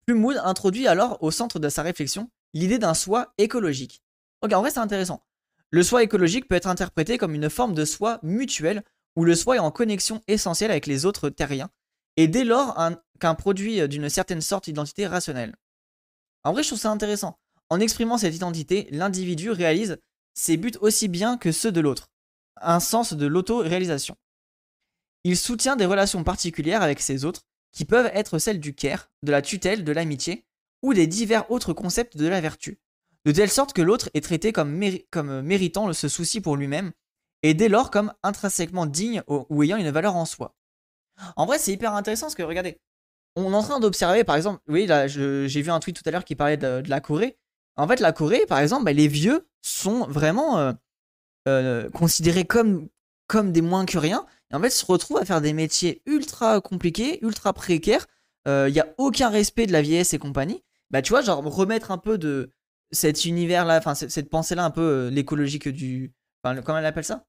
Plumwood 0.07 0.41
introduit 0.43 0.89
alors 0.89 1.23
au 1.23 1.31
centre 1.31 1.59
de 1.59 1.69
sa 1.69 1.83
réflexion 1.83 2.31
l'idée 2.55 2.79
d'un 2.79 2.95
soi 2.95 3.35
écologique. 3.39 4.03
Ok, 4.43 4.53
en 4.53 4.61
vrai 4.61 4.71
c'est 4.71 4.79
intéressant. 4.79 5.23
Le 5.71 5.83
soi 5.83 6.03
écologique 6.03 6.49
peut 6.49 6.55
être 6.55 6.69
interprété 6.69 7.19
comme 7.19 7.35
une 7.35 7.51
forme 7.51 7.75
de 7.75 7.85
soi 7.85 8.19
mutuel 8.23 8.83
où 9.17 9.25
le 9.25 9.35
soi 9.35 9.57
est 9.57 9.61
en 9.61 9.71
connexion 9.71 10.23
essentielle 10.29 10.71
avec 10.71 10.87
les 10.87 11.05
autres 11.05 11.29
terriens, 11.29 11.71
et 12.17 12.29
dès 12.29 12.45
lors 12.45 12.79
qu'un 13.19 13.35
produit 13.35 13.87
d'une 13.89 14.09
certaine 14.09 14.41
sorte 14.41 14.65
d'identité 14.65 15.07
rationnelle. 15.07 15.57
En 16.45 16.53
vrai, 16.53 16.63
je 16.63 16.69
trouve 16.69 16.79
ça 16.79 16.91
intéressant. 16.91 17.39
En 17.69 17.81
exprimant 17.81 18.17
cette 18.17 18.35
identité, 18.35 18.89
l'individu 18.93 19.51
réalise 19.51 19.99
ses 20.35 20.57
buts 20.57 20.79
aussi 20.81 21.09
bien 21.09 21.37
que 21.37 21.53
ceux 21.53 21.73
de 21.73 21.81
l'autre, 21.81 22.09
un 22.61 22.81
sens 22.81 23.13
de 23.13 23.27
l'auto-réalisation. 23.27 24.17
Il 25.29 25.37
soutient 25.37 25.77
des 25.77 25.85
relations 25.85 26.25
particulières 26.25 26.81
avec 26.81 27.03
ses 27.03 27.27
autres, 27.27 27.43
qui 27.73 27.85
peuvent 27.85 28.11
être 28.15 28.39
celles 28.39 28.61
du 28.61 28.75
care, 28.75 29.11
de 29.23 29.31
la 29.31 29.43
tutelle, 29.43 29.85
de 29.85 29.93
l'amitié, 29.93 30.47
ou 30.81 30.95
des 30.95 31.07
divers 31.07 31.51
autres 31.51 31.75
concepts 31.75 32.17
de 32.17 32.27
la 32.27 32.41
vertu, 32.41 32.81
de 33.27 33.33
telle 33.33 33.51
sorte 33.51 33.75
que 33.75 33.83
l'autre 33.83 34.09
est 34.15 34.25
traité 34.25 34.53
comme, 34.53 34.73
méritant 35.43 35.93
ce 35.93 36.09
souci 36.09 36.41
pour 36.41 36.57
lui-même, 36.57 36.93
et 37.43 37.53
dès 37.53 37.69
lors 37.69 37.91
comme 37.91 38.15
intrinsèquement 38.23 38.87
digne 38.87 39.23
ou 39.29 39.63
ayant 39.63 39.77
une 39.77 39.91
valeur 39.91 40.17
en 40.17 40.25
soi. 40.25 40.57
En 41.37 41.45
vrai, 41.45 41.59
c'est 41.59 41.73
hyper 41.73 41.93
intéressant 41.93 42.29
parce 42.29 42.35
que 42.35 42.43
regardez, 42.43 42.81
on 43.37 43.53
est 43.53 43.57
en 43.57 43.63
train 43.63 43.81
d'observer, 43.81 44.25
par 44.25 44.37
exemple, 44.37 44.63
oui, 44.67 44.87
là, 44.87 45.09
j'ai 45.09 45.61
vu 45.61 45.71
un 45.71 45.79
tweet 45.79 45.95
tout 45.95 46.09
à 46.09 46.11
l'heure 46.11 46.25
qui 46.25 46.37
parlait 46.37 46.57
de, 46.57 46.83
la 46.87 47.01
Corée. 47.03 47.37
En 47.77 47.87
fait, 47.87 48.01
la 48.01 48.13
Corée, 48.13 48.47
par 48.47 48.61
exemple, 48.61 48.85
bah, 48.85 48.95
les 48.95 49.09
vieux 49.09 49.47
sont 49.61 50.07
vraiment 50.07 50.59
euh, 50.59 50.73
euh, 51.49 51.91
considérés 51.91 52.47
comme 52.47 52.89
des 53.53 53.61
moins 53.61 53.85
que 53.85 53.99
rien. 53.99 54.25
Et 54.51 54.57
en 54.57 54.61
fait, 54.61 54.71
se 54.71 54.85
retrouvent 54.87 55.19
à 55.19 55.25
faire 55.25 55.41
des 55.41 55.53
métiers 55.53 56.03
ultra 56.07 56.61
compliqués, 56.61 57.23
ultra 57.25 57.53
précaires. 57.53 58.07
Il 58.47 58.51
euh, 58.51 58.71
n'y 58.71 58.81
a 58.81 58.89
aucun 58.97 59.29
respect 59.29 59.67
de 59.67 59.73
la 59.73 59.83
vieillesse 59.83 60.15
et 60.15 60.19
compagnie. 60.19 60.63
Bah, 60.91 61.03
tu 61.03 61.11
vois, 61.11 61.21
genre, 61.21 61.43
remettre 61.45 61.91
un 61.91 61.99
peu 61.99 62.17
de 62.17 62.51
cet 62.91 63.27
univers-là, 63.27 63.77
enfin, 63.79 63.95
cette 63.95 64.31
pensée-là, 64.31 64.65
un 64.65 64.71
peu 64.71 65.09
l'écologique 65.09 65.69
du. 65.69 66.15
Comment 66.43 66.79
elle 66.79 66.87
appelle 66.87 67.05
ça? 67.05 67.27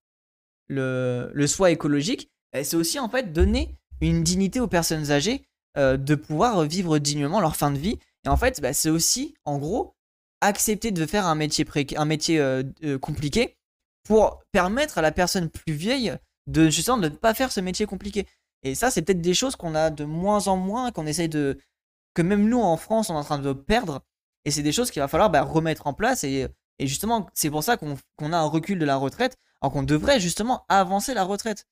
Le, 0.70 1.46
soi 1.48 1.72
écologique. 1.72 2.32
C'est 2.54 2.76
aussi, 2.76 3.00
en 3.00 3.10
fait, 3.10 3.34
donner 3.34 3.76
une 4.02 4.24
dignité 4.24 4.62
aux 4.62 4.68
personnes 4.68 5.12
âgées 5.12 5.46
de 5.76 6.16
pouvoir 6.16 6.64
vivre 6.64 7.00
dignement 7.00 7.42
leur 7.42 7.58
fin 7.58 7.72
de 7.72 7.78
vie. 7.78 8.00
Et 8.26 8.30
en 8.30 8.38
fait, 8.38 8.62
bah, 8.62 8.72
c'est 8.72 8.90
aussi, 8.90 9.36
en 9.44 9.58
gros, 9.58 9.94
accepter 10.40 10.92
de 10.92 11.06
faire 11.06 11.26
un 11.26 11.36
métier, 11.36 11.66
un 11.98 12.06
métier 12.06 12.64
compliqué 13.02 13.58
pour 14.04 14.42
permettre 14.54 15.00
à 15.00 15.02
la 15.02 15.12
personne 15.12 15.50
plus 15.50 15.74
vieille 15.74 16.14
de 16.48 16.70
justement 16.70 16.98
de 16.98 17.10
ne 17.10 17.16
pas 17.16 17.34
faire 17.34 17.52
ce 17.52 17.60
métier 17.60 17.86
compliqué. 17.86 18.28
Et 18.64 18.76
ça, 18.76 18.92
c'est 18.92 19.02
peut-être 19.02 19.22
des 19.22 19.34
choses 19.34 19.56
qu'on 19.56 19.76
a 19.76 19.90
de 19.90 20.06
moins 20.06 20.48
en 20.48 20.58
moins, 20.58 20.92
qu'on 20.92 21.06
essaye 21.06 21.30
de. 21.30 21.60
que 22.14 22.22
même 22.22 22.48
nous 22.50 22.60
en 22.60 22.78
France, 22.78 23.10
on 23.10 23.16
est 23.16 23.20
en 23.20 23.24
train 23.24 23.40
de 23.40 23.54
perdre. 23.54 24.02
Et 24.46 24.52
c'est 24.52 24.64
des 24.64 24.72
choses 24.72 24.92
qu'il 24.92 25.02
va 25.02 25.08
falloir 25.08 25.30
bah, 25.30 25.42
remettre 25.44 25.88
en 25.88 25.94
place. 25.94 26.24
Et, 26.24 26.48
et 26.80 26.88
justement, 26.88 27.28
c'est 27.34 27.50
pour 27.50 27.64
ça 27.64 27.78
qu'on 27.78 28.34
a 28.34 28.38
un 28.38 28.46
recul 28.46 28.80
de 28.80 28.86
la 28.86 28.96
retraite, 28.96 29.38
alors 29.62 29.74
qu'on 29.74 29.84
devrait 29.84 30.20
justement 30.20 30.66
avancer 30.70 31.14
la 31.14 31.24
retraite. 31.24 31.68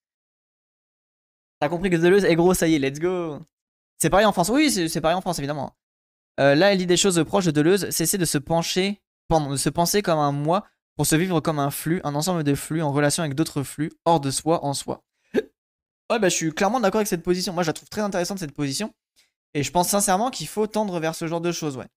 T'as 1.60 1.69
compris 1.69 1.89
que 1.89 1.95
Deleuze 1.95 2.26
est 2.26 2.35
gros, 2.35 2.53
ça 2.53 2.68
y 2.68 2.76
est, 2.76 2.80
let's 2.80 2.99
go. 2.99 3.39
C'est 3.99 4.10
pareil 4.10 4.27
en 4.27 4.31
France. 4.31 4.49
Oui, 4.49 4.69
c'est 4.69 5.02
pareil 5.02 5.18
en 5.18 5.22
France, 5.22 5.39
évidemment. 5.39 5.76
Euh, 6.39 6.53
là, 6.53 6.72
elle 6.72 6.77
dit 6.77 6.85
des 6.85 6.98
choses 6.98 7.23
proches 7.26 7.45
de 7.45 7.52
Deleuze. 7.52 7.89
Cesser 7.89 8.18
de 8.18 8.26
se 8.26 8.38
pencher, 8.38 9.02
pardon, 9.27 9.49
de 9.49 9.57
se 9.57 9.69
penser 9.69 10.02
comme 10.02 10.19
un 10.19 10.31
moi 10.31 10.65
pour 10.98 11.06
se 11.06 11.15
vivre 11.15 11.40
comme 11.40 11.60
un 11.60 11.69
flux, 11.69 12.02
un 12.03 12.15
ensemble 12.15 12.44
de 12.44 12.56
flux 12.56 12.82
en 12.82 12.91
relation 12.91 13.24
avec 13.24 13.36
d'autres 13.36 13.64
flux, 13.64 13.91
hors 14.03 14.19
de 14.19 14.32
soi, 14.32 14.65
en 14.65 14.74
soi. 14.74 15.03
ouais, 15.36 16.19
bah, 16.19 16.28
je 16.28 16.36
suis 16.36 16.52
clairement 16.52 16.80
d'accord 16.80 16.99
avec 16.99 17.07
cette 17.07 17.24
position. 17.24 17.53
Moi, 17.53 17.61
je 17.61 17.68
la 17.68 17.74
trouve 17.74 17.88
très 17.88 18.02
intéressante, 18.02 18.40
cette 18.40 18.53
position. 18.53 18.94
Et 19.53 19.64
je 19.64 19.72
pense 19.72 19.90
sincèrement 19.90 20.32
qu'il 20.32 20.48
faut 20.48 20.65
tendre 20.68 20.99
vers 20.99 21.15
ce 21.15 21.28
genre 21.28 21.40
de 21.40 21.52
choses, 21.52 21.78
ouais. 21.78 21.88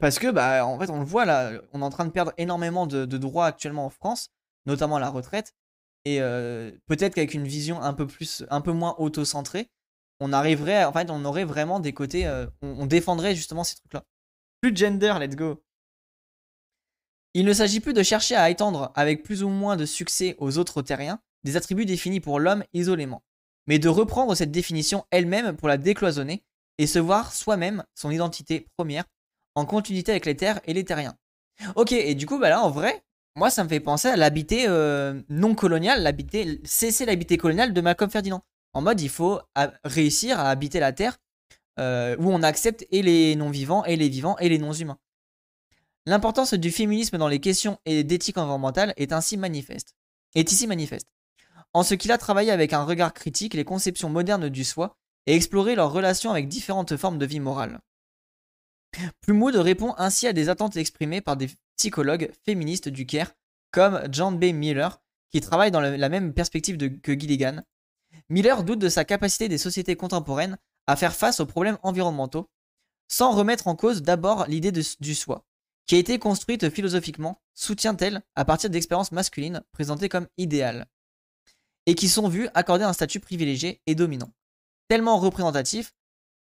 Parce 0.00 0.18
que, 0.18 0.30
bah, 0.30 0.64
en 0.64 0.78
fait, 0.78 0.90
on 0.90 1.00
le 1.00 1.04
voit 1.04 1.24
là, 1.24 1.52
on 1.72 1.82
est 1.82 1.84
en 1.84 1.90
train 1.90 2.06
de 2.06 2.10
perdre 2.10 2.32
énormément 2.38 2.86
de, 2.86 3.04
droits 3.04 3.46
actuellement 3.46 3.86
en 3.86 3.90
France, 3.90 4.30
notamment 4.64 4.98
la 4.98 5.10
retraite. 5.10 5.52
Et 6.04 6.20
euh, 6.20 6.70
peut-être 6.86 7.14
qu'avec 7.14 7.34
une 7.34 7.46
vision 7.46 7.82
un 7.82 7.92
peu 7.92 8.06
plus, 8.06 8.44
un 8.50 8.60
peu 8.60 8.72
moins 8.72 8.94
auto-centrée, 8.98 9.70
on 10.20 10.32
arriverait, 10.32 10.84
en 10.84 10.92
fait, 10.92 11.10
on 11.10 11.24
aurait 11.24 11.44
vraiment 11.44 11.80
des 11.80 11.92
côtés, 11.92 12.26
euh, 12.26 12.46
on, 12.62 12.86
défendrait 12.86 13.34
justement 13.34 13.64
ces 13.64 13.74
trucs-là. 13.76 14.04
Plus 14.60 14.72
de 14.72 14.76
gender, 14.76 15.14
let's 15.20 15.36
go. 15.36 15.62
Il 17.34 17.44
ne 17.44 17.52
s'agit 17.52 17.80
plus 17.80 17.94
de 17.94 18.02
chercher 18.02 18.36
à 18.36 18.50
étendre 18.50 18.92
avec 18.94 19.22
plus 19.22 19.42
ou 19.42 19.48
moins 19.48 19.76
de 19.76 19.86
succès 19.86 20.36
aux 20.38 20.58
autres 20.58 20.82
terriens 20.82 21.20
des 21.44 21.56
attributs 21.56 21.86
définis 21.86 22.20
pour 22.20 22.38
l'homme 22.38 22.64
isolément, 22.72 23.22
mais 23.66 23.78
de 23.78 23.88
reprendre 23.88 24.34
cette 24.34 24.50
définition 24.50 25.04
elle-même 25.10 25.56
pour 25.56 25.68
la 25.68 25.76
décloisonner 25.76 26.44
et 26.78 26.86
se 26.86 26.98
voir 26.98 27.32
soi-même 27.32 27.84
son 27.94 28.10
identité 28.10 28.66
première 28.76 29.04
en 29.54 29.66
continuité 29.66 30.12
avec 30.12 30.26
les 30.26 30.36
terres 30.36 30.60
et 30.64 30.72
les 30.72 30.84
terriens. 30.84 31.16
Ok, 31.76 31.92
et 31.92 32.14
du 32.14 32.26
coup, 32.26 32.38
bah 32.38 32.48
là, 32.48 32.62
en 32.62 32.70
vrai, 32.70 33.02
moi, 33.36 33.50
ça 33.50 33.64
me 33.64 33.68
fait 33.68 33.80
penser 33.80 34.08
à 34.08 34.16
l'habité 34.16 34.66
euh, 34.68 35.20
non 35.28 35.54
colonial, 35.54 36.16
cesser 36.64 37.06
l'habité 37.06 37.36
colonial 37.36 37.72
de 37.72 37.80
Malcolm 37.80 38.10
Ferdinand 38.10 38.42
en 38.74 38.82
mode 38.82 39.00
il 39.00 39.08
faut 39.08 39.40
réussir 39.84 40.38
à 40.40 40.50
habiter 40.50 40.80
la 40.80 40.92
Terre 40.92 41.18
euh, 41.78 42.16
où 42.18 42.30
on 42.30 42.42
accepte 42.42 42.86
et 42.90 43.02
les 43.02 43.36
non-vivants, 43.36 43.84
et 43.84 43.96
les 43.96 44.08
vivants, 44.08 44.36
et 44.38 44.48
les 44.48 44.58
non-humains. 44.58 44.98
L'importance 46.06 46.54
du 46.54 46.70
féminisme 46.70 47.18
dans 47.18 47.28
les 47.28 47.40
questions 47.40 47.78
d'éthique 47.86 48.38
environnementale 48.38 48.92
est 48.96 49.12
ainsi 49.12 49.36
manifeste. 49.36 49.94
Est 50.34 50.50
ici 50.50 50.66
manifeste. 50.66 51.06
En 51.72 51.82
ce 51.82 51.94
qu'il 51.94 52.12
a 52.12 52.18
travaillé 52.18 52.50
avec 52.50 52.72
un 52.72 52.84
regard 52.84 53.14
critique 53.14 53.54
les 53.54 53.64
conceptions 53.64 54.10
modernes 54.10 54.48
du 54.48 54.64
soi 54.64 54.96
et 55.26 55.34
exploré 55.34 55.74
leurs 55.74 55.92
relations 55.92 56.30
avec 56.30 56.48
différentes 56.48 56.96
formes 56.96 57.18
de 57.18 57.26
vie 57.26 57.40
morale. 57.40 57.80
Plumwood 59.20 59.56
répond 59.56 59.94
ainsi 59.96 60.26
à 60.26 60.32
des 60.32 60.48
attentes 60.48 60.76
exprimées 60.76 61.20
par 61.20 61.36
des 61.36 61.48
psychologues 61.76 62.30
féministes 62.44 62.88
du 62.88 63.06
Caire, 63.06 63.32
comme 63.70 64.02
John 64.10 64.38
B. 64.38 64.52
Miller, 64.52 65.00
qui 65.30 65.40
travaille 65.40 65.70
dans 65.70 65.80
la 65.80 66.08
même 66.08 66.34
perspective 66.34 66.76
que 67.00 67.18
Gilligan, 67.18 67.62
Miller 68.28 68.64
doute 68.64 68.78
de 68.78 68.88
sa 68.88 69.04
capacité 69.04 69.48
des 69.48 69.58
sociétés 69.58 69.96
contemporaines 69.96 70.58
à 70.86 70.96
faire 70.96 71.14
face 71.14 71.40
aux 71.40 71.46
problèmes 71.46 71.78
environnementaux, 71.82 72.50
sans 73.08 73.32
remettre 73.32 73.68
en 73.68 73.76
cause 73.76 74.02
d'abord 74.02 74.46
l'idée 74.46 74.72
du 74.72 75.14
soi, 75.14 75.44
qui 75.92 75.96
a 75.96 75.98
été 75.98 76.18
construite 76.18 76.70
philosophiquement, 76.70 77.42
soutient-elle, 77.52 78.22
à 78.34 78.46
partir 78.46 78.70
d'expériences 78.70 79.12
masculines 79.12 79.62
présentées 79.72 80.08
comme 80.08 80.26
idéales, 80.38 80.86
et 81.84 81.94
qui 81.94 82.08
sont 82.08 82.28
vues 82.28 82.48
accorder 82.54 82.84
un 82.84 82.94
statut 82.94 83.20
privilégié 83.20 83.82
et 83.86 83.94
dominant, 83.94 84.32
tellement 84.88 85.18
représentatif 85.18 85.92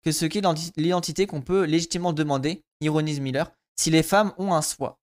que 0.06 0.14
ce 0.14 0.26
qu'est 0.26 0.42
l'identité 0.78 1.28
qu'on 1.28 1.42
peut 1.42 1.66
légitimement 1.66 2.14
demander, 2.14 2.64
ironise 2.80 3.20
Miller, 3.20 3.52
si 3.76 3.90
les 3.90 4.04
femmes 4.04 4.34
ont 4.38 4.54
un 4.54 4.62
soi. 4.62 5.02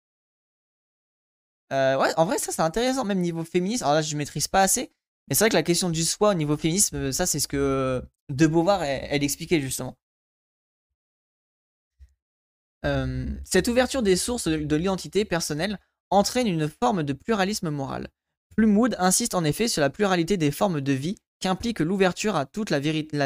Euh, 1.75 1.99
ouais, 1.99 2.15
en 2.17 2.25
vrai, 2.25 2.39
ça 2.39 2.51
c'est 2.51 2.62
intéressant, 2.62 3.05
même 3.05 3.21
niveau 3.21 3.45
féministe. 3.45 3.83
Alors 3.83 3.97
là, 3.97 4.01
je 4.01 4.17
maîtrise 4.17 4.49
pas 4.49 4.62
assez, 4.62 4.91
mais 5.29 5.35
c'est 5.35 5.45
vrai 5.45 5.51
que 5.51 5.55
la 5.55 5.62
question 5.62 5.91
du 5.91 6.03
soi 6.03 6.31
au 6.31 6.35
niveau 6.35 6.57
féminisme, 6.57 7.12
ça 7.12 7.27
c'est 7.27 7.41
ce 7.41 7.47
que 7.47 8.03
De 8.31 8.47
Beauvoir, 8.47 8.85
elle, 8.85 9.23
expliquait 9.23 9.61
justement. 9.61 9.99
Euh, 12.86 13.27
cette 13.44 13.69
ouverture 13.69 14.02
des 14.02 14.16
sources 14.16 14.48
de, 14.48 14.77
l'identité 14.77 15.24
personnelle 15.24 15.78
entraîne 16.11 16.47
une 16.47 16.69
forme 16.69 17.02
de 17.02 17.12
pluralisme 17.12 17.70
moral. 17.70 18.09
Plumwood 18.57 18.97
insiste 18.98 19.35
en 19.35 19.44
effet 19.44 19.69
sur 19.69 19.81
la 19.81 19.90
pluralité 19.90 20.36
des 20.36 20.51
formes 20.51 20.81
de 20.81 20.93
vie 20.93 21.16
qu'implique 21.40 21.81
l'ouverture 21.81 22.36
à 22.36 22.47
toute 22.47 22.70
la, 22.70 22.81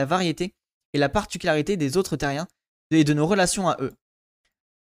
variété 0.04 0.54
et 0.92 0.98
la 0.98 1.08
particularité 1.08 1.76
des 1.76 1.96
autres 1.96 2.16
terriens 2.16 2.48
et 2.90 3.04
de 3.04 3.14
nos 3.14 3.26
relations 3.26 3.68
à 3.68 3.76
eux. 3.80 3.92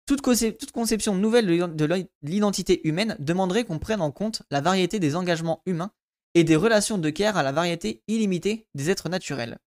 Toute, 0.07 0.23
toute 0.23 0.73
conception 0.73 1.15
nouvelle 1.15 1.47
de 1.47 2.09
l'identité 2.23 2.87
humaine 2.89 3.17
demanderait 3.21 3.65
qu'on 3.65 3.79
prenne 3.79 4.01
en 4.01 4.11
compte 4.11 4.43
la 4.51 4.61
variété 4.61 4.99
des 4.99 5.15
engagements 5.15 5.63
humains 5.67 5.93
et 6.35 6.43
des 6.43 6.57
relations 6.57 6.99
de 6.99 7.11
care 7.11 7.37
à 7.37 7.43
la 7.43 7.53
variété 7.53 8.03
illimitée 8.09 8.67
des 8.75 8.91
êtres 8.91 9.09
naturels, 9.09 9.59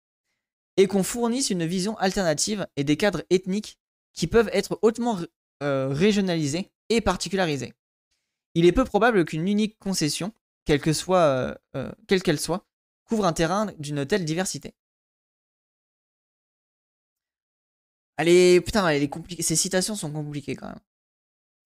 et 0.77 0.88
qu'on 0.88 1.03
fournisse 1.03 1.49
une 1.49 1.65
vision 1.65 1.97
alternative 1.97 2.67
et 2.75 2.84
des 2.84 2.97
cadres 2.97 3.23
ethniques 3.30 3.77
qui 4.14 4.27
peuvent 4.27 4.49
être 4.53 4.80
hautement 4.81 5.19
euh, 5.61 5.90
régionalisés 5.90 6.72
et 6.90 7.02
particularisés. 7.02 7.73
Il 8.56 8.65
est 8.65 8.72
peu 8.72 8.85
probable 8.85 9.26
qu'une 9.26 9.48
unique 9.48 9.77
concession, 9.80 10.31
quelle 10.65 10.81
euh, 11.10 11.56
euh, 11.76 11.91
quelle 12.07 12.40
soit, 12.40 12.65
couvre 13.06 13.26
un 13.26 13.34
terrain 13.34 13.68
d'une 13.80 14.06
telle 14.06 14.26
diversité. 14.26 14.76
Allez, 18.18 18.61
putain, 18.61 18.88
elle 18.88 19.03
est 19.03 19.41
ces 19.41 19.56
citations 19.56 19.95
sont 19.95 20.11
compliquées 20.11 20.56
quand 20.56 20.68
même. 20.68 20.80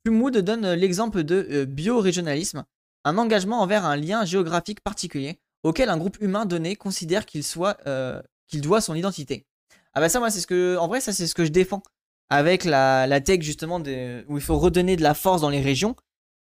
Plumwood 0.03 0.37
donne 0.37 0.71
l'exemple 0.73 1.23
de 1.23 1.65
biorégionalisme, 1.65 2.63
un 3.03 3.17
engagement 3.17 3.61
envers 3.61 3.85
un 3.85 3.97
lien 3.97 4.23
géographique 4.23 4.81
particulier 4.81 5.39
auquel 5.63 5.89
un 5.89 5.97
groupe 5.97 6.17
humain 6.21 6.45
donné 6.45 6.75
considère 6.75 7.25
qu'il 7.25 7.43
soit, 7.43 7.77
euh, 7.87 8.21
qu'il 8.47 8.61
doit 8.61 8.81
son 8.81 8.95
identité. 8.95 9.45
Ah 9.93 9.99
bah 9.99 10.09
ça, 10.09 10.19
moi, 10.19 10.29
c'est 10.29 10.39
ce 10.39 10.47
que, 10.47 10.77
en 10.77 10.87
vrai, 10.87 11.01
ça, 11.01 11.13
c'est 11.13 11.27
ce 11.27 11.35
que 11.35 11.45
je 11.45 11.51
défends 11.51 11.83
avec 12.29 12.65
la, 12.65 13.07
la 13.07 13.21
tech 13.21 13.41
justement 13.41 13.79
où 13.79 14.37
il 14.37 14.41
faut 14.41 14.57
redonner 14.57 14.95
de 14.95 15.03
la 15.03 15.13
force 15.13 15.41
dans 15.41 15.49
les 15.49 15.61
régions 15.61 15.95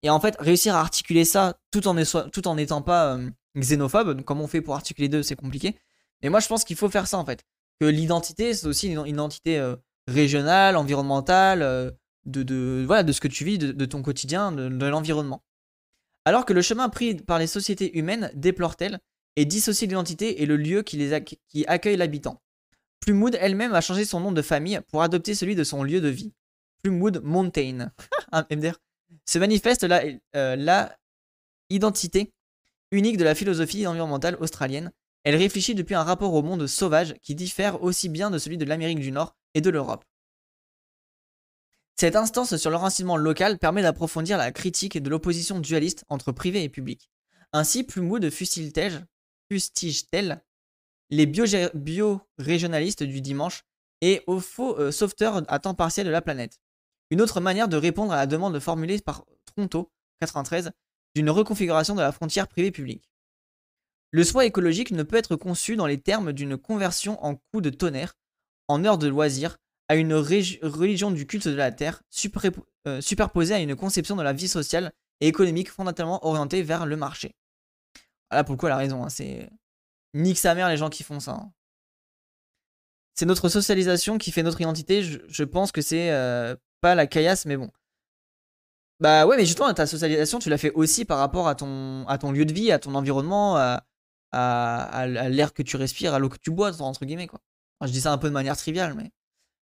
et 0.03 0.09
en 0.09 0.19
fait 0.19 0.35
réussir 0.39 0.75
à 0.75 0.79
articuler 0.79 1.25
ça 1.25 1.57
tout 1.71 1.87
en 1.87 2.55
n'étant 2.55 2.81
pas 2.81 3.15
euh, 3.15 3.29
xénophobe. 3.57 4.21
Comment 4.23 4.43
on 4.43 4.47
fait 4.47 4.61
pour 4.61 4.75
articuler 4.75 5.09
deux, 5.09 5.23
c'est 5.23 5.35
compliqué. 5.35 5.77
Mais 6.21 6.29
moi, 6.29 6.39
je 6.39 6.47
pense 6.47 6.63
qu'il 6.63 6.75
faut 6.75 6.89
faire 6.89 7.07
ça 7.07 7.17
en 7.17 7.25
fait. 7.25 7.43
Que 7.79 7.85
l'identité, 7.85 8.53
c'est 8.53 8.67
aussi 8.67 8.89
une 8.89 9.05
identité 9.05 9.57
euh, 9.57 9.75
régionale, 10.07 10.75
environnementale, 10.75 11.61
euh, 11.61 11.91
de, 12.25 12.43
de, 12.43 13.01
de 13.01 13.11
ce 13.11 13.19
que 13.19 13.27
tu 13.27 13.43
vis, 13.43 13.57
de, 13.57 13.85
ton 13.85 14.01
quotidien, 14.01 14.51
de, 14.51 14.85
l'environnement. 14.85 15.43
Alors 16.25 16.45
que 16.45 16.53
le 16.53 16.61
chemin 16.61 16.87
pris 16.87 17.15
par 17.15 17.39
les 17.39 17.47
sociétés 17.47 17.97
humaines, 17.97 18.31
déplore-t-elle, 18.33 18.99
et 19.35 19.43
dissocie 19.43 19.89
l'identité 19.89 20.41
et 20.41 20.45
le 20.45 20.55
lieu 20.55 20.83
qui 20.83 21.65
accueille 21.67 21.97
l'habitant? 21.97 22.41
Plumwood 23.03 23.37
elle-même 23.37 23.73
a 23.73 23.81
changé 23.81 24.05
son 24.05 24.21
nom 24.21 24.31
de 24.31 24.41
famille 24.41 24.79
pour 24.87 25.03
adopter 25.03 25.35
celui 25.35 25.55
de 25.55 25.65
son 25.65 25.83
lieu 25.83 25.99
de 25.99 26.07
vie. 26.07 26.31
Plumwood 26.81 27.21
Mountain. 27.21 27.91
MDR. 28.49 28.79
Se 29.25 29.39
manifeste 29.39 29.83
la, 29.83 30.03
euh, 30.37 30.55
la 30.55 30.97
identité 31.69 32.31
unique 32.91 33.17
de 33.17 33.25
la 33.25 33.35
philosophie 33.35 33.85
environnementale 33.85 34.37
australienne. 34.39 34.93
Elle 35.25 35.35
réfléchit 35.35 35.75
depuis 35.75 35.95
un 35.95 36.03
rapport 36.03 36.33
au 36.33 36.41
monde 36.43 36.65
sauvage 36.65 37.15
qui 37.21 37.35
diffère 37.35 37.83
aussi 37.83 38.07
bien 38.07 38.31
de 38.31 38.37
celui 38.37 38.57
de 38.57 38.63
l'Amérique 38.63 39.01
du 39.01 39.11
Nord 39.11 39.35
et 39.53 39.59
de 39.59 39.69
l'Europe. 39.69 40.05
Cette 41.97 42.15
instance 42.15 42.55
sur 42.55 42.71
l'enracinement 42.71 43.17
local 43.17 43.59
permet 43.59 43.81
d'approfondir 43.81 44.37
la 44.37 44.53
critique 44.53 45.03
de 45.03 45.09
l'opposition 45.09 45.59
dualiste 45.59 46.05
entre 46.07 46.31
privé 46.31 46.63
et 46.63 46.69
public. 46.69 47.09
Ainsi, 47.51 47.83
Plumwood 47.83 48.29
fustige-t-elle 48.29 49.05
les 51.09 51.25
bio-régionalistes 51.25 53.03
du 53.03 53.21
dimanche 53.21 53.63
et 54.01 54.21
aux 54.27 54.39
faux 54.39 54.77
euh, 54.79 54.91
sauveteurs 54.91 55.43
à 55.47 55.59
temps 55.59 55.75
partiel 55.75 56.05
de 56.05 56.11
la 56.11 56.21
planète. 56.21 56.59
Une 57.09 57.21
autre 57.21 57.39
manière 57.39 57.67
de 57.67 57.77
répondre 57.77 58.11
à 58.11 58.17
la 58.17 58.27
demande 58.27 58.59
formulée 58.59 58.99
par 58.99 59.25
Toronto 59.45 59.91
93 60.21 60.71
d'une 61.15 61.29
reconfiguration 61.29 61.95
de 61.95 62.01
la 62.01 62.11
frontière 62.11 62.47
privée-publique. 62.47 63.09
Le 64.11 64.23
soi 64.23 64.45
écologique 64.45 64.91
ne 64.91 65.03
peut 65.03 65.15
être 65.15 65.35
conçu 65.35 65.75
dans 65.75 65.85
les 65.85 65.99
termes 65.99 66.33
d'une 66.33 66.57
conversion 66.57 67.23
en 67.23 67.35
coup 67.35 67.61
de 67.61 67.69
tonnerre, 67.69 68.15
en 68.67 68.83
heure 68.85 68.97
de 68.97 69.07
loisir, 69.07 69.57
à 69.89 69.95
une 69.95 70.13
religion 70.13 71.11
du 71.11 71.27
culte 71.27 71.47
de 71.47 71.55
la 71.55 71.71
terre, 71.71 72.01
euh, 72.87 73.01
superposée 73.01 73.53
à 73.53 73.59
une 73.59 73.75
conception 73.75 74.15
de 74.15 74.23
la 74.23 74.33
vie 74.33 74.47
sociale 74.47 74.91
et 75.19 75.27
économique 75.27 75.69
fondamentalement 75.69 76.25
orientée 76.25 76.61
vers 76.61 76.85
le 76.85 76.95
marché. 76.95 77.35
Voilà 78.29 78.43
pourquoi 78.43 78.69
la 78.69 78.77
raison, 78.77 79.03
hein, 79.03 79.09
c'est 79.09 79.49
Nique 80.13 80.37
sa 80.37 80.55
mère 80.55 80.69
les 80.69 80.77
gens 80.77 80.89
qui 80.89 81.03
font 81.03 81.19
ça. 81.19 81.31
Hein. 81.31 81.51
C'est 83.15 83.25
notre 83.25 83.49
socialisation 83.49 84.17
qui 84.17 84.31
fait 84.31 84.43
notre 84.43 84.61
identité. 84.61 85.03
Je, 85.03 85.43
pense 85.43 85.71
que 85.71 85.81
c'est 85.81 86.11
euh, 86.11 86.55
pas 86.81 86.95
la 86.95 87.07
caillasse, 87.07 87.45
mais 87.45 87.57
bon. 87.57 87.71
Bah 88.99 89.25
ouais, 89.25 89.37
mais 89.37 89.45
justement, 89.45 89.71
ta 89.73 89.85
socialisation, 89.85 90.39
tu 90.39 90.49
l'as 90.49 90.57
fait 90.57 90.71
aussi 90.71 91.05
par 91.05 91.17
rapport 91.19 91.47
à 91.47 91.55
ton, 91.55 92.07
à 92.07 92.17
ton 92.17 92.31
lieu 92.31 92.45
de 92.45 92.53
vie, 92.53 92.71
à 92.71 92.79
ton 92.79 92.95
environnement, 92.95 93.57
à, 93.57 95.05
l'air 95.29 95.53
que 95.53 95.61
tu 95.61 95.77
respires, 95.77 96.13
à 96.13 96.19
l'eau 96.19 96.29
que 96.29 96.37
tu 96.37 96.51
bois, 96.51 96.81
entre 96.81 97.05
guillemets, 97.05 97.27
quoi. 97.27 97.39
je 97.81 97.91
dis 97.91 98.01
ça 98.01 98.11
un 98.11 98.17
peu 98.17 98.29
de 98.29 98.33
manière 98.33 98.57
triviale, 98.57 98.93
mais. 98.95 99.11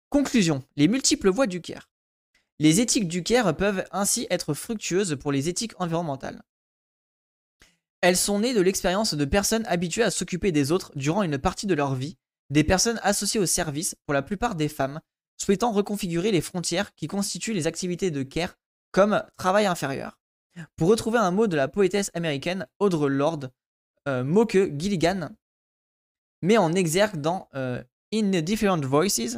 Conclusion 0.09 0.63
les 0.75 0.87
multiples 0.87 1.29
voies 1.29 1.45
du 1.45 1.61
CARE. 1.61 1.87
Les 2.57 2.81
éthiques 2.81 3.07
du 3.07 3.23
CARE 3.23 3.55
peuvent 3.55 3.85
ainsi 3.91 4.25
être 4.31 4.55
fructueuses 4.55 5.15
pour 5.19 5.31
les 5.31 5.49
éthiques 5.49 5.73
environnementales. 5.79 6.41
Elles 8.01 8.17
sont 8.17 8.39
nées 8.39 8.53
de 8.53 8.61
l'expérience 8.61 9.13
de 9.13 9.25
personnes 9.25 9.65
habituées 9.67 10.03
à 10.03 10.11
s'occuper 10.11 10.51
des 10.51 10.71
autres 10.71 10.91
durant 10.95 11.23
une 11.23 11.37
partie 11.37 11.67
de 11.67 11.73
leur 11.73 11.95
vie, 11.95 12.17
des 12.49 12.63
personnes 12.63 12.99
associées 13.03 13.39
au 13.39 13.45
service, 13.45 13.95
pour 14.05 14.13
la 14.13 14.21
plupart 14.21 14.55
des 14.55 14.69
femmes, 14.69 15.01
souhaitant 15.37 15.71
reconfigurer 15.71 16.31
les 16.31 16.41
frontières 16.41 16.93
qui 16.95 17.07
constituent 17.07 17.53
les 17.53 17.67
activités 17.67 18.11
de 18.11 18.23
care 18.23 18.55
comme 18.91 19.23
travail 19.37 19.65
inférieur. 19.65 20.19
Pour 20.75 20.89
retrouver 20.89 21.19
un 21.19 21.31
mot 21.31 21.47
de 21.47 21.55
la 21.55 21.67
poétesse 21.67 22.11
américaine 22.13 22.67
Audre 22.79 23.07
Lorde, 23.07 23.51
euh, 24.07 24.23
mot 24.23 24.45
que 24.45 24.71
Gilligan 24.77 25.29
met 26.41 26.57
en 26.57 26.73
exergue 26.73 27.21
dans 27.21 27.47
euh, 27.53 27.83
In 28.13 28.41
Different 28.41 28.81
Voices, 28.81 29.37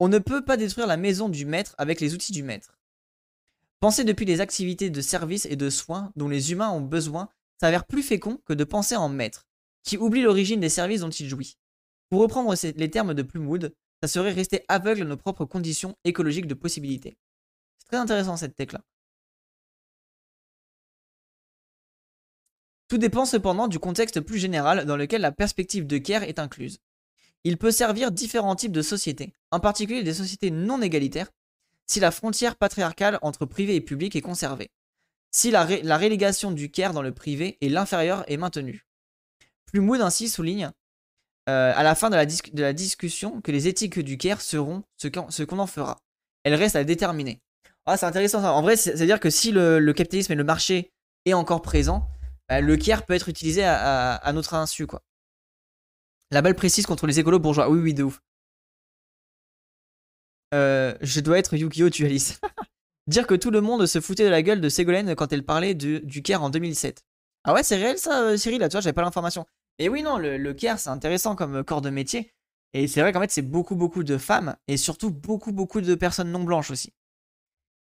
on 0.00 0.08
ne 0.08 0.18
peut 0.18 0.44
pas 0.44 0.56
détruire 0.56 0.86
la 0.86 0.96
maison 0.96 1.28
du 1.28 1.44
maître 1.44 1.74
avec 1.78 2.00
les 2.00 2.14
outils 2.14 2.32
du 2.32 2.42
maître. 2.42 2.77
Penser 3.80 4.02
depuis 4.02 4.26
les 4.26 4.40
activités 4.40 4.90
de 4.90 5.00
service 5.00 5.46
et 5.46 5.54
de 5.54 5.70
soins 5.70 6.12
dont 6.16 6.28
les 6.28 6.50
humains 6.50 6.70
ont 6.70 6.80
besoin 6.80 7.28
s'avère 7.60 7.86
plus 7.86 8.02
fécond 8.02 8.40
que 8.44 8.52
de 8.52 8.64
penser 8.64 8.96
en 8.96 9.08
maître, 9.08 9.46
qui 9.84 9.96
oublie 9.96 10.22
l'origine 10.22 10.60
des 10.60 10.68
services 10.68 11.00
dont 11.00 11.10
il 11.10 11.28
jouit. 11.28 11.58
Pour 12.10 12.20
reprendre 12.20 12.52
les 12.62 12.90
termes 12.90 13.14
de 13.14 13.22
Plumwood, 13.22 13.74
ça 14.02 14.08
serait 14.08 14.32
rester 14.32 14.64
aveugle 14.68 15.02
à 15.02 15.04
nos 15.04 15.16
propres 15.16 15.44
conditions 15.44 15.96
écologiques 16.04 16.46
de 16.46 16.54
possibilités. 16.54 17.18
C'est 17.78 17.88
très 17.88 17.96
intéressant 17.98 18.36
cette 18.36 18.56
tech-là. 18.56 18.82
Tout 22.88 22.98
dépend 22.98 23.26
cependant 23.26 23.68
du 23.68 23.78
contexte 23.78 24.20
plus 24.20 24.38
général 24.38 24.86
dans 24.86 24.96
lequel 24.96 25.20
la 25.20 25.32
perspective 25.32 25.86
de 25.86 25.98
care 25.98 26.22
est 26.22 26.38
incluse. 26.38 26.78
Il 27.44 27.58
peut 27.58 27.70
servir 27.70 28.10
différents 28.10 28.56
types 28.56 28.72
de 28.72 28.82
sociétés, 28.82 29.34
en 29.50 29.60
particulier 29.60 30.02
des 30.02 30.14
sociétés 30.14 30.50
non 30.50 30.80
égalitaires, 30.80 31.30
si 31.88 32.00
la 32.00 32.10
frontière 32.10 32.56
patriarcale 32.56 33.18
entre 33.22 33.46
privé 33.46 33.74
et 33.74 33.80
public 33.80 34.14
est 34.14 34.20
conservée, 34.20 34.70
si 35.30 35.50
la, 35.50 35.64
relégation 35.64 36.50
du 36.50 36.70
care 36.70 36.92
dans 36.92 37.02
le 37.02 37.12
privé 37.12 37.58
et 37.60 37.68
l'inférieur 37.68 38.24
est 38.30 38.36
maintenue. 38.36 38.86
Plumwood 39.66 40.00
ainsi 40.00 40.28
souligne 40.28 40.70
euh, 41.48 41.72
à 41.74 41.82
la 41.82 41.94
fin 41.94 42.10
de 42.10 42.16
la, 42.16 42.72
discussion 42.72 43.40
que 43.40 43.52
les 43.52 43.68
éthiques 43.68 43.98
du 43.98 44.18
care 44.18 44.40
seront 44.40 44.84
ce 44.96 45.42
qu'on 45.42 45.58
en 45.58 45.66
fera. 45.66 45.98
Elles 46.44 46.54
restent 46.54 46.76
à 46.76 46.84
déterminer. 46.84 47.40
Ah, 47.86 47.96
c'est 47.96 48.06
intéressant 48.06 48.42
ça. 48.42 48.52
En 48.52 48.60
vrai, 48.60 48.76
c'est-à-dire 48.76 49.18
que 49.18 49.30
si 49.30 49.50
le, 49.50 49.92
capitalisme 49.92 50.32
et 50.32 50.36
le 50.36 50.44
marché 50.44 50.92
est 51.24 51.32
encore 51.32 51.62
présent, 51.62 52.06
bah, 52.48 52.60
le 52.60 52.76
care 52.76 53.06
peut 53.06 53.14
être 53.14 53.30
utilisé 53.30 53.64
à, 53.64 54.30
notre 54.34 54.54
insu, 54.54 54.86
quoi. 54.86 55.02
La 56.30 56.42
balle 56.42 56.54
précise 56.54 56.84
contre 56.84 57.06
les 57.06 57.18
écolos 57.18 57.38
bourgeois. 57.38 57.70
Oui, 57.70 57.80
oui, 57.80 57.94
de 57.94 58.02
ouf. 58.02 58.20
Euh, 60.54 60.94
je 61.00 61.20
dois 61.20 61.38
être 61.38 61.56
Yukio 61.56 61.88
Alice. 62.04 62.40
Dire 63.06 63.26
que 63.26 63.34
tout 63.34 63.50
le 63.50 63.60
monde 63.60 63.86
se 63.86 64.00
foutait 64.00 64.24
de 64.24 64.28
la 64.28 64.42
gueule 64.42 64.60
de 64.60 64.68
Ségolène 64.68 65.14
quand 65.14 65.32
elle 65.32 65.44
parlait 65.44 65.74
du 65.74 66.22
Caire 66.22 66.42
en 66.42 66.50
2007. 66.50 67.04
Ah 67.44 67.54
ouais, 67.54 67.62
c'est 67.62 67.76
réel 67.76 67.98
ça, 67.98 68.22
euh, 68.22 68.36
Cyril, 68.36 68.60
là, 68.60 68.68
tu 68.68 68.72
vois, 68.72 68.80
j'avais 68.80 68.92
pas 68.92 69.02
l'information. 69.02 69.46
Et 69.78 69.88
oui, 69.88 70.02
non, 70.02 70.18
le, 70.18 70.36
le 70.36 70.54
Caire, 70.54 70.78
c'est 70.78 70.90
intéressant 70.90 71.34
comme 71.34 71.56
euh, 71.56 71.62
corps 71.62 71.80
de 71.80 71.90
métier. 71.90 72.34
Et 72.74 72.86
c'est 72.86 73.00
vrai 73.00 73.12
qu'en 73.12 73.20
fait, 73.20 73.30
c'est 73.30 73.42
beaucoup, 73.42 73.76
beaucoup 73.76 74.04
de 74.04 74.18
femmes 74.18 74.56
et 74.66 74.76
surtout 74.76 75.10
beaucoup, 75.10 75.52
beaucoup 75.52 75.80
de 75.80 75.94
personnes 75.94 76.30
non 76.30 76.44
blanches 76.44 76.70
aussi. 76.70 76.92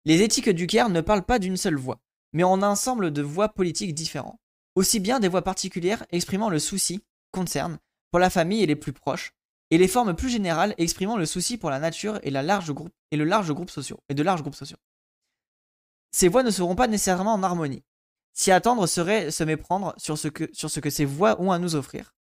Les 0.04 0.22
éthiques 0.22 0.48
du 0.48 0.66
Caire 0.66 0.88
ne 0.88 1.00
parlent 1.00 1.24
pas 1.24 1.38
d'une 1.38 1.56
seule 1.56 1.76
voix, 1.76 2.00
mais 2.32 2.42
en 2.42 2.62
un 2.62 2.70
ensemble 2.70 3.12
de 3.12 3.22
voix 3.22 3.50
politiques 3.50 3.94
différents. 3.94 4.40
Aussi 4.74 4.98
bien 4.98 5.20
des 5.20 5.28
voix 5.28 5.42
particulières 5.42 6.04
exprimant 6.10 6.50
le 6.50 6.58
souci, 6.58 7.04
concerne, 7.30 7.78
pour 8.10 8.18
la 8.18 8.30
famille 8.30 8.62
et 8.62 8.66
les 8.66 8.74
plus 8.74 8.92
proches, 8.92 9.34
et 9.72 9.78
les 9.78 9.88
formes 9.88 10.14
plus 10.14 10.28
générales 10.28 10.74
exprimant 10.76 11.16
le 11.16 11.24
souci 11.24 11.56
pour 11.56 11.70
la 11.70 11.78
nature 11.78 12.20
et, 12.22 12.30
le 12.30 12.42
large 13.24 13.52
groupe 13.52 13.70
sociaux, 13.70 14.00
et 14.10 14.14
de 14.14 14.22
larges 14.22 14.42
groupes 14.42 14.54
sociaux. 14.54 14.76
Ces 16.10 16.28
voix 16.28 16.42
ne 16.42 16.50
seront 16.50 16.74
pas 16.74 16.88
nécessairement 16.88 17.32
en 17.32 17.42
harmonie. 17.42 17.82
S'y 18.34 18.52
attendre 18.52 18.86
serait 18.86 19.30
se 19.30 19.44
méprendre 19.44 19.94
sur 19.96 20.18
ce, 20.18 20.28
que, 20.28 20.50
sur 20.52 20.70
ce 20.70 20.78
que 20.78 20.90
ces 20.90 21.06
voix 21.06 21.40
ont 21.40 21.52
à 21.52 21.58
nous 21.58 21.74
offrir. 21.74 22.14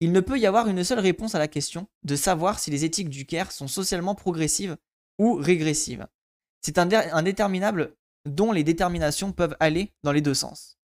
Il 0.00 0.10
ne 0.10 0.18
peut 0.18 0.40
y 0.40 0.46
avoir 0.46 0.66
une 0.66 0.82
seule 0.82 0.98
réponse 0.98 1.36
à 1.36 1.38
la 1.38 1.46
question 1.46 1.86
de 2.02 2.16
savoir 2.16 2.58
si 2.58 2.72
les 2.72 2.84
éthiques 2.84 3.10
du 3.10 3.26
Caire 3.26 3.52
sont 3.52 3.68
socialement 3.68 4.16
progressives 4.16 4.76
ou 5.20 5.34
régressives. 5.34 6.08
C'est 6.62 6.78
indéterminable 6.78 7.94
dont 8.24 8.50
les 8.50 8.64
déterminations 8.64 9.30
peuvent 9.30 9.56
aller 9.60 9.92
dans 10.02 10.10
les 10.10 10.20
deux 10.20 10.34
sens. 10.34 10.78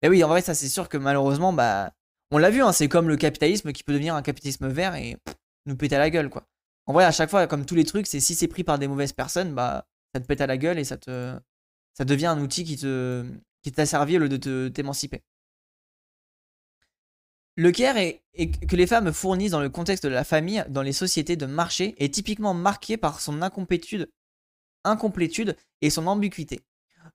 Et 0.00 0.08
oui, 0.08 0.24
en 0.24 0.28
vrai, 0.28 0.40
ça 0.40 0.54
c'est 0.54 0.70
sûr 0.70 0.88
que 0.88 0.96
malheureusement, 0.96 1.52
bah, 1.52 1.92
on 2.30 2.38
l'a 2.38 2.48
vu, 2.48 2.62
hein, 2.62 2.72
c'est 2.72 2.88
comme 2.88 3.08
le 3.08 3.18
capitalisme 3.18 3.72
qui 3.72 3.84
peut 3.84 3.92
devenir 3.92 4.14
un 4.14 4.22
capitalisme 4.22 4.68
vert 4.68 4.94
et 4.94 5.18
nous 5.66 5.76
péter 5.76 5.96
à 5.96 5.98
la 5.98 6.10
gueule, 6.10 6.30
quoi. 6.30 6.46
En 6.86 6.92
vrai, 6.92 7.04
à 7.04 7.12
chaque 7.12 7.30
fois, 7.30 7.46
comme 7.46 7.64
tous 7.64 7.74
les 7.74 7.84
trucs, 7.84 8.06
c'est 8.06 8.20
si 8.20 8.34
c'est 8.34 8.48
pris 8.48 8.64
par 8.64 8.78
des 8.78 8.88
mauvaises 8.88 9.12
personnes, 9.12 9.54
bah, 9.54 9.86
ça 10.14 10.20
te 10.20 10.26
pète 10.26 10.40
à 10.40 10.46
la 10.46 10.56
gueule 10.56 10.78
et 10.78 10.84
ça 10.84 10.96
te, 10.96 11.38
ça 11.94 12.04
devient 12.04 12.26
un 12.26 12.40
outil 12.40 12.64
qui 12.64 12.76
te, 12.76 13.24
qui 13.62 13.72
t'a 13.72 13.86
servi 13.86 14.16
au 14.16 14.20
lieu 14.20 14.28
de 14.28 14.68
t'émanciper. 14.68 15.22
Le 17.56 17.70
care 17.70 17.98
est, 17.98 18.22
que 18.66 18.76
les 18.76 18.86
femmes 18.86 19.12
fournissent 19.12 19.50
dans 19.50 19.60
le 19.60 19.68
contexte 19.68 20.04
de 20.04 20.08
la 20.08 20.24
famille, 20.24 20.64
dans 20.70 20.82
les 20.82 20.94
sociétés 20.94 21.36
de 21.36 21.44
marché, 21.44 21.94
est 21.98 22.12
typiquement 22.12 22.54
marqué 22.54 22.96
par 22.96 23.20
son 23.20 23.42
incomplétude, 23.42 24.10
incomplétude 24.84 25.56
et 25.82 25.90
son 25.90 26.06
ambiguïté. 26.06 26.60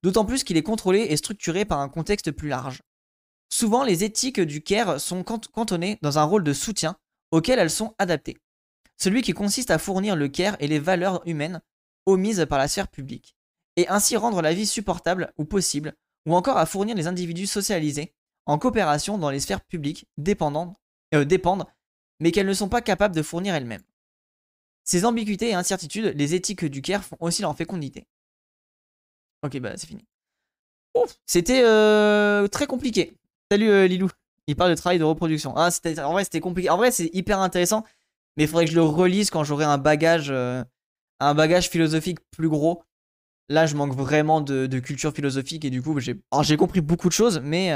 D'autant 0.04 0.26
plus 0.26 0.44
qu'il 0.44 0.58
est 0.58 0.64
contrôlé 0.64 1.08
et 1.10 1.18
structuré 1.18 1.66
par 1.66 1.80
un 1.80 1.90
contexte 1.90 2.32
plus 2.32 2.50
large. 2.50 2.84
Souvent, 3.50 3.84
les 3.84 4.04
éthiques 4.04 4.40
du 4.40 4.62
care 4.62 5.00
sont 5.02 5.24
cantonnées 5.24 5.98
dans 6.04 6.20
un 6.20 6.24
rôle 6.24 6.44
de 6.44 6.54
soutien 6.54 6.98
auxquelles 7.32 7.60
elles 7.60 7.70
sont 7.70 7.94
adaptées. 7.98 8.38
Celui 8.98 9.22
qui 9.22 9.34
consiste 9.34 9.72
à 9.72 9.78
fournir 9.78 10.16
le 10.16 10.28
care 10.28 10.56
et 10.60 10.68
les 10.68 10.80
valeurs 10.80 11.22
humaines 11.28 11.62
omises 12.06 12.46
par 12.50 12.58
la 12.58 12.68
sphère 12.68 12.88
publique, 12.88 13.36
et 13.76 13.88
ainsi 13.90 14.18
rendre 14.18 14.42
la 14.42 14.54
vie 14.54 14.66
supportable 14.66 15.34
ou 15.38 15.46
possible, 15.46 15.96
ou 16.26 16.36
encore 16.36 16.58
à 16.58 16.66
fournir 16.66 16.96
les 16.96 17.08
individus 17.08 17.48
socialisés 17.48 18.14
en 18.46 18.58
coopération 18.58 19.18
dans 19.18 19.30
les 19.30 19.40
sphères 19.40 19.64
publiques 19.64 20.08
dépendant, 20.18 20.74
euh, 21.14 21.26
mais 22.20 22.32
qu'elles 22.32 22.48
ne 22.48 22.54
sont 22.54 22.70
pas 22.70 22.82
capables 22.82 23.16
de 23.16 23.22
fournir 23.22 23.54
elles-mêmes. 23.54 23.84
Ces 24.84 25.06
ambiguïtés 25.06 25.50
et 25.50 25.54
incertitudes, 25.54 26.14
les 26.16 26.34
éthiques 26.34 26.66
du 26.66 26.82
Caire 26.82 27.04
font 27.04 27.18
aussi 27.20 27.42
leur 27.42 27.56
fécondité. 27.56 28.08
Ok, 29.44 29.60
bah 29.60 29.74
c'est 29.78 29.88
fini. 29.88 30.06
C'était 31.26 31.62
euh, 31.64 32.48
très 32.48 32.68
compliqué. 32.68 33.14
Salut 33.52 33.70
euh, 33.70 33.86
Lilou. 33.86 34.10
Il 34.48 34.56
parle 34.56 34.72
de 34.72 34.76
travail 34.76 35.00
de 35.00 35.04
reproduction. 35.04 35.54
Ah, 35.56 35.70
en 36.00 36.12
vrai, 36.14 36.24
c'était 36.24 36.40
compliqué. 36.40 36.70
En 36.70 36.78
vrai, 36.78 36.92
c'est 36.92 37.10
hyper 37.14 37.40
intéressant. 37.40 37.84
Mais 38.36 38.44
il 38.44 38.48
faudrait 38.48 38.66
que 38.66 38.72
je 38.72 38.76
le 38.76 38.84
relise 38.84 39.30
quand 39.30 39.44
j'aurai 39.44 39.66
un 39.66 39.78
bagage, 39.78 40.30
euh, 40.30 40.64
un 41.20 41.34
bagage 41.34 41.70
philosophique 41.70 42.20
plus 42.32 42.50
gros. 42.50 42.84
Là, 43.50 43.66
je 43.66 43.76
manque 43.76 43.94
vraiment 43.94 44.42
de, 44.42 44.80
culture 44.80 45.14
philosophique 45.14 45.66
et 45.66 45.70
du 45.70 45.82
coup, 45.82 46.00
j'ai, 46.00 46.20
j'ai 46.42 46.58
compris 46.58 46.82
beaucoup 46.82 47.08
de 47.08 47.14
choses, 47.14 47.40
mais 47.44 47.74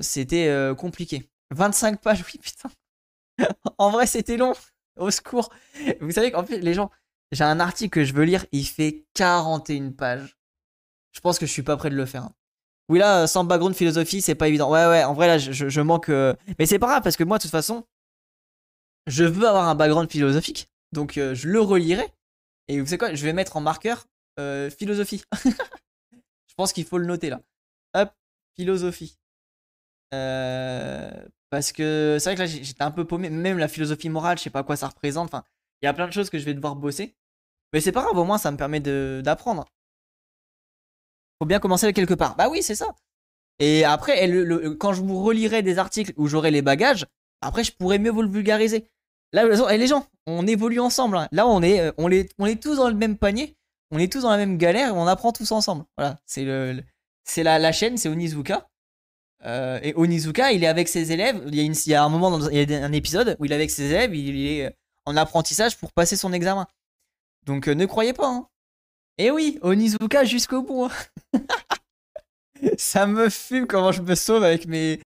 c'était 0.00 0.72
compliqué. 0.78 1.28
25 1.52 2.00
pages, 2.00 2.24
oui, 2.32 2.40
putain. 2.40 2.70
en 3.78 3.90
vrai, 3.90 4.06
c'était 4.06 4.36
long. 4.36 4.54
Au 4.96 5.10
secours. 5.10 5.50
Vous 6.00 6.10
savez 6.10 6.30
qu'en 6.30 6.44
fait, 6.44 6.58
les 6.58 6.74
gens, 6.74 6.90
j'ai 7.30 7.44
un 7.44 7.60
article 7.60 7.90
que 7.90 8.04
je 8.04 8.12
veux 8.12 8.24
lire, 8.24 8.44
il 8.52 8.66
fait 8.66 9.06
41 9.14 9.92
pages. 9.92 10.36
Je 11.12 11.20
pense 11.20 11.38
que 11.38 11.46
je 11.46 11.52
suis 11.52 11.62
pas 11.62 11.76
prêt 11.76 11.88
de 11.88 11.96
le 11.96 12.04
faire. 12.04 12.28
Oui, 12.88 12.98
là, 12.98 13.26
sans 13.26 13.44
background 13.44 13.74
philosophie, 13.74 14.20
c'est 14.20 14.34
pas 14.34 14.48
évident. 14.48 14.70
Ouais, 14.70 14.86
ouais, 14.86 15.04
en 15.04 15.14
vrai, 15.14 15.26
là, 15.26 15.38
je, 15.38 15.80
manque. 15.80 16.08
Euh, 16.08 16.34
mais 16.58 16.66
c'est 16.66 16.78
pas 16.78 16.88
grave, 16.88 17.02
parce 17.02 17.16
que 17.16 17.24
moi, 17.24 17.38
de 17.38 17.42
toute 17.42 17.50
façon, 17.50 17.86
je 19.06 19.24
veux 19.24 19.46
avoir 19.46 19.68
un 19.68 19.74
background 19.74 20.10
philosophique. 20.10 20.68
Donc, 20.92 21.16
euh, 21.16 21.34
je 21.34 21.48
le 21.48 21.60
relirai. 21.60 22.12
Et 22.68 22.80
vous 22.80 22.86
savez 22.86 22.98
quoi 22.98 23.14
Je 23.14 23.24
vais 23.24 23.32
mettre 23.32 23.56
en 23.56 23.60
marqueur 23.60 24.06
euh, 24.38 24.70
philosophie. 24.70 25.22
je 25.44 26.54
pense 26.56 26.72
qu'il 26.72 26.84
faut 26.84 26.98
le 26.98 27.06
noter 27.06 27.30
là. 27.30 27.40
Hop, 27.94 28.10
philosophie. 28.56 29.18
parce 30.10 31.72
que 31.72 32.18
c'est 32.20 32.30
vrai 32.30 32.34
que 32.34 32.40
là, 32.40 32.46
j'étais 32.46 32.82
un 32.82 32.90
peu 32.90 33.06
paumé. 33.06 33.30
Même 33.30 33.58
la 33.58 33.68
philosophie 33.68 34.08
morale, 34.08 34.38
je 34.38 34.44
sais 34.44 34.50
pas 34.50 34.64
quoi 34.64 34.76
ça 34.76 34.88
représente. 34.88 35.28
Enfin, 35.28 35.44
il 35.80 35.86
y 35.86 35.88
a 35.88 35.94
plein 35.94 36.08
de 36.08 36.12
choses 36.12 36.30
que 36.30 36.38
je 36.38 36.44
vais 36.44 36.54
devoir 36.54 36.76
bosser. 36.76 37.14
Mais 37.72 37.80
c'est 37.80 37.92
pas 37.92 38.02
grave, 38.02 38.18
au 38.18 38.24
moins, 38.24 38.38
ça 38.38 38.50
me 38.50 38.56
permet 38.56 38.80
d'apprendre 38.80 39.66
faut 41.42 41.46
bien 41.46 41.58
commencer 41.58 41.86
avec 41.86 41.96
quelque 41.96 42.14
part. 42.14 42.36
Bah 42.36 42.48
oui, 42.48 42.62
c'est 42.62 42.76
ça. 42.76 42.94
Et 43.58 43.84
après, 43.84 44.30
quand 44.78 44.92
je 44.92 45.02
vous 45.02 45.24
relirai 45.24 45.62
des 45.62 45.78
articles 45.78 46.12
où 46.16 46.28
j'aurai 46.28 46.52
les 46.52 46.62
bagages, 46.62 47.04
après, 47.40 47.64
je 47.64 47.72
pourrais 47.72 47.98
mieux 47.98 48.12
vous 48.12 48.22
le 48.22 48.28
vulgariser. 48.28 48.86
Là, 49.32 49.44
les 49.76 49.86
gens, 49.88 50.06
on 50.28 50.46
évolue 50.46 50.78
ensemble. 50.78 51.16
Hein. 51.16 51.28
Là, 51.32 51.48
on 51.48 51.60
est, 51.60 51.80
euh, 51.80 51.90
on, 51.98 52.12
est, 52.12 52.32
on 52.38 52.46
est 52.46 52.62
tous 52.62 52.76
dans 52.76 52.88
le 52.88 52.94
même 52.94 53.18
panier, 53.18 53.56
on 53.90 53.98
est 53.98 54.12
tous 54.12 54.20
dans 54.20 54.30
la 54.30 54.36
même 54.36 54.56
galère 54.56 54.90
et 54.90 54.92
on 54.92 55.08
apprend 55.08 55.32
tous 55.32 55.50
ensemble. 55.50 55.84
Voilà, 55.96 56.20
c'est 56.26 56.44
le, 56.44 56.80
la, 57.38 57.58
la 57.58 57.72
chaîne, 57.72 57.96
c'est 57.96 58.08
Onizuka. 58.08 58.68
Euh, 59.44 59.80
et 59.82 59.94
Onizuka, 59.96 60.52
il 60.52 60.62
est 60.62 60.68
avec 60.68 60.86
ses 60.86 61.10
élèves. 61.10 61.42
Il 61.48 61.56
y 61.56 61.60
a, 61.60 61.64
il 61.64 61.90
y 61.90 61.94
a 61.94 62.04
un 62.04 62.08
moment, 62.08 62.30
dans, 62.30 62.48
il 62.50 62.70
y 62.70 62.74
a 62.74 62.84
un 62.84 62.92
épisode 62.92 63.36
où 63.40 63.46
il 63.46 63.50
est 63.50 63.56
avec 63.56 63.70
ses 63.72 63.86
élèves, 63.86 64.14
il 64.14 64.46
est 64.46 64.76
en 65.06 65.16
apprentissage 65.16 65.76
pour 65.76 65.92
passer 65.92 66.14
son 66.14 66.32
examen. 66.32 66.68
Donc, 67.46 67.66
euh, 67.66 67.74
ne 67.74 67.86
croyez 67.86 68.12
pas. 68.12 68.28
Hein. 68.28 68.46
Et 69.18 69.26
eh 69.26 69.30
oui, 69.30 69.58
Onizuka 69.62 70.24
jusqu'au 70.24 70.62
bout. 70.62 70.84
Hein. 70.84 71.40
ça 72.78 73.06
me 73.06 73.28
fume 73.28 73.66
comment 73.66 73.92
je 73.92 74.02
me 74.02 74.14
sauve 74.14 74.42
avec 74.42 74.66
mes, 74.66 75.00